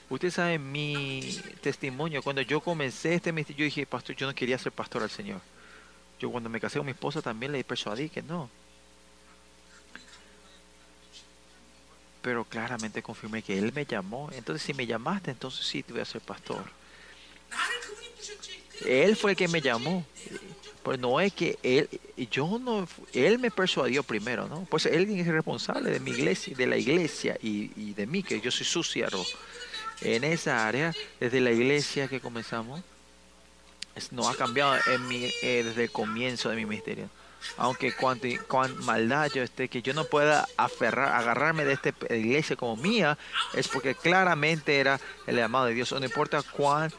Usted 0.09 0.31
sabe 0.31 0.57
mi 0.59 1.41
testimonio. 1.59 2.23
Cuando 2.23 2.41
yo 2.41 2.61
comencé 2.61 3.15
este 3.15 3.33
misterio, 3.33 3.59
yo 3.59 3.65
dije, 3.65 3.85
pastor, 3.85 4.15
yo 4.15 4.27
no 4.27 4.33
quería 4.33 4.57
ser 4.57 4.71
pastor 4.71 5.03
al 5.03 5.09
Señor. 5.09 5.41
Yo 6.19 6.31
cuando 6.31 6.49
me 6.49 6.61
casé 6.61 6.79
con 6.79 6.85
mi 6.85 6.93
esposa 6.93 7.21
también 7.21 7.51
le 7.51 7.65
persuadí 7.65 8.07
que 8.07 8.21
no. 8.21 8.49
Pero 12.27 12.43
claramente 12.43 13.01
confirmé 13.01 13.41
que 13.41 13.57
Él 13.57 13.71
me 13.73 13.85
llamó. 13.85 14.29
Entonces, 14.33 14.61
si 14.61 14.73
me 14.73 14.85
llamaste, 14.85 15.31
entonces 15.31 15.65
sí 15.65 15.81
te 15.81 15.93
voy 15.93 16.01
a 16.01 16.05
ser 16.05 16.19
pastor. 16.19 16.61
Él 18.85 19.15
fue 19.15 19.31
el 19.31 19.37
que 19.37 19.47
me 19.47 19.61
llamó. 19.61 20.05
Pues 20.83 20.99
no 20.99 21.21
es 21.21 21.31
que 21.31 21.57
él, 21.63 21.87
yo 22.29 22.59
no, 22.59 22.85
él 23.13 23.39
me 23.39 23.49
persuadió 23.49 24.03
primero, 24.03 24.49
¿no? 24.49 24.67
Pues 24.69 24.85
él 24.87 25.09
es 25.09 25.25
responsable 25.25 25.89
de 25.89 26.01
mi 26.01 26.11
iglesia, 26.11 26.53
de 26.53 26.67
la 26.67 26.75
iglesia 26.75 27.37
y, 27.41 27.93
de 27.93 28.05
mí, 28.05 28.23
que 28.23 28.41
yo 28.41 28.51
soy 28.51 28.65
su 28.65 28.83
siervo. 28.83 29.25
En 30.01 30.25
esa 30.25 30.67
área, 30.67 30.93
desde 31.21 31.39
la 31.39 31.51
iglesia 31.51 32.09
que 32.09 32.19
comenzamos, 32.19 32.81
no 34.11 34.27
ha 34.27 34.35
cambiado 34.35 34.75
en 34.93 35.07
mi, 35.07 35.31
eh, 35.43 35.63
desde 35.63 35.83
el 35.83 35.91
comienzo 35.91 36.49
de 36.49 36.57
mi 36.57 36.65
ministerio. 36.65 37.09
Aunque 37.57 37.93
cuanto, 37.93 38.27
cuan 38.47 38.77
maldad 38.85 39.29
yo 39.33 39.43
esté, 39.43 39.69
que 39.69 39.81
yo 39.81 39.93
no 39.93 40.05
pueda 40.05 40.47
aferrar, 40.57 41.13
agarrarme 41.13 41.65
de 41.65 41.73
esta 41.73 41.89
iglesia 42.09 42.55
como 42.55 42.75
mía, 42.75 43.17
es 43.53 43.67
porque 43.67 43.95
claramente 43.95 44.79
era 44.79 44.99
el 45.25 45.35
llamado 45.35 45.65
de 45.65 45.73
Dios. 45.73 45.91
No 45.91 46.03
importa 46.03 46.41
cuán 46.43 46.91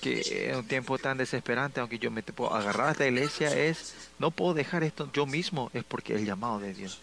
que 0.00 0.50
en 0.50 0.56
un 0.56 0.66
tiempo 0.66 0.98
tan 0.98 1.18
desesperante, 1.18 1.80
aunque 1.80 1.98
yo 1.98 2.10
me 2.10 2.22
puedo 2.22 2.54
agarrar 2.54 2.88
a 2.88 2.92
esta 2.92 3.06
iglesia, 3.06 3.48
es 3.48 3.94
no 4.18 4.30
puedo 4.30 4.54
dejar 4.54 4.84
esto 4.84 5.10
yo 5.12 5.26
mismo, 5.26 5.70
es 5.74 5.84
porque 5.84 6.14
el 6.14 6.24
llamado 6.24 6.58
de 6.58 6.74
Dios. 6.74 7.00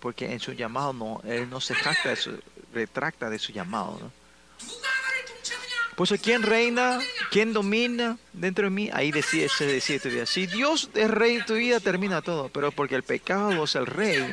Porque 0.00 0.32
en 0.32 0.40
su 0.40 0.52
llamado 0.52 0.92
no, 0.92 1.20
él 1.24 1.48
no 1.48 1.60
se 1.60 1.74
jacta 1.74 2.10
de 2.10 2.16
su, 2.16 2.38
retracta 2.72 3.30
de 3.30 3.38
su 3.38 3.52
llamado. 3.52 3.98
¿no? 4.00 4.12
Pues 5.98 6.14
¿quién 6.22 6.44
reina? 6.44 7.00
¿Quién 7.32 7.52
domina 7.52 8.18
dentro 8.32 8.66
de 8.66 8.70
mí? 8.70 8.88
Ahí 8.92 9.10
decide, 9.10 9.48
se 9.48 9.66
decide 9.66 9.98
tu 9.98 10.08
vida. 10.08 10.26
Si 10.26 10.46
Dios 10.46 10.90
es 10.94 11.10
rey 11.10 11.38
en 11.38 11.44
tu 11.44 11.54
vida, 11.54 11.80
termina 11.80 12.22
todo. 12.22 12.50
Pero 12.50 12.70
porque 12.70 12.94
el 12.94 13.02
pecado 13.02 13.64
es 13.64 13.74
el 13.74 13.84
rey, 13.84 14.32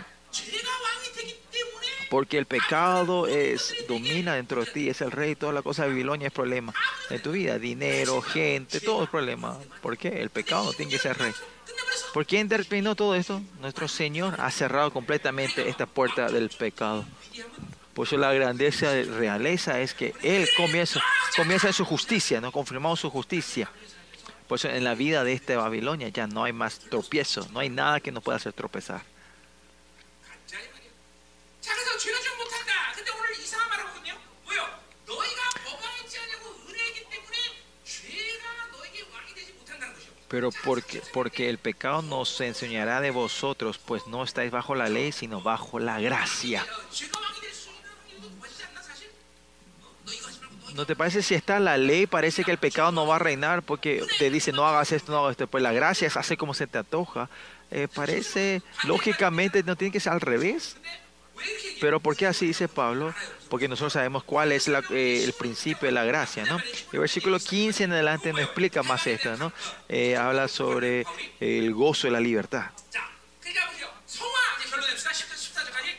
porque 2.11 2.37
el 2.37 2.45
pecado 2.45 3.25
es 3.25 3.73
domina 3.87 4.35
dentro 4.35 4.63
de 4.63 4.71
ti, 4.71 4.89
es 4.89 5.01
el 5.01 5.09
rey, 5.09 5.35
toda 5.35 5.53
la 5.53 5.63
cosa 5.63 5.81
de 5.81 5.89
Babilonia 5.89 6.27
es 6.27 6.33
problema 6.33 6.71
en 7.09 7.19
tu 7.23 7.31
vida, 7.31 7.57
dinero, 7.57 8.21
gente, 8.21 8.79
todo 8.79 9.05
es 9.05 9.09
problema. 9.09 9.57
¿Por 9.81 9.97
qué? 9.97 10.21
El 10.21 10.29
pecado 10.29 10.65
no 10.65 10.73
tiene 10.73 10.91
que 10.91 10.99
ser 10.99 11.17
rey. 11.17 11.33
¿Por 12.13 12.27
quién 12.27 12.47
terminó 12.47 12.93
todo 12.93 13.15
esto? 13.15 13.41
Nuestro 13.59 13.87
Señor 13.87 14.35
ha 14.39 14.51
cerrado 14.51 14.93
completamente 14.93 15.67
esta 15.67 15.87
puerta 15.87 16.29
del 16.29 16.49
pecado. 16.49 17.05
Por 17.95 18.05
eso 18.05 18.17
la 18.17 18.33
grandeza 18.33 18.91
de 18.91 19.05
realeza 19.05 19.79
es 19.79 19.93
que 19.93 20.13
Él 20.21 20.49
comienza, 20.57 21.01
comienza 21.37 21.67
en 21.67 21.73
su 21.73 21.85
justicia, 21.85 22.41
no 22.41 22.51
confirmamos 22.51 22.99
su 22.99 23.09
justicia. 23.09 23.71
Por 24.49 24.59
eso 24.59 24.67
en 24.67 24.83
la 24.83 24.95
vida 24.95 25.23
de 25.23 25.31
esta 25.31 25.55
Babilonia 25.55 26.09
ya 26.09 26.27
no 26.27 26.43
hay 26.43 26.51
más 26.51 26.77
tropiezo, 26.77 27.47
no 27.53 27.61
hay 27.61 27.69
nada 27.69 28.01
que 28.01 28.11
nos 28.11 28.21
pueda 28.21 28.35
hacer 28.35 28.51
tropezar. 28.51 29.01
Pero 40.27 40.49
porque, 40.65 41.01
porque 41.13 41.49
el 41.49 41.59
pecado 41.59 42.01
nos 42.01 42.41
enseñará 42.41 42.99
de 42.99 43.11
vosotros, 43.11 43.77
pues 43.77 44.05
no 44.07 44.21
estáis 44.21 44.51
bajo 44.51 44.75
la 44.75 44.89
ley, 44.89 45.13
sino 45.13 45.39
bajo 45.39 45.79
la 45.79 46.01
gracia. 46.01 46.65
¿No 50.75 50.85
te 50.85 50.95
parece 50.95 51.23
si 51.23 51.35
está 51.35 51.59
la 51.59 51.77
ley? 51.77 52.05
Parece 52.05 52.43
que 52.43 52.51
el 52.51 52.57
pecado 52.57 52.91
no 52.91 53.07
va 53.07 53.15
a 53.15 53.19
reinar 53.19 53.63
porque 53.63 54.03
te 54.19 54.29
dice 54.29 54.51
no 54.51 54.67
hagas 54.67 54.91
esto, 54.91 55.11
no 55.11 55.19
hagas 55.19 55.31
esto. 55.31 55.47
Pues 55.47 55.63
la 55.63 55.71
gracia 55.71 56.07
es 56.07 56.17
hacer 56.17 56.37
como 56.37 56.53
se 56.53 56.67
te 56.67 56.77
antoja. 56.77 57.29
Eh, 57.71 57.87
parece, 57.93 58.61
lógicamente, 58.83 59.63
no 59.63 59.77
tiene 59.77 59.93
que 59.93 60.01
ser 60.01 60.11
al 60.11 60.21
revés. 60.21 60.75
Pero 61.79 62.01
¿por 62.01 62.17
qué 62.17 62.27
así 62.27 62.47
dice 62.47 62.67
Pablo? 62.67 63.13
Porque 63.49 63.69
nosotros 63.69 63.93
sabemos 63.93 64.23
cuál 64.23 64.51
es 64.51 64.67
eh, 64.67 65.23
el 65.23 65.33
principio 65.33 65.85
de 65.87 65.91
la 65.93 66.03
gracia, 66.03 66.45
¿no? 66.45 66.57
El 66.91 66.99
versículo 66.99 67.39
15 67.39 67.85
en 67.85 67.93
adelante 67.93 68.31
nos 68.31 68.41
explica 68.41 68.83
más 68.83 69.07
esto, 69.07 69.35
¿no? 69.37 69.53
Eh, 69.87 70.17
habla 70.17 70.47
sobre 70.49 71.05
el 71.39 71.73
gozo 71.73 72.07
de 72.07 72.11
la 72.11 72.19
libertad. 72.19 72.65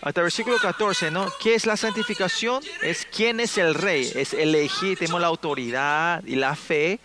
Hasta 0.00 0.20
el 0.20 0.24
versículo 0.24 0.58
14, 0.58 1.10
¿no? 1.10 1.32
¿Qué 1.42 1.54
es 1.54 1.66
la 1.66 1.76
santificación? 1.76 2.62
Es 2.82 3.06
quién 3.06 3.40
es 3.40 3.58
el 3.58 3.74
rey. 3.74 4.10
Es 4.14 4.34
elegir, 4.34 4.98
tenemos 4.98 5.20
la 5.20 5.26
autoridad 5.26 6.22
y 6.24 6.36
la 6.36 6.54
fe 6.54 7.00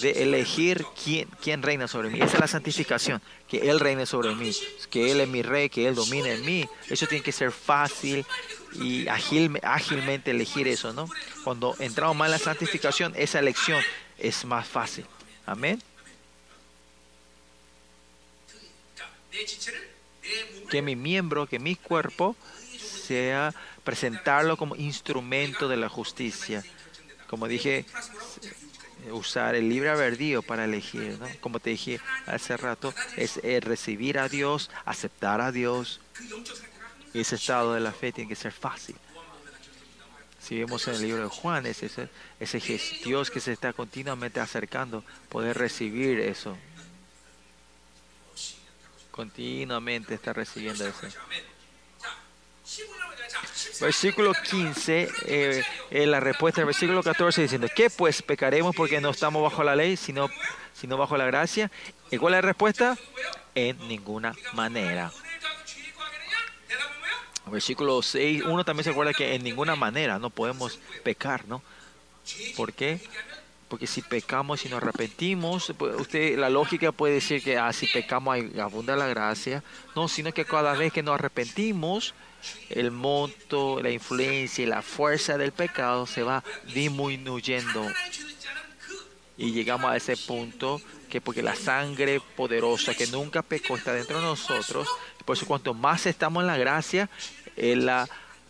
de 0.00 0.22
elegir 0.22 0.86
quién, 1.02 1.28
quién 1.42 1.62
reina 1.62 1.88
sobre 1.88 2.08
mí. 2.08 2.20
Esa 2.20 2.34
es 2.34 2.40
la 2.40 2.46
santificación, 2.46 3.20
que 3.48 3.70
Él 3.70 3.80
reine 3.80 4.06
sobre 4.06 4.34
mí, 4.34 4.52
que 4.90 5.10
Él 5.10 5.20
es 5.20 5.28
mi 5.28 5.42
rey, 5.42 5.68
que 5.68 5.88
Él 5.88 5.94
domine 5.94 6.34
en 6.34 6.44
mí. 6.44 6.68
Eso 6.88 7.06
tiene 7.06 7.24
que 7.24 7.32
ser 7.32 7.52
fácil 7.52 8.24
y 8.74 9.08
ágil, 9.08 9.58
ágilmente 9.62 10.30
elegir 10.30 10.68
eso, 10.68 10.92
¿no? 10.92 11.08
Cuando 11.44 11.74
entramos 11.80 12.16
más 12.16 12.26
en 12.26 12.32
la 12.32 12.38
santificación, 12.38 13.12
esa 13.16 13.38
elección 13.40 13.82
es 14.18 14.44
más 14.44 14.66
fácil. 14.66 15.04
Amén. 15.46 15.82
Que 20.70 20.82
mi 20.82 20.96
miembro, 20.96 21.46
que 21.46 21.58
mi 21.58 21.76
cuerpo 21.76 22.36
sea 22.78 23.54
presentarlo 23.84 24.56
como 24.56 24.76
instrumento 24.76 25.68
de 25.68 25.76
la 25.76 25.88
justicia. 25.88 26.62
Como 27.28 27.48
dije, 27.48 27.86
usar 29.12 29.54
el 29.54 29.68
libre 29.68 29.90
albedrío 29.90 30.42
para 30.42 30.64
elegir, 30.64 31.18
¿no? 31.18 31.26
Como 31.40 31.60
te 31.60 31.70
dije 31.70 32.00
hace 32.26 32.56
rato, 32.56 32.94
es 33.16 33.40
recibir 33.64 34.18
a 34.18 34.28
Dios, 34.28 34.70
aceptar 34.84 35.40
a 35.40 35.52
Dios. 35.52 36.00
Ese 37.14 37.36
estado 37.36 37.74
de 37.74 37.80
la 37.80 37.92
fe 37.92 38.12
tiene 38.12 38.28
que 38.28 38.36
ser 38.36 38.52
fácil. 38.52 38.96
Si 40.40 40.58
vemos 40.58 40.88
en 40.88 40.94
el 40.94 41.02
libro 41.02 41.22
de 41.22 41.28
Juan, 41.28 41.66
es 41.66 41.82
ese, 41.82 42.08
ese 42.40 42.80
Dios 43.04 43.30
que 43.30 43.40
se 43.40 43.52
está 43.52 43.72
continuamente 43.72 44.40
acercando, 44.40 45.04
poder 45.28 45.58
recibir 45.58 46.18
eso. 46.18 46.56
Continuamente 49.20 50.14
está 50.14 50.32
recibiendo 50.32 50.86
eso. 50.86 51.06
Versículo 53.78 54.32
15, 54.32 55.10
eh, 55.26 56.06
la 56.06 56.20
respuesta 56.20 56.62
del 56.62 56.66
versículo 56.66 57.02
14 57.02 57.42
diciendo, 57.42 57.68
¿qué 57.76 57.90
pues 57.90 58.22
pecaremos 58.22 58.74
porque 58.74 58.98
no 58.98 59.10
estamos 59.10 59.42
bajo 59.42 59.62
la 59.62 59.76
ley, 59.76 59.98
sino, 59.98 60.30
sino 60.72 60.96
bajo 60.96 61.18
la 61.18 61.26
gracia? 61.26 61.70
¿Y 62.10 62.16
cuál 62.16 62.32
es 62.32 62.38
la 62.38 62.48
respuesta? 62.48 62.96
En 63.54 63.76
ninguna 63.88 64.34
manera. 64.54 65.12
Versículo 67.44 68.00
6, 68.00 68.44
uno 68.46 68.64
también 68.64 68.84
se 68.84 68.90
acuerda 68.90 69.12
que 69.12 69.34
en 69.34 69.42
ninguna 69.42 69.76
manera 69.76 70.18
no 70.18 70.30
podemos 70.30 70.78
pecar, 71.04 71.46
¿no? 71.46 71.62
¿Por 72.56 72.72
qué? 72.72 73.06
Porque 73.70 73.86
si 73.86 74.02
pecamos 74.02 74.60
y 74.60 74.62
si 74.64 74.68
nos 74.68 74.82
arrepentimos, 74.82 75.72
pues, 75.78 75.94
usted 75.94 76.36
la 76.36 76.50
lógica 76.50 76.90
puede 76.90 77.14
decir 77.14 77.42
que 77.42 77.56
ah, 77.56 77.72
si 77.72 77.86
pecamos 77.86 78.36
abunda 78.60 78.96
la 78.96 79.06
gracia. 79.06 79.62
No, 79.94 80.08
sino 80.08 80.32
que 80.32 80.44
cada 80.44 80.74
vez 80.74 80.92
que 80.92 81.04
nos 81.04 81.14
arrepentimos, 81.14 82.14
el 82.68 82.90
monto, 82.90 83.80
la 83.80 83.90
influencia 83.90 84.64
y 84.64 84.66
la 84.66 84.82
fuerza 84.82 85.38
del 85.38 85.52
pecado 85.52 86.06
se 86.06 86.24
va 86.24 86.42
disminuyendo. 86.74 87.86
Y 89.38 89.52
llegamos 89.52 89.90
a 89.90 89.96
ese 89.96 90.16
punto 90.16 90.82
que 91.08 91.20
porque 91.20 91.42
la 91.42 91.54
sangre 91.54 92.20
poderosa 92.36 92.94
que 92.94 93.06
nunca 93.06 93.40
pecó 93.42 93.76
está 93.76 93.92
dentro 93.94 94.18
de 94.18 94.24
nosotros, 94.24 94.88
por 95.24 95.36
eso 95.36 95.46
cuanto 95.46 95.74
más 95.74 96.06
estamos 96.06 96.42
en 96.42 96.48
la 96.48 96.56
gracia, 96.56 97.08
en 97.56 97.86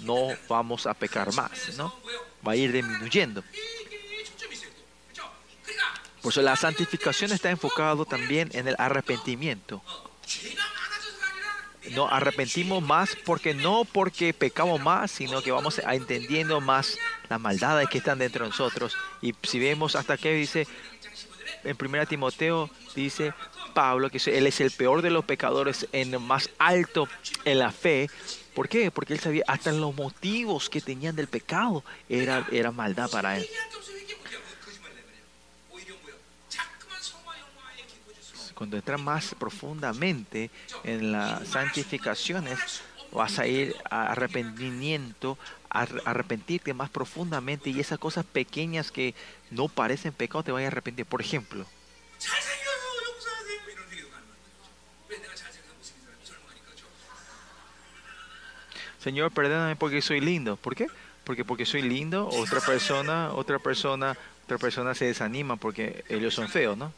no 0.01 0.28
vamos 0.48 0.86
a 0.86 0.94
pecar 0.94 1.32
más, 1.34 1.76
¿no? 1.76 1.94
Va 2.47 2.52
a 2.52 2.56
ir 2.56 2.72
disminuyendo. 2.72 3.44
Por 6.22 6.32
eso 6.32 6.42
la 6.42 6.56
santificación 6.56 7.32
está 7.32 7.51
enfocado 7.51 8.05
también 8.05 8.51
en 8.52 8.68
el 8.68 8.76
arrepentimiento. 8.78 9.82
No 11.92 12.09
arrepentimos 12.09 12.82
más 12.82 13.16
porque 13.24 13.55
no 13.55 13.84
porque 13.84 14.34
pecamos 14.34 14.80
más, 14.80 15.10
sino 15.10 15.42
que 15.42 15.51
vamos 15.51 15.78
a 15.78 15.94
entendiendo 15.94 16.60
más 16.60 16.98
las 17.28 17.40
maldades 17.40 17.88
que 17.88 17.98
están 17.98 18.18
dentro 18.18 18.44
de 18.44 18.51
nosotros. 18.51 18.97
Y 19.22 19.34
si 19.42 19.59
vemos 19.59 19.97
hasta 19.97 20.18
qué 20.18 20.34
dice 20.34 20.66
en 21.64 21.76
1 21.80 22.06
Timoteo, 22.06 22.70
dice 22.94 23.32
Pablo 23.74 24.10
que 24.10 24.18
él 24.26 24.47
es 24.47 24.60
el 24.60 24.70
peor 24.70 25.02
de 25.02 25.10
los 25.10 25.24
pecadores 25.24 25.88
en 25.92 26.20
más 26.22 26.51
alto 26.59 27.09
en 27.44 27.59
la 27.59 27.72
fe. 27.72 28.10
¿Por 28.55 28.68
qué? 28.68 28.90
Porque 28.90 29.14
él 29.14 29.20
sabía 29.20 29.44
hasta 29.47 29.72
los 29.72 29.94
motivos 29.94 30.68
que 30.68 30.80
tenían 30.80 31.16
del 31.16 31.28
pecado 31.28 31.84
era, 32.09 32.47
era 32.52 32.72
maldad 32.72 33.10
para 33.10 33.38
él. 33.38 33.47
cuando 38.61 38.77
entras 38.77 39.01
más 39.01 39.35
profundamente 39.37 40.51
en 40.85 41.12
las 41.12 41.49
santificaciones, 41.49 42.82
vas 43.11 43.39
a 43.39 43.47
ir 43.47 43.74
a 43.89 44.12
arrepentimiento, 44.12 45.39
a 45.70 45.87
arrepentirte 46.05 46.74
más 46.74 46.91
profundamente 46.91 47.70
y 47.70 47.81
esas 47.81 47.99
cosas 47.99 48.27
pequeñas 48.27 48.93
que 48.93 49.15
no 49.51 49.69
parecen 49.69 50.12
pecado 50.12 50.43
te 50.43 50.53
van 50.53 50.65
a 50.65 50.66
arrepentir. 50.66 51.07
Por 51.07 51.23
ejemplo, 51.23 51.65
Señor, 59.03 59.32
perdóname 59.32 59.77
porque 59.77 60.03
soy 60.03 60.20
lindo. 60.20 60.59
¿Por 60.59 60.77
qué? 60.77 60.87
Porque 61.24 61.47
porque 61.47 61.65
soy 61.65 61.81
lindo, 61.81 62.28
otra 62.28 62.61
persona, 62.61 63.32
otra 63.32 63.59
persona, 63.59 64.19
otra 64.45 64.59
persona 64.59 64.95
se 64.95 65.07
desanima 65.07 65.57
porque 65.57 66.05
ellos 66.11 66.35
son 66.35 66.51
feos, 66.51 66.77
¿no? 66.77 66.93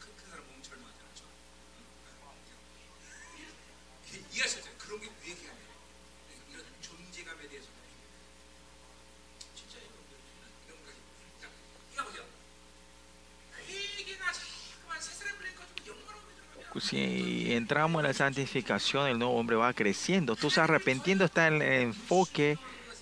Si 16.79 17.53
entramos 17.53 18.01
en 18.01 18.07
la 18.07 18.13
santificación, 18.13 19.07
el 19.07 19.19
nuevo 19.19 19.35
hombre 19.35 19.55
va 19.55 19.73
creciendo. 19.73 20.35
Tú 20.35 20.51
arrepentiendo, 20.57 21.25
está 21.25 21.47
en 21.47 21.61
el 21.61 21.81
enfoque. 21.81 22.57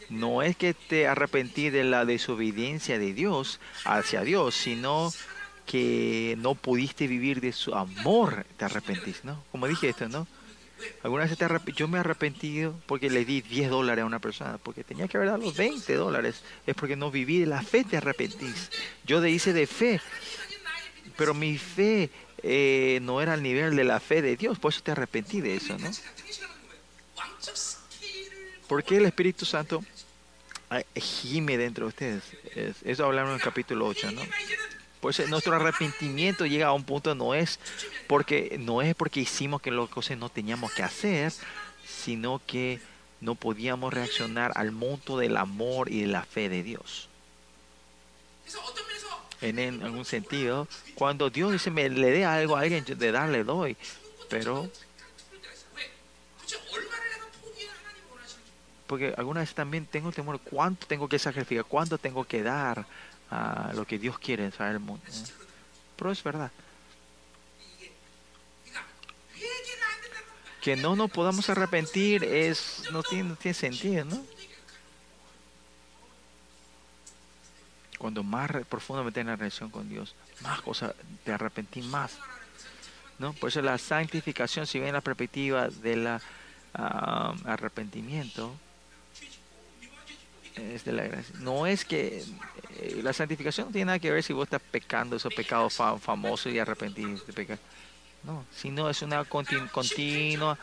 No 0.09 0.41
es 0.41 0.57
que 0.57 0.73
te 0.73 1.07
arrepentí 1.07 1.69
de 1.69 1.85
la 1.85 2.03
desobediencia 2.03 2.99
de 2.99 3.13
Dios 3.13 3.59
hacia 3.85 4.23
Dios, 4.23 4.55
sino 4.55 5.11
que 5.65 6.35
no 6.39 6.55
pudiste 6.55 7.07
vivir 7.07 7.39
de 7.39 7.53
su 7.53 7.73
amor, 7.73 8.45
te 8.57 8.65
arrepentís, 8.65 9.23
¿no? 9.23 9.41
Como 9.51 9.67
dije 9.67 9.89
esto, 9.89 10.09
¿no? 10.09 10.27
Alguna 11.03 11.25
vez 11.25 11.37
te 11.37 11.73
yo 11.73 11.87
me 11.87 11.97
he 11.97 11.99
arrepentido 12.01 12.75
porque 12.87 13.09
le 13.09 13.23
di 13.23 13.41
10 13.41 13.69
dólares 13.69 14.03
a 14.03 14.05
una 14.05 14.19
persona, 14.19 14.57
porque 14.57 14.83
tenía 14.83 15.07
que 15.07 15.17
haber 15.17 15.29
dado 15.29 15.51
20 15.51 15.95
dólares. 15.95 16.43
Es 16.65 16.75
porque 16.75 16.95
no 16.95 17.11
viví 17.11 17.39
de 17.39 17.45
la 17.45 17.61
fe, 17.61 17.83
te 17.83 17.97
arrepentís. 17.97 18.69
Yo 19.05 19.21
de 19.21 19.29
hice 19.29 19.53
de 19.53 19.67
fe, 19.67 20.01
pero 21.17 21.33
mi 21.33 21.57
fe 21.57 22.09
eh, 22.43 22.99
no 23.01 23.21
era 23.21 23.33
al 23.33 23.43
nivel 23.43 23.75
de 23.75 23.83
la 23.83 23.99
fe 23.99 24.21
de 24.21 24.35
Dios, 24.35 24.59
por 24.59 24.71
eso 24.71 24.81
te 24.81 24.91
arrepentí 24.91 25.41
de 25.41 25.55
eso, 25.55 25.77
¿no? 25.77 25.89
Porque 28.67 28.97
el 28.97 29.05
Espíritu 29.05 29.45
Santo 29.45 29.83
gime 30.95 31.57
dentro 31.57 31.85
de 31.85 31.89
ustedes. 31.89 32.23
Eso 32.83 33.05
hablamos 33.05 33.31
en 33.31 33.35
el 33.35 33.41
capítulo 33.41 33.87
8, 33.87 34.11
¿no? 34.11 34.21
Por 35.01 35.11
eso 35.11 35.27
nuestro 35.27 35.55
arrepentimiento 35.55 36.45
llega 36.45 36.67
a 36.67 36.73
un 36.73 36.83
punto 36.83 37.15
no 37.15 37.33
es 37.33 37.59
porque 38.07 38.57
no 38.59 38.83
es 38.83 38.93
porque 38.93 39.19
hicimos 39.19 39.61
que 39.61 39.71
las 39.71 39.89
cosas 39.89 40.17
no 40.17 40.29
teníamos 40.29 40.71
que 40.73 40.83
hacer, 40.83 41.33
sino 41.85 42.39
que 42.45 42.79
no 43.19 43.35
podíamos 43.35 43.93
reaccionar 43.93 44.51
al 44.55 44.71
monto 44.71 45.17
del 45.17 45.37
amor 45.37 45.91
y 45.91 46.01
de 46.01 46.07
la 46.07 46.23
fe 46.23 46.49
de 46.49 46.61
Dios 46.61 47.09
en, 49.41 49.59
en 49.59 49.83
algún 49.83 50.05
sentido. 50.05 50.67
Cuando 50.95 51.29
Dios 51.29 51.51
dice, 51.51 51.71
me 51.71 51.89
le 51.89 52.11
dé 52.11 52.25
algo 52.25 52.55
a 52.55 52.61
alguien, 52.61 52.85
yo 52.85 52.95
de 52.95 53.11
darle 53.11 53.43
doy. 53.43 53.75
Pero, 54.29 54.69
porque 58.87 59.13
algunas 59.17 59.43
veces 59.43 59.55
también 59.55 59.85
tengo 59.85 60.09
el 60.09 60.15
temor, 60.15 60.39
¿cuánto 60.39 60.85
tengo 60.87 61.07
que 61.07 61.19
sacrificar? 61.19 61.65
¿Cuánto 61.65 61.97
tengo 61.97 62.23
que 62.25 62.43
dar 62.43 62.85
a 63.29 63.71
lo 63.73 63.85
que 63.85 63.97
Dios 63.97 64.19
quiere 64.19 64.45
en 64.45 64.65
el 64.65 64.79
mundo? 64.79 65.03
Pero 65.95 66.11
es 66.11 66.23
verdad. 66.23 66.51
Que 70.61 70.75
no 70.75 70.95
nos 70.95 71.09
podamos 71.09 71.49
arrepentir 71.49 72.23
es 72.23 72.83
no 72.91 73.01
tiene 73.01 73.35
sentido, 73.53 74.05
¿no? 74.05 74.23
Cuando 78.01 78.23
más 78.23 78.49
profundamente 78.67 79.19
en 79.19 79.27
la 79.27 79.35
relación 79.35 79.69
con 79.69 79.87
Dios, 79.87 80.15
más 80.41 80.59
cosas 80.61 80.95
te 81.23 81.31
arrepentís 81.31 81.85
más, 81.85 82.17
¿no? 83.19 83.31
Por 83.33 83.49
eso 83.49 83.61
la 83.61 83.77
santificación, 83.77 84.65
si 84.65 84.79
ven 84.79 84.93
la 84.93 85.01
perspectiva 85.01 85.67
del 85.69 86.17
arrepentimiento, 86.73 88.55
es 90.55 90.83
de 90.83 90.91
la 90.93 91.03
gracia. 91.03 91.35
No 91.41 91.67
es 91.67 91.85
que 91.85 92.23
eh, 92.79 92.99
la 93.03 93.13
santificación 93.13 93.67
no 93.67 93.71
tiene 93.71 93.85
nada 93.85 93.99
que 93.99 94.11
ver 94.11 94.23
si 94.23 94.33
vos 94.33 94.45
estás 94.45 94.61
pecando 94.61 95.15
esos 95.15 95.33
pecados 95.33 95.73
fa- 95.73 95.97
famosos 95.99 96.51
y 96.51 96.57
arrepentirte 96.57 97.23
de 97.27 97.33
pecar. 97.33 97.59
No, 98.23 98.45
sino 98.55 98.89
es 98.89 99.01
una 99.03 99.23
contin- 99.25 99.69
continua, 99.71 100.57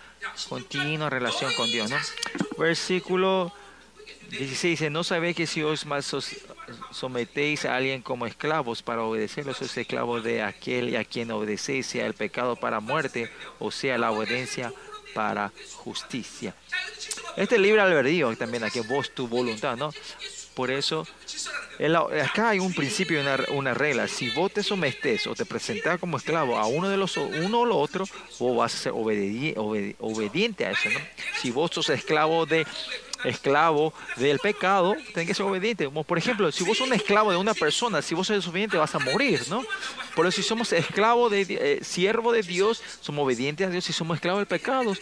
continua 0.49 1.09
relación 1.09 1.53
con 1.55 1.71
Dios, 1.71 1.89
¿no? 1.91 1.97
Versículo 2.59 3.53
16 4.31 4.73
dice, 4.79 4.91
no 4.91 5.05
sabéis 5.05 5.37
que 5.37 5.47
si 5.47 5.63
os 5.63 5.87
más 5.87 6.05
sometéis 6.91 7.65
a 7.65 7.77
alguien 7.77 8.03
como 8.03 8.27
esclavos 8.27 8.83
para 8.83 9.03
obedecer 9.03 9.45
sois 9.55 9.77
esclavos 9.77 10.25
de 10.25 10.43
aquel 10.43 10.97
a 10.97 11.05
quien 11.05 11.31
obedecéis, 11.31 11.87
sea 11.87 12.07
el 12.07 12.15
pecado 12.15 12.57
para 12.57 12.81
muerte 12.81 13.31
o 13.59 13.71
sea 13.71 13.99
la 13.99 14.11
obediencia 14.11 14.73
para 15.15 15.53
justicia. 15.75 16.55
Este 17.37 17.59
libre 17.59 17.81
albedrío 17.81 18.35
también 18.37 18.65
a 18.65 18.71
que 18.71 18.81
vos 18.83 19.11
tu 19.15 19.29
voluntad, 19.29 19.77
¿no? 19.77 19.93
Por 20.55 20.73
eso, 20.73 21.07
acá 22.21 22.49
hay 22.49 22.59
un 22.59 22.75
principio 22.75 23.19
y 23.19 23.21
una, 23.21 23.39
una, 23.53 23.75
regla. 23.75 24.09
Si 24.09 24.29
vos 24.31 24.53
te 24.53 24.65
sometes 24.65 25.29
o 25.29 25.35
te 25.37 25.47
presentás 25.47 26.01
como 26.01 26.17
esclavo 26.17 26.59
a 26.59 26.67
uno 26.67 26.89
de 26.89 26.97
los 26.97 27.17
uno 27.17 27.61
o 27.61 27.65
lo 27.65 27.79
otro, 27.79 28.05
vos 28.41 28.57
vas 28.57 28.75
a 28.75 28.79
ser 28.79 28.93
obediente 28.93 30.67
a 30.67 30.73
eso, 30.73 30.91
¿no? 30.91 30.99
Si 31.41 31.53
vos 31.53 31.71
sos 31.73 31.91
esclavo 31.91 32.45
de 32.45 32.67
esclavo 33.25 33.93
del 34.17 34.39
pecado, 34.39 34.97
tenés 35.13 35.29
que 35.29 35.35
ser 35.35 35.47
obediente. 35.47 35.85
Como 35.87 36.05
por 36.05 36.19
ejemplo, 36.19 36.51
si 36.53 36.65
vos 36.65 36.79
sos 36.79 36.87
un 36.87 36.95
esclavo 36.95 37.31
de 37.31 37.37
una 37.37 37.55
persona, 37.55 38.03
si 38.03 38.15
vos 38.15 38.27
sos 38.27 38.37
desobediente 38.37 38.77
vas 38.77 38.95
a 38.95 38.99
morir, 38.99 39.43
¿no? 39.49 39.65
Por 40.15 40.27
eso 40.27 40.37
si 40.37 40.43
somos 40.43 40.73
esclavos 40.73 41.31
de 41.31 41.47
eh, 41.49 41.79
siervo 41.83 42.33
de 42.33 42.43
Dios, 42.43 42.83
somos 43.01 43.25
obedientes 43.25 43.67
a 43.67 43.71
Dios. 43.71 43.85
Si 43.85 43.93
somos 43.93 44.17
esclavos 44.17 44.41
del 44.41 44.47
pecado, 44.47 44.95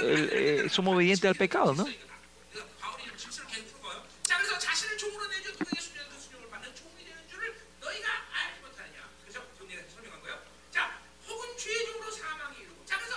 eh, 0.00 0.66
somos 0.70 0.94
obedientes 0.94 1.24
al 1.24 1.36
pecado, 1.36 1.74
¿no? 1.74 1.86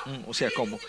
Mm, 0.08 0.24
o 0.26 0.34
sea, 0.34 0.50
¿cómo? 0.56 0.80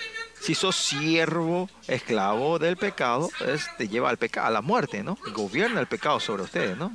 si 0.41 0.55
sos 0.55 0.77
siervo, 0.77 1.69
esclavo 1.87 2.59
del 2.59 2.77
pecado, 2.77 3.31
te 3.77 3.89
lleva 3.89 4.11
al 4.11 4.17
pecado, 4.17 4.47
a 4.47 4.51
la 4.51 4.63
muerte, 4.63 5.03
¿no? 5.03 5.19
Gobierna 5.33 5.81
el 5.81 5.87
pecado 5.87 6.21
sobre 6.21 6.45
ustedes, 6.45 6.77
¿no? 6.77 6.93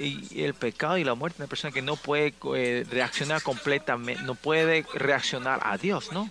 Y 0.00 0.44
el 0.44 0.54
pecado 0.54 0.96
y 0.96 1.02
la 1.02 1.14
muerte 1.14 1.38
de 1.38 1.44
una 1.44 1.48
persona 1.48 1.72
que 1.72 1.82
no 1.82 1.96
puede 1.96 2.32
eh, 2.54 2.86
reaccionar 2.88 3.42
completamente, 3.42 4.22
no 4.22 4.36
puede 4.36 4.86
reaccionar 4.94 5.60
a 5.64 5.76
Dios, 5.76 6.12
¿no? 6.12 6.30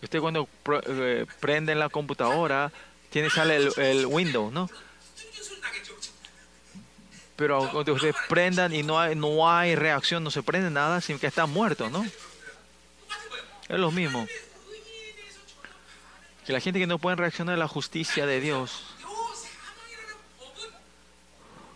Usted 0.00 0.20
cuando 0.20 0.48
eh, 0.86 1.26
prenden 1.40 1.80
la 1.80 1.88
computadora, 1.88 2.70
tiene 3.10 3.28
sale 3.28 3.56
el, 3.56 3.72
el 3.78 4.06
Windows, 4.06 4.52
¿no? 4.52 4.70
Pero 7.36 7.56
aunque 7.56 7.92
ustedes 7.92 8.16
prendan 8.28 8.74
y 8.74 8.82
no 8.82 8.98
hay, 8.98 9.14
no 9.14 9.48
hay 9.48 9.74
reacción, 9.74 10.24
no 10.24 10.30
se 10.30 10.42
prende 10.42 10.70
nada, 10.70 11.00
sino 11.02 11.18
que 11.18 11.26
está 11.26 11.44
muerto, 11.46 11.90
¿no? 11.90 12.04
Es 13.68 13.78
lo 13.78 13.90
mismo. 13.90 14.26
Que 16.46 16.52
la 16.52 16.60
gente 16.60 16.78
que 16.78 16.86
no 16.86 16.98
puede 16.98 17.16
reaccionar 17.16 17.56
a 17.56 17.58
la 17.58 17.68
justicia 17.68 18.24
de 18.24 18.40
Dios. 18.40 18.84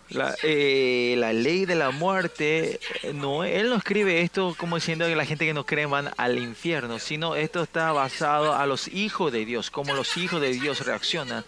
La, 0.08 0.34
eh, 0.42 1.14
la 1.18 1.32
ley 1.32 1.66
de 1.66 1.76
la 1.76 1.90
muerte, 1.90 2.80
eh, 3.02 3.12
no, 3.12 3.44
él 3.44 3.68
no 3.68 3.76
escribe 3.76 4.22
esto 4.22 4.56
como 4.58 4.74
diciendo 4.74 5.06
que 5.06 5.14
la 5.14 5.24
gente 5.24 5.46
que 5.46 5.54
no 5.54 5.64
cree 5.64 5.86
van 5.86 6.10
al 6.16 6.38
infierno, 6.38 6.98
sino 6.98 7.36
esto 7.36 7.62
está 7.62 7.92
basado 7.92 8.56
a 8.56 8.66
los 8.66 8.88
hijos 8.88 9.30
de 9.30 9.44
Dios, 9.44 9.70
como 9.70 9.94
los 9.94 10.16
hijos 10.16 10.40
de 10.40 10.52
Dios 10.52 10.84
reaccionan. 10.84 11.44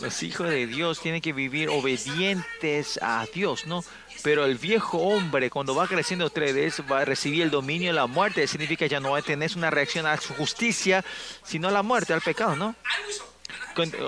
Los 0.00 0.22
hijos 0.22 0.48
de 0.48 0.66
Dios 0.66 1.00
tienen 1.00 1.20
que 1.20 1.32
vivir 1.32 1.68
obedientes 1.68 2.98
a 3.02 3.26
Dios, 3.32 3.66
¿no? 3.66 3.84
Pero 4.22 4.44
el 4.44 4.58
viejo 4.58 4.98
hombre, 4.98 5.50
cuando 5.50 5.74
va 5.74 5.86
creciendo 5.86 6.26
ustedes, 6.26 6.82
va 6.90 7.00
a 7.00 7.04
recibir 7.04 7.42
el 7.42 7.50
dominio 7.50 7.88
de 7.88 7.94
la 7.94 8.06
muerte. 8.06 8.46
Significa 8.46 8.84
que 8.84 8.90
ya 8.90 9.00
no 9.00 9.12
va 9.12 9.18
a 9.18 9.22
tener 9.22 9.50
una 9.56 9.70
reacción 9.70 10.06
a 10.06 10.16
su 10.18 10.34
justicia, 10.34 11.04
sino 11.42 11.68
a 11.68 11.70
la 11.70 11.82
muerte, 11.82 12.12
al 12.12 12.20
pecado, 12.20 12.56
¿no? 12.56 12.74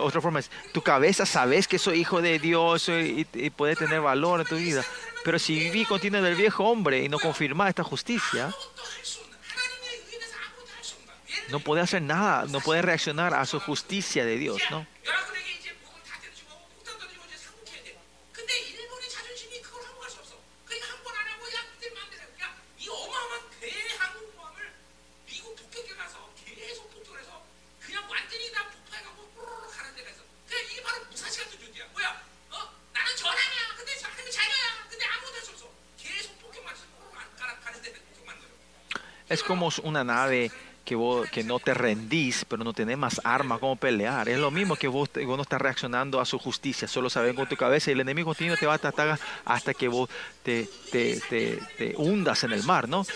Otra 0.00 0.20
forma 0.20 0.40
es, 0.40 0.50
tu 0.72 0.82
cabeza 0.82 1.24
sabes 1.24 1.66
que 1.66 1.78
soy 1.78 2.00
hijo 2.00 2.20
de 2.20 2.38
Dios 2.38 2.88
y, 2.88 3.26
y 3.32 3.50
puede 3.50 3.76
tener 3.76 4.00
valor 4.00 4.40
en 4.40 4.46
tu 4.46 4.56
vida. 4.56 4.84
Pero 5.24 5.38
si 5.38 5.58
viví 5.58 5.84
contiene 5.84 6.20
del 6.20 6.34
viejo 6.34 6.64
hombre 6.64 7.02
y 7.02 7.08
no 7.08 7.18
confirma 7.18 7.68
esta 7.68 7.84
justicia, 7.84 8.52
no 11.50 11.60
puede 11.60 11.82
hacer 11.82 12.02
nada, 12.02 12.46
no 12.48 12.60
puede 12.60 12.82
reaccionar 12.82 13.34
a 13.34 13.46
su 13.46 13.60
justicia 13.60 14.24
de 14.24 14.36
Dios, 14.36 14.60
¿no? 14.70 14.86
Como 39.46 39.70
una 39.82 40.04
nave 40.04 40.50
que 40.84 40.94
vos 40.96 41.28
que 41.30 41.44
no 41.44 41.60
te 41.60 41.74
rendís, 41.74 42.44
pero 42.48 42.64
no 42.64 42.72
tenés 42.72 42.98
más 42.98 43.20
armas 43.24 43.58
como 43.60 43.76
pelear. 43.76 44.28
Es 44.28 44.38
lo 44.38 44.50
mismo 44.50 44.76
que 44.76 44.88
vos, 44.88 45.08
vos 45.14 45.36
no 45.36 45.42
estás 45.42 45.60
reaccionando 45.60 46.20
a 46.20 46.24
su 46.24 46.38
justicia, 46.38 46.88
solo 46.88 47.08
sabes 47.08 47.34
con 47.34 47.48
tu 47.48 47.56
cabeza 47.56 47.90
y 47.90 47.94
el 47.94 48.00
enemigo 48.00 48.26
continuo 48.26 48.56
te 48.56 48.66
va 48.66 48.72
a 48.72 48.76
atacar 48.76 49.18
hasta 49.44 49.74
que 49.74 49.88
vos 49.88 50.10
te, 50.42 50.68
te, 50.90 51.20
te, 51.28 51.58
te 51.78 51.94
hundas 51.96 52.42
en 52.44 52.52
el 52.52 52.64
mar, 52.64 52.88
¿no? 52.88 53.06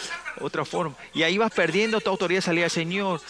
Otra 0.40 0.64
forma. 0.64 0.94
Y 1.14 1.22
ahí 1.22 1.38
vas 1.38 1.52
perdiendo 1.52 2.00
tu 2.00 2.10
autoridad 2.10 2.40
salida 2.40 2.64
al 2.64 2.70
Señor. 2.70 3.20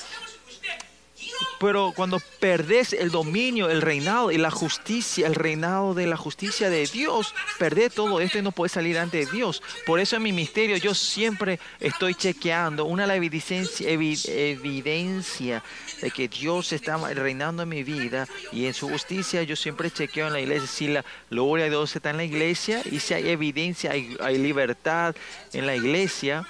Pero 1.59 1.93
cuando 1.97 2.21
perdés 2.39 2.93
el 2.93 3.11
dominio, 3.11 3.71
el 3.71 3.81
reinado 3.81 4.31
y 4.31 4.37
la 4.37 4.51
justicia, 4.51 5.27
el 5.27 5.35
reinado 5.35 5.95
de 5.95 6.07
la 6.07 6.17
justicia 6.17 6.69
de 6.69 6.87
Dios, 6.87 7.35
perdés 7.59 7.95
todo 7.95 8.21
esto 8.21 8.39
y 8.39 8.43
no 8.43 8.53
puedes 8.53 8.73
salir 8.73 8.99
ante 8.99 9.25
Dios. 9.27 9.63
Por 9.87 9.99
eso 10.01 10.17
en 10.17 10.23
mi 10.23 10.33
misterio 10.33 10.77
yo 10.77 10.95
siempre 10.95 11.59
estoy 11.81 12.15
chequeando 12.15 12.85
una 12.85 13.13
evidencia, 13.15 13.89
evi- 13.91 14.29
evidencia 14.29 15.63
de 16.03 16.11
que 16.11 16.29
Dios 16.29 16.73
está 16.73 16.97
reinando 17.15 17.63
en 17.63 17.69
mi 17.69 17.83
vida 17.83 18.29
y 18.53 18.67
en 18.67 18.75
su 18.75 18.89
justicia 18.89 19.43
yo 19.43 19.57
siempre 19.57 19.91
chequeo 19.91 20.27
en 20.27 20.35
la 20.35 20.41
iglesia 20.41 20.67
si 20.67 20.89
la 20.89 21.05
gloria 21.31 21.65
de 21.65 21.71
Dios 21.71 21.97
está 21.97 22.11
en 22.11 22.19
la 22.19 22.25
iglesia 22.25 22.83
y 22.91 23.01
si 23.01 23.15
hay 23.15 23.29
evidencia, 23.31 23.93
hay 23.93 24.39
libertad 24.39 25.15
en 25.53 25.67
la 25.67 25.75
iglesia 25.75 26.47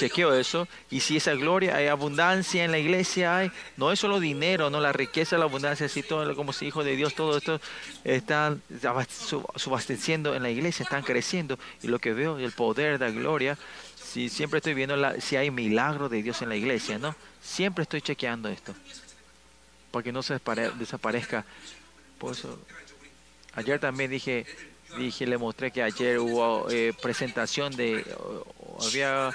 chequeo 0.00 0.34
eso 0.34 0.66
y 0.90 1.00
si 1.00 1.16
esa 1.16 1.34
gloria 1.34 1.76
hay 1.76 1.86
abundancia 1.86 2.64
en 2.64 2.70
la 2.70 2.78
iglesia 2.78 3.36
hay 3.36 3.52
no 3.76 3.92
es 3.92 3.98
solo 4.00 4.18
dinero 4.20 4.70
no 4.70 4.80
la 4.80 4.92
riqueza 4.92 5.38
la 5.38 5.44
abundancia 5.44 5.88
si 5.88 6.02
todo 6.02 6.34
como 6.34 6.52
si 6.52 6.66
hijo 6.66 6.82
de 6.82 6.96
Dios 6.96 7.14
todo 7.14 7.36
esto 7.38 7.60
están 8.04 8.62
su- 9.08 9.44
subasteciendo 9.56 10.34
en 10.34 10.42
la 10.42 10.50
iglesia 10.50 10.82
están 10.84 11.02
creciendo 11.02 11.58
y 11.82 11.88
lo 11.88 11.98
que 11.98 12.12
veo 12.12 12.38
el 12.38 12.52
poder 12.52 12.98
de 12.98 13.06
la 13.06 13.10
gloria 13.12 13.58
si 13.96 14.28
siempre 14.28 14.58
estoy 14.58 14.74
viendo 14.74 14.96
si 15.20 15.36
hay 15.36 15.50
milagro 15.50 16.08
de 16.08 16.22
Dios 16.22 16.42
en 16.42 16.48
la 16.48 16.56
iglesia 16.56 16.98
no 16.98 17.14
siempre 17.40 17.82
estoy 17.82 18.00
chequeando 18.02 18.48
esto 18.48 18.74
para 19.90 20.04
que 20.04 20.12
no 20.12 20.22
se 20.22 20.38
desaparezca. 20.78 21.44
Por 22.18 22.32
eso 22.32 22.58
ayer 23.54 23.80
también 23.80 24.10
dije 24.10 24.46
dije 24.98 25.26
le 25.26 25.38
mostré 25.38 25.70
que 25.70 25.82
ayer 25.82 26.18
hubo 26.18 26.68
eh, 26.70 26.92
presentación 27.02 27.74
de 27.74 28.04
había 28.86 29.32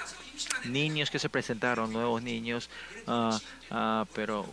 niños 0.64 1.10
que 1.10 1.18
se 1.18 1.28
presentaron, 1.28 1.92
nuevos 1.92 2.22
niños, 2.22 2.68
uh, 3.06 4.04
pero 4.14 4.46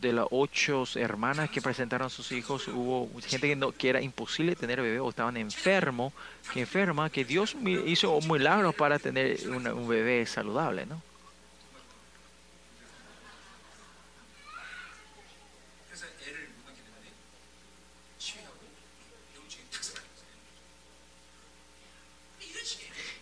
de 0.00 0.12
las 0.12 0.26
ocho 0.30 0.84
hermanas 0.94 1.50
que 1.50 1.60
presentaron 1.60 2.10
sus 2.10 2.32
hijos, 2.32 2.68
hubo 2.68 3.10
gente 3.20 3.48
que, 3.48 3.56
no, 3.56 3.72
que 3.72 3.88
era 3.88 4.00
imposible 4.00 4.56
tener 4.56 4.80
bebé 4.80 5.00
o 5.00 5.08
estaban 5.08 5.36
enfermos, 5.36 6.12
que 6.52 6.60
enferma, 6.60 7.10
que 7.10 7.24
Dios 7.24 7.56
hizo 7.86 8.20
milagros 8.22 8.74
para 8.74 8.98
tener 8.98 9.38
una, 9.48 9.74
un 9.74 9.88
bebé 9.88 10.26
saludable, 10.26 10.86
¿no? 10.86 11.02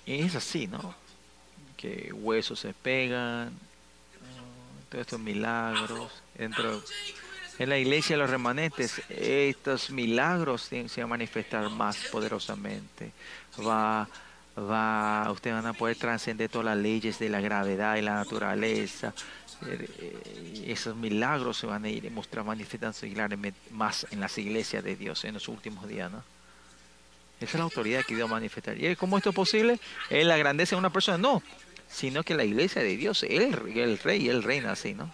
Es 0.07 0.35
así, 0.35 0.67
¿no? 0.67 1.04
que 1.85 2.13
huesos 2.15 2.61
se 2.61 2.73
pegan, 2.73 3.53
todos 4.89 5.03
estos 5.03 5.21
milagros. 5.21 6.11
Dentro, 6.35 6.83
en 7.59 7.69
la 7.69 7.79
iglesia 7.79 8.17
de 8.17 8.23
los 8.23 8.31
remanentes, 8.31 9.03
estos 9.11 9.91
milagros 9.91 10.63
se 10.63 10.83
van 10.83 11.03
a 11.03 11.07
manifestar 11.07 11.69
más 11.69 11.97
poderosamente. 12.11 13.13
Va, 13.61 14.09
va, 14.59 15.31
ustedes 15.31 15.57
van 15.57 15.67
a 15.67 15.75
poder 15.75 15.97
trascender 15.97 16.49
todas 16.49 16.65
las 16.65 16.79
leyes 16.79 17.19
de 17.19 17.29
la 17.29 17.41
gravedad 17.41 17.97
y 17.97 18.03
la 18.03 18.15
naturaleza. 18.15 19.13
Eh, 19.67 19.89
eh, 19.99 20.65
esos 20.69 20.97
milagros 20.97 21.59
se 21.59 21.67
van 21.67 21.85
a 21.85 21.89
ir 21.89 22.11
mostrar, 22.11 22.45
manifestándose 22.45 23.13
más 23.71 24.07
en 24.11 24.21
las 24.21 24.37
iglesias 24.39 24.83
de 24.83 24.97
Dios 24.97 25.25
en 25.25 25.35
los 25.35 25.49
últimos 25.49 25.87
días. 25.87 26.11
¿no? 26.11 26.23
Esa 27.41 27.51
es 27.51 27.55
la 27.55 27.65
autoridad 27.65 28.05
que 28.05 28.17
Dios 28.17 28.29
manifestar. 28.29 28.83
¿Y 28.83 28.97
cómo 28.97 29.19
esto 29.19 29.31
es 29.31 29.37
posible? 29.37 29.79
¿Es 30.09 30.25
la 30.27 30.39
grandeza 30.39 30.77
de 30.77 30.81
una 30.81 30.91
persona? 30.91 31.19
No, 31.19 31.43
sino 31.95 32.25
que 32.25 32.35
la 32.35 32.45
iglesia 32.45 32.83
de 32.83 32.97
Dios, 32.97 33.23
el, 33.23 33.55
el 33.77 33.99
rey, 33.99 34.29
él 34.29 34.43
reina 34.43 34.73
así, 34.73 34.95
¿no? 34.95 35.13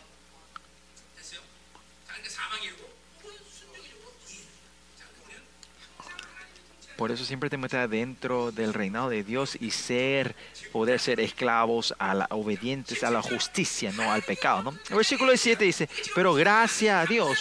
Por 6.97 7.11
eso 7.11 7.25
siempre 7.25 7.49
te 7.49 7.57
metas 7.57 7.89
dentro 7.89 8.53
del 8.53 8.75
reinado 8.75 9.09
de 9.09 9.25
Dios 9.25 9.57
y 9.59 9.71
ser, 9.71 10.37
poder 10.71 11.01
ser 11.01 11.19
esclavos, 11.19 11.95
a 11.99 12.13
la, 12.15 12.27
obedientes 12.29 13.03
a 13.03 13.11
la 13.11 13.23
justicia, 13.23 13.91
no 13.93 14.13
al 14.13 14.21
pecado. 14.21 14.65
¿no? 14.65 14.79
El 14.91 14.97
versículo 14.97 15.31
17 15.31 15.65
dice, 15.65 15.89
pero 16.15 16.35
gracias 16.35 16.95
a 16.95 17.11
Dios. 17.11 17.39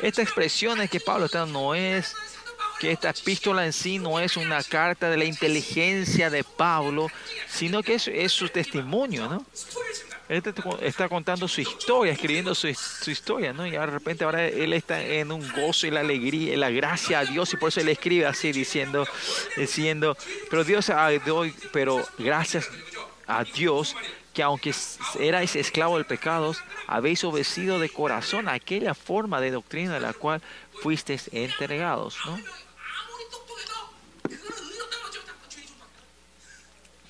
Esta 0.00 0.22
expresión 0.22 0.80
es 0.80 0.88
que 0.88 1.00
Pablo 1.00 1.26
está 1.26 1.44
no 1.44 1.74
es 1.74 2.16
que 2.80 2.90
esta 2.90 3.10
epístola 3.10 3.66
en 3.66 3.74
sí 3.74 3.98
no 3.98 4.18
es 4.18 4.38
una 4.38 4.64
carta 4.64 5.10
de 5.10 5.18
la 5.18 5.26
inteligencia 5.26 6.30
de 6.30 6.42
Pablo, 6.42 7.08
sino 7.46 7.82
que 7.82 7.94
es, 7.94 8.08
es 8.08 8.32
su 8.32 8.48
testimonio, 8.48 9.28
¿no? 9.28 9.44
Él 10.30 10.42
está 10.82 11.08
contando 11.08 11.46
su 11.46 11.60
historia, 11.60 12.12
escribiendo 12.12 12.54
su, 12.54 12.72
su, 12.72 13.10
historia, 13.10 13.52
¿no? 13.52 13.66
Y 13.66 13.72
de 13.72 13.84
repente 13.84 14.24
ahora 14.24 14.46
él 14.46 14.72
está 14.72 15.02
en 15.02 15.30
un 15.30 15.46
gozo 15.52 15.88
y 15.88 15.90
la 15.90 16.00
alegría, 16.00 16.54
y 16.54 16.56
la 16.56 16.70
gracia 16.70 17.18
a 17.18 17.24
Dios, 17.24 17.52
y 17.52 17.56
por 17.56 17.68
eso 17.68 17.80
él 17.80 17.88
escribe 17.88 18.26
así, 18.26 18.52
diciendo, 18.52 19.06
diciendo, 19.56 20.16
pero 20.48 20.64
Dios, 20.64 20.88
ah, 20.88 21.10
doy, 21.26 21.52
pero 21.72 22.06
gracias 22.16 22.70
a 23.26 23.44
Dios 23.44 23.94
que 24.32 24.42
aunque 24.44 24.72
erais 25.18 25.56
esclavo 25.56 25.96
del 25.96 26.06
pecado, 26.06 26.54
habéis 26.86 27.24
obedecido 27.24 27.80
de 27.80 27.88
corazón 27.88 28.48
aquella 28.48 28.94
forma 28.94 29.40
de 29.40 29.50
doctrina 29.50 29.94
de 29.94 30.00
la 30.00 30.12
cual 30.12 30.40
fuisteis 30.80 31.28
entregados, 31.32 32.16
¿no? 32.24 32.38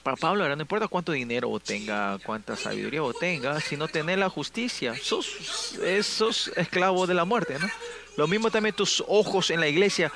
para 0.02 0.16
Pablo 0.16 0.48
no 0.54 0.62
importa 0.62 0.88
cuánto 0.88 1.12
dinero 1.12 1.50
o 1.50 1.60
tenga, 1.60 2.18
cuánta 2.24 2.56
sabiduría 2.56 3.02
o 3.02 3.12
tenga, 3.12 3.60
sino 3.60 3.88
tener 3.88 4.18
la 4.18 4.28
justicia. 4.28 4.94
Sos, 5.00 5.78
esos 5.84 6.48
esclavos 6.56 7.08
de 7.08 7.14
la 7.14 7.24
muerte, 7.24 7.58
¿no? 7.58 7.68
Lo 8.16 8.26
mismo 8.26 8.50
también 8.50 8.74
tus 8.74 9.02
ojos 9.06 9.50
en 9.50 9.60
la 9.60 9.68
iglesia. 9.68 10.12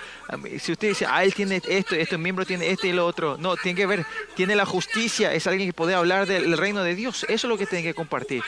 Si 0.59 0.73
usted 0.73 0.89
dice, 0.89 1.07
ah, 1.09 1.25
él 1.25 1.33
tiene 1.33 1.63
esto, 1.67 1.95
este 1.95 2.19
miembro 2.19 2.45
tiene 2.45 2.71
este 2.71 2.89
y 2.89 2.93
lo 2.93 3.07
otro. 3.07 3.37
No, 3.39 3.57
tiene 3.57 3.77
que 3.77 3.87
ver, 3.87 4.05
tiene 4.35 4.57
la 4.57 4.67
justicia, 4.67 5.33
es 5.33 5.47
alguien 5.47 5.69
que 5.69 5.73
puede 5.73 5.95
hablar 5.95 6.27
del 6.27 6.59
reino 6.59 6.83
de 6.83 6.95
Dios. 6.95 7.25
Eso 7.25 7.47
es 7.47 7.51
lo 7.51 7.57
que 7.57 7.67
tiene 7.67 7.85
que 7.85 7.95
compartir. 7.95 8.43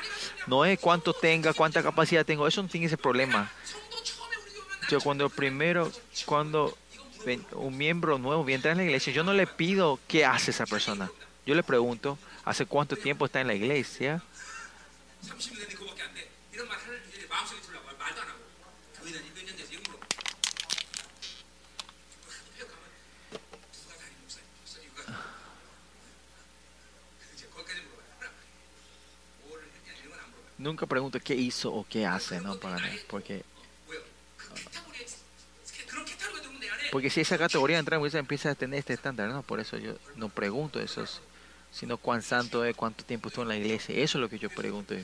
No 0.46 0.64
es 0.64 0.78
cuánto 0.78 1.12
tenga, 1.12 1.52
cuánta 1.52 1.82
capacidad 1.82 2.26
tengo, 2.26 2.46
eso 2.46 2.62
no 2.62 2.68
tiene 2.68 2.86
ese 2.86 2.98
problema. 2.98 3.50
Yo 4.90 5.00
cuando 5.00 5.30
primero, 5.30 5.90
cuando 6.26 6.76
un 7.52 7.76
miembro 7.76 8.18
nuevo 8.18 8.44
viene 8.44 8.68
en 8.68 8.76
la 8.76 8.84
iglesia, 8.84 9.12
yo 9.12 9.24
no 9.24 9.32
le 9.32 9.46
pido 9.46 9.98
qué 10.06 10.24
hace 10.24 10.50
esa 10.50 10.66
persona 10.66 11.10
yo 11.47 11.55
le 11.55 11.62
pregunto, 11.62 12.18
¿hace 12.44 12.66
cuánto 12.66 12.97
tiempo 12.97 13.24
está 13.24 13.40
en 13.40 13.47
la 13.47 13.55
iglesia? 13.55 14.20
Nunca 30.59 30.86
pregunto 30.86 31.20
qué 31.20 31.35
hizo 31.35 31.73
o 31.73 31.86
qué 31.89 32.05
hace, 32.06 32.40
¿no? 32.40 32.59
Porque 33.09 33.44
porque 36.90 37.10
si 37.10 37.20
esa 37.20 37.39
categoría 37.39 37.78
entra, 37.78 37.98
empieza 37.98 38.51
a 38.51 38.55
tener 38.55 38.78
este 38.78 38.94
estándar, 38.94 39.28
¿no? 39.28 39.43
Por 39.43 39.60
eso 39.60 39.77
yo 39.77 39.97
no 40.16 40.28
pregunto 40.28 40.81
esos 40.81 41.20
sino 41.77 41.98
cuán 41.98 42.23
santo 42.23 42.65
es, 42.65 42.74
cuánto 42.74 43.05
tiempo 43.05 43.28
estuvo 43.28 43.43
en 43.43 43.48
la 43.48 43.57
iglesia. 43.57 43.94
Eso 43.94 44.16
es 44.16 44.23
lo 44.23 44.31
que 44.31 44.39
yo 44.39 44.48
pregunto. 44.48 44.94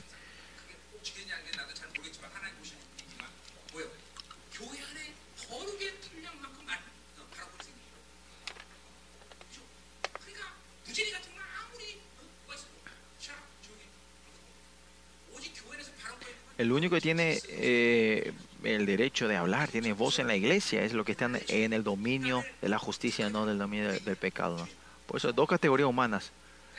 El 16.57 16.71
único 16.71 16.95
que 16.95 17.01
tiene 17.01 17.39
eh, 17.49 18.31
el 18.63 18.85
derecho 18.85 19.27
de 19.27 19.35
hablar, 19.35 19.69
tiene 19.69 19.93
voz 19.93 20.17
en 20.19 20.27
la 20.27 20.35
iglesia, 20.35 20.83
es 20.83 20.93
lo 20.93 21.03
que 21.03 21.11
está 21.11 21.29
en 21.49 21.73
el 21.73 21.83
dominio 21.83 22.43
de 22.61 22.69
la 22.69 22.79
justicia, 22.79 23.29
no 23.29 23.45
del 23.45 23.59
dominio 23.59 23.91
del, 23.91 24.15
pecado. 24.15 24.67
Por 25.05 25.17
eso, 25.17 25.33
dos 25.33 25.47
categorías 25.47 25.89
humanas. 25.89 26.31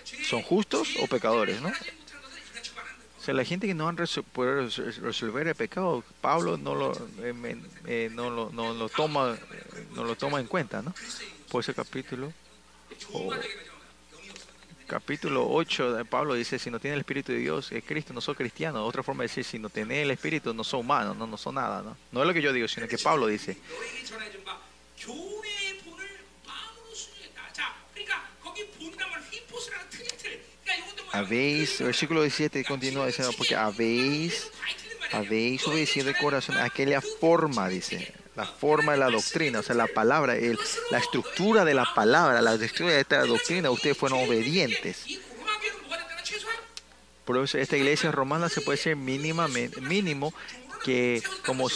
¿Son 0.05 0.43
justos 0.43 0.97
o 1.01 1.07
pecadores? 1.07 1.61
¿no? 1.61 1.69
O 1.69 3.25
sea, 3.25 3.33
la 3.33 3.45
gente 3.45 3.67
que 3.67 3.73
no 3.73 3.89
han 3.89 3.97
podido 3.97 4.69
resolver 5.01 5.49
el 5.49 5.55
pecado, 5.55 6.05
Pablo 6.21 6.59
no 6.59 6.75
lo, 6.75 6.93
eh, 7.23 7.57
eh, 7.87 8.11
no, 8.13 8.29
lo, 8.29 8.51
no, 8.51 8.75
lo 8.75 8.89
toma, 8.91 9.39
no 9.95 10.05
lo 10.05 10.15
toma 10.15 10.41
en 10.41 10.47
cuenta, 10.47 10.83
¿no? 10.83 10.93
Por 11.51 11.63
ese 11.63 11.73
capítulo, 11.73 12.35
oh, 13.15 13.33
capítulo 14.87 15.49
8, 15.51 16.05
Pablo 16.11 16.35
dice, 16.35 16.59
si 16.59 16.71
no 16.71 16.79
tiene 16.79 16.97
el 16.97 17.01
Espíritu 17.01 17.33
de 17.33 17.39
Dios, 17.39 17.73
es 17.73 17.83
Cristo, 17.85 18.13
no 18.13 18.21
soy 18.21 18.35
cristiano. 18.35 18.85
Otra 18.85 19.03
forma 19.03 19.23
de 19.23 19.29
decir, 19.29 19.45
si 19.45 19.59
no 19.59 19.71
tiene 19.71 20.03
el 20.03 20.11
Espíritu, 20.11 20.53
no 20.53 20.63
soy 20.63 20.81
humano, 20.81 21.15
no, 21.15 21.27
no 21.27 21.39
soy 21.39 21.55
nada, 21.55 21.83
¿no? 21.83 21.97
No 22.13 22.21
es 22.21 22.27
lo 22.27 22.35
que 22.35 22.43
yo 22.43 22.53
digo, 22.53 22.69
sino 22.69 22.87
que 22.87 22.99
Pablo 22.99 23.27
dice. 23.27 23.57
habéis, 31.15 31.79
versículo 31.81 32.23
17 32.23 32.65
continúa 32.65 33.07
diciendo, 33.07 33.33
porque 33.37 33.55
habéis, 33.55 34.51
habéis 35.13 35.67
obedecido 35.69 36.07
de 36.07 36.15
corazón 36.15 36.57
aquella 36.57 37.01
forma, 37.01 37.69
dice, 37.69 38.13
la 38.35 38.45
forma 38.45 38.93
de 38.93 38.99
la 38.99 39.11
doctrina, 39.11 39.61
o 39.61 39.63
sea, 39.63 39.77
la 39.77 39.87
palabra, 39.87 40.35
el, 40.35 40.59
la 40.91 40.99
estructura 40.99 41.65
de 41.65 41.75
la 41.75 41.87
palabra, 41.95 42.43
la 42.43 42.55
estructura 42.55 42.95
de 42.95 43.01
esta 43.01 43.25
doctrina, 43.25 43.71
ustedes 43.71 43.97
fueron 43.97 44.25
obedientes. 44.25 45.07
Por 47.25 47.39
eso 47.39 47.59
esta 47.59 47.77
iglesia 47.77 48.11
romana 48.11 48.49
se 48.49 48.61
puede 48.61 48.77
ser 48.77 48.97
mínimamente, 48.97 49.81
mínimo 49.81 50.35
que 50.85 51.23
como 51.47 51.69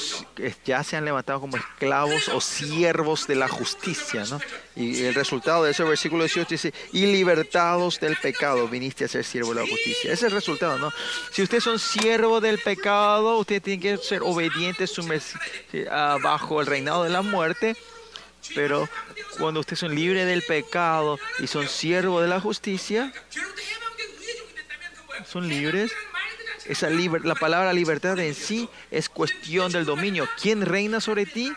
ya 0.66 0.84
se 0.84 0.96
han 0.96 1.06
levantado 1.06 1.40
como 1.40 1.56
esclavos 1.56 2.28
o 2.28 2.42
siervos 2.42 3.26
de 3.26 3.36
la 3.36 3.48
justicia, 3.48 4.24
¿no? 4.28 4.38
Y 4.76 5.04
el 5.04 5.14
resultado 5.14 5.64
de 5.64 5.70
ese 5.70 5.82
versículo 5.82 6.24
18 6.24 6.48
dice, 6.48 6.74
y 6.92 7.06
libertados 7.06 7.98
del 8.00 8.16
pecado, 8.16 8.68
viniste 8.68 9.06
a 9.06 9.08
ser 9.08 9.24
siervo 9.24 9.54
de 9.54 9.62
la 9.62 9.66
justicia. 9.66 10.12
Ese 10.12 10.12
es 10.12 10.22
el 10.24 10.32
resultado, 10.32 10.78
¿no? 10.78 10.92
Si 11.32 11.42
ustedes 11.42 11.64
son 11.64 11.78
siervos 11.78 12.42
del 12.42 12.58
pecado, 12.58 13.38
ustedes 13.38 13.62
tienen 13.62 13.80
que 13.80 13.96
ser 13.96 14.20
obedientes 14.22 14.94
bajo 16.22 16.60
el 16.60 16.66
reinado 16.66 17.04
de 17.04 17.10
la 17.10 17.22
muerte, 17.22 17.76
pero 18.54 18.88
cuando 19.38 19.60
ustedes 19.60 19.78
son 19.78 19.94
libres 19.94 20.26
del 20.26 20.42
pecado 20.42 21.18
y 21.40 21.46
son 21.46 21.66
siervos 21.66 22.20
de 22.22 22.28
la 22.28 22.40
justicia, 22.40 23.10
son 25.26 25.48
libres 25.48 25.92
esa 26.68 26.90
liber, 26.90 27.24
la 27.24 27.34
palabra 27.34 27.72
libertad 27.72 28.18
en 28.18 28.34
sí 28.34 28.68
es 28.90 29.08
cuestión 29.08 29.72
del 29.72 29.84
dominio. 29.84 30.28
¿Quién 30.40 30.64
reina 30.64 31.00
sobre 31.00 31.26
ti? 31.26 31.52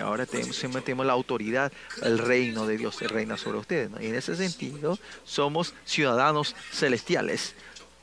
Ahora 0.00 0.26
tenemos, 0.26 0.58
tenemos 0.84 1.06
la 1.06 1.14
autoridad, 1.14 1.72
el 2.02 2.18
reino 2.18 2.66
de 2.66 2.76
Dios 2.76 3.00
reina 3.00 3.36
sobre 3.38 3.58
ustedes. 3.58 3.90
Y 4.00 4.06
en 4.06 4.14
ese 4.14 4.36
sentido, 4.36 4.98
somos 5.24 5.74
ciudadanos 5.86 6.54
celestiales. 6.70 7.54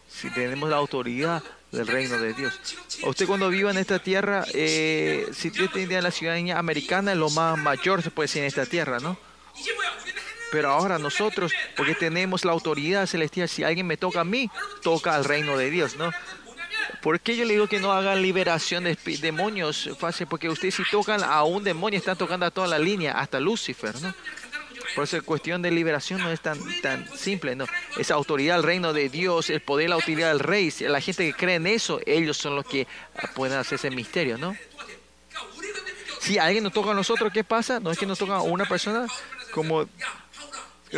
Si 0.09 0.29
tenemos 0.31 0.69
la 0.69 0.77
autoridad 0.77 1.43
del 1.71 1.87
reino 1.87 2.17
de 2.19 2.33
Dios. 2.33 2.53
Usted 3.03 3.25
cuando 3.25 3.49
viva 3.49 3.71
en 3.71 3.77
esta 3.77 3.99
tierra, 3.99 4.45
eh, 4.53 5.27
si 5.33 5.49
usted 5.49 5.69
tiene 5.71 6.01
la 6.01 6.11
ciudadanía 6.11 6.59
americana, 6.59 7.11
es 7.11 7.17
lo 7.17 7.29
más 7.31 7.57
mayor 7.57 8.01
se 8.01 8.11
puede 8.11 8.25
decir 8.25 8.41
en 8.41 8.47
esta 8.47 8.65
tierra, 8.65 8.99
¿no? 8.99 9.17
Pero 10.53 10.69
ahora 10.69 10.99
nosotros, 10.99 11.51
porque 11.75 11.95
tenemos 11.95 12.45
la 12.45 12.51
autoridad 12.51 13.07
celestial, 13.07 13.49
si 13.49 13.63
alguien 13.63 13.87
me 13.87 13.97
toca 13.97 14.21
a 14.21 14.23
mí, 14.23 14.51
toca 14.83 15.15
al 15.15 15.25
reino 15.25 15.57
de 15.57 15.71
Dios, 15.71 15.97
¿no? 15.97 16.11
¿Por 17.01 17.19
qué 17.19 17.35
yo 17.35 17.43
le 17.43 17.53
digo 17.53 17.67
que 17.67 17.79
no 17.79 17.91
hagan 17.91 18.21
liberación 18.21 18.83
de 18.83 18.95
demonios 19.19 19.89
fácil? 19.97 20.27
Porque 20.27 20.49
ustedes 20.49 20.75
si 20.75 20.83
tocan 20.91 21.23
a 21.23 21.43
un 21.43 21.63
demonio, 21.63 21.97
están 21.97 22.19
tocando 22.19 22.45
a 22.45 22.51
toda 22.51 22.67
la 22.67 22.77
línea, 22.77 23.13
hasta 23.13 23.39
Lucifer, 23.39 23.99
¿no? 23.99 24.13
Por 24.93 25.05
eso 25.05 25.17
la 25.17 25.23
cuestión 25.23 25.63
de 25.63 25.71
liberación 25.71 26.21
no 26.21 26.31
es 26.31 26.39
tan, 26.39 26.59
tan 26.83 27.07
simple, 27.17 27.55
¿no? 27.55 27.65
Esa 27.97 28.13
autoridad 28.13 28.57
del 28.57 28.63
reino 28.63 28.93
de 28.93 29.09
Dios, 29.09 29.49
el 29.49 29.61
poder, 29.61 29.89
la 29.89 29.95
autoridad 29.95 30.27
del 30.29 30.39
rey, 30.39 30.71
la 30.81 31.01
gente 31.01 31.25
que 31.25 31.33
cree 31.33 31.55
en 31.55 31.65
eso, 31.65 31.99
ellos 32.05 32.37
son 32.37 32.55
los 32.55 32.65
que 32.67 32.85
pueden 33.33 33.57
hacer 33.57 33.77
ese 33.77 33.89
misterio, 33.89 34.37
¿no? 34.37 34.55
Si 36.19 36.37
alguien 36.37 36.63
nos 36.63 36.73
toca 36.73 36.91
a 36.91 36.93
nosotros, 36.93 37.33
¿qué 37.33 37.43
pasa? 37.43 37.79
No 37.79 37.89
es 37.89 37.97
que 37.97 38.05
nos 38.05 38.19
toca 38.19 38.35
a 38.35 38.41
una 38.43 38.65
persona, 38.65 39.07
como 39.51 39.87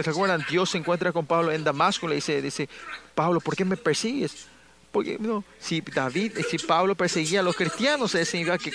recuerdan, 0.02 0.46
Dios 0.50 0.70
se 0.70 0.78
encuentra 0.78 1.12
con 1.12 1.26
Pablo 1.26 1.52
en 1.52 1.64
Damasco, 1.64 2.08
le 2.08 2.16
dice, 2.16 2.42
dice, 2.42 2.68
Pablo, 3.14 3.40
¿por 3.40 3.56
qué 3.56 3.64
me 3.64 3.78
persigues? 3.78 4.48
Porque 4.92 5.18
no, 5.20 5.44
si 5.60 5.82
David, 5.82 6.38
si 6.50 6.58
Pablo 6.58 6.96
perseguía 6.96 7.42
a 7.42 7.44
los 7.44 7.56
cristianos, 7.56 8.16
eso 8.16 8.32
significa 8.32 8.58
que 8.58 8.72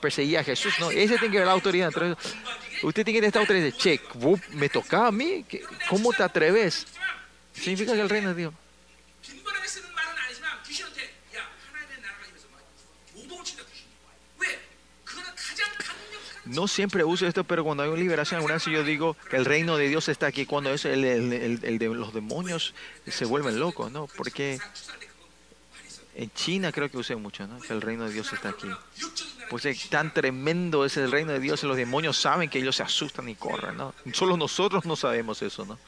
perseguía, 0.00 0.40
a 0.40 0.44
Jesús. 0.44 0.74
No, 0.78 0.90
ese 0.90 1.16
tiene 1.16 1.32
que 1.32 1.38
ver 1.38 1.46
la 1.46 1.52
autoridad. 1.52 1.88
Usted 2.82 3.04
tiene 3.04 3.12
que 3.12 3.20
tener 3.20 3.24
esta 3.28 3.40
autoridad. 3.40 3.70
Che, 3.74 3.98
me 4.52 4.68
tocaba 4.68 5.06
a 5.06 5.12
mí. 5.12 5.46
¿Cómo 5.88 6.12
te 6.12 6.22
atreves? 6.22 6.86
Significa 7.54 7.94
que 7.94 8.02
el 8.02 8.10
reino 8.10 8.28
de 8.28 8.34
Dios. 8.34 8.54
no 16.46 16.68
siempre 16.68 17.04
uso 17.04 17.26
esto, 17.26 17.44
pero 17.44 17.64
cuando 17.64 17.82
hay 17.82 17.88
una 17.88 17.98
liberación, 17.98 18.38
alguna 18.38 18.54
vez 18.54 18.64
yo 18.64 18.84
digo 18.84 19.16
que 19.30 19.36
el 19.36 19.44
reino 19.44 19.76
de 19.76 19.88
Dios 19.88 20.08
está 20.08 20.26
aquí, 20.26 20.46
cuando 20.46 20.72
es 20.72 20.84
el, 20.84 21.02
de 21.02 21.88
los 21.88 22.14
demonios 22.14 22.74
se 23.06 23.24
vuelven 23.24 23.58
locos, 23.58 23.90
¿no? 23.90 24.08
Porque 24.16 24.58
en 26.14 26.30
China 26.32 26.72
creo 26.72 26.90
que 26.90 26.96
usé 26.96 27.14
mucho, 27.16 27.46
¿no? 27.46 27.60
Que 27.60 27.72
el 27.72 27.82
reino 27.82 28.04
de 28.04 28.12
Dios 28.12 28.32
está 28.32 28.50
aquí. 28.50 28.68
Pues 29.50 29.66
es 29.66 29.88
tan 29.90 30.12
tremendo 30.12 30.84
es 30.84 30.96
el 30.96 31.10
reino 31.10 31.32
de 31.32 31.40
Dios. 31.40 31.62
Los 31.62 31.76
demonios 31.76 32.16
saben 32.16 32.48
que 32.48 32.58
ellos 32.58 32.76
se 32.76 32.82
asustan 32.82 33.28
y 33.28 33.34
corren, 33.34 33.76
¿no? 33.76 33.94
Solo 34.12 34.36
nosotros 34.36 34.86
no 34.86 34.96
sabemos 34.96 35.42
eso, 35.42 35.66
¿no? 35.66 35.78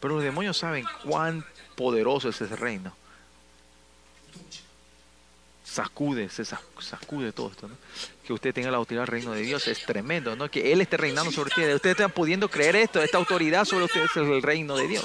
Pero 0.00 0.14
los 0.14 0.22
demonios 0.22 0.56
saben 0.56 0.86
cuán 1.04 1.44
poderoso 1.74 2.28
es 2.28 2.40
ese 2.40 2.54
reino. 2.56 2.94
Sacude, 5.64 6.28
se 6.28 6.44
sacude 6.44 7.32
todo 7.32 7.50
esto, 7.50 7.68
¿no? 7.68 7.76
que 8.26 8.32
usted 8.32 8.52
tenga 8.52 8.70
la 8.70 8.76
autoridad 8.76 9.02
del 9.02 9.12
reino 9.12 9.32
de 9.32 9.42
Dios. 9.42 9.66
Es 9.68 9.84
tremendo, 9.86 10.36
¿no? 10.36 10.50
Que 10.50 10.72
Él 10.72 10.80
esté 10.80 10.96
reinando 10.96 11.30
sobre 11.30 11.48
usted. 11.48 11.74
Ustedes 11.74 11.94
están 11.94 12.10
pudiendo 12.10 12.50
creer 12.50 12.76
esto, 12.76 13.00
esta 13.00 13.18
autoridad 13.18 13.64
sobre 13.64 13.84
ustedes 13.84 14.10
es 14.10 14.16
el 14.16 14.42
reino 14.42 14.76
de 14.76 14.88
Dios. 14.88 15.04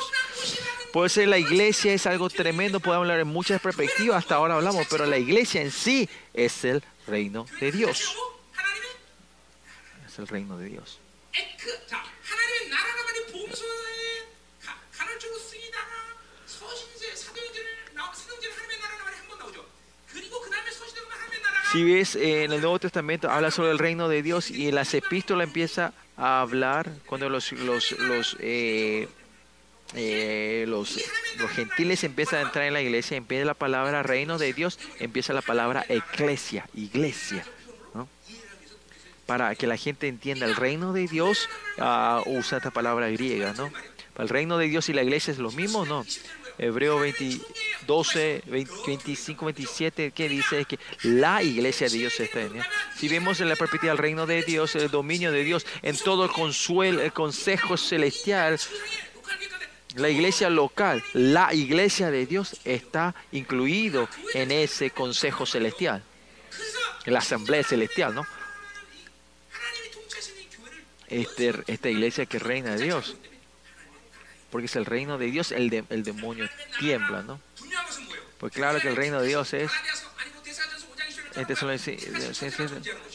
Puede 0.91 1.07
ser 1.07 1.29
la 1.29 1.37
iglesia 1.37 1.93
es 1.93 2.05
algo 2.05 2.29
tremendo, 2.29 2.81
podemos 2.81 3.03
hablar 3.03 3.21
en 3.21 3.27
muchas 3.27 3.61
perspectivas, 3.61 4.17
hasta 4.17 4.35
ahora 4.35 4.55
hablamos, 4.55 4.85
pero 4.89 5.05
la 5.05 5.17
iglesia 5.17 5.61
en 5.61 5.71
sí 5.71 6.09
es 6.33 6.65
el 6.65 6.83
reino 7.07 7.45
de 7.61 7.71
Dios. 7.71 8.17
Es 10.05 10.19
el 10.19 10.27
reino 10.27 10.57
de 10.57 10.65
Dios. 10.65 10.99
Si 21.71 21.83
ves 21.85 22.15
eh, 22.15 22.43
en 22.43 22.51
el 22.51 22.59
Nuevo 22.59 22.79
Testamento 22.79 23.29
habla 23.29 23.49
sobre 23.49 23.71
el 23.71 23.79
reino 23.79 24.09
de 24.09 24.21
Dios 24.21 24.51
y 24.51 24.67
en 24.67 24.75
las 24.75 24.93
epístolas 24.93 25.47
empieza 25.47 25.93
a 26.17 26.41
hablar 26.41 26.91
cuando 27.05 27.29
los 27.29 27.53
los 27.53 27.91
los 27.99 28.35
eh, 28.41 29.07
eh, 29.95 30.65
los, 30.67 30.99
los 31.37 31.51
gentiles 31.51 32.03
empiezan 32.03 32.39
a 32.39 32.41
entrar 32.43 32.65
en 32.65 32.73
la 32.73 32.81
iglesia, 32.81 33.17
empieza 33.17 33.45
la 33.45 33.53
palabra 33.53 34.03
reino 34.03 34.37
de 34.37 34.53
Dios, 34.53 34.79
empieza 34.99 35.33
la 35.33 35.41
palabra 35.41 35.85
eclesia, 35.89 36.67
iglesia. 36.73 37.45
Para 39.25 39.55
que 39.55 39.65
la 39.65 39.77
gente 39.77 40.09
entienda 40.09 40.45
el 40.45 40.57
reino 40.57 40.91
de 40.91 41.07
Dios, 41.07 41.47
ah, 41.77 42.21
usa 42.25 42.57
esta 42.57 42.71
palabra 42.71 43.09
griega, 43.09 43.53
¿no? 43.53 43.71
El 44.17 44.27
reino 44.27 44.57
de 44.57 44.67
Dios 44.67 44.89
y 44.89 44.93
la 44.93 45.03
iglesia 45.03 45.31
es 45.31 45.39
lo 45.39 45.51
mismo, 45.51 45.85
¿no? 45.85 46.05
Hebreo 46.61 46.99
20, 46.99 47.41
12, 47.87 48.43
20, 48.45 48.73
25, 48.85 49.45
27, 49.45 50.11
que 50.11 50.29
dice 50.29 50.61
es 50.61 50.67
que 50.67 50.77
la 51.01 51.41
iglesia 51.41 51.89
de 51.89 51.97
Dios 51.97 52.19
está 52.19 52.39
en 52.41 52.61
Si 52.95 53.09
vemos 53.09 53.41
en 53.41 53.49
la 53.49 53.55
perspectiva 53.55 53.93
del 53.93 53.97
reino 53.97 54.27
de 54.27 54.43
Dios, 54.43 54.75
el 54.75 54.91
dominio 54.91 55.31
de 55.31 55.43
Dios, 55.43 55.65
en 55.81 55.97
todo 55.97 56.23
el, 56.23 56.29
consuelo, 56.29 57.01
el 57.01 57.13
consejo 57.13 57.77
celestial, 57.77 58.59
la 59.95 60.09
iglesia 60.09 60.51
local, 60.51 61.03
la 61.13 61.51
iglesia 61.51 62.11
de 62.11 62.27
Dios 62.27 62.55
está 62.63 63.15
incluido 63.31 64.07
en 64.35 64.51
ese 64.51 64.91
consejo 64.91 65.47
celestial, 65.47 66.03
en 67.05 67.13
la 67.13 67.19
asamblea 67.19 67.63
celestial, 67.63 68.13
¿no? 68.13 68.23
Este, 71.07 71.55
esta 71.65 71.89
iglesia 71.89 72.27
que 72.27 72.37
reina 72.37 72.75
de 72.75 72.83
Dios 72.83 73.15
porque 74.51 74.65
es 74.65 74.75
el 74.75 74.85
reino 74.85 75.17
de 75.17 75.27
Dios, 75.27 75.51
el, 75.51 75.69
de, 75.69 75.83
el 75.89 76.03
demonio 76.03 76.49
tiembla, 76.79 77.23
¿no? 77.23 77.39
Pues 78.37 78.53
claro 78.53 78.79
que 78.79 78.89
el 78.89 78.95
reino 78.95 79.21
de 79.21 79.27
Dios 79.27 79.53
es... 79.53 79.71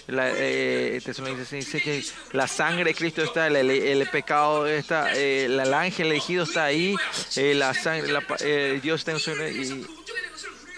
La, 0.06 0.30
eh, 0.34 1.02
dice 1.04 1.80
que 1.82 2.02
la 2.32 2.48
sangre 2.48 2.84
de 2.84 2.94
Cristo 2.94 3.22
está, 3.22 3.48
el, 3.48 4.08
pecado 4.10 4.66
está, 4.66 5.12
el 5.12 5.74
ángel 5.74 6.06
elegido 6.06 6.44
está 6.44 6.64
ahí, 6.64 6.94
eh, 7.36 7.54
la 7.54 7.74
sangre, 7.74 8.10
la, 8.10 8.24
eh, 8.40 8.80
Dios 8.82 9.00
está 9.00 9.12
en 9.12 9.20
su... 9.20 9.32
Y, 9.32 9.86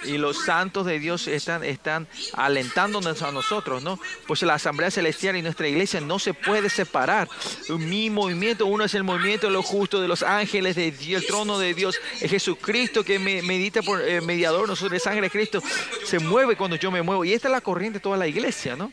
y 0.05 0.19
los 0.19 0.45
santos 0.45 0.87
de 0.87 0.99
Dios 0.99 1.27
están, 1.27 1.65
están 1.65 2.07
alentándonos 2.35 3.23
a 3.23 3.33
nosotros, 3.33 3.83
¿no? 3.83 3.99
Pues 4.27 4.43
la 4.43 4.55
Asamblea 4.55 4.91
Celestial 4.91 5.37
y 5.37 5.43
nuestra 5.43 5.69
iglesia 5.69 6.01
no 6.01 6.19
se 6.19 6.35
puede 6.35 6.71
separar. 6.71 7.29
Mi 7.69 8.11
movimiento, 8.11 8.67
uno 8.67 8.85
es 8.85 8.95
el 8.95 9.05
movimiento 9.05 9.47
de 9.47 9.53
los 9.53 9.65
justos, 9.65 10.01
de 10.01 10.09
los 10.09 10.23
ángeles, 10.23 10.77
de 10.77 10.93
trono 11.27 11.59
de 11.59 11.75
Dios, 11.75 11.99
es 12.21 12.31
Jesucristo 12.31 13.05
que 13.05 13.19
me 13.19 13.43
medita 13.43 13.83
por 13.83 14.01
eh, 14.01 14.21
mediador, 14.21 14.69
nosotros 14.69 14.93
de 14.93 15.01
sangre 15.01 15.23
de 15.23 15.31
Cristo, 15.31 15.63
se 16.05 16.19
mueve 16.19 16.57
cuando 16.57 16.77
yo 16.77 16.91
me 16.91 17.03
muevo. 17.03 17.25
Y 17.25 17.33
esta 17.33 17.49
es 17.49 17.53
la 17.53 17.61
corriente 17.61 17.99
de 17.99 18.03
toda 18.03 18.17
la 18.17 18.27
iglesia, 18.27 18.77
¿no? 18.77 18.93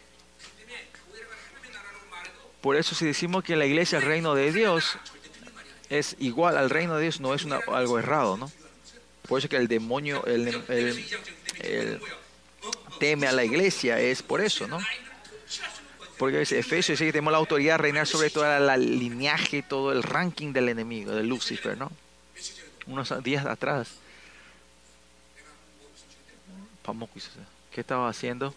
Por 2.61 2.76
eso 2.76 2.95
si 2.95 3.06
decimos 3.06 3.44
que 3.44 3.56
la 3.56 3.68
iglesia 3.68 3.99
el 3.99 4.03
reino 4.03 4.34
de 4.34 4.52
Dios, 4.52 4.98
es 5.90 6.15
igual 6.19 6.57
al 6.57 6.72
reino 6.72 6.95
de 6.95 7.03
Dios, 7.03 7.19
no 7.19 7.34
es 7.36 7.45
algo 7.68 7.99
errado, 7.99 8.38
¿no? 8.38 8.52
Por 9.27 9.39
eso 9.39 9.49
que 9.49 9.57
el 9.57 9.68
demonio, 9.68 10.23
el, 10.26 10.64
teme 12.99 13.27
a 13.27 13.31
la 13.31 13.43
iglesia, 13.43 13.99
es 13.99 14.22
por 14.22 14.41
eso, 14.41 14.68
¿no? 14.68 14.80
Porque 16.18 16.41
es 16.41 16.52
Efesios 16.52 16.97
dice 16.97 17.06
que 17.06 17.11
tenemos 17.11 17.31
la 17.31 17.38
autoridad 17.38 17.73
de 17.73 17.77
reinar 17.80 18.07
sobre 18.07 18.30
toda 18.30 18.60
la 18.60 18.77
linaje, 18.77 19.61
todo 19.61 19.91
el 19.91 20.02
ranking 20.02 20.53
del 20.53 20.69
enemigo, 20.69 21.11
de 21.11 21.23
Lucifer, 21.23 21.77
¿no? 21.77 21.91
Unos 22.88 23.11
días 23.23 23.45
atrás. 23.45 23.89
¿Qué 27.72 27.81
estaba 27.81 28.07
haciendo? 28.07 28.53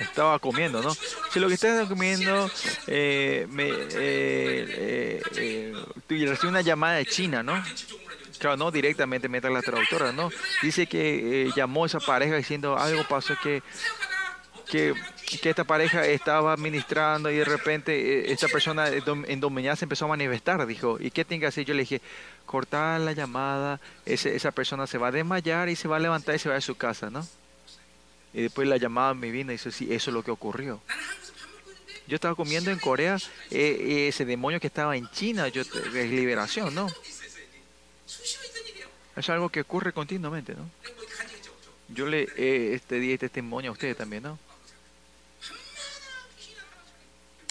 Estaba 0.00 0.38
comiendo, 0.38 0.82
¿no? 0.82 0.94
Si 1.32 1.40
lo 1.40 1.48
que 1.48 1.54
estás 1.54 1.88
comiendo, 1.88 2.50
eh, 2.86 3.46
me, 3.50 3.68
eh, 3.68 3.70
eh, 3.94 5.22
eh, 5.36 5.72
tú 6.06 6.14
recibí 6.26 6.48
una 6.48 6.60
llamada 6.60 6.94
de 6.96 7.06
China, 7.06 7.42
¿no? 7.42 7.62
Claro, 8.38 8.56
no 8.58 8.70
directamente 8.70 9.28
mientras 9.28 9.52
la 9.52 9.62
traductora, 9.62 10.12
¿no? 10.12 10.30
Dice 10.62 10.86
que 10.86 11.46
eh, 11.46 11.50
llamó 11.56 11.84
a 11.84 11.86
esa 11.86 12.00
pareja 12.00 12.36
diciendo 12.36 12.76
algo 12.78 13.02
pasó 13.08 13.34
que, 13.42 13.62
que, 14.68 14.92
que 15.40 15.48
esta 15.50 15.64
pareja 15.64 16.04
estaba 16.04 16.56
ministrando 16.58 17.30
y 17.30 17.36
de 17.36 17.44
repente 17.44 17.94
eh, 18.28 18.32
esta 18.32 18.48
persona 18.48 18.90
endom- 18.90 19.24
endemoniada 19.28 19.76
se 19.76 19.86
empezó 19.86 20.04
a 20.04 20.08
manifestar, 20.08 20.66
dijo, 20.66 20.98
¿y 21.00 21.10
qué 21.10 21.24
tiene 21.24 21.40
que 21.40 21.46
hacer? 21.46 21.64
Yo 21.64 21.72
le 21.72 21.80
dije, 21.80 22.02
cortar 22.44 23.00
la 23.00 23.12
llamada, 23.12 23.80
ese- 24.04 24.36
esa 24.36 24.50
persona 24.50 24.86
se 24.86 24.98
va 24.98 25.08
a 25.08 25.12
desmayar 25.12 25.68
y 25.70 25.76
se 25.76 25.88
va 25.88 25.96
a 25.96 26.00
levantar 26.00 26.34
y 26.34 26.38
se 26.38 26.48
va 26.50 26.56
a 26.56 26.60
su 26.60 26.74
casa, 26.76 27.08
¿no? 27.08 27.26
Y 28.32 28.42
después 28.42 28.68
la 28.68 28.76
llamada 28.76 29.14
me 29.14 29.30
vino 29.30 29.52
y 29.52 29.54
dice, 29.54 29.72
sí, 29.72 29.92
eso 29.92 30.10
es 30.10 30.14
lo 30.14 30.22
que 30.22 30.30
ocurrió. 30.30 30.80
Yo 32.06 32.14
estaba 32.14 32.34
comiendo 32.34 32.70
en 32.70 32.78
Corea 32.78 33.16
eh, 33.50 34.06
ese 34.08 34.24
demonio 34.24 34.60
que 34.60 34.68
estaba 34.68 34.96
en 34.96 35.10
China, 35.10 35.48
yo, 35.48 35.62
es 35.62 36.10
liberación, 36.10 36.74
¿no? 36.74 36.86
Es 39.16 39.28
algo 39.30 39.48
que 39.48 39.62
ocurre 39.62 39.92
continuamente, 39.92 40.54
¿no? 40.54 40.70
Yo 41.88 42.06
le 42.06 42.28
eh, 42.36 42.74
este, 42.74 43.00
di 43.00 43.12
este 43.12 43.28
testimonio 43.28 43.70
a 43.70 43.72
ustedes 43.72 43.96
también, 43.96 44.22
¿no? 44.22 44.38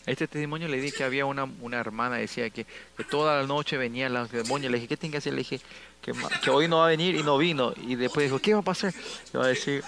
Este 0.06 0.28
testimonio 0.28 0.68
le 0.68 0.80
di 0.80 0.92
que 0.92 1.04
había 1.04 1.26
una, 1.26 1.46
una 1.62 1.80
hermana, 1.80 2.18
decía 2.18 2.50
que, 2.52 2.66
que 2.96 3.04
toda 3.04 3.42
la 3.42 3.48
noche 3.48 3.76
venían 3.76 4.14
los 4.14 4.32
demonios. 4.32 4.72
Le 4.72 4.78
dije, 4.78 4.88
¿qué 4.88 4.98
tengo 4.98 5.14
que 5.14 5.18
hacer? 5.18 5.34
Le 5.34 5.40
dije, 5.40 5.60
que, 6.02 6.14
que 6.44 6.50
hoy 6.52 6.68
no 6.68 6.78
va 6.78 6.86
a 6.86 6.90
venir 6.90 7.16
y 7.16 7.24
no 7.24 7.40
vino. 7.40 7.74
Y 7.82 7.96
después 7.96 8.26
dijo, 8.26 8.40
¿qué 8.40 8.54
va 8.54 8.60
a 8.60 8.64
pasar? 8.64 8.94
Le 9.34 9.40
va 9.40 9.46
a 9.46 9.50
decir, 9.50 9.84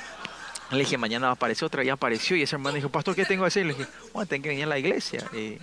le 0.72 0.80
dije, 0.80 0.98
mañana 0.98 1.32
aparece 1.32 1.64
otra, 1.64 1.84
ya 1.84 1.94
apareció. 1.94 2.36
Y 2.36 2.42
ese 2.42 2.56
hermano 2.56 2.76
dijo, 2.76 2.90
pastor, 2.90 3.16
¿qué 3.16 3.26
tengo 3.26 3.44
que 3.44 3.48
hacer? 3.48 3.66
Le 3.66 3.74
dije, 3.74 3.90
bueno, 4.14 4.28
tengo 4.28 4.44
que 4.44 4.50
venir 4.50 4.66
a 4.66 4.68
la 4.68 4.80
iglesia. 4.80 5.24
Y, 5.34 5.58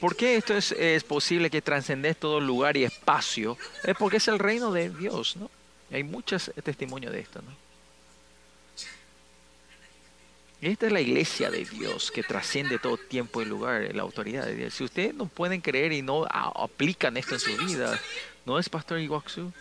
¿Por 0.00 0.14
qué 0.14 0.36
esto 0.36 0.54
es, 0.54 0.72
es 0.72 1.02
posible 1.02 1.50
que 1.50 1.62
trascendes 1.62 2.16
todo 2.18 2.40
lugar 2.40 2.76
y 2.76 2.84
espacio? 2.84 3.56
Es 3.82 3.96
porque 3.96 4.18
es 4.18 4.28
el 4.28 4.38
reino 4.38 4.70
de 4.70 4.90
Dios, 4.90 5.36
¿no? 5.36 5.50
y 5.90 5.96
Hay 5.96 6.04
muchos 6.04 6.52
testimonios 6.62 7.12
de 7.12 7.20
esto, 7.20 7.40
¿no? 7.42 7.65
Esta 10.60 10.86
es 10.86 10.92
la 10.92 11.02
iglesia 11.02 11.50
de 11.50 11.64
Dios 11.66 12.10
que 12.10 12.22
trasciende 12.22 12.78
todo 12.78 12.96
tiempo 12.96 13.42
y 13.42 13.44
lugar, 13.44 13.94
la 13.94 14.02
autoridad 14.02 14.46
de 14.46 14.54
Dios. 14.54 14.74
Si 14.74 14.84
ustedes 14.84 15.14
no 15.14 15.26
pueden 15.26 15.60
creer 15.60 15.92
y 15.92 16.00
no 16.00 16.24
aplican 16.24 17.16
esto 17.18 17.34
en 17.34 17.40
su 17.40 17.56
vida, 17.58 18.00
¿no 18.46 18.58
es 18.58 18.68
Pastor 18.68 18.98
Iguaxu? 18.98 19.52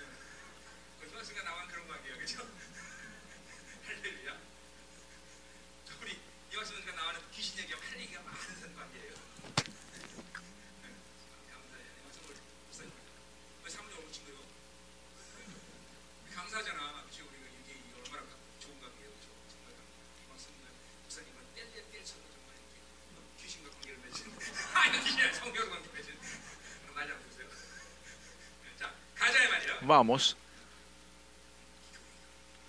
vamos. 29.95 30.37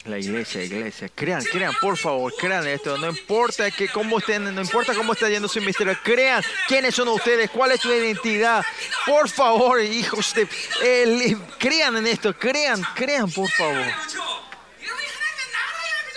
La 0.07 0.19
iglesia, 0.19 0.63
iglesia. 0.63 1.09
Crean, 1.13 1.43
crean, 1.43 1.75
por 1.81 1.97
favor, 1.97 2.33
crean 2.39 2.67
esto. 2.69 2.97
No 2.97 3.09
importa 3.09 3.71
que 3.73 3.89
cómo 3.89 4.19
estén, 4.19 4.55
no 4.55 4.61
importa 4.61 4.95
cómo 4.95 5.15
está 5.15 5.29
yendo 5.29 5.49
su 5.49 5.61
misterio. 5.61 5.99
Crean 6.05 6.45
quiénes 6.69 6.95
son 6.95 7.09
ustedes, 7.09 7.51
cuál 7.51 7.73
es 7.73 7.81
tu 7.81 7.93
identidad. 7.93 8.65
Por 9.05 9.29
favor, 9.29 9.83
hijos 9.83 10.33
de. 10.35 10.49
Eh, 10.83 11.37
crean 11.59 11.97
en 11.97 12.07
esto, 12.07 12.33
crean, 12.39 12.83
crean, 12.95 13.29
por 13.31 13.51
favor. 13.51 13.85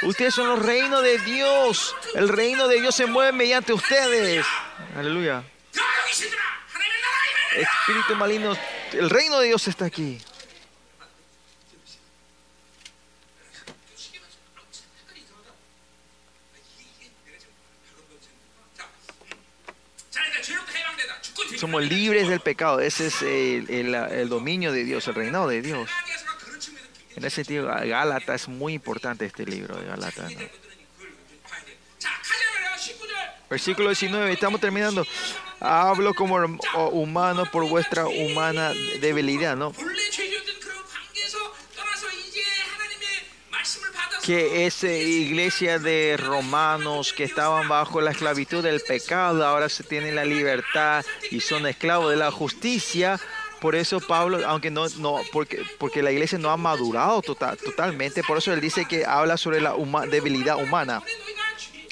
Ustedes 0.03 0.35
son 0.35 0.47
los 0.47 0.59
reinos 0.59 1.01
de 1.03 1.17
Dios. 1.19 1.95
El 2.13 2.29
reino 2.29 2.67
de 2.67 2.79
Dios 2.79 2.93
se 2.93 3.07
mueve 3.07 3.31
mediante 3.31 3.73
ustedes. 3.73 4.45
Aleluya. 4.95 5.43
Espíritu 7.55 8.15
maligno, 8.15 8.55
el 8.93 9.09
reino 9.09 9.39
de 9.39 9.47
Dios 9.47 9.67
está 9.67 9.85
aquí. 9.85 10.21
Somos 21.59 21.83
libres 21.83 22.29
del 22.29 22.39
pecado. 22.39 22.79
Ese 22.79 23.07
es 23.07 23.21
el, 23.21 24.29
dominio 24.29 24.71
de 24.71 24.85
Dios, 24.85 25.05
el 25.09 25.15
reinado 25.15 25.49
de 25.49 25.61
Dios. 25.61 25.89
En 27.17 27.25
ese 27.25 27.35
sentido, 27.35 27.67
Gálata 27.67 28.33
es 28.33 28.47
muy 28.47 28.73
importante 28.73 29.25
este 29.25 29.45
libro 29.45 29.75
de 29.75 29.85
Gálata. 29.85 30.29
¿no? 30.29 30.39
Versículo 33.49 33.89
19, 33.89 34.31
estamos 34.31 34.61
terminando. 34.61 35.05
Hablo 35.59 36.13
como 36.13 36.37
humano 36.91 37.43
por 37.51 37.67
vuestra 37.67 38.07
humana 38.07 38.71
debilidad, 39.01 39.57
¿no? 39.57 39.73
que 44.29 44.67
es 44.67 44.83
iglesia 44.83 45.79
de 45.79 46.15
romanos 46.15 47.13
que 47.13 47.23
estaban 47.23 47.67
bajo 47.67 47.99
la 47.99 48.11
esclavitud 48.11 48.61
del 48.61 48.79
pecado, 48.79 49.43
ahora 49.43 49.69
se 49.69 49.83
tienen 49.83 50.13
la 50.13 50.23
libertad 50.23 51.03
y 51.31 51.39
son 51.39 51.65
esclavos 51.65 52.11
de 52.11 52.15
la 52.15 52.29
justicia. 52.29 53.19
Por 53.59 53.73
eso 53.73 53.99
Pablo, 53.99 54.39
aunque 54.45 54.69
no, 54.69 54.87
no 54.99 55.21
porque, 55.31 55.63
porque 55.79 56.03
la 56.03 56.11
iglesia 56.11 56.37
no 56.37 56.51
ha 56.51 56.57
madurado 56.57 57.23
total, 57.23 57.57
totalmente, 57.57 58.21
por 58.21 58.37
eso 58.37 58.53
él 58.53 58.61
dice 58.61 58.85
que 58.85 59.03
habla 59.03 59.35
sobre 59.35 59.61
la 59.61 59.75
debilidad 60.11 60.61
humana. 60.61 61.01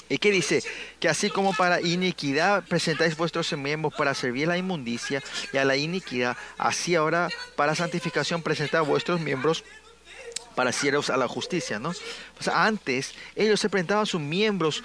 ¿Y 0.07 0.19
qué 0.19 0.29
dice? 0.29 0.61
Que 0.99 1.09
así 1.09 1.31
como 1.31 1.53
para 1.53 1.81
iniquidad 1.81 2.63
presentáis 2.67 3.17
vuestros 3.17 3.51
miembros 3.53 3.95
para 3.95 4.13
servir 4.13 4.45
a 4.45 4.49
la 4.49 4.57
inmundicia 4.59 5.23
y 5.51 5.57
a 5.57 5.65
la 5.65 5.75
iniquidad, 5.75 6.37
así 6.59 6.93
ahora 6.93 7.29
para 7.55 7.73
santificación 7.73 8.43
presentad 8.43 8.83
vuestros 8.83 9.19
miembros 9.21 9.63
para 10.57 10.71
siervos 10.71 11.11
a 11.11 11.17
la 11.17 11.27
justicia, 11.27 11.77
¿no? 11.77 11.89
O 11.89 12.43
sea, 12.43 12.65
antes 12.65 13.13
ellos 13.35 13.59
se 13.59 13.69
presentaban 13.69 14.01
a 14.01 14.05
sus 14.07 14.19
miembros 14.19 14.83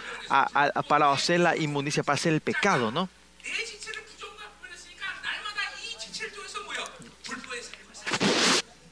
para 0.86 1.10
hacer 1.10 1.40
la 1.40 1.56
inmundicia, 1.56 2.02
para 2.02 2.16
hacer 2.16 2.34
el 2.34 2.42
pecado, 2.42 2.90
¿no? 2.90 3.08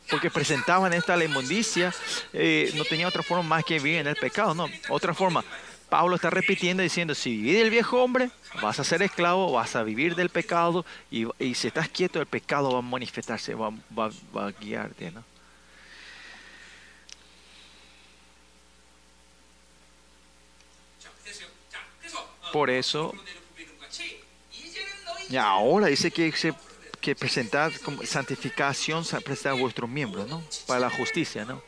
Porque 0.09 0.31
presentaban 0.31 0.95
esta 0.95 1.19
la 1.19 1.25
inmundicia, 1.25 1.93
eh, 2.33 2.73
no 2.75 2.87
tenía 2.87 3.09
otra 3.09 3.23
forma 3.23 3.43
más 3.43 3.63
que 3.63 3.75
vivir 3.75 3.99
en 3.99 4.07
el 4.07 4.17
pecado, 4.17 4.55
¿no? 4.55 4.67
Otra 4.89 5.13
forma. 5.13 5.45
Pablo 5.91 6.17
está 6.17 6.31
repitiendo 6.31 6.83
diciendo, 6.83 7.15
si 7.15 7.37
vivís 7.37 7.59
del 7.59 7.69
viejo 7.69 8.03
hombre, 8.03 8.31
vas 8.63 8.81
a 8.81 8.85
ser 8.85 9.03
esclavo, 9.03 9.53
vas 9.53 9.77
a 9.77 9.83
vivir 9.83 10.15
del 10.15 10.31
pecado, 10.31 10.87
y, 11.11 11.27
si 11.55 11.69
estás 11.69 11.91
quieto, 11.91 12.21
el 12.21 12.27
pecado 12.27 12.73
va 12.73 12.79
a 12.79 12.83
manifestarse, 12.83 13.55
va, 13.55 13.71
va 13.95 14.47
a 14.47 14.51
guiarte, 14.53 15.11
¿no? 15.11 15.30
Por 22.53 22.71
eso, 22.71 23.15
y 25.31 25.37
ahora 25.37 25.87
dice 25.87 26.11
que, 26.11 26.33
se, 26.33 26.53
que 27.01 27.15
presentad 27.15 27.71
santificación, 28.05 29.05
presentad 29.25 29.53
a 29.53 29.61
vuestros 29.61 29.89
miembros, 29.89 30.29
¿no? 30.29 30.43
Para 30.67 30.81
la 30.81 30.91
justicia, 30.91 31.45
¿no? 31.45 31.63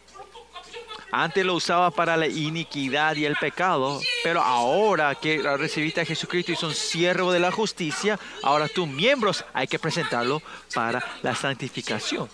Antes 1.14 1.44
lo 1.44 1.54
usaba 1.54 1.90
para 1.90 2.16
la 2.16 2.26
iniquidad 2.26 3.16
y 3.16 3.26
el 3.26 3.36
pecado, 3.36 4.00
pero 4.24 4.40
ahora 4.40 5.14
que 5.14 5.42
recibiste 5.58 6.00
a 6.00 6.06
Jesucristo 6.06 6.52
y 6.52 6.56
son 6.56 6.74
siervos 6.74 7.34
de 7.34 7.38
la 7.38 7.52
justicia, 7.52 8.18
ahora 8.42 8.66
tus 8.66 8.88
miembros 8.88 9.44
hay 9.52 9.68
que 9.68 9.78
presentarlo 9.78 10.42
para 10.74 11.04
la 11.20 11.36
santificación. 11.36 12.30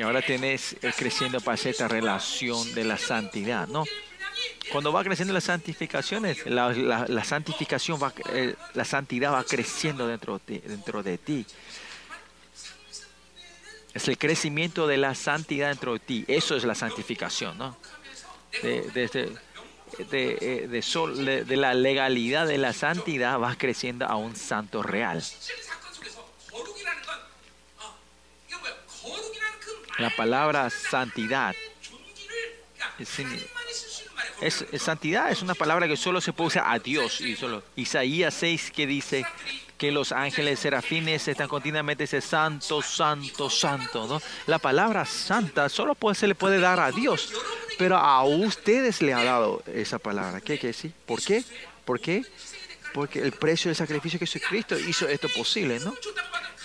Y 0.00 0.02
ahora 0.02 0.22
tienes 0.22 0.76
eh, 0.80 0.94
creciendo 0.96 1.42
para 1.42 1.60
esta 1.62 1.86
relación 1.86 2.72
de 2.72 2.84
la 2.84 2.96
santidad, 2.96 3.68
¿no? 3.68 3.84
Cuando 4.72 4.94
va 4.94 5.04
creciendo 5.04 5.34
las 5.34 5.44
santificaciones, 5.44 6.46
la, 6.46 7.22
santificación 7.22 8.02
va, 8.02 8.10
eh, 8.32 8.54
la 8.72 8.86
santidad 8.86 9.34
va 9.34 9.44
creciendo 9.44 10.06
dentro 10.06 10.38
de, 10.38 11.18
ti. 11.18 11.44
Es 13.92 14.08
el 14.08 14.16
crecimiento 14.16 14.86
de 14.86 14.96
la 14.96 15.14
santidad 15.14 15.68
dentro 15.68 15.92
de 15.92 15.98
ti. 15.98 16.24
Eso 16.28 16.56
es 16.56 16.64
la 16.64 16.74
santificación, 16.74 17.58
¿no? 17.58 17.76
De, 18.62 18.80
de 18.92 19.04
este, 19.04 19.28
eh, 20.12 21.46
la 21.48 21.74
legalidad 21.74 22.46
de 22.46 22.56
la 22.56 22.72
santidad 22.72 23.38
vas 23.38 23.58
creciendo 23.58 24.06
a 24.06 24.16
un 24.16 24.34
santo 24.34 24.82
real. 24.82 25.22
La 30.00 30.10
palabra 30.10 30.70
santidad. 30.70 31.54
Es, 34.40 34.64
santidad 34.78 35.30
es 35.30 35.42
una 35.42 35.54
palabra 35.54 35.86
que 35.86 35.96
solo 35.96 36.20
se 36.20 36.32
puede 36.32 36.48
usar 36.48 36.64
a 36.66 36.78
Dios. 36.78 37.20
Y 37.20 37.36
solo. 37.36 37.62
Isaías 37.76 38.32
6 38.34 38.70
que 38.70 38.86
dice 38.86 39.26
que 39.76 39.92
los 39.92 40.12
ángeles 40.12 40.60
serafines 40.60 41.26
están 41.28 41.48
continuamente 41.48 42.04
dice 42.04 42.20
santo, 42.20 42.82
santo, 42.82 43.50
santo. 43.50 44.06
¿no? 44.06 44.22
La 44.46 44.58
palabra 44.58 45.04
santa 45.04 45.68
solo 45.68 45.94
puede, 45.94 46.14
se 46.14 46.26
le 46.26 46.34
puede 46.34 46.60
dar 46.60 46.80
a 46.80 46.90
Dios. 46.92 47.32
Pero 47.78 47.96
a 47.96 48.24
ustedes 48.24 49.02
le 49.02 49.12
ha 49.12 49.22
dado 49.22 49.62
esa 49.66 49.98
palabra. 49.98 50.40
¿Qué 50.40 50.52
hay 50.52 50.58
decir? 50.58 50.92
¿Por 51.06 51.22
qué? 51.22 51.44
¿Por 51.84 52.00
qué? 52.00 52.24
Porque 52.92 53.20
el 53.20 53.32
precio 53.32 53.68
del 53.68 53.76
sacrificio 53.76 54.18
que 54.18 54.26
Jesucristo 54.26 54.78
hizo 54.78 55.08
esto 55.08 55.28
posible, 55.28 55.78
¿no? 55.80 55.94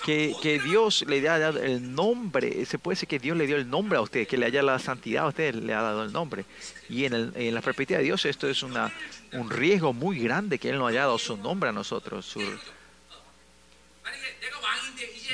que, 0.05 0.61
Dios 0.63 1.03
le 1.07 1.17
haya 1.17 1.39
dado 1.39 1.63
el 1.63 1.95
nombre, 1.95 2.63
se 2.65 2.77
puede 2.77 2.93
decir 2.93 3.09
que 3.09 3.17
Dios 3.17 3.35
le 3.35 3.47
dio 3.47 3.55
el 3.55 3.67
nombre 3.67 3.97
a 3.97 4.01
usted, 4.01 4.27
que 4.27 4.37
le 4.37 4.45
haya 4.45 4.61
la 4.61 4.77
santidad 4.77 5.25
a 5.25 5.29
usted, 5.29 5.55
le 5.55 5.73
ha 5.73 5.81
dado 5.81 6.03
el 6.03 6.13
nombre. 6.13 6.45
Y 6.89 7.05
en, 7.05 7.13
el, 7.13 7.33
en 7.35 7.55
la 7.55 7.61
perspectiva 7.61 7.97
de 7.97 8.05
Dios 8.05 8.23
esto 8.25 8.47
es 8.47 8.61
una, 8.61 8.93
un 9.33 9.49
riesgo 9.49 9.93
muy 9.93 10.19
grande 10.19 10.59
que 10.59 10.69
Él 10.69 10.77
nos 10.77 10.89
haya 10.89 11.01
dado 11.01 11.17
su 11.17 11.37
nombre 11.37 11.69
a 11.71 11.73
nosotros. 11.73 12.35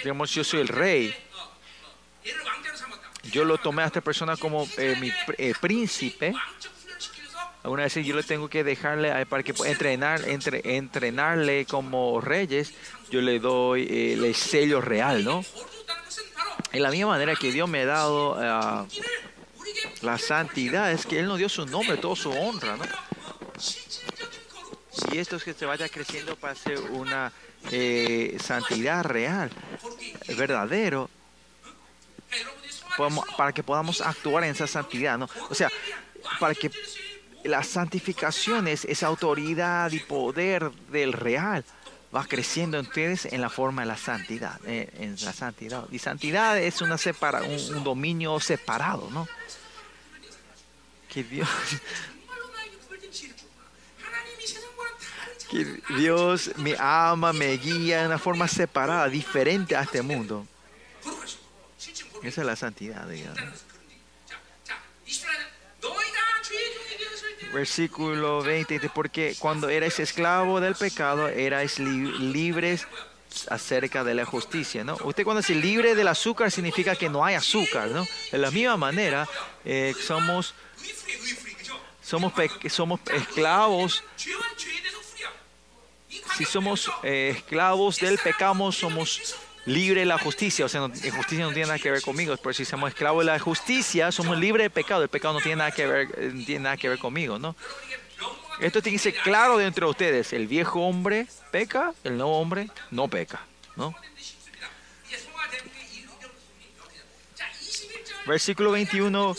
Digamos, 0.03 0.34
yo 0.34 0.43
soy 0.43 0.61
el 0.61 0.69
rey. 0.69 1.14
Yo 3.23 3.43
lo 3.43 3.57
tomé 3.57 3.84
a 3.84 3.88
esta 3.88 4.02
persona 4.02 4.38
como 4.38 4.68
eh, 4.77 4.95
mi 4.99 5.11
eh, 5.38 5.53
príncipe. 5.60 6.34
Algunas 7.64 7.86
veces 7.86 8.06
yo 8.06 8.16
le 8.16 8.24
tengo 8.24 8.50
que 8.50 8.64
dejarle 8.64 9.26
para 9.28 9.44
que 9.44 9.54
entrenar, 9.66 10.22
entrenarle 10.28 11.66
como 11.66 12.20
reyes, 12.20 12.74
yo 13.12 13.22
le 13.22 13.40
doy 13.40 13.84
eh, 13.84 14.14
el 14.14 14.34
sello 14.34 14.82
real, 14.82 15.24
¿no? 15.24 15.46
En 16.72 16.82
la 16.82 16.90
misma 16.90 17.10
manera 17.10 17.36
que 17.36 17.52
Dios 17.52 17.70
me 17.70 17.82
ha 17.82 17.86
dado 17.86 18.36
ah, 18.40 18.88
la 20.02 20.18
santidad, 20.18 20.92
es 20.92 21.06
que 21.06 21.20
Él 21.20 21.28
nos 21.28 21.38
dio 21.38 21.50
su 21.50 21.66
nombre, 21.66 21.98
toda 21.98 22.16
su 22.16 22.32
honra, 22.32 22.78
¿no? 22.78 22.86
Y 25.12 25.18
esto 25.20 25.36
es 25.36 25.44
que 25.44 25.54
se 25.54 25.66
vaya 25.66 25.88
creciendo 25.90 26.36
para 26.36 26.56
ser 26.56 26.80
una 26.80 27.32
eh, 27.72 28.38
santidad 28.42 29.04
real, 29.04 29.52
verdadero, 30.36 31.10
para 33.38 33.52
que 33.52 33.62
podamos 33.62 34.02
actuar 34.02 34.46
en 34.46 34.52
esa 34.52 34.68
santidad, 34.68 35.18
¿no? 35.18 35.30
O 35.50 35.56
sea, 35.56 35.70
para 36.40 36.56
que 36.56 36.72
las 37.43 37.68
santificaciones, 37.68 38.85
esa 38.85 39.07
autoridad 39.07 39.91
y 39.91 39.99
poder 39.99 40.72
del 40.91 41.13
real 41.13 41.63
va 42.13 42.26
creciendo 42.26 42.77
en 42.77 42.85
ustedes 42.85 43.26
en 43.26 43.41
la 43.41 43.49
forma 43.49 43.84
de 43.84 43.88
la 43.88 43.97
santidad, 43.97 44.59
eh, 44.65 44.89
en 44.97 45.15
la 45.23 45.34
santidad. 45.34 45.85
Y 45.91 45.99
santidad 45.99 46.57
es 46.57 46.81
una 46.81 46.97
separa, 46.97 47.41
un, 47.41 47.84
dominio 47.84 48.39
separado, 48.39 49.09
¿no? 49.11 49.27
Que 51.09 51.23
Dios, 51.23 51.49
que 55.49 55.81
Dios 55.97 56.51
me 56.57 56.76
ama, 56.80 57.34
me 57.34 57.57
guía 57.57 58.01
de 58.01 58.07
una 58.07 58.19
forma 58.19 58.47
separada, 58.47 59.07
diferente 59.07 59.76
a 59.76 59.81
este 59.84 60.01
mundo. 60.01 60.45
Esa 62.23 62.41
es 62.41 62.47
la 62.47 62.55
santidad, 62.55 63.07
digamos. 63.07 63.70
versículo 67.53 68.41
20, 68.41 68.90
porque 68.94 69.36
cuando 69.40 69.69
erais 69.69 69.99
esclavo 69.99 70.60
del 70.60 70.76
pecado, 70.76 71.28
erais 71.28 71.80
li 71.80 72.32
libres 72.32 72.88
acerca 73.49 74.03
de 74.03 74.14
la 74.14 74.26
justicia, 74.26 74.84
¿no? 74.84 74.98
Usted 75.03 75.23
cuando 75.23 75.41
dice 75.41 75.56
libre 75.56 75.95
del 75.95 76.07
azúcar 76.07 76.52
significa 76.52 76.95
que 76.95 77.10
no 77.10 77.23
hay 77.23 77.36
azúcar, 77.36 77.90
¿no? 77.90 78.06
De 78.32 78.38
la 78.38 78.52
misma 78.52 78.78
manera, 78.78 79.28
eh, 79.64 79.94
somos, 79.99 80.53
somos, 82.02 82.34
somos 82.69 82.99
esclavos 83.14 84.03
si 86.38 86.45
somos 86.45 86.90
eh, 87.03 87.34
esclavos 87.38 87.98
del 87.98 88.18
pecado, 88.18 88.72
somos 88.72 89.36
libre 89.66 90.02
de 90.02 90.06
la 90.06 90.18
justicia. 90.18 90.66
O 90.66 90.70
sea, 90.70 90.82
no, 90.82 90.88
eh, 90.88 91.12
justicia 91.12 91.46
no 91.46 91.52
tiene 91.52 91.68
nada 91.68 91.80
que 91.80 91.92
ver 91.92 92.02
conmigo. 92.02 92.36
Pero 92.38 92.54
si 92.54 92.66
somos 92.66 92.90
esclavos 92.90 93.26
de 93.26 93.32
la 93.32 93.40
justicia, 93.40 94.12
somos 94.12 94.38
libres 94.38 94.66
de 94.66 94.70
pecado. 94.70 95.04
El 95.04 95.10
pecado 95.10 95.34
no 95.36 95.42
tiene 95.42 95.58
nada 95.58 95.72
que 95.72 95.86
ver, 95.86 96.08
eh, 96.18 96.32
no 96.34 96.46
tiene 96.46 96.64
nada 96.64 96.78
que 96.78 96.90
ver 96.90 97.00
conmigo, 97.00 97.40
¿no? 97.40 97.56
Esto 98.60 98.82
tiene 98.82 98.98
que 98.98 99.04
ser 99.04 99.16
claro 99.16 99.58
dentro 99.58 99.88
de 99.88 99.92
ustedes. 99.92 100.34
El 100.34 100.48
viejo 100.48 100.82
hombre 100.82 101.28
peca, 101.52 101.94
el 102.04 102.18
nuevo 102.18 102.40
hombre 102.40 102.70
no 102.92 103.08
peca, 103.08 103.42
¿no? 103.76 103.96
Versículo 108.26 108.72
21. 108.72 109.36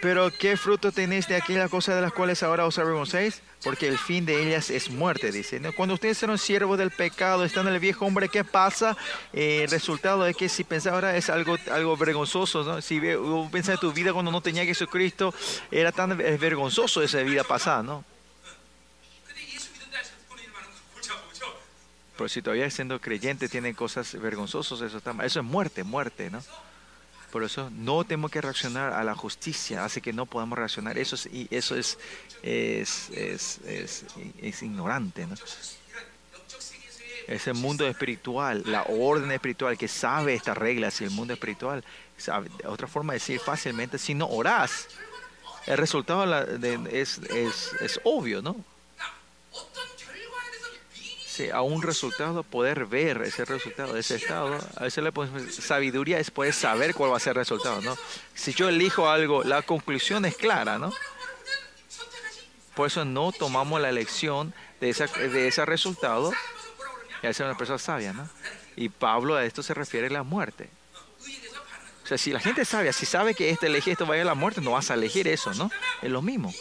Pero 0.00 0.30
qué 0.30 0.56
fruto 0.56 0.92
tenéis 0.92 1.26
de 1.26 1.36
aquellas 1.36 1.70
cosas 1.70 1.96
de 1.96 2.02
las 2.02 2.12
cuales 2.12 2.42
ahora 2.42 2.66
os 2.66 2.78
avergonzáis 2.78 3.42
porque 3.62 3.88
el 3.88 3.98
fin 3.98 4.24
de 4.24 4.40
ellas 4.42 4.70
es 4.70 4.90
muerte, 4.90 5.32
dice. 5.32 5.60
Cuando 5.74 5.94
ustedes 5.94 6.18
son 6.18 6.38
siervos 6.38 6.78
del 6.78 6.90
pecado, 6.90 7.44
están 7.44 7.66
en 7.66 7.74
el 7.74 7.80
viejo 7.80 8.06
hombre, 8.06 8.28
¿qué 8.28 8.44
pasa? 8.44 8.96
Eh, 9.32 9.62
el 9.64 9.70
resultado 9.70 10.26
es 10.26 10.36
que 10.36 10.48
si 10.48 10.64
pensás 10.64 10.92
ahora 10.92 11.16
es 11.16 11.28
algo, 11.28 11.56
algo 11.70 11.96
vergonzoso, 11.96 12.62
¿no? 12.62 12.80
Si 12.80 13.00
pensás 13.50 13.74
en 13.74 13.80
tu 13.80 13.92
vida 13.92 14.12
cuando 14.12 14.30
no 14.30 14.40
tenía 14.40 14.64
Jesucristo, 14.64 15.34
era 15.70 15.90
tan 15.90 16.16
vergonzoso 16.16 17.02
esa 17.02 17.18
vida 17.22 17.42
pasada, 17.42 17.82
¿no? 17.82 18.04
Pero 22.16 22.28
si 22.28 22.42
todavía 22.42 22.68
siendo 22.68 23.00
creyente 23.00 23.48
tienen 23.48 23.74
cosas 23.74 24.20
vergonzosas, 24.20 24.80
eso, 24.80 24.98
está, 24.98 25.14
eso 25.24 25.38
es 25.38 25.46
muerte, 25.46 25.84
muerte, 25.84 26.30
¿no? 26.30 26.42
Por 27.30 27.44
eso 27.44 27.70
no 27.70 28.04
tenemos 28.04 28.30
que 28.30 28.40
reaccionar 28.40 28.92
a 28.92 29.04
la 29.04 29.14
justicia, 29.14 29.84
hace 29.84 30.00
que 30.00 30.12
no 30.12 30.24
podamos 30.24 30.58
reaccionar. 30.58 30.96
Eso 30.98 31.14
es, 31.14 31.26
y 31.26 31.46
eso 31.50 31.76
es, 31.76 31.98
es, 32.42 33.10
es, 33.10 33.60
es, 33.66 34.04
es 34.40 34.62
ignorante, 34.62 35.26
¿no? 35.26 35.34
Ese 37.26 37.52
mundo 37.52 37.86
espiritual, 37.86 38.62
la 38.64 38.84
orden 38.84 39.30
espiritual 39.32 39.76
que 39.76 39.88
sabe 39.88 40.32
estas 40.32 40.56
reglas 40.56 40.98
y 41.02 41.04
el 41.04 41.10
mundo 41.10 41.34
espiritual, 41.34 41.84
sabe, 42.16 42.48
otra 42.64 42.86
forma 42.86 43.12
de 43.12 43.18
decir 43.18 43.38
fácilmente, 43.38 43.98
si 43.98 44.14
no 44.14 44.26
orás, 44.26 44.88
el 45.66 45.76
resultado 45.76 46.24
es, 46.90 47.18
es, 47.18 47.72
es 47.80 48.00
obvio, 48.04 48.40
¿no? 48.40 48.56
A 51.52 51.62
un 51.62 51.82
resultado, 51.82 52.42
poder 52.42 52.86
ver 52.86 53.22
ese 53.22 53.44
resultado, 53.44 53.96
ese 53.96 54.16
estado. 54.16 54.58
A 54.76 54.84
veces 54.84 55.04
la 55.04 55.12
sabiduría 55.50 56.18
es 56.18 56.30
poder 56.30 56.52
saber 56.52 56.94
cuál 56.94 57.12
va 57.12 57.16
a 57.16 57.20
ser 57.20 57.30
el 57.30 57.36
resultado, 57.36 57.80
¿no? 57.80 57.96
Si 58.34 58.52
yo 58.52 58.68
elijo 58.68 59.08
algo, 59.08 59.44
la 59.44 59.62
conclusión 59.62 60.24
es 60.24 60.36
clara, 60.36 60.78
¿no? 60.78 60.92
Por 62.74 62.88
eso 62.88 63.04
no 63.04 63.32
tomamos 63.32 63.80
la 63.80 63.88
elección 63.88 64.54
de, 64.80 64.90
esa, 64.90 65.06
de 65.06 65.48
ese 65.48 65.64
resultado 65.64 66.32
y 67.22 67.26
a 67.26 67.32
ser 67.32 67.46
una 67.46 67.56
persona 67.56 67.78
sabia, 67.78 68.12
¿no? 68.12 68.28
Y 68.76 68.88
Pablo 68.88 69.34
a 69.34 69.44
esto 69.44 69.62
se 69.62 69.74
refiere 69.74 70.06
a 70.06 70.10
la 70.10 70.22
muerte. 70.22 70.68
O 72.04 72.06
sea, 72.08 72.16
si 72.16 72.32
la 72.32 72.40
gente 72.40 72.64
sabia, 72.64 72.92
si 72.92 73.04
sabe 73.04 73.34
que 73.34 73.50
este 73.50 73.66
elegir 73.66 73.92
esto 73.92 74.06
vaya 74.06 74.22
a 74.22 74.24
la 74.24 74.34
muerte, 74.34 74.60
no 74.60 74.72
vas 74.72 74.90
a 74.90 74.94
elegir 74.94 75.28
eso, 75.28 75.52
¿no? 75.54 75.70
Es 76.00 76.10
lo 76.10 76.22
mismo. 76.22 76.54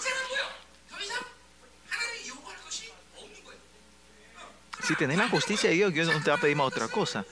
Si 4.88 4.96
tenés 4.96 5.18
la 5.18 5.28
justicia 5.28 5.70
de 5.70 5.76
Dios, 5.76 5.94
Dios 5.94 6.08
no 6.08 6.24
te 6.24 6.30
va 6.30 6.38
a 6.38 6.40
pedir 6.40 6.56
más 6.56 6.68
otra 6.68 6.88
cosa. 6.88 7.26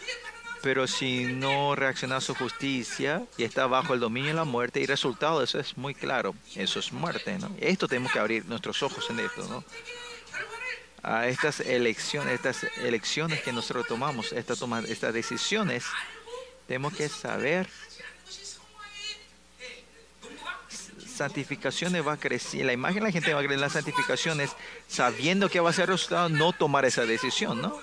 Pero 0.61 0.87
si 0.87 1.23
no 1.23 1.73
reacciona 1.73 2.17
a 2.17 2.21
su 2.21 2.35
justicia 2.35 3.23
y 3.37 3.45
está 3.45 3.65
bajo 3.65 3.93
el 3.93 4.01
dominio 4.01 4.31
de 4.31 4.35
la 4.35 4.43
muerte, 4.43 4.81
y 4.81 4.85
resultado 4.85 5.41
eso 5.41 5.57
es 5.57 5.77
muy 5.77 5.95
claro, 5.95 6.35
eso 6.55 6.79
es 6.79 6.91
muerte, 6.91 7.37
¿no? 7.39 7.49
Esto 7.61 7.87
tenemos 7.87 8.11
que 8.11 8.19
abrir 8.19 8.45
nuestros 8.45 8.83
ojos 8.83 9.09
en 9.09 9.21
esto, 9.21 9.47
¿no? 9.47 9.63
A 11.01 11.27
estas 11.27 11.61
elecciones, 11.61 12.33
estas 12.33 12.65
elecciones 12.83 13.41
que 13.41 13.53
nosotros 13.53 13.87
tomamos, 13.87 14.33
estas, 14.33 14.61
estas 14.89 15.13
decisiones, 15.13 15.85
tenemos 16.67 16.93
que 16.93 17.07
saber 17.07 17.69
santificaciones 21.15 22.05
va 22.05 22.13
a 22.13 22.17
crecer, 22.17 22.65
la 22.65 22.73
imagen 22.73 22.99
de 22.99 23.05
la 23.05 23.11
gente 23.11 23.33
va 23.33 23.39
a 23.39 23.43
crecer 23.43 23.55
en 23.55 23.61
las 23.61 23.73
santificaciones, 23.73 24.51
sabiendo 24.87 25.49
que 25.49 25.59
va 25.59 25.69
a 25.69 25.73
ser 25.73 25.89
resultado, 25.89 26.29
no 26.29 26.53
tomar 26.53 26.85
esa 26.85 27.05
decisión, 27.05 27.61
¿no? 27.61 27.77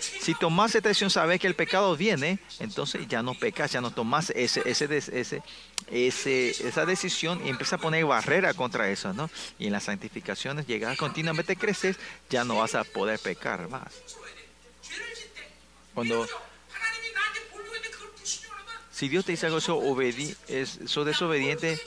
Si 0.00 0.34
tomas 0.34 0.74
esta 0.74 0.88
decisión, 0.88 1.10
sabes 1.10 1.40
que 1.40 1.46
el 1.46 1.54
pecado 1.54 1.96
viene, 1.96 2.38
entonces 2.58 3.06
ya 3.08 3.22
no 3.22 3.34
pecas, 3.34 3.72
ya 3.72 3.80
no 3.80 3.90
tomas 3.90 4.30
ese, 4.30 4.62
ese, 4.64 4.84
ese, 4.96 5.42
ese, 5.90 6.50
esa 6.50 6.86
decisión 6.86 7.44
y 7.44 7.50
empiezas 7.50 7.74
a 7.74 7.82
poner 7.82 8.04
barrera 8.04 8.54
contra 8.54 8.88
eso, 8.90 9.12
¿no? 9.12 9.30
Y 9.58 9.66
en 9.66 9.72
las 9.72 9.84
santificaciones, 9.84 10.66
llegas 10.66 10.96
continuamente 10.96 11.56
creces, 11.56 11.96
ya 12.30 12.44
no 12.44 12.56
vas 12.56 12.74
a 12.74 12.84
poder 12.84 13.18
pecar 13.18 13.68
más. 13.68 13.92
Cuando 15.94 16.26
si 18.94 19.08
Dios 19.08 19.24
te 19.24 19.32
dice 19.32 19.46
algo, 19.46 19.58
eso, 19.58 20.00
es, 20.46 20.78
desobediente, 21.04 21.80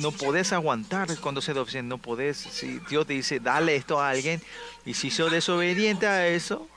no, 0.00 0.12
podés 0.12 0.52
aguantar 0.52 1.16
cuando 1.18 1.40
se 1.40 1.54
desobediente, 1.54 1.88
no 1.88 1.98
podés, 1.98 2.36
si 2.36 2.78
Dios 2.88 3.06
te 3.06 3.14
dice, 3.14 3.40
dale 3.40 3.76
esto 3.76 4.00
a 4.00 4.10
alguien, 4.10 4.42
y 4.84 4.94
si 4.94 5.10
sos 5.10 5.30
desobediente 5.30 6.06
a 6.06 6.28
eso, 6.28 6.68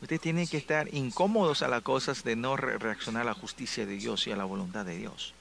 ustedes 0.00 0.20
tienen 0.20 0.48
que 0.48 0.58
estar 0.58 0.92
incómodos 0.92 1.62
a 1.62 1.68
las 1.68 1.82
cosas 1.82 2.24
de 2.24 2.36
no 2.36 2.56
reaccionar 2.56 3.22
a 3.22 3.26
la 3.26 3.34
justicia 3.34 3.86
de 3.86 3.94
Dios 3.94 4.26
y 4.26 4.32
a 4.32 4.36
la 4.36 4.44
voluntad 4.44 4.84
de 4.84 4.96
Dios. 4.96 5.32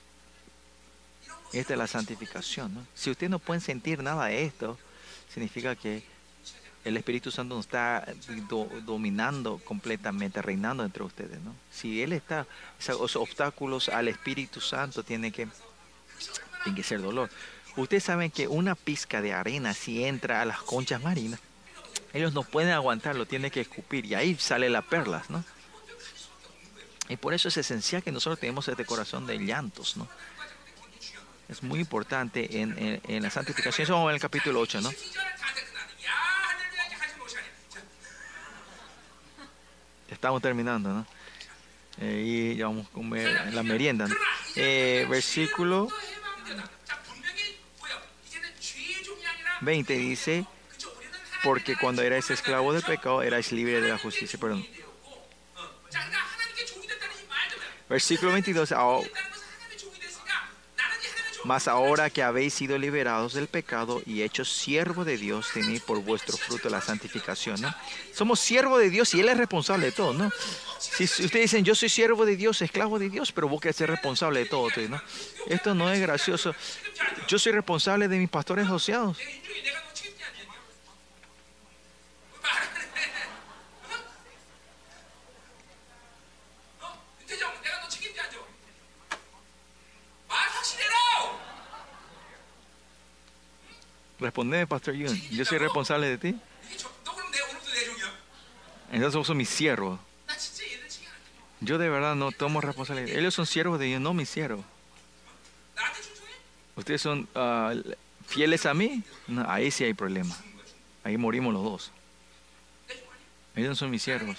Esta 1.52 1.74
es 1.74 1.80
la 1.80 1.88
santificación. 1.88 2.88
Si 2.96 3.10
ustedes 3.10 3.30
no 3.30 3.40
pueden 3.40 3.60
sentir 3.60 4.02
nada 4.02 4.28
de 4.28 4.46
esto, 4.46 4.78
significa 5.34 5.76
que 5.76 6.04
el 6.84 6.98
Espíritu 6.98 7.30
Santo 7.32 7.56
no 7.56 7.62
está 7.62 8.08
dominando 8.86 9.60
completamente, 9.64 10.41
reinando 10.41 10.84
entre 10.84 11.03
ustedes, 11.03 11.40
¿no? 11.41 11.56
Si 11.72 12.02
Él 12.02 12.14
está, 12.14 12.48
esos 12.80 13.16
obstáculos 13.16 13.90
al 13.90 14.08
Espíritu 14.08 14.60
Santo 14.62 15.03
tienen 15.03 15.32
que, 15.32 15.48
que 16.76 16.84
ser 16.84 17.02
dolor. 17.02 17.30
Ustedes 17.78 18.03
saben 18.03 18.32
que 18.32 18.48
una 18.48 18.76
pizca 18.76 19.22
de 19.22 19.34
arena, 19.34 19.74
si 19.74 20.03
entra 20.03 20.41
a 20.41 20.45
las 20.45 20.62
conchas 20.62 21.02
marinas, 21.03 21.40
ellos 22.14 22.34
no 22.34 22.44
pueden 22.44 22.72
aguantarlo, 22.72 23.26
tienen 23.26 23.52
que 23.52 23.62
escupir 23.62 24.06
y 24.06 24.16
ahí 24.16 24.36
sale 24.36 24.70
las 24.70 24.84
perlas, 24.86 25.30
¿no? 25.30 25.44
Y 27.10 27.18
por 27.18 27.34
eso 27.34 27.48
es 27.49 27.58
esencial 27.58 28.03
que 28.03 28.12
nosotros 28.12 28.40
tenemos 28.40 28.68
este 28.68 28.86
corazón 28.86 29.28
de 29.28 29.38
llantos, 29.38 29.98
¿no? 29.98 30.08
Es 31.48 31.62
muy 31.62 31.80
importante 31.80 32.62
en, 32.62 33.02
en, 33.06 33.24
la 33.24 33.30
santificación. 33.30 33.84
Eso 33.84 33.94
vamos 33.94 34.10
en 34.12 34.16
el 34.16 34.22
capítulo 34.22 34.62
8, 34.62 34.80
¿no? 34.80 34.90
Estamos 40.12 40.42
terminando, 40.42 40.90
¿no? 40.90 41.06
Eh, 42.00 42.54
y 42.54 42.56
ya 42.56 42.68
vamos 42.68 42.88
a 42.88 42.92
comer 42.92 43.54
la 43.54 43.64
merienda. 43.64 44.08
¿no? 44.08 44.16
Eh, 44.56 45.06
versículo 45.10 45.88
20 49.62 49.94
dice, 49.94 50.46
porque 51.44 51.76
cuando 51.76 52.02
erais 52.02 52.30
esclavo 52.30 52.74
del 52.74 52.84
pecado, 52.84 53.22
erais 53.22 53.52
libre 53.52 53.82
de 53.82 53.90
la 53.90 53.98
justicia. 53.98 54.40
Perdón. 54.40 54.66
Versículo 57.90 58.32
22. 58.32 58.74
Mas 61.44 61.68
ahora 61.68 62.10
que 62.10 62.22
habéis 62.22 62.54
sido 62.54 62.78
liberados 62.78 63.34
del 63.34 63.48
pecado 63.48 64.02
y 64.06 64.22
hechos 64.22 64.52
siervo 64.52 65.06
de 65.06 65.18
Dios, 65.18 65.48
tenéis 65.54 65.82
por 65.82 66.00
vuestro 66.02 66.38
fruto 66.38 66.70
la 66.70 66.82
santificación, 66.82 67.60
¿no? 67.62 67.74
Somos 68.14 68.40
siervo 68.40 68.78
de 68.78 68.90
Dios 68.90 69.14
y 69.16 69.22
Él 69.22 69.30
es 69.30 69.38
responsable 69.38 69.88
de 69.88 69.92
todo, 69.92 70.14
¿no? 70.14 70.32
Si, 70.78 71.04
ustedes 71.04 71.32
dicen, 71.32 71.64
yo 71.64 71.76
soy 71.76 71.90
siervo 71.90 72.26
de 72.26 72.36
Dios, 72.36 72.62
esclavo 72.62 73.00
de 73.00 73.10
Dios, 73.10 73.32
pero 73.32 73.48
vos 73.48 73.62
querés 73.62 73.76
ser 73.76 73.90
responsable 73.90 74.42
de 74.42 74.46
todo. 74.46 74.68
Esto 75.48 75.76
no 75.76 75.92
es 75.92 76.00
gracioso. 76.00 76.56
Yo 77.28 77.40
soy 77.40 77.52
responsable 77.52 78.08
de 78.08 78.18
mis 78.18 78.30
pastores 78.30 78.66
asociados. 78.66 79.18
Respondeme, 94.22 94.68
Pastor 94.68 94.93
Yun. 94.93 95.19
Yo 95.31 95.43
soy 95.43 95.57
responsable 95.57 96.07
de 96.07 96.18
ti. 96.19 96.39
Entonces 98.91 99.15
vos 99.15 99.26
sos 99.26 99.35
mi 99.35 99.45
siervo. 99.45 99.99
Yo 101.60 101.77
de 101.77 101.89
verdad 101.89 102.15
no 102.15 102.31
tomo 102.31 102.61
responsabilidad. 102.61 103.18
Ellos 103.18 103.34
son 103.34 103.48
siervos 103.48 103.80
de 103.80 103.85
Dios, 103.85 104.02
no 104.02 104.14
mis 104.14 104.30
siervos. 104.30 104.64
¿Ustedes 106.76 107.02
son 107.02 107.27
ah, 107.35 107.73
fieles 108.27 108.65
a 108.65 108.73
mí? 108.73 109.03
ahí 109.48 109.72
sí 109.72 109.84
hay 109.84 109.93
problema. 109.93 110.38
Ahí 111.03 111.18
morimos 111.18 111.53
los 111.53 111.64
dos. 111.64 111.91
Ellos 113.56 113.69
no 113.69 113.76
son 113.76 113.89
mis 113.89 114.03
siervos. 114.03 114.38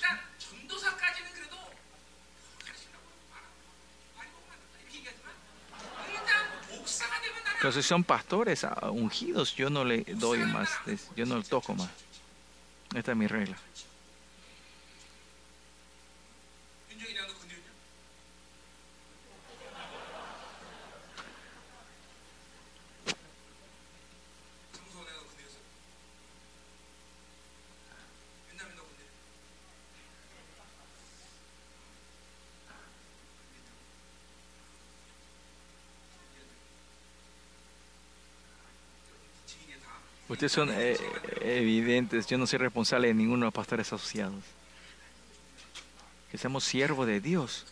Entonces 7.62 7.86
son 7.86 8.02
pastores 8.02 8.66
ungidos, 8.90 9.55
yo 9.55 9.70
no 9.70 9.84
le 9.84 10.02
doy 10.02 10.40
más, 10.40 10.68
yo 11.14 11.24
no 11.26 11.36
le 11.36 11.44
toco 11.44 11.76
más. 11.76 11.90
Esta 12.93 13.12
es 13.12 13.16
mi 13.16 13.28
regla. 13.28 13.56
Ustedes 40.43 40.52
son 40.55 40.70
eh, 40.73 40.98
evidentes. 41.40 42.27
Yo 42.27 42.36
no 42.36 42.48
soy 42.48 42.59
responsable 42.59 43.06
de 43.06 43.14
ninguno 43.14 43.43
de 43.43 43.44
los 43.44 43.55
pastores 43.55 43.86
asociados. 43.93 44.43
Que 46.32 46.36
seamos 46.36 46.64
siervos 46.64 47.06
de 47.06 47.20
Dios. 47.20 47.64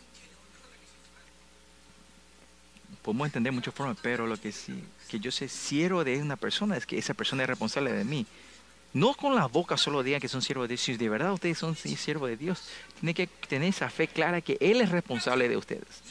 Podemos 3.01 3.27
entender 3.27 3.51
muchas 3.51 3.73
formas, 3.73 3.97
pero 4.01 4.25
lo 4.25 4.37
que 4.37 4.53
sí, 4.53 4.85
que 5.09 5.19
yo 5.19 5.33
sé 5.33 5.49
siervo 5.49 6.05
de 6.05 6.21
una 6.21 6.37
persona 6.37 6.77
es 6.77 6.85
que 6.85 6.97
esa 6.97 7.13
persona 7.13 7.43
es 7.43 7.49
responsable 7.49 7.91
de 7.91 8.05
mí. 8.05 8.25
No 8.93 9.15
con 9.15 9.35
la 9.35 9.47
boca 9.47 9.75
solo 9.75 10.01
digan 10.01 10.21
que 10.21 10.29
son 10.29 10.41
siervos 10.41 10.69
de 10.69 10.75
Dios. 10.75 10.81
Si 10.81 10.95
de 10.95 11.09
verdad 11.09 11.33
ustedes 11.33 11.57
son 11.57 11.75
siervos 11.75 12.29
de 12.29 12.37
Dios, 12.37 12.69
tienen 13.01 13.15
que 13.15 13.27
tener 13.27 13.67
esa 13.67 13.89
fe 13.89 14.07
clara 14.07 14.39
que 14.39 14.55
Él 14.61 14.79
es 14.79 14.91
responsable 14.91 15.49
de 15.49 15.57
ustedes. 15.57 16.01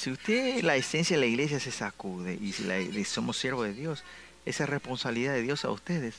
Si 0.00 0.10
usted, 0.10 0.62
la 0.62 0.76
esencia 0.76 1.14
de 1.14 1.20
la 1.20 1.26
iglesia 1.26 1.60
se 1.60 1.70
sacude 1.70 2.32
y 2.40 3.04
somos 3.04 3.36
siervos 3.36 3.66
de 3.66 3.74
Dios, 3.74 4.02
esa 4.46 4.64
responsabilidad 4.64 5.34
de 5.34 5.42
Dios 5.42 5.66
a 5.66 5.70
ustedes, 5.70 6.14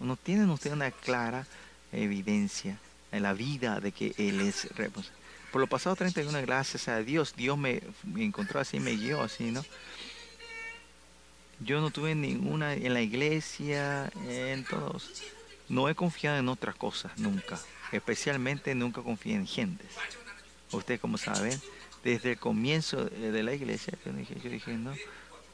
no 0.00 0.16
tienen 0.16 0.48
ustedes 0.48 0.74
una 0.74 0.90
clara 0.90 1.46
evidencia 1.92 2.78
en 3.12 3.22
la 3.22 3.34
vida 3.34 3.80
de 3.80 3.92
que 3.92 4.14
Él 4.16 4.40
es 4.40 4.74
responsable. 4.76 5.18
Por 5.52 5.60
los 5.60 5.68
pasados 5.68 5.98
31, 5.98 6.40
gracias 6.40 6.88
a 6.88 7.02
Dios, 7.02 7.34
Dios 7.36 7.58
me, 7.58 7.82
me 8.02 8.24
encontró 8.24 8.60
así, 8.60 8.80
me 8.80 8.92
guió 8.96 9.20
así, 9.20 9.50
¿no? 9.50 9.62
Yo 11.60 11.82
no 11.82 11.90
tuve 11.90 12.14
ninguna 12.14 12.72
en 12.72 12.94
la 12.94 13.02
iglesia, 13.02 14.10
en 14.26 14.64
todos. 14.64 15.22
No 15.68 15.90
he 15.90 15.94
confiado 15.94 16.38
en 16.38 16.48
otras 16.48 16.76
cosas 16.76 17.12
nunca. 17.18 17.60
Especialmente 17.92 18.74
nunca 18.74 19.02
confié 19.02 19.34
en 19.34 19.46
gentes. 19.46 19.90
Ustedes 20.72 20.98
como 20.98 21.18
saben, 21.18 21.60
desde 22.08 22.32
el 22.32 22.38
comienzo 22.38 23.06
eh, 23.06 23.30
de 23.30 23.42
la 23.42 23.52
iglesia, 23.52 23.92
yo 24.04 24.50
dije, 24.50 24.72
no, 24.72 24.94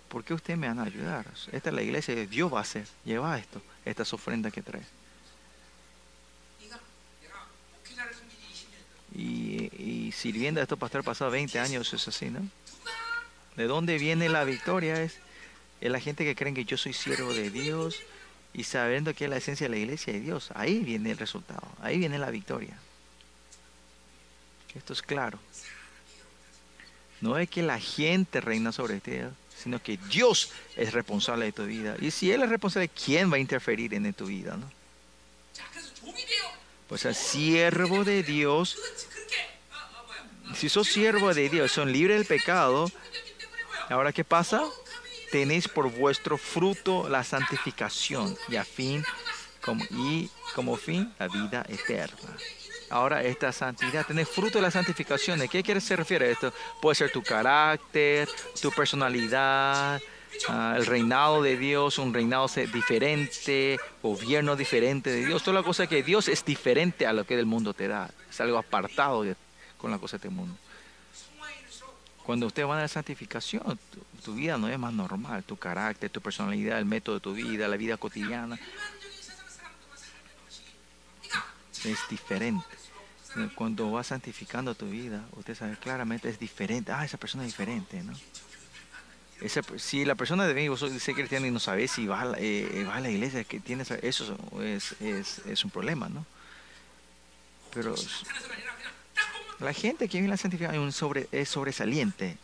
¿por 0.09 0.23
qué 0.23 0.35
ustedes 0.35 0.59
me 0.59 0.69
van 0.69 0.79
a 0.79 0.85
ayudar? 0.85 1.27
Esta 1.51 1.71
es 1.71 1.75
la 1.75 1.83
iglesia, 1.83 2.15
Dios 2.27 2.53
va 2.53 2.59
a 2.59 2.63
hacer, 2.63 2.87
lleva 3.05 3.37
esto, 3.39 3.61
estas 3.85 4.13
ofrendas 4.13 4.53
que 4.53 4.63
trae 4.63 4.83
Y, 9.17 10.11
sirviendo 10.13 10.61
a 10.61 10.65
estos 10.65 10.79
pastores 10.79 11.05
pasado 11.05 11.31
20 11.31 11.59
años, 11.61 11.93
es 11.93 12.09
así, 12.09 12.31
¿no? 12.31 12.41
¿De 13.57 13.67
dónde 13.67 13.99
viene 13.99 14.29
la 14.29 14.43
victoria? 14.45 15.01
Es, 15.03 15.19
es 15.81 15.91
la 15.91 16.01
gente 16.01 16.25
que 16.25 16.35
creen 16.35 16.55
que 16.55 16.65
yo 16.65 16.77
soy 16.77 16.93
siervo 16.93 17.33
de 17.33 17.51
Dios 17.51 18.01
y 18.53 18.65
sabiendo 18.65 19.15
que 19.15 19.25
es 19.25 19.31
la 19.31 19.37
esencia 19.37 19.67
de 19.67 19.71
la 19.71 19.77
iglesia 19.77 20.13
de 20.13 20.21
Dios. 20.21 20.51
Ahí 20.55 20.81
viene 20.81 21.13
el 21.13 21.19
resultado, 21.19 21.67
ahí 21.81 21.99
viene 21.99 22.19
la 22.19 22.31
victoria. 22.31 22.77
Esto 24.75 24.93
es 24.93 25.03
claro. 25.03 25.39
No 27.25 27.39
es 27.39 27.49
que 27.49 27.63
la 27.63 27.81
gente 27.81 28.43
reina 28.43 28.71
sobre 28.71 29.01
ti, 29.01 29.13
sino 29.57 29.83
que 29.83 29.97
Dios 29.97 30.51
es 30.77 30.93
responsable 30.93 31.47
de 31.47 31.53
tu 31.53 31.65
vida. 31.65 31.97
Y 31.99 32.11
si 32.11 32.31
Él 32.31 32.43
es 32.43 32.51
responsable, 32.51 32.91
¿quién 32.91 33.33
va 33.33 33.37
a 33.37 33.39
interferir 33.39 33.95
en 33.95 34.13
tu 34.13 34.27
vida? 34.27 34.59
No? 34.59 34.71
Pues 36.87 37.07
el 37.07 37.15
siervo 37.15 38.05
de 38.05 38.23
Dios, 38.23 38.77
si 40.55 40.69
sos 40.69 40.87
siervo 40.87 41.33
de 41.33 41.49
Dios, 41.49 41.73
son 41.73 41.91
libres 41.91 42.19
del 42.19 42.27
pecado, 42.27 42.93
ahora 43.89 44.13
¿qué 44.13 44.23
pasa? 44.23 44.63
Tenéis 45.33 45.67
por 45.67 45.91
vuestro 45.91 46.37
fruto 46.37 47.09
la 47.09 47.25
santificación 47.25 48.37
y 48.51 48.57
a 48.57 48.67
fin, 48.67 49.03
como, 49.63 49.83
y 49.93 50.29
como 50.55 50.77
fin, 50.77 51.11
la 51.19 51.29
vida 51.29 51.65
eterna. 51.71 52.37
Ahora 52.91 53.23
esta 53.23 53.53
santidad, 53.53 54.07
tener 54.07 54.27
fruto 54.27 54.59
de 54.59 54.63
la 54.63 54.71
santificación. 54.71 55.41
¿A 55.41 55.49
qué 55.49 55.63
quiere 55.63 55.81
se 55.81 55.97
refiere 55.97 56.31
esto? 56.31 56.53
Puede 56.81 56.95
ser 56.95 57.11
tu 57.11 57.23
carácter, 57.23 58.29
tu 58.61 58.71
personalidad, 58.71 60.01
ah, 60.49 60.75
el 60.77 60.87
reinado 60.87 61.43
de 61.43 61.57
Dios, 61.57 61.99
un 61.99 62.13
reinado 62.13 62.47
diferente, 62.73 63.79
gobierno 64.03 64.57
diferente 64.57 65.11
de 65.11 65.27
Dios. 65.27 65.43
Toda 65.43 65.61
la 65.61 65.63
cosa 65.63 65.87
que 65.87 66.03
Dios 66.03 66.29
es 66.29 66.45
diferente 66.45 67.07
a 67.07 67.13
lo 67.13 67.25
que 67.25 67.39
el 67.39 67.47
mundo 67.47 67.75
te 67.75 67.89
da. 67.89 68.11
Es 68.29 68.41
algo 68.41 68.59
apartado 68.59 69.23
de, 69.23 69.37
con 69.79 69.91
la 69.91 69.99
cosa 69.99 70.19
de 70.19 70.29
este 70.29 70.29
mundo. 70.29 70.57
Cuando 72.25 72.47
ustedes 72.47 72.67
van 72.67 72.79
a 72.79 72.83
la 72.83 72.89
santificación, 72.89 73.79
tu, 73.93 74.01
tu, 74.23 74.35
vida 74.35 74.57
no 74.57 74.67
es 74.69 74.79
más 74.79 74.95
normal. 74.95 75.45
Tu 75.45 75.57
carácter, 75.57 76.09
tu 76.09 76.23
personalidad, 76.23 76.79
el 76.79 76.87
método 76.87 77.17
de 77.17 77.21
tu 77.21 77.35
vida, 77.35 77.69
la 77.69 77.77
vida 77.77 77.99
cotidiana, 77.99 78.59
es 81.85 82.09
diferente. 82.09 82.65
Cuando 83.57 83.91
vas 83.91 84.09
santificando 84.09 84.75
tu 84.75 84.89
vida, 84.89 85.25
usted 85.33 85.57
sabe 85.57 85.77
claramente 85.77 86.29
es 86.29 86.39
diferente. 86.39 86.93
Ah, 86.93 87.05
esa 87.05 87.19
persona 87.19 87.45
es 87.45 87.49
diferente, 87.49 88.03
¿no? 88.03 88.13
Esa, 89.41 89.63
si 89.77 90.05
la 90.05 90.15
persona 90.15 90.47
de 90.47 90.55
mí, 90.55 90.69
vos 90.69 90.79
soy 90.79 91.15
cristiana 91.15 91.47
y 91.47 91.51
no 91.51 91.59
sabes 91.59 91.91
si 91.91 92.07
va 92.07 92.35
eh, 92.39 92.69
eh, 92.73 92.89
a, 92.91 93.01
la, 93.01 93.11
iglesia, 93.11 93.43
que 93.43 93.59
tienes, 93.59 93.91
eso 93.91 94.39
es, 94.63 94.95
es, 95.01 95.65
un 95.65 95.71
problema, 95.71 96.09
¿no? 96.09 96.25
Pero 97.73 97.97
la 99.59 99.73
gente 99.73 100.09
que 100.09 100.21
viene 100.21 100.33
a 100.33 100.37
la 100.37 100.73
es, 100.73 100.79
un 100.79 100.93
sobre, 100.93 101.29
es 101.33 101.49
sobresaliente. 101.49 102.39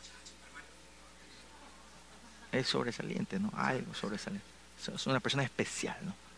Es 2.51 2.67
sobresaliente, 2.67 3.39
¿no? 3.39 3.53
Algo 3.55 3.95
sobresaliente. 3.95 4.47
Es 4.93 5.07
una 5.07 5.21
persona 5.21 5.45
especial, 5.45 5.97
¿no? 6.03 6.30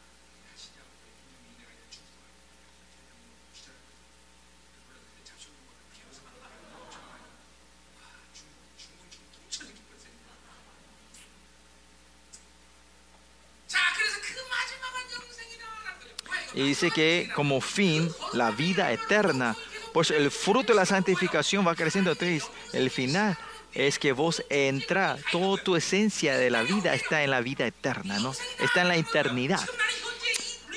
y 16.62 16.68
dice 16.68 16.90
que 16.90 17.28
como 17.34 17.60
fin 17.60 18.10
la 18.32 18.50
vida 18.50 18.92
eterna, 18.92 19.56
pues 19.92 20.10
el 20.10 20.30
fruto 20.30 20.72
de 20.72 20.78
la 20.78 20.86
santificación 20.86 21.66
va 21.66 21.74
creciendo. 21.74 22.12
Entonces, 22.12 22.44
el 22.72 22.90
final 22.90 23.36
es 23.74 23.98
que 23.98 24.12
vos 24.12 24.44
entra, 24.48 25.16
toda 25.30 25.62
tu 25.62 25.76
esencia 25.76 26.36
de 26.36 26.50
la 26.50 26.62
vida 26.62 26.94
está 26.94 27.22
en 27.24 27.30
la 27.30 27.40
vida 27.40 27.66
eterna, 27.66 28.18
¿no? 28.18 28.32
Está 28.60 28.82
en 28.82 28.88
la 28.88 28.96
eternidad. 28.96 29.60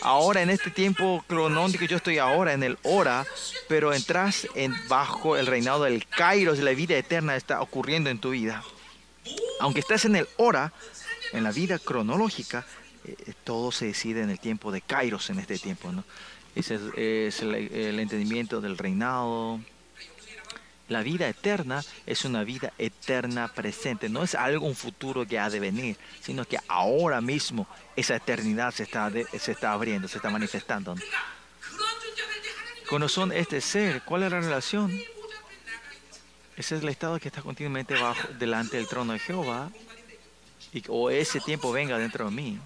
Ahora 0.01 0.41
en 0.41 0.49
este 0.49 0.69
tiempo 0.69 1.23
cronónico 1.27 1.85
yo 1.85 1.97
estoy 1.97 2.19
ahora 2.19 2.53
en 2.53 2.63
el 2.63 2.77
hora, 2.83 3.25
pero 3.67 3.93
entras 3.93 4.47
en 4.53 4.75
bajo 4.87 5.35
el 5.35 5.47
reinado 5.47 5.83
del 5.83 6.05
Kairos, 6.05 6.59
la 6.59 6.71
vida 6.71 6.95
eterna 6.95 7.35
está 7.35 7.61
ocurriendo 7.61 8.09
en 8.09 8.19
tu 8.19 8.29
vida. 8.29 8.63
Aunque 9.59 9.79
estás 9.79 10.05
en 10.05 10.15
el 10.15 10.27
hora, 10.37 10.73
en 11.33 11.43
la 11.43 11.51
vida 11.51 11.79
cronológica, 11.79 12.67
eh, 13.07 13.33
todo 13.43 13.71
se 13.71 13.87
decide 13.87 14.21
en 14.21 14.29
el 14.29 14.39
tiempo 14.39 14.71
de 14.71 14.81
Kairos, 14.81 15.29
en 15.29 15.39
este 15.39 15.57
tiempo. 15.57 15.91
Ese 16.55 16.79
es, 16.95 17.41
el, 17.41 17.99
entendimiento 17.99 18.61
del 18.61 18.77
reinado. 18.77 19.59
La 20.87 21.01
vida 21.01 21.27
eterna 21.27 21.83
es 22.05 22.25
una 22.25 22.43
vida 22.43 22.71
eterna 22.77 23.47
presente, 23.47 24.07
no 24.07 24.23
es 24.23 24.35
algo 24.35 24.67
un 24.67 24.75
futuro 24.75 25.25
que 25.25 25.39
ha 25.39 25.49
de 25.49 25.59
venir, 25.59 25.97
sino 26.21 26.45
que 26.45 26.59
ahora 26.67 27.21
mismo 27.21 27.67
esa 27.95 28.15
eternidad 28.15 28.71
se 28.71 28.83
está, 28.83 29.09
de, 29.09 29.25
se 29.39 29.53
está 29.53 29.73
abriendo, 29.73 30.07
se 30.07 30.17
está 30.17 30.29
manifestando. 30.29 30.93
¿no? 30.93 31.01
Corazón, 32.87 33.31
este 33.31 33.61
ser, 33.61 34.03
¿cuál 34.03 34.23
es 34.23 34.31
la 34.31 34.39
relación? 34.41 34.91
Ese 36.55 36.75
es 36.75 36.83
el 36.83 36.89
estado 36.89 37.19
que 37.19 37.29
está 37.29 37.41
continuamente 37.41 37.95
bajo, 37.95 38.27
delante 38.39 38.77
del 38.77 38.87
trono 38.87 39.13
de 39.13 39.19
Jehová, 39.19 39.71
y, 40.71 40.83
o 40.87 41.09
ese 41.09 41.39
tiempo 41.39 41.71
venga 41.71 41.97
dentro 41.97 42.25
de 42.25 42.31
mí 42.31 42.59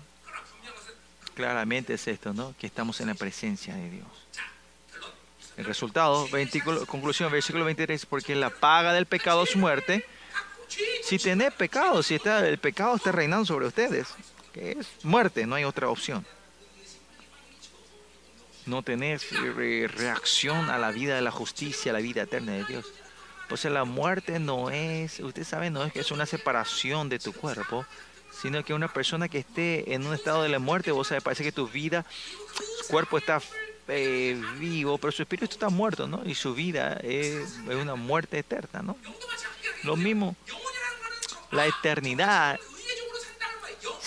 claramente 1.40 1.94
es 1.94 2.06
esto, 2.06 2.34
¿no? 2.34 2.53
Que 2.60 2.68
estamos 2.68 2.99
en 2.99 3.07
la 3.07 3.14
presencia 3.14 3.74
de 3.74 3.90
Dios. 3.90 4.07
El 5.56 5.64
resultado, 5.64 6.28
20, 6.28 6.61
conclusión, 6.86 7.32
versículo 7.32 7.64
23, 7.64 8.06
porque 8.07 8.36
la 8.36 8.49
paga 8.49 8.91
del 8.91 9.06
pecado 9.06 9.44
es 9.44 9.56
muerte. 9.56 10.06
Si 11.02 11.18
tenés 11.18 11.53
pecado, 11.53 12.03
si 12.03 12.16
está, 12.16 12.45
el 12.45 12.57
pecado 12.57 12.98
está 12.98 13.14
reinando 13.14 13.45
sobre 13.45 13.68
ustedes, 13.68 14.10
que 14.52 14.72
es 14.80 14.88
muerte, 15.03 15.45
no 15.45 15.56
hay 15.56 15.64
otra 15.64 15.88
opción. 15.88 16.26
No 18.66 18.84
tenés 18.84 19.26
reacción 19.95 20.70
a 20.70 20.78
la 20.78 20.91
vida 20.91 21.16
de 21.16 21.22
la 21.22 21.32
justicia, 21.32 21.91
a 21.91 21.94
la 21.94 22.02
vida 22.02 22.24
eterna 22.24 22.52
de 22.52 22.66
Dios. 22.66 22.86
Pues 23.48 23.64
la 23.64 23.86
muerte 23.86 24.40
no 24.40 24.72
es, 24.72 25.22
ustedes 25.22 25.48
saben, 25.48 25.72
no 25.72 25.86
es 25.86 25.94
que 25.94 26.02
es 26.02 26.11
una 26.11 26.26
separación 26.26 27.07
de 27.07 27.18
tu 27.18 27.32
cuerpo, 27.32 27.86
sino 28.31 28.64
que 28.64 28.73
una 28.73 28.88
persona 28.88 29.27
que 29.27 29.39
esté 29.39 29.93
en 29.93 30.06
un 30.06 30.14
estado 30.14 30.43
de 30.43 30.49
la 30.49 30.60
muerte, 30.60 30.91
vos 30.91 31.07
sabés, 31.07 31.23
parece 31.23 31.43
que 31.43 31.51
tu 31.51 31.68
vida, 31.68 32.06
su 32.81 32.88
cuerpo 32.88 33.18
está 33.18 33.41
eh, 33.88 34.41
vivo, 34.57 34.97
pero 34.97 35.11
su 35.11 35.22
espíritu 35.22 35.51
está 35.51 35.69
muerto, 35.69 36.07
¿no? 36.07 36.22
Y 36.26 36.35
su 36.35 36.53
vida 36.53 36.93
es, 37.03 37.57
una 37.68 37.95
muerte 37.95 38.39
eterna, 38.39 38.81
¿no? 38.81 38.97
Lo 39.84 39.95
mismo, 39.95 40.35
la 41.51 41.65
eternidad 41.65 42.60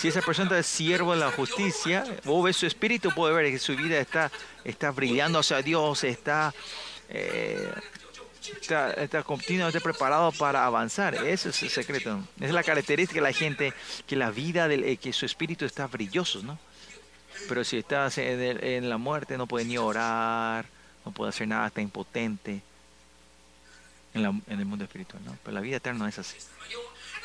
si 0.03 0.09
esa 0.09 0.21
persona 0.21 0.59
es 0.59 0.65
siervo 0.65 1.13
de 1.13 1.19
la 1.21 1.31
justicia, 1.31 2.03
vos 2.25 2.43
ves 2.43 2.57
su 2.57 2.65
espíritu, 2.65 3.11
puede 3.11 3.33
ver 3.33 3.49
que 3.49 3.57
su 3.57 3.73
vida 3.73 3.97
está, 3.99 4.29
está 4.65 4.91
brillando 4.91 5.39
hacia 5.39 5.61
Dios, 5.61 6.03
está 6.03 6.53
eh, 7.07 7.71
está, 8.51 8.91
está 8.93 9.23
continuamente 9.23 9.79
preparado 9.81 10.31
para 10.31 10.65
avanzar. 10.65 11.15
Ese 11.15 11.49
es 11.49 11.63
el 11.63 11.69
secreto. 11.69 12.19
Es 12.39 12.51
la 12.51 12.63
característica 12.63 13.19
de 13.19 13.27
la 13.27 13.33
gente 13.33 13.73
que 14.07 14.15
la 14.15 14.31
vida, 14.31 14.67
del, 14.67 14.83
eh, 14.83 14.97
que 14.97 15.13
su 15.13 15.25
espíritu 15.25 15.65
está 15.65 15.87
brilloso, 15.87 16.41
¿no? 16.43 16.57
Pero 17.47 17.63
si 17.63 17.77
estás 17.77 18.17
en, 18.17 18.39
el- 18.41 18.63
en 18.63 18.89
la 18.89 18.97
muerte 18.97 19.37
no 19.37 19.47
puede 19.47 19.65
ni 19.65 19.77
orar, 19.77 20.65
no 21.05 21.11
puede 21.11 21.29
hacer 21.29 21.47
nada, 21.47 21.67
está 21.67 21.81
impotente 21.81 22.61
en 24.13 24.41
el 24.47 24.65
mundo 24.65 24.83
espiritual, 24.85 25.21
¿no? 25.25 25.35
Pero 25.43 25.55
la 25.55 25.61
vida 25.61 25.77
eterna 25.77 25.99
no 25.99 26.07
es 26.07 26.19
así. 26.19 26.37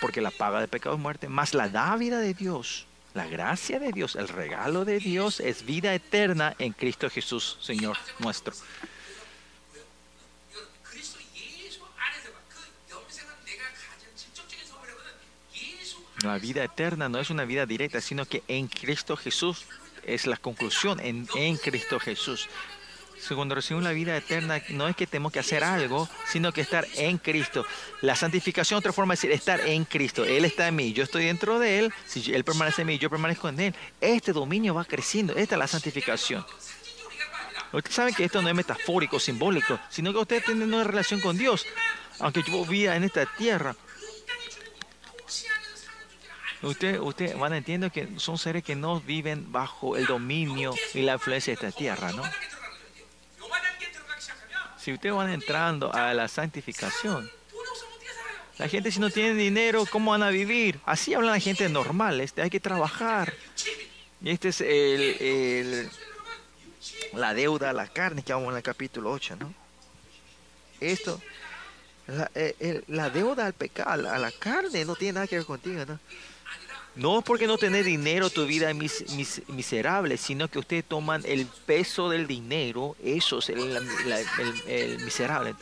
Porque 0.01 0.21
la 0.21 0.31
paga 0.31 0.61
de 0.61 0.69
pecado 0.69 0.95
es 0.95 1.01
muerte, 1.01 1.29
más 1.29 1.53
la 1.55 1.69
dávida 1.69 2.19
de 2.21 2.33
Dios, 2.35 2.87
la 3.15 3.27
gracia 3.27 3.79
de 3.79 3.93
Dios, 3.93 4.17
el 4.17 4.29
regalo 4.29 4.85
de 4.85 4.99
Dios 4.99 5.41
es 5.41 5.65
vida 5.67 5.93
eterna 5.95 6.55
en 6.59 6.73
Cristo 6.73 7.11
Jesús, 7.11 7.59
Señor 7.61 7.97
nuestro. 8.19 8.55
La 16.23 16.39
vida 16.39 16.65
eterna 16.65 17.09
no 17.09 17.21
es 17.21 17.31
una 17.31 17.45
vida 17.45 17.65
directa, 17.65 18.01
sino 18.01 18.27
que 18.27 18.43
en 18.49 18.67
Cristo 18.67 19.17
Jesús 19.17 19.67
es 20.05 20.27
la 20.27 20.37
conclusión, 20.37 20.99
en, 21.01 21.29
en 21.37 21.57
Cristo 21.57 22.01
Jesús. 22.01 22.49
Cuando 23.35 23.55
recibimos 23.55 23.85
la 23.85 23.93
vida 23.93 24.17
eterna, 24.17 24.63
no 24.71 24.89
es 24.89 24.97
que 24.97 25.07
tenemos 25.07 25.33
que 25.33 25.41
hacer 25.41 25.65
algo, 25.65 26.09
sino 26.27 26.53
que 26.53 26.61
estar 26.61 26.87
en 26.97 27.19
Cristo. 27.19 27.67
La 28.01 28.15
santificación, 28.15 28.79
otra 28.79 28.93
forma 28.93 29.15
de 29.15 29.17
decir, 29.17 29.33
estar 29.33 29.61
en 29.61 29.85
Cristo. 29.85 30.25
Él 30.25 30.45
está 30.45 30.69
en 30.69 30.77
mí, 30.77 30.93
yo 30.93 31.03
estoy 31.03 31.25
dentro 31.25 31.59
de 31.59 31.81
Él. 31.81 31.93
Si 32.07 32.33
Él 32.33 32.45
permanece 32.45 32.83
en 32.83 32.89
mí, 32.89 32.99
yo 32.99 33.11
permanezco 33.11 33.49
en 33.49 33.61
Él. 33.61 33.75
Este 34.01 34.33
dominio 34.33 34.75
va 34.75 34.85
creciendo. 34.85 35.35
Esta 35.35 35.57
es 35.57 35.59
la 35.59 35.67
santificación. 35.67 36.47
Ustedes 37.73 37.95
saben 37.95 38.15
que 38.15 38.25
esto 38.25 38.41
no 38.41 38.49
es 38.49 38.55
metafórico, 38.55 39.21
simbólico, 39.21 39.79
sino 39.91 40.13
que 40.13 40.19
ustedes 40.19 40.45
tienen 40.45 40.73
una 40.73 40.85
relación 40.85 41.21
con 41.21 41.37
Dios. 41.37 41.67
Aunque 42.21 42.43
yo 42.43 42.65
viva 42.65 42.97
en 42.97 43.05
esta 43.05 43.27
tierra, 43.27 43.77
Usted, 46.63 46.99
usted 46.99 47.37
van 47.37 47.53
a 47.53 47.59
entender 47.59 47.91
que 47.93 48.09
son 48.17 48.37
seres 48.37 48.65
que 48.65 48.75
no 48.75 49.01
viven 49.01 49.53
bajo 49.53 49.97
el 49.97 50.07
dominio 50.07 50.75
y 50.93 51.03
la 51.03 51.15
influencia 51.15 51.53
de 51.53 51.55
esta 51.55 51.71
tierra, 51.71 52.13
¿no? 52.13 52.25
Si 54.77 54.93
ustedes 54.93 55.15
van 55.15 55.31
entrando 55.31 55.93
a 55.93 56.15
la 56.15 56.27
santificación, 56.27 57.31
la 58.59 58.69
gente 58.69 58.91
si 58.91 58.99
no 58.99 59.11
tiene 59.11 59.35
dinero, 59.35 59.87
¿cómo 59.87 60.11
van 60.11 60.25
a 60.25 60.31
vivir? 60.31 60.81
Así 60.85 61.15
hablan 61.15 61.31
la 61.31 61.39
gente 61.39 61.69
normal, 61.69 62.21
este, 62.21 62.43
hay 62.43 62.51
que 62.51 62.59
trabajar. 62.59 63.33
Y 64.21 64.31
este 64.31 64.49
es 64.49 64.61
el, 64.61 65.89
la 67.13 67.35
deuda 67.35 67.71
a 67.71 67.73
la 67.73 67.87
carne 67.87 68.25
que 68.25 68.33
vamos 68.33 68.51
en 68.51 68.57
el 68.57 68.63
capítulo 68.65 69.13
8, 69.13 69.37
¿no? 69.37 69.55
Esto, 70.81 71.21
la, 72.09 72.31
eh, 72.35 72.83
la 72.89 73.11
deuda 73.11 73.47
al 73.47 73.53
pecado, 73.53 74.11
a 74.11 74.19
la 74.19 74.33
carne, 74.33 74.85
no 74.85 74.97
tiene 74.97 75.15
nada 75.15 75.27
que 75.29 75.37
ver 75.37 75.47
contigo, 75.47 75.85
¿no? 75.87 76.01
No 76.99 77.23
porque 77.23 77.47
no 77.47 77.59
tener 77.59 77.85
dinero 77.85 78.29
tu 78.29 78.45
vida 78.45 78.71
es 78.71 78.77
mis, 78.77 79.43
miserable, 79.47 80.17
sino 80.17 80.49
que 80.49 80.59
ustedes 80.59 80.85
toman 80.85 81.23
el 81.25 81.47
peso 81.47 82.09
del 82.11 82.27
dinero, 82.27 82.97
eso 83.01 83.39
es 83.39 83.51
el, 83.51 84.99
miserable, 85.05 85.55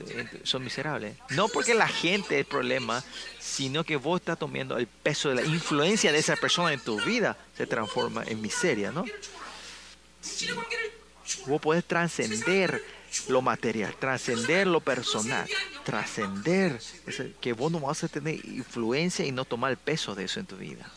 son 0.45 0.65
miserables. 0.65 1.15
No 1.29 1.49
porque 1.49 1.75
la 1.75 1.89
gente 1.89 2.37
es 2.37 2.41
el 2.41 2.47
problema, 2.47 3.05
sino 3.39 3.85
que 3.85 3.97
vos 3.97 4.19
estás 4.23 4.39
tomando 4.39 4.79
el 4.79 4.87
peso 4.87 5.29
de 5.29 5.35
la 5.35 5.43
influencia 5.43 6.11
de 6.11 6.21
esa 6.21 6.37
persona 6.37 6.73
en 6.73 6.81
tu 6.81 6.99
vida, 7.03 7.37
se 7.55 7.67
transforma 7.67 8.25
en 8.25 8.41
miseria, 8.41 8.91
¿no? 8.91 9.05
Vos 11.47 11.61
podés 11.61 11.85
trascender 11.85 12.83
lo 13.29 13.43
material, 13.43 13.95
trascender 13.99 14.67
lo 14.67 14.81
personal, 14.81 15.49
trascender, 15.85 16.81
que 17.41 17.53
vos 17.53 17.71
no 17.73 17.81
vas 17.81 18.05
a 18.05 18.09
tener 18.09 18.45
influencia 18.47 19.25
y 19.25 19.33
no 19.33 19.45
tomar 19.45 19.71
el 19.71 19.77
peso 19.77 20.15
de 20.15 20.25
eso 20.25 20.41
en 20.41 20.47
tu 20.47 20.57
vida. 20.57 20.91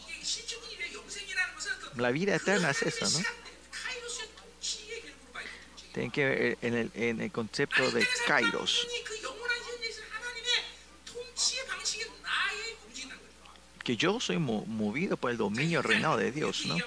La 1.95 2.11
vida 2.11 2.35
eterna 2.35 2.71
es 2.71 2.81
esa, 2.83 3.09
¿no? 3.09 3.25
Tienen 5.93 6.11
que 6.11 6.25
ver 6.25 6.57
en 6.61 6.75
el, 6.75 6.91
en 6.93 7.21
el 7.21 7.31
concepto 7.31 7.89
de 7.91 8.07
kairos. 8.27 8.87
Que 13.83 13.97
yo 13.97 14.19
soy 14.19 14.37
movido 14.37 15.17
por 15.17 15.31
el 15.31 15.37
dominio 15.37 15.81
reinado 15.81 16.17
de 16.17 16.31
Dios, 16.31 16.65
¿no? 16.67 16.77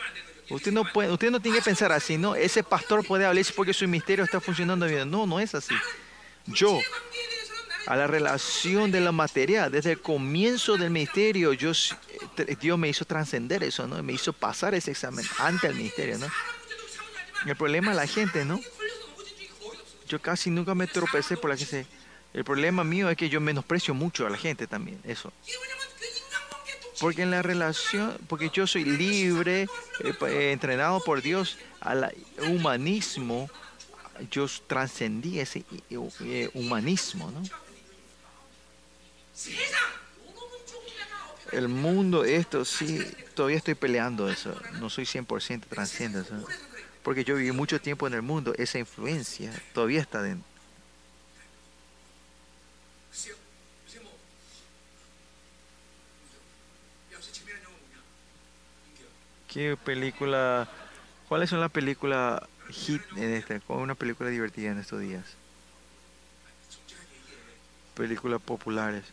Usted 0.50 0.72
no, 0.72 0.84
puede, 0.84 1.10
usted 1.10 1.30
no 1.30 1.40
tiene 1.40 1.58
que 1.58 1.64
pensar 1.64 1.92
así, 1.92 2.18
¿no? 2.18 2.34
Ese 2.34 2.62
pastor 2.62 3.06
puede 3.06 3.24
hablar 3.24 3.44
porque 3.54 3.72
su 3.72 3.86
misterio 3.88 4.24
está 4.24 4.40
funcionando 4.40 4.86
bien. 4.86 5.10
No, 5.10 5.26
no 5.26 5.40
es 5.40 5.54
así. 5.54 5.74
Yo, 6.46 6.80
a 7.86 7.96
la 7.96 8.06
relación 8.06 8.90
de 8.90 9.00
la 9.00 9.12
materia, 9.12 9.70
desde 9.70 9.92
el 9.92 10.00
comienzo 10.00 10.76
del 10.76 10.90
ministerio, 10.90 11.52
yo, 11.52 11.72
eh, 11.72 12.56
Dios 12.60 12.78
me 12.78 12.88
hizo 12.88 13.04
trascender 13.04 13.62
eso, 13.62 13.86
¿no? 13.86 14.02
Me 14.02 14.12
hizo 14.12 14.32
pasar 14.32 14.74
ese 14.74 14.90
examen 14.90 15.24
ante 15.38 15.68
el 15.68 15.74
ministerio, 15.74 16.18
¿no? 16.18 16.26
El 17.46 17.56
problema 17.56 17.92
es 17.92 17.96
la 17.96 18.06
gente, 18.06 18.44
¿no? 18.44 18.60
Yo 20.08 20.20
casi 20.20 20.50
nunca 20.50 20.74
me 20.74 20.86
tropecé 20.86 21.36
por 21.36 21.50
la 21.50 21.56
gente. 21.56 21.86
El 22.34 22.44
problema 22.44 22.84
mío 22.84 23.10
es 23.10 23.16
que 23.16 23.28
yo 23.28 23.40
menosprecio 23.40 23.94
mucho 23.94 24.26
a 24.26 24.30
la 24.30 24.38
gente 24.38 24.66
también, 24.66 25.00
eso. 25.04 25.32
Porque 27.00 27.22
en 27.22 27.30
la 27.30 27.42
relación, 27.42 28.16
porque 28.28 28.50
yo 28.52 28.66
soy 28.66 28.84
libre, 28.84 29.62
eh, 29.62 30.14
eh, 30.28 30.52
entrenado 30.52 31.00
por 31.00 31.22
Dios 31.22 31.58
al 31.80 32.14
humanismo, 32.48 33.48
yo 34.30 34.46
trascendí 34.66 35.40
ese 35.40 35.64
eh, 35.90 36.50
humanismo, 36.54 37.30
¿no? 37.30 37.42
El 41.50 41.68
mundo, 41.68 42.24
esto 42.24 42.64
sí, 42.64 43.04
todavía 43.34 43.58
estoy 43.58 43.74
peleando 43.74 44.28
eso. 44.30 44.54
No 44.80 44.88
soy 44.88 45.04
100% 45.04 45.64
transciendo 45.68 46.20
eso. 46.20 46.34
Porque 47.02 47.24
yo 47.24 47.36
viví 47.36 47.52
mucho 47.52 47.80
tiempo 47.80 48.06
en 48.06 48.14
el 48.14 48.22
mundo, 48.22 48.54
esa 48.56 48.78
influencia 48.78 49.52
todavía 49.74 50.00
está 50.00 50.22
dentro 50.22 50.51
¿Qué 59.52 59.76
película? 59.76 60.66
¿Cuáles 61.28 61.50
son 61.50 61.60
las 61.60 61.70
películas 61.70 62.40
hit 62.70 63.02
en 63.16 63.32
esta? 63.34 63.60
¿Cuál 63.60 63.80
es 63.80 63.84
una 63.84 63.94
película 63.94 64.30
divertida 64.30 64.70
en 64.70 64.78
estos 64.78 65.00
días? 65.00 65.24
Películas 67.94 68.40
populares. 68.40 69.04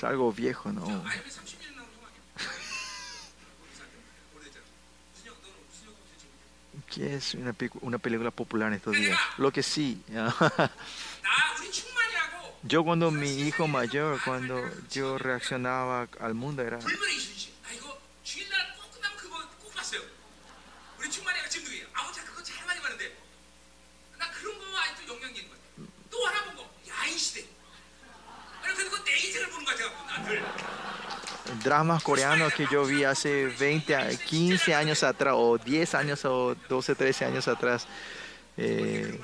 Es 0.00 0.04
algo 0.04 0.32
viejo, 0.32 0.72
¿no? 0.72 0.86
¿Qué 6.90 7.16
es 7.16 7.34
una, 7.34 7.54
una 7.82 7.98
película 7.98 8.30
popular 8.30 8.68
en 8.68 8.74
estos 8.76 8.96
días? 8.96 9.18
Lo 9.36 9.52
que 9.52 9.62
sí. 9.62 10.02
yo 12.62 12.82
cuando 12.82 13.10
mi 13.10 13.42
hijo 13.42 13.68
mayor, 13.68 14.18
cuando 14.24 14.58
yo 14.90 15.18
reaccionaba 15.18 16.08
al 16.18 16.32
mundo, 16.32 16.62
era 16.62 16.78
dramas 31.62 32.02
coreanos 32.02 32.52
que 32.54 32.66
yo 32.70 32.84
vi 32.84 33.04
hace 33.04 33.46
20, 33.46 33.94
a- 33.96 34.08
15 34.10 34.74
años 34.74 35.02
atrás, 35.02 35.34
o 35.36 35.58
10 35.58 35.94
años, 35.94 36.24
o 36.24 36.54
12, 36.68 36.94
13 36.94 37.24
años 37.24 37.46
atrás. 37.48 37.86
Eh, 38.56 39.18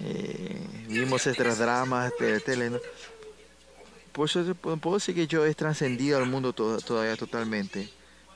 eh, 0.00 0.66
vimos 0.88 1.26
estos 1.26 1.58
dramas 1.58 2.12
de 2.18 2.40
tele. 2.40 2.70
¿no? 2.70 2.78
Por 4.12 4.28
eso 4.28 4.54
puedo 4.54 4.96
decir 4.96 5.14
que 5.14 5.26
yo 5.26 5.44
he 5.44 5.54
trascendido 5.54 6.18
al 6.18 6.26
mundo 6.26 6.52
to- 6.52 6.78
todavía 6.80 7.16
totalmente. 7.16 7.88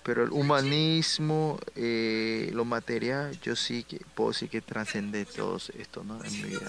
Pero 0.02 0.22
el 0.24 0.30
humanismo, 0.30 1.58
eh, 1.76 2.50
lo 2.54 2.64
material, 2.64 3.38
yo 3.42 3.54
sí 3.54 3.84
que 3.84 4.00
puedo 4.14 4.30
decir 4.30 4.48
que 4.48 4.60
trascende 4.62 5.24
todo 5.26 5.58
esto 5.78 6.02
¿no? 6.02 6.22
en 6.24 6.32
mi 6.32 6.42
vida. 6.44 6.66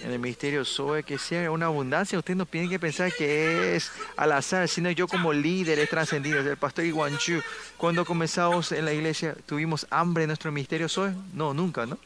En 0.00 0.10
el 0.10 0.18
ministerio 0.18 0.64
Zoe 0.64 1.02
que 1.02 1.18
sea 1.18 1.50
una 1.50 1.66
abundancia. 1.66 2.18
Usted 2.18 2.34
no 2.34 2.46
tiene 2.46 2.68
que 2.68 2.78
pensar 2.78 3.12
que 3.12 3.76
es 3.76 3.90
al 4.16 4.32
azar, 4.32 4.68
sino 4.68 4.90
yo 4.90 5.08
como 5.08 5.32
líder 5.32 5.78
he 5.78 5.86
trascendido. 5.86 6.40
El 6.40 6.56
pastor 6.56 6.84
Iwan 6.84 7.16
Chu, 7.18 7.40
cuando 7.76 8.04
comenzamos 8.04 8.72
en 8.72 8.84
la 8.84 8.92
iglesia, 8.92 9.34
¿tuvimos 9.46 9.86
hambre 9.90 10.24
en 10.24 10.28
nuestro 10.28 10.52
ministerio 10.52 10.88
Zoe? 10.88 11.14
No, 11.32 11.54
nunca, 11.54 11.86
¿no? 11.86 11.98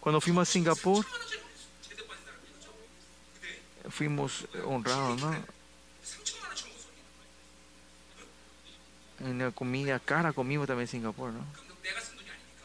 Cuando 0.00 0.20
fuimos 0.20 0.48
a 0.48 0.52
Singapur, 0.52 1.04
fuimos 3.90 4.46
honrados, 4.64 5.20
¿no? 5.20 5.34
En 9.20 9.38
la 9.38 9.50
comida 9.50 9.98
cara 9.98 10.32
comimos 10.32 10.66
también 10.66 10.84
en 10.84 10.88
Singapur, 10.88 11.32
¿no? 11.32 11.40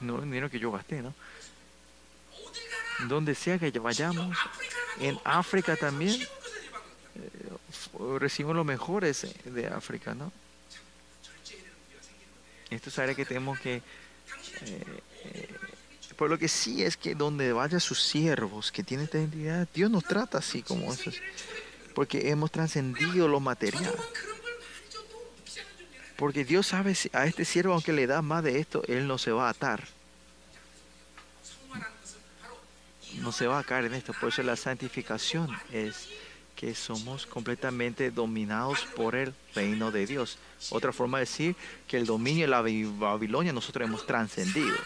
No 0.01 0.21
dinero 0.21 0.49
que 0.49 0.59
yo 0.59 0.71
gasté, 0.71 1.01
¿no? 1.01 1.13
Donde 3.07 3.35
sea 3.35 3.57
que 3.57 3.71
vayamos, 3.79 4.37
en 4.99 5.19
África 5.23 5.75
también, 5.75 6.21
eh, 6.21 8.17
recibimos 8.19 8.55
los 8.55 8.65
mejores 8.65 9.27
de 9.45 9.67
África, 9.67 10.13
¿no? 10.13 10.31
Esto 12.69 12.89
es 12.89 12.99
área 12.99 13.15
que 13.15 13.25
tenemos 13.25 13.59
que... 13.59 13.75
Eh, 13.75 13.83
eh, 15.25 15.49
por 16.15 16.29
lo 16.29 16.37
que 16.37 16.47
sí 16.47 16.83
es 16.83 16.97
que 16.97 17.15
donde 17.15 17.51
vayan 17.51 17.79
sus 17.79 18.01
siervos 18.01 18.71
que 18.71 18.83
tienen 18.83 19.05
esta 19.05 19.17
identidad, 19.17 19.67
Dios 19.73 19.89
nos 19.89 20.03
trata 20.03 20.37
así 20.37 20.61
como 20.61 20.93
esos. 20.93 21.19
Porque 21.95 22.29
hemos 22.29 22.51
trascendido 22.51 23.27
lo 23.27 23.39
material. 23.39 23.95
Porque 26.15 26.45
Dios 26.45 26.67
sabe 26.67 26.93
si 26.93 27.09
a 27.11 27.25
este 27.25 27.43
siervo, 27.43 27.73
aunque 27.73 27.91
le 27.91 28.05
da 28.05 28.21
más 28.21 28.43
de 28.43 28.59
esto, 28.59 28.83
él 28.87 29.07
no 29.07 29.17
se 29.17 29.31
va 29.31 29.47
a 29.47 29.49
atar. 29.49 29.87
No 33.19 33.31
se 33.31 33.47
va 33.47 33.59
a 33.59 33.63
caer 33.63 33.85
en 33.85 33.93
esto. 33.93 34.13
Por 34.13 34.29
eso 34.29 34.43
la 34.43 34.55
santificación 34.55 35.49
es 35.71 36.09
que 36.55 36.75
somos 36.75 37.25
completamente 37.25 38.11
dominados 38.11 38.85
por 38.95 39.15
el 39.15 39.33
reino 39.55 39.91
de 39.91 40.05
Dios. 40.05 40.37
Otra 40.69 40.93
forma 40.93 41.17
de 41.17 41.23
decir 41.23 41.55
que 41.87 41.97
el 41.97 42.05
dominio 42.05 42.43
de 42.43 42.51
la 42.51 42.61
Babilonia 42.61 43.53
nosotros 43.53 43.87
hemos 43.87 44.05
trascendido. 44.05 44.77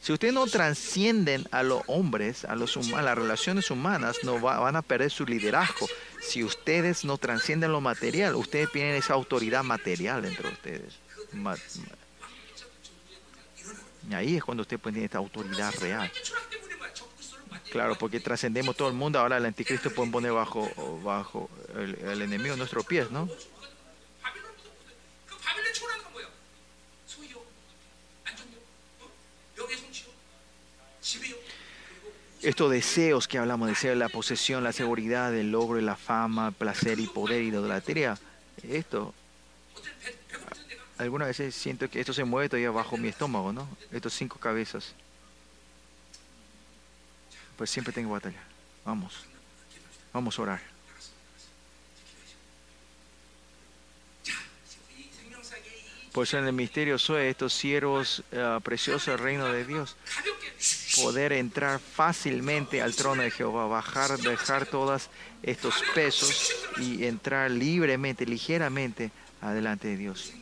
Si 0.00 0.12
ustedes 0.12 0.34
no 0.34 0.46
transcienden 0.46 1.46
a 1.52 1.62
los 1.62 1.82
hombres, 1.86 2.44
a, 2.44 2.56
los 2.56 2.76
a 2.76 3.02
las 3.02 3.16
relaciones 3.16 3.70
humanas, 3.70 4.18
no 4.24 4.40
van 4.40 4.74
a 4.74 4.82
perder 4.82 5.12
su 5.12 5.24
liderazgo. 5.24 5.86
Si 6.20 6.42
ustedes 6.42 7.04
no 7.04 7.18
transcienden 7.18 7.70
lo 7.70 7.80
material, 7.80 8.34
ustedes 8.34 8.70
tienen 8.72 8.96
esa 8.96 9.14
autoridad 9.14 9.62
material 9.62 10.22
dentro 10.22 10.48
de 10.48 10.54
ustedes. 10.54 10.94
Y 14.10 14.14
ahí 14.14 14.36
es 14.36 14.42
cuando 14.42 14.62
ustedes 14.62 14.82
tienen 14.82 15.04
esta 15.04 15.18
autoridad 15.18 15.72
real. 15.80 16.10
Claro, 17.72 17.96
porque 17.96 18.20
trascendemos 18.20 18.76
todo 18.76 18.88
el 18.88 18.94
mundo, 18.94 19.18
ahora 19.18 19.38
el 19.38 19.46
anticristo 19.46 19.90
pueden 19.90 20.12
poner 20.12 20.30
bajo, 20.30 20.70
bajo 21.02 21.48
el, 21.74 22.20
enemigo 22.20 22.54
nuestros 22.54 22.84
pies, 22.84 23.10
¿no? 23.10 23.30
estos 32.42 32.70
deseos 32.70 33.26
que 33.26 33.38
hablamos, 33.38 33.68
deseo 33.68 33.90
de 33.90 33.96
la 33.96 34.10
posesión, 34.10 34.62
la 34.62 34.72
seguridad, 34.72 35.34
el 35.34 35.50
logro, 35.50 35.80
la 35.80 35.96
fama, 35.96 36.50
placer 36.50 37.00
y 37.00 37.06
poder 37.06 37.40
y 37.40 37.50
la 37.50 37.58
idolatría, 37.58 38.18
esto, 38.68 39.14
algunas 40.98 41.28
veces 41.28 41.54
siento 41.54 41.88
que 41.88 42.00
esto 42.00 42.12
se 42.12 42.24
mueve 42.24 42.50
todavía 42.50 42.70
bajo 42.70 42.98
mi 42.98 43.08
estómago, 43.08 43.50
¿no? 43.50 43.66
Estos 43.92 44.12
cinco 44.12 44.38
cabezas. 44.38 44.94
Pues 47.56 47.70
siempre 47.70 47.92
tengo 47.92 48.12
batalla. 48.12 48.42
Vamos, 48.84 49.24
vamos 50.12 50.38
a 50.38 50.42
orar. 50.42 50.72
Por 56.12 56.24
eso 56.24 56.38
en 56.38 56.46
el 56.46 56.52
misterio 56.52 56.98
soy 56.98 57.26
estos 57.26 57.54
siervos 57.54 58.22
uh, 58.32 58.60
preciosos 58.60 59.06
del 59.06 59.18
reino 59.18 59.46
de 59.46 59.64
Dios. 59.64 59.96
Poder 60.96 61.32
entrar 61.32 61.80
fácilmente 61.80 62.82
al 62.82 62.94
trono 62.94 63.22
de 63.22 63.30
Jehová, 63.30 63.66
bajar, 63.66 64.18
dejar 64.18 64.66
todos 64.66 65.08
estos 65.42 65.82
pesos 65.94 66.52
y 66.76 67.06
entrar 67.06 67.50
libremente, 67.50 68.26
ligeramente 68.26 69.10
adelante 69.40 69.88
de 69.88 69.96
Dios. 69.96 70.34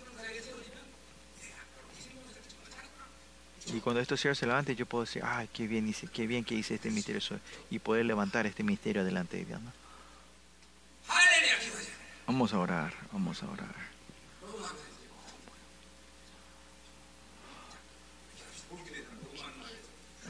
Y 3.72 3.80
cuando 3.80 4.00
estos 4.00 4.20
siervos 4.20 4.38
se 4.38 4.46
levanten, 4.46 4.76
yo 4.76 4.86
puedo 4.86 5.04
decir, 5.04 5.22
ay, 5.24 5.48
qué 5.52 5.66
bien 5.66 5.88
hice, 5.88 6.06
qué 6.08 6.26
bien 6.26 6.44
que 6.44 6.54
hice 6.54 6.74
este 6.74 6.90
misterio 6.90 7.20
y 7.70 7.78
poder 7.78 8.04
levantar 8.04 8.46
este 8.46 8.62
misterio 8.62 9.02
adelante 9.02 9.36
de 9.36 9.44
Dios. 9.44 9.60
Vamos 12.26 12.52
a 12.52 12.58
orar, 12.58 12.92
vamos 13.12 13.42
a 13.42 13.48
orar. 13.48 13.90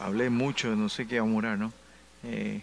hablé 0.01 0.31
mucho, 0.31 0.75
no 0.75 0.89
sé 0.89 1.07
qué 1.07 1.21
va 1.21 1.27
a 1.27 1.29
morar, 1.29 1.59
¿no? 1.59 1.73
Eh, 2.25 2.63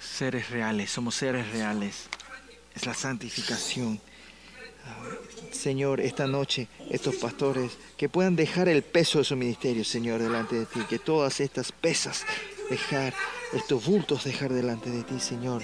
seres 0.00 0.48
reales, 0.48 0.90
somos 0.90 1.14
seres 1.14 1.50
reales. 1.50 2.06
Es 2.74 2.86
la 2.86 2.94
santificación. 2.94 4.00
Señor, 5.52 6.00
esta 6.00 6.26
noche, 6.26 6.68
estos 6.90 7.16
pastores, 7.16 7.78
que 7.96 8.08
puedan 8.08 8.36
dejar 8.36 8.68
el 8.68 8.82
peso 8.82 9.18
de 9.18 9.24
su 9.24 9.36
ministerio, 9.36 9.84
Señor, 9.84 10.20
delante 10.20 10.56
de 10.56 10.66
ti, 10.66 10.80
que 10.88 10.98
todas 10.98 11.40
estas 11.40 11.72
pesas, 11.72 12.24
dejar, 12.70 13.14
estos 13.52 13.84
bultos, 13.84 14.24
dejar 14.24 14.52
delante 14.52 14.90
de 14.90 15.02
ti, 15.02 15.18
Señor. 15.18 15.62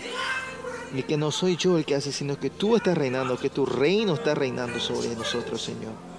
Y 0.95 1.03
que 1.05 1.17
no 1.17 1.31
soy 1.31 1.57
yo 1.57 1.79
el 1.79 1.85
que 1.85 1.95
hace, 1.95 2.13
sino 2.13 2.39
que 2.39 2.51
tú 2.51 2.77
estás 2.77 2.97
reinando, 2.97 3.39
que 3.39 3.51
tu 3.51 3.65
reino 3.67 4.15
está 4.15 4.35
reinando 4.35 4.81
sobre 4.81 5.15
nosotros, 5.15 5.63
Señor 5.63 6.13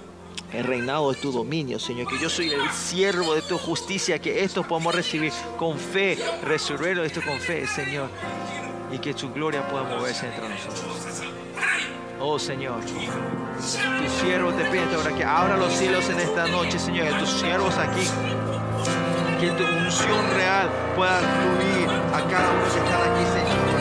el 0.54 0.64
reinado 0.64 1.12
de 1.12 1.20
tu 1.20 1.32
dominio, 1.32 1.78
Señor. 1.78 2.06
Que 2.08 2.18
yo 2.18 2.30
soy 2.30 2.50
el 2.50 2.70
siervo 2.70 3.34
de 3.34 3.42
tu 3.42 3.58
justicia, 3.58 4.18
que 4.18 4.44
esto 4.44 4.62
podamos 4.62 4.94
recibir 4.94 5.32
con 5.58 5.78
fe, 5.78 6.16
resolverlo 6.42 7.04
esto 7.04 7.20
con 7.22 7.38
fe, 7.40 7.66
Señor. 7.66 8.08
Y 8.92 8.98
que 8.98 9.14
tu 9.14 9.32
gloria 9.32 9.66
pueda 9.68 9.82
moverse 9.84 10.26
entre 10.26 10.48
nosotros. 10.48 11.23
Oh 12.26 12.38
Señor, 12.38 12.80
tu 12.80 14.08
siervo 14.24 14.50
te 14.54 14.64
pide 14.70 14.94
ahora 14.94 15.14
que 15.14 15.22
abra 15.22 15.58
los 15.58 15.70
cielos 15.74 16.08
en 16.08 16.20
esta 16.20 16.46
noche, 16.46 16.78
Señor, 16.78 17.08
que 17.08 17.18
tus 17.18 17.28
siervos 17.28 17.76
aquí, 17.76 18.08
que 19.38 19.50
tu 19.50 19.62
unción 19.62 20.30
real 20.34 20.70
pueda 20.96 21.18
fluir 21.18 21.86
a 22.14 22.26
cada 22.26 22.50
uno 22.50 22.62
que 22.62 22.78
está 22.78 23.12
aquí, 23.12 23.24
Señor. 23.30 23.73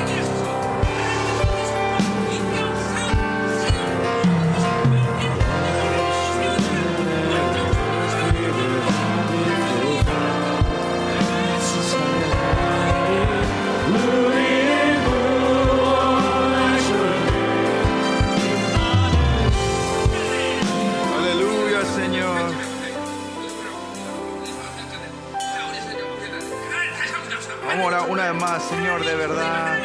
De 29.05 29.15
verdad. 29.15 29.79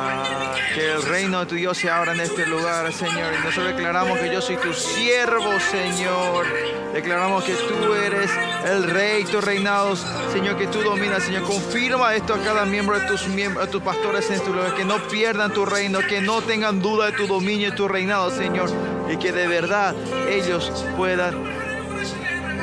Ah, 0.00 0.54
que 0.74 0.92
el 0.92 1.02
reino 1.02 1.40
de 1.40 1.46
tu 1.46 1.54
Dios 1.54 1.78
se 1.78 1.90
abra 1.90 2.12
en 2.12 2.20
este 2.20 2.46
lugar, 2.46 2.92
Señor. 2.92 3.32
Y 3.34 3.44
nosotros 3.44 3.74
declaramos 3.74 4.18
que 4.18 4.32
yo 4.32 4.40
soy 4.40 4.56
tu 4.56 4.72
siervo, 4.72 5.58
Señor. 5.70 6.46
Declaramos 6.92 7.44
que 7.44 7.54
tú 7.54 7.94
eres 7.94 8.30
el 8.66 8.84
rey, 8.84 9.24
tus 9.24 9.44
reinados, 9.44 10.04
Señor, 10.32 10.56
que 10.56 10.66
tú 10.66 10.80
dominas, 10.80 11.22
Señor. 11.22 11.42
Confirma 11.42 12.14
esto 12.14 12.34
a 12.34 12.38
cada 12.38 12.64
miembro 12.64 12.98
de 12.98 13.06
tus, 13.06 13.28
miembros, 13.28 13.66
de 13.66 13.72
tus 13.72 13.82
pastores 13.82 14.28
en 14.28 14.36
este 14.36 14.50
lugar, 14.50 14.74
que 14.74 14.84
no 14.84 14.98
pierdan 15.08 15.52
tu 15.52 15.64
reino, 15.64 16.00
que 16.00 16.20
no 16.20 16.42
tengan 16.42 16.80
duda 16.80 17.06
de 17.06 17.12
tu 17.12 17.26
dominio 17.26 17.68
y 17.68 17.72
tu 17.72 17.86
reinado, 17.88 18.30
Señor. 18.30 18.70
Y 19.08 19.16
que 19.18 19.32
de 19.32 19.46
verdad 19.46 19.94
ellos 20.28 20.72
puedan 20.96 21.57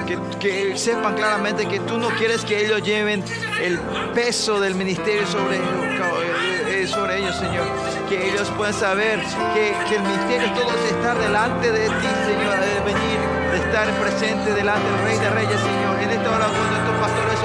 que, 0.06 0.78
sepan 0.78 1.16
claramente 1.16 1.66
que 1.68 1.80
tú 1.80 1.98
no 1.98 2.10
quieres 2.10 2.44
que 2.46 2.66
ellos 2.66 2.82
lleven 2.84 3.24
el 3.62 3.80
peso 4.14 4.60
del 4.60 4.76
ministerio 4.76 5.26
sobre, 5.28 5.58
eh, 5.58 6.84
eh, 6.84 6.88
sobre 6.88 7.20
ellos, 7.20 7.36
Señor. 7.36 7.66
Que 8.10 8.30
ellos 8.30 8.52
puedan 8.56 8.74
saber 8.74 9.20
que, 9.54 9.96
el 9.96 10.04
ministerio 10.04 10.52
todo 10.54 10.70
es 10.70 10.92
estar 10.92 11.18
delante 11.18 11.72
de 11.72 11.88
ti, 11.88 12.12
Señor, 12.26 12.60
de 12.60 12.94
venir, 12.94 13.20
de 13.52 13.58
estar 13.58 13.90
presente 14.00 14.54
delante 14.54 14.86
del 14.86 15.02
Rey 15.06 15.18
de 15.18 15.30
Reyes, 15.30 15.60
Señor. 15.60 16.00
En 16.02 16.10
esta 16.12 16.30
hora, 16.30 16.46
cuando 16.46 16.76
estos 16.76 16.96
pastores 17.02 17.40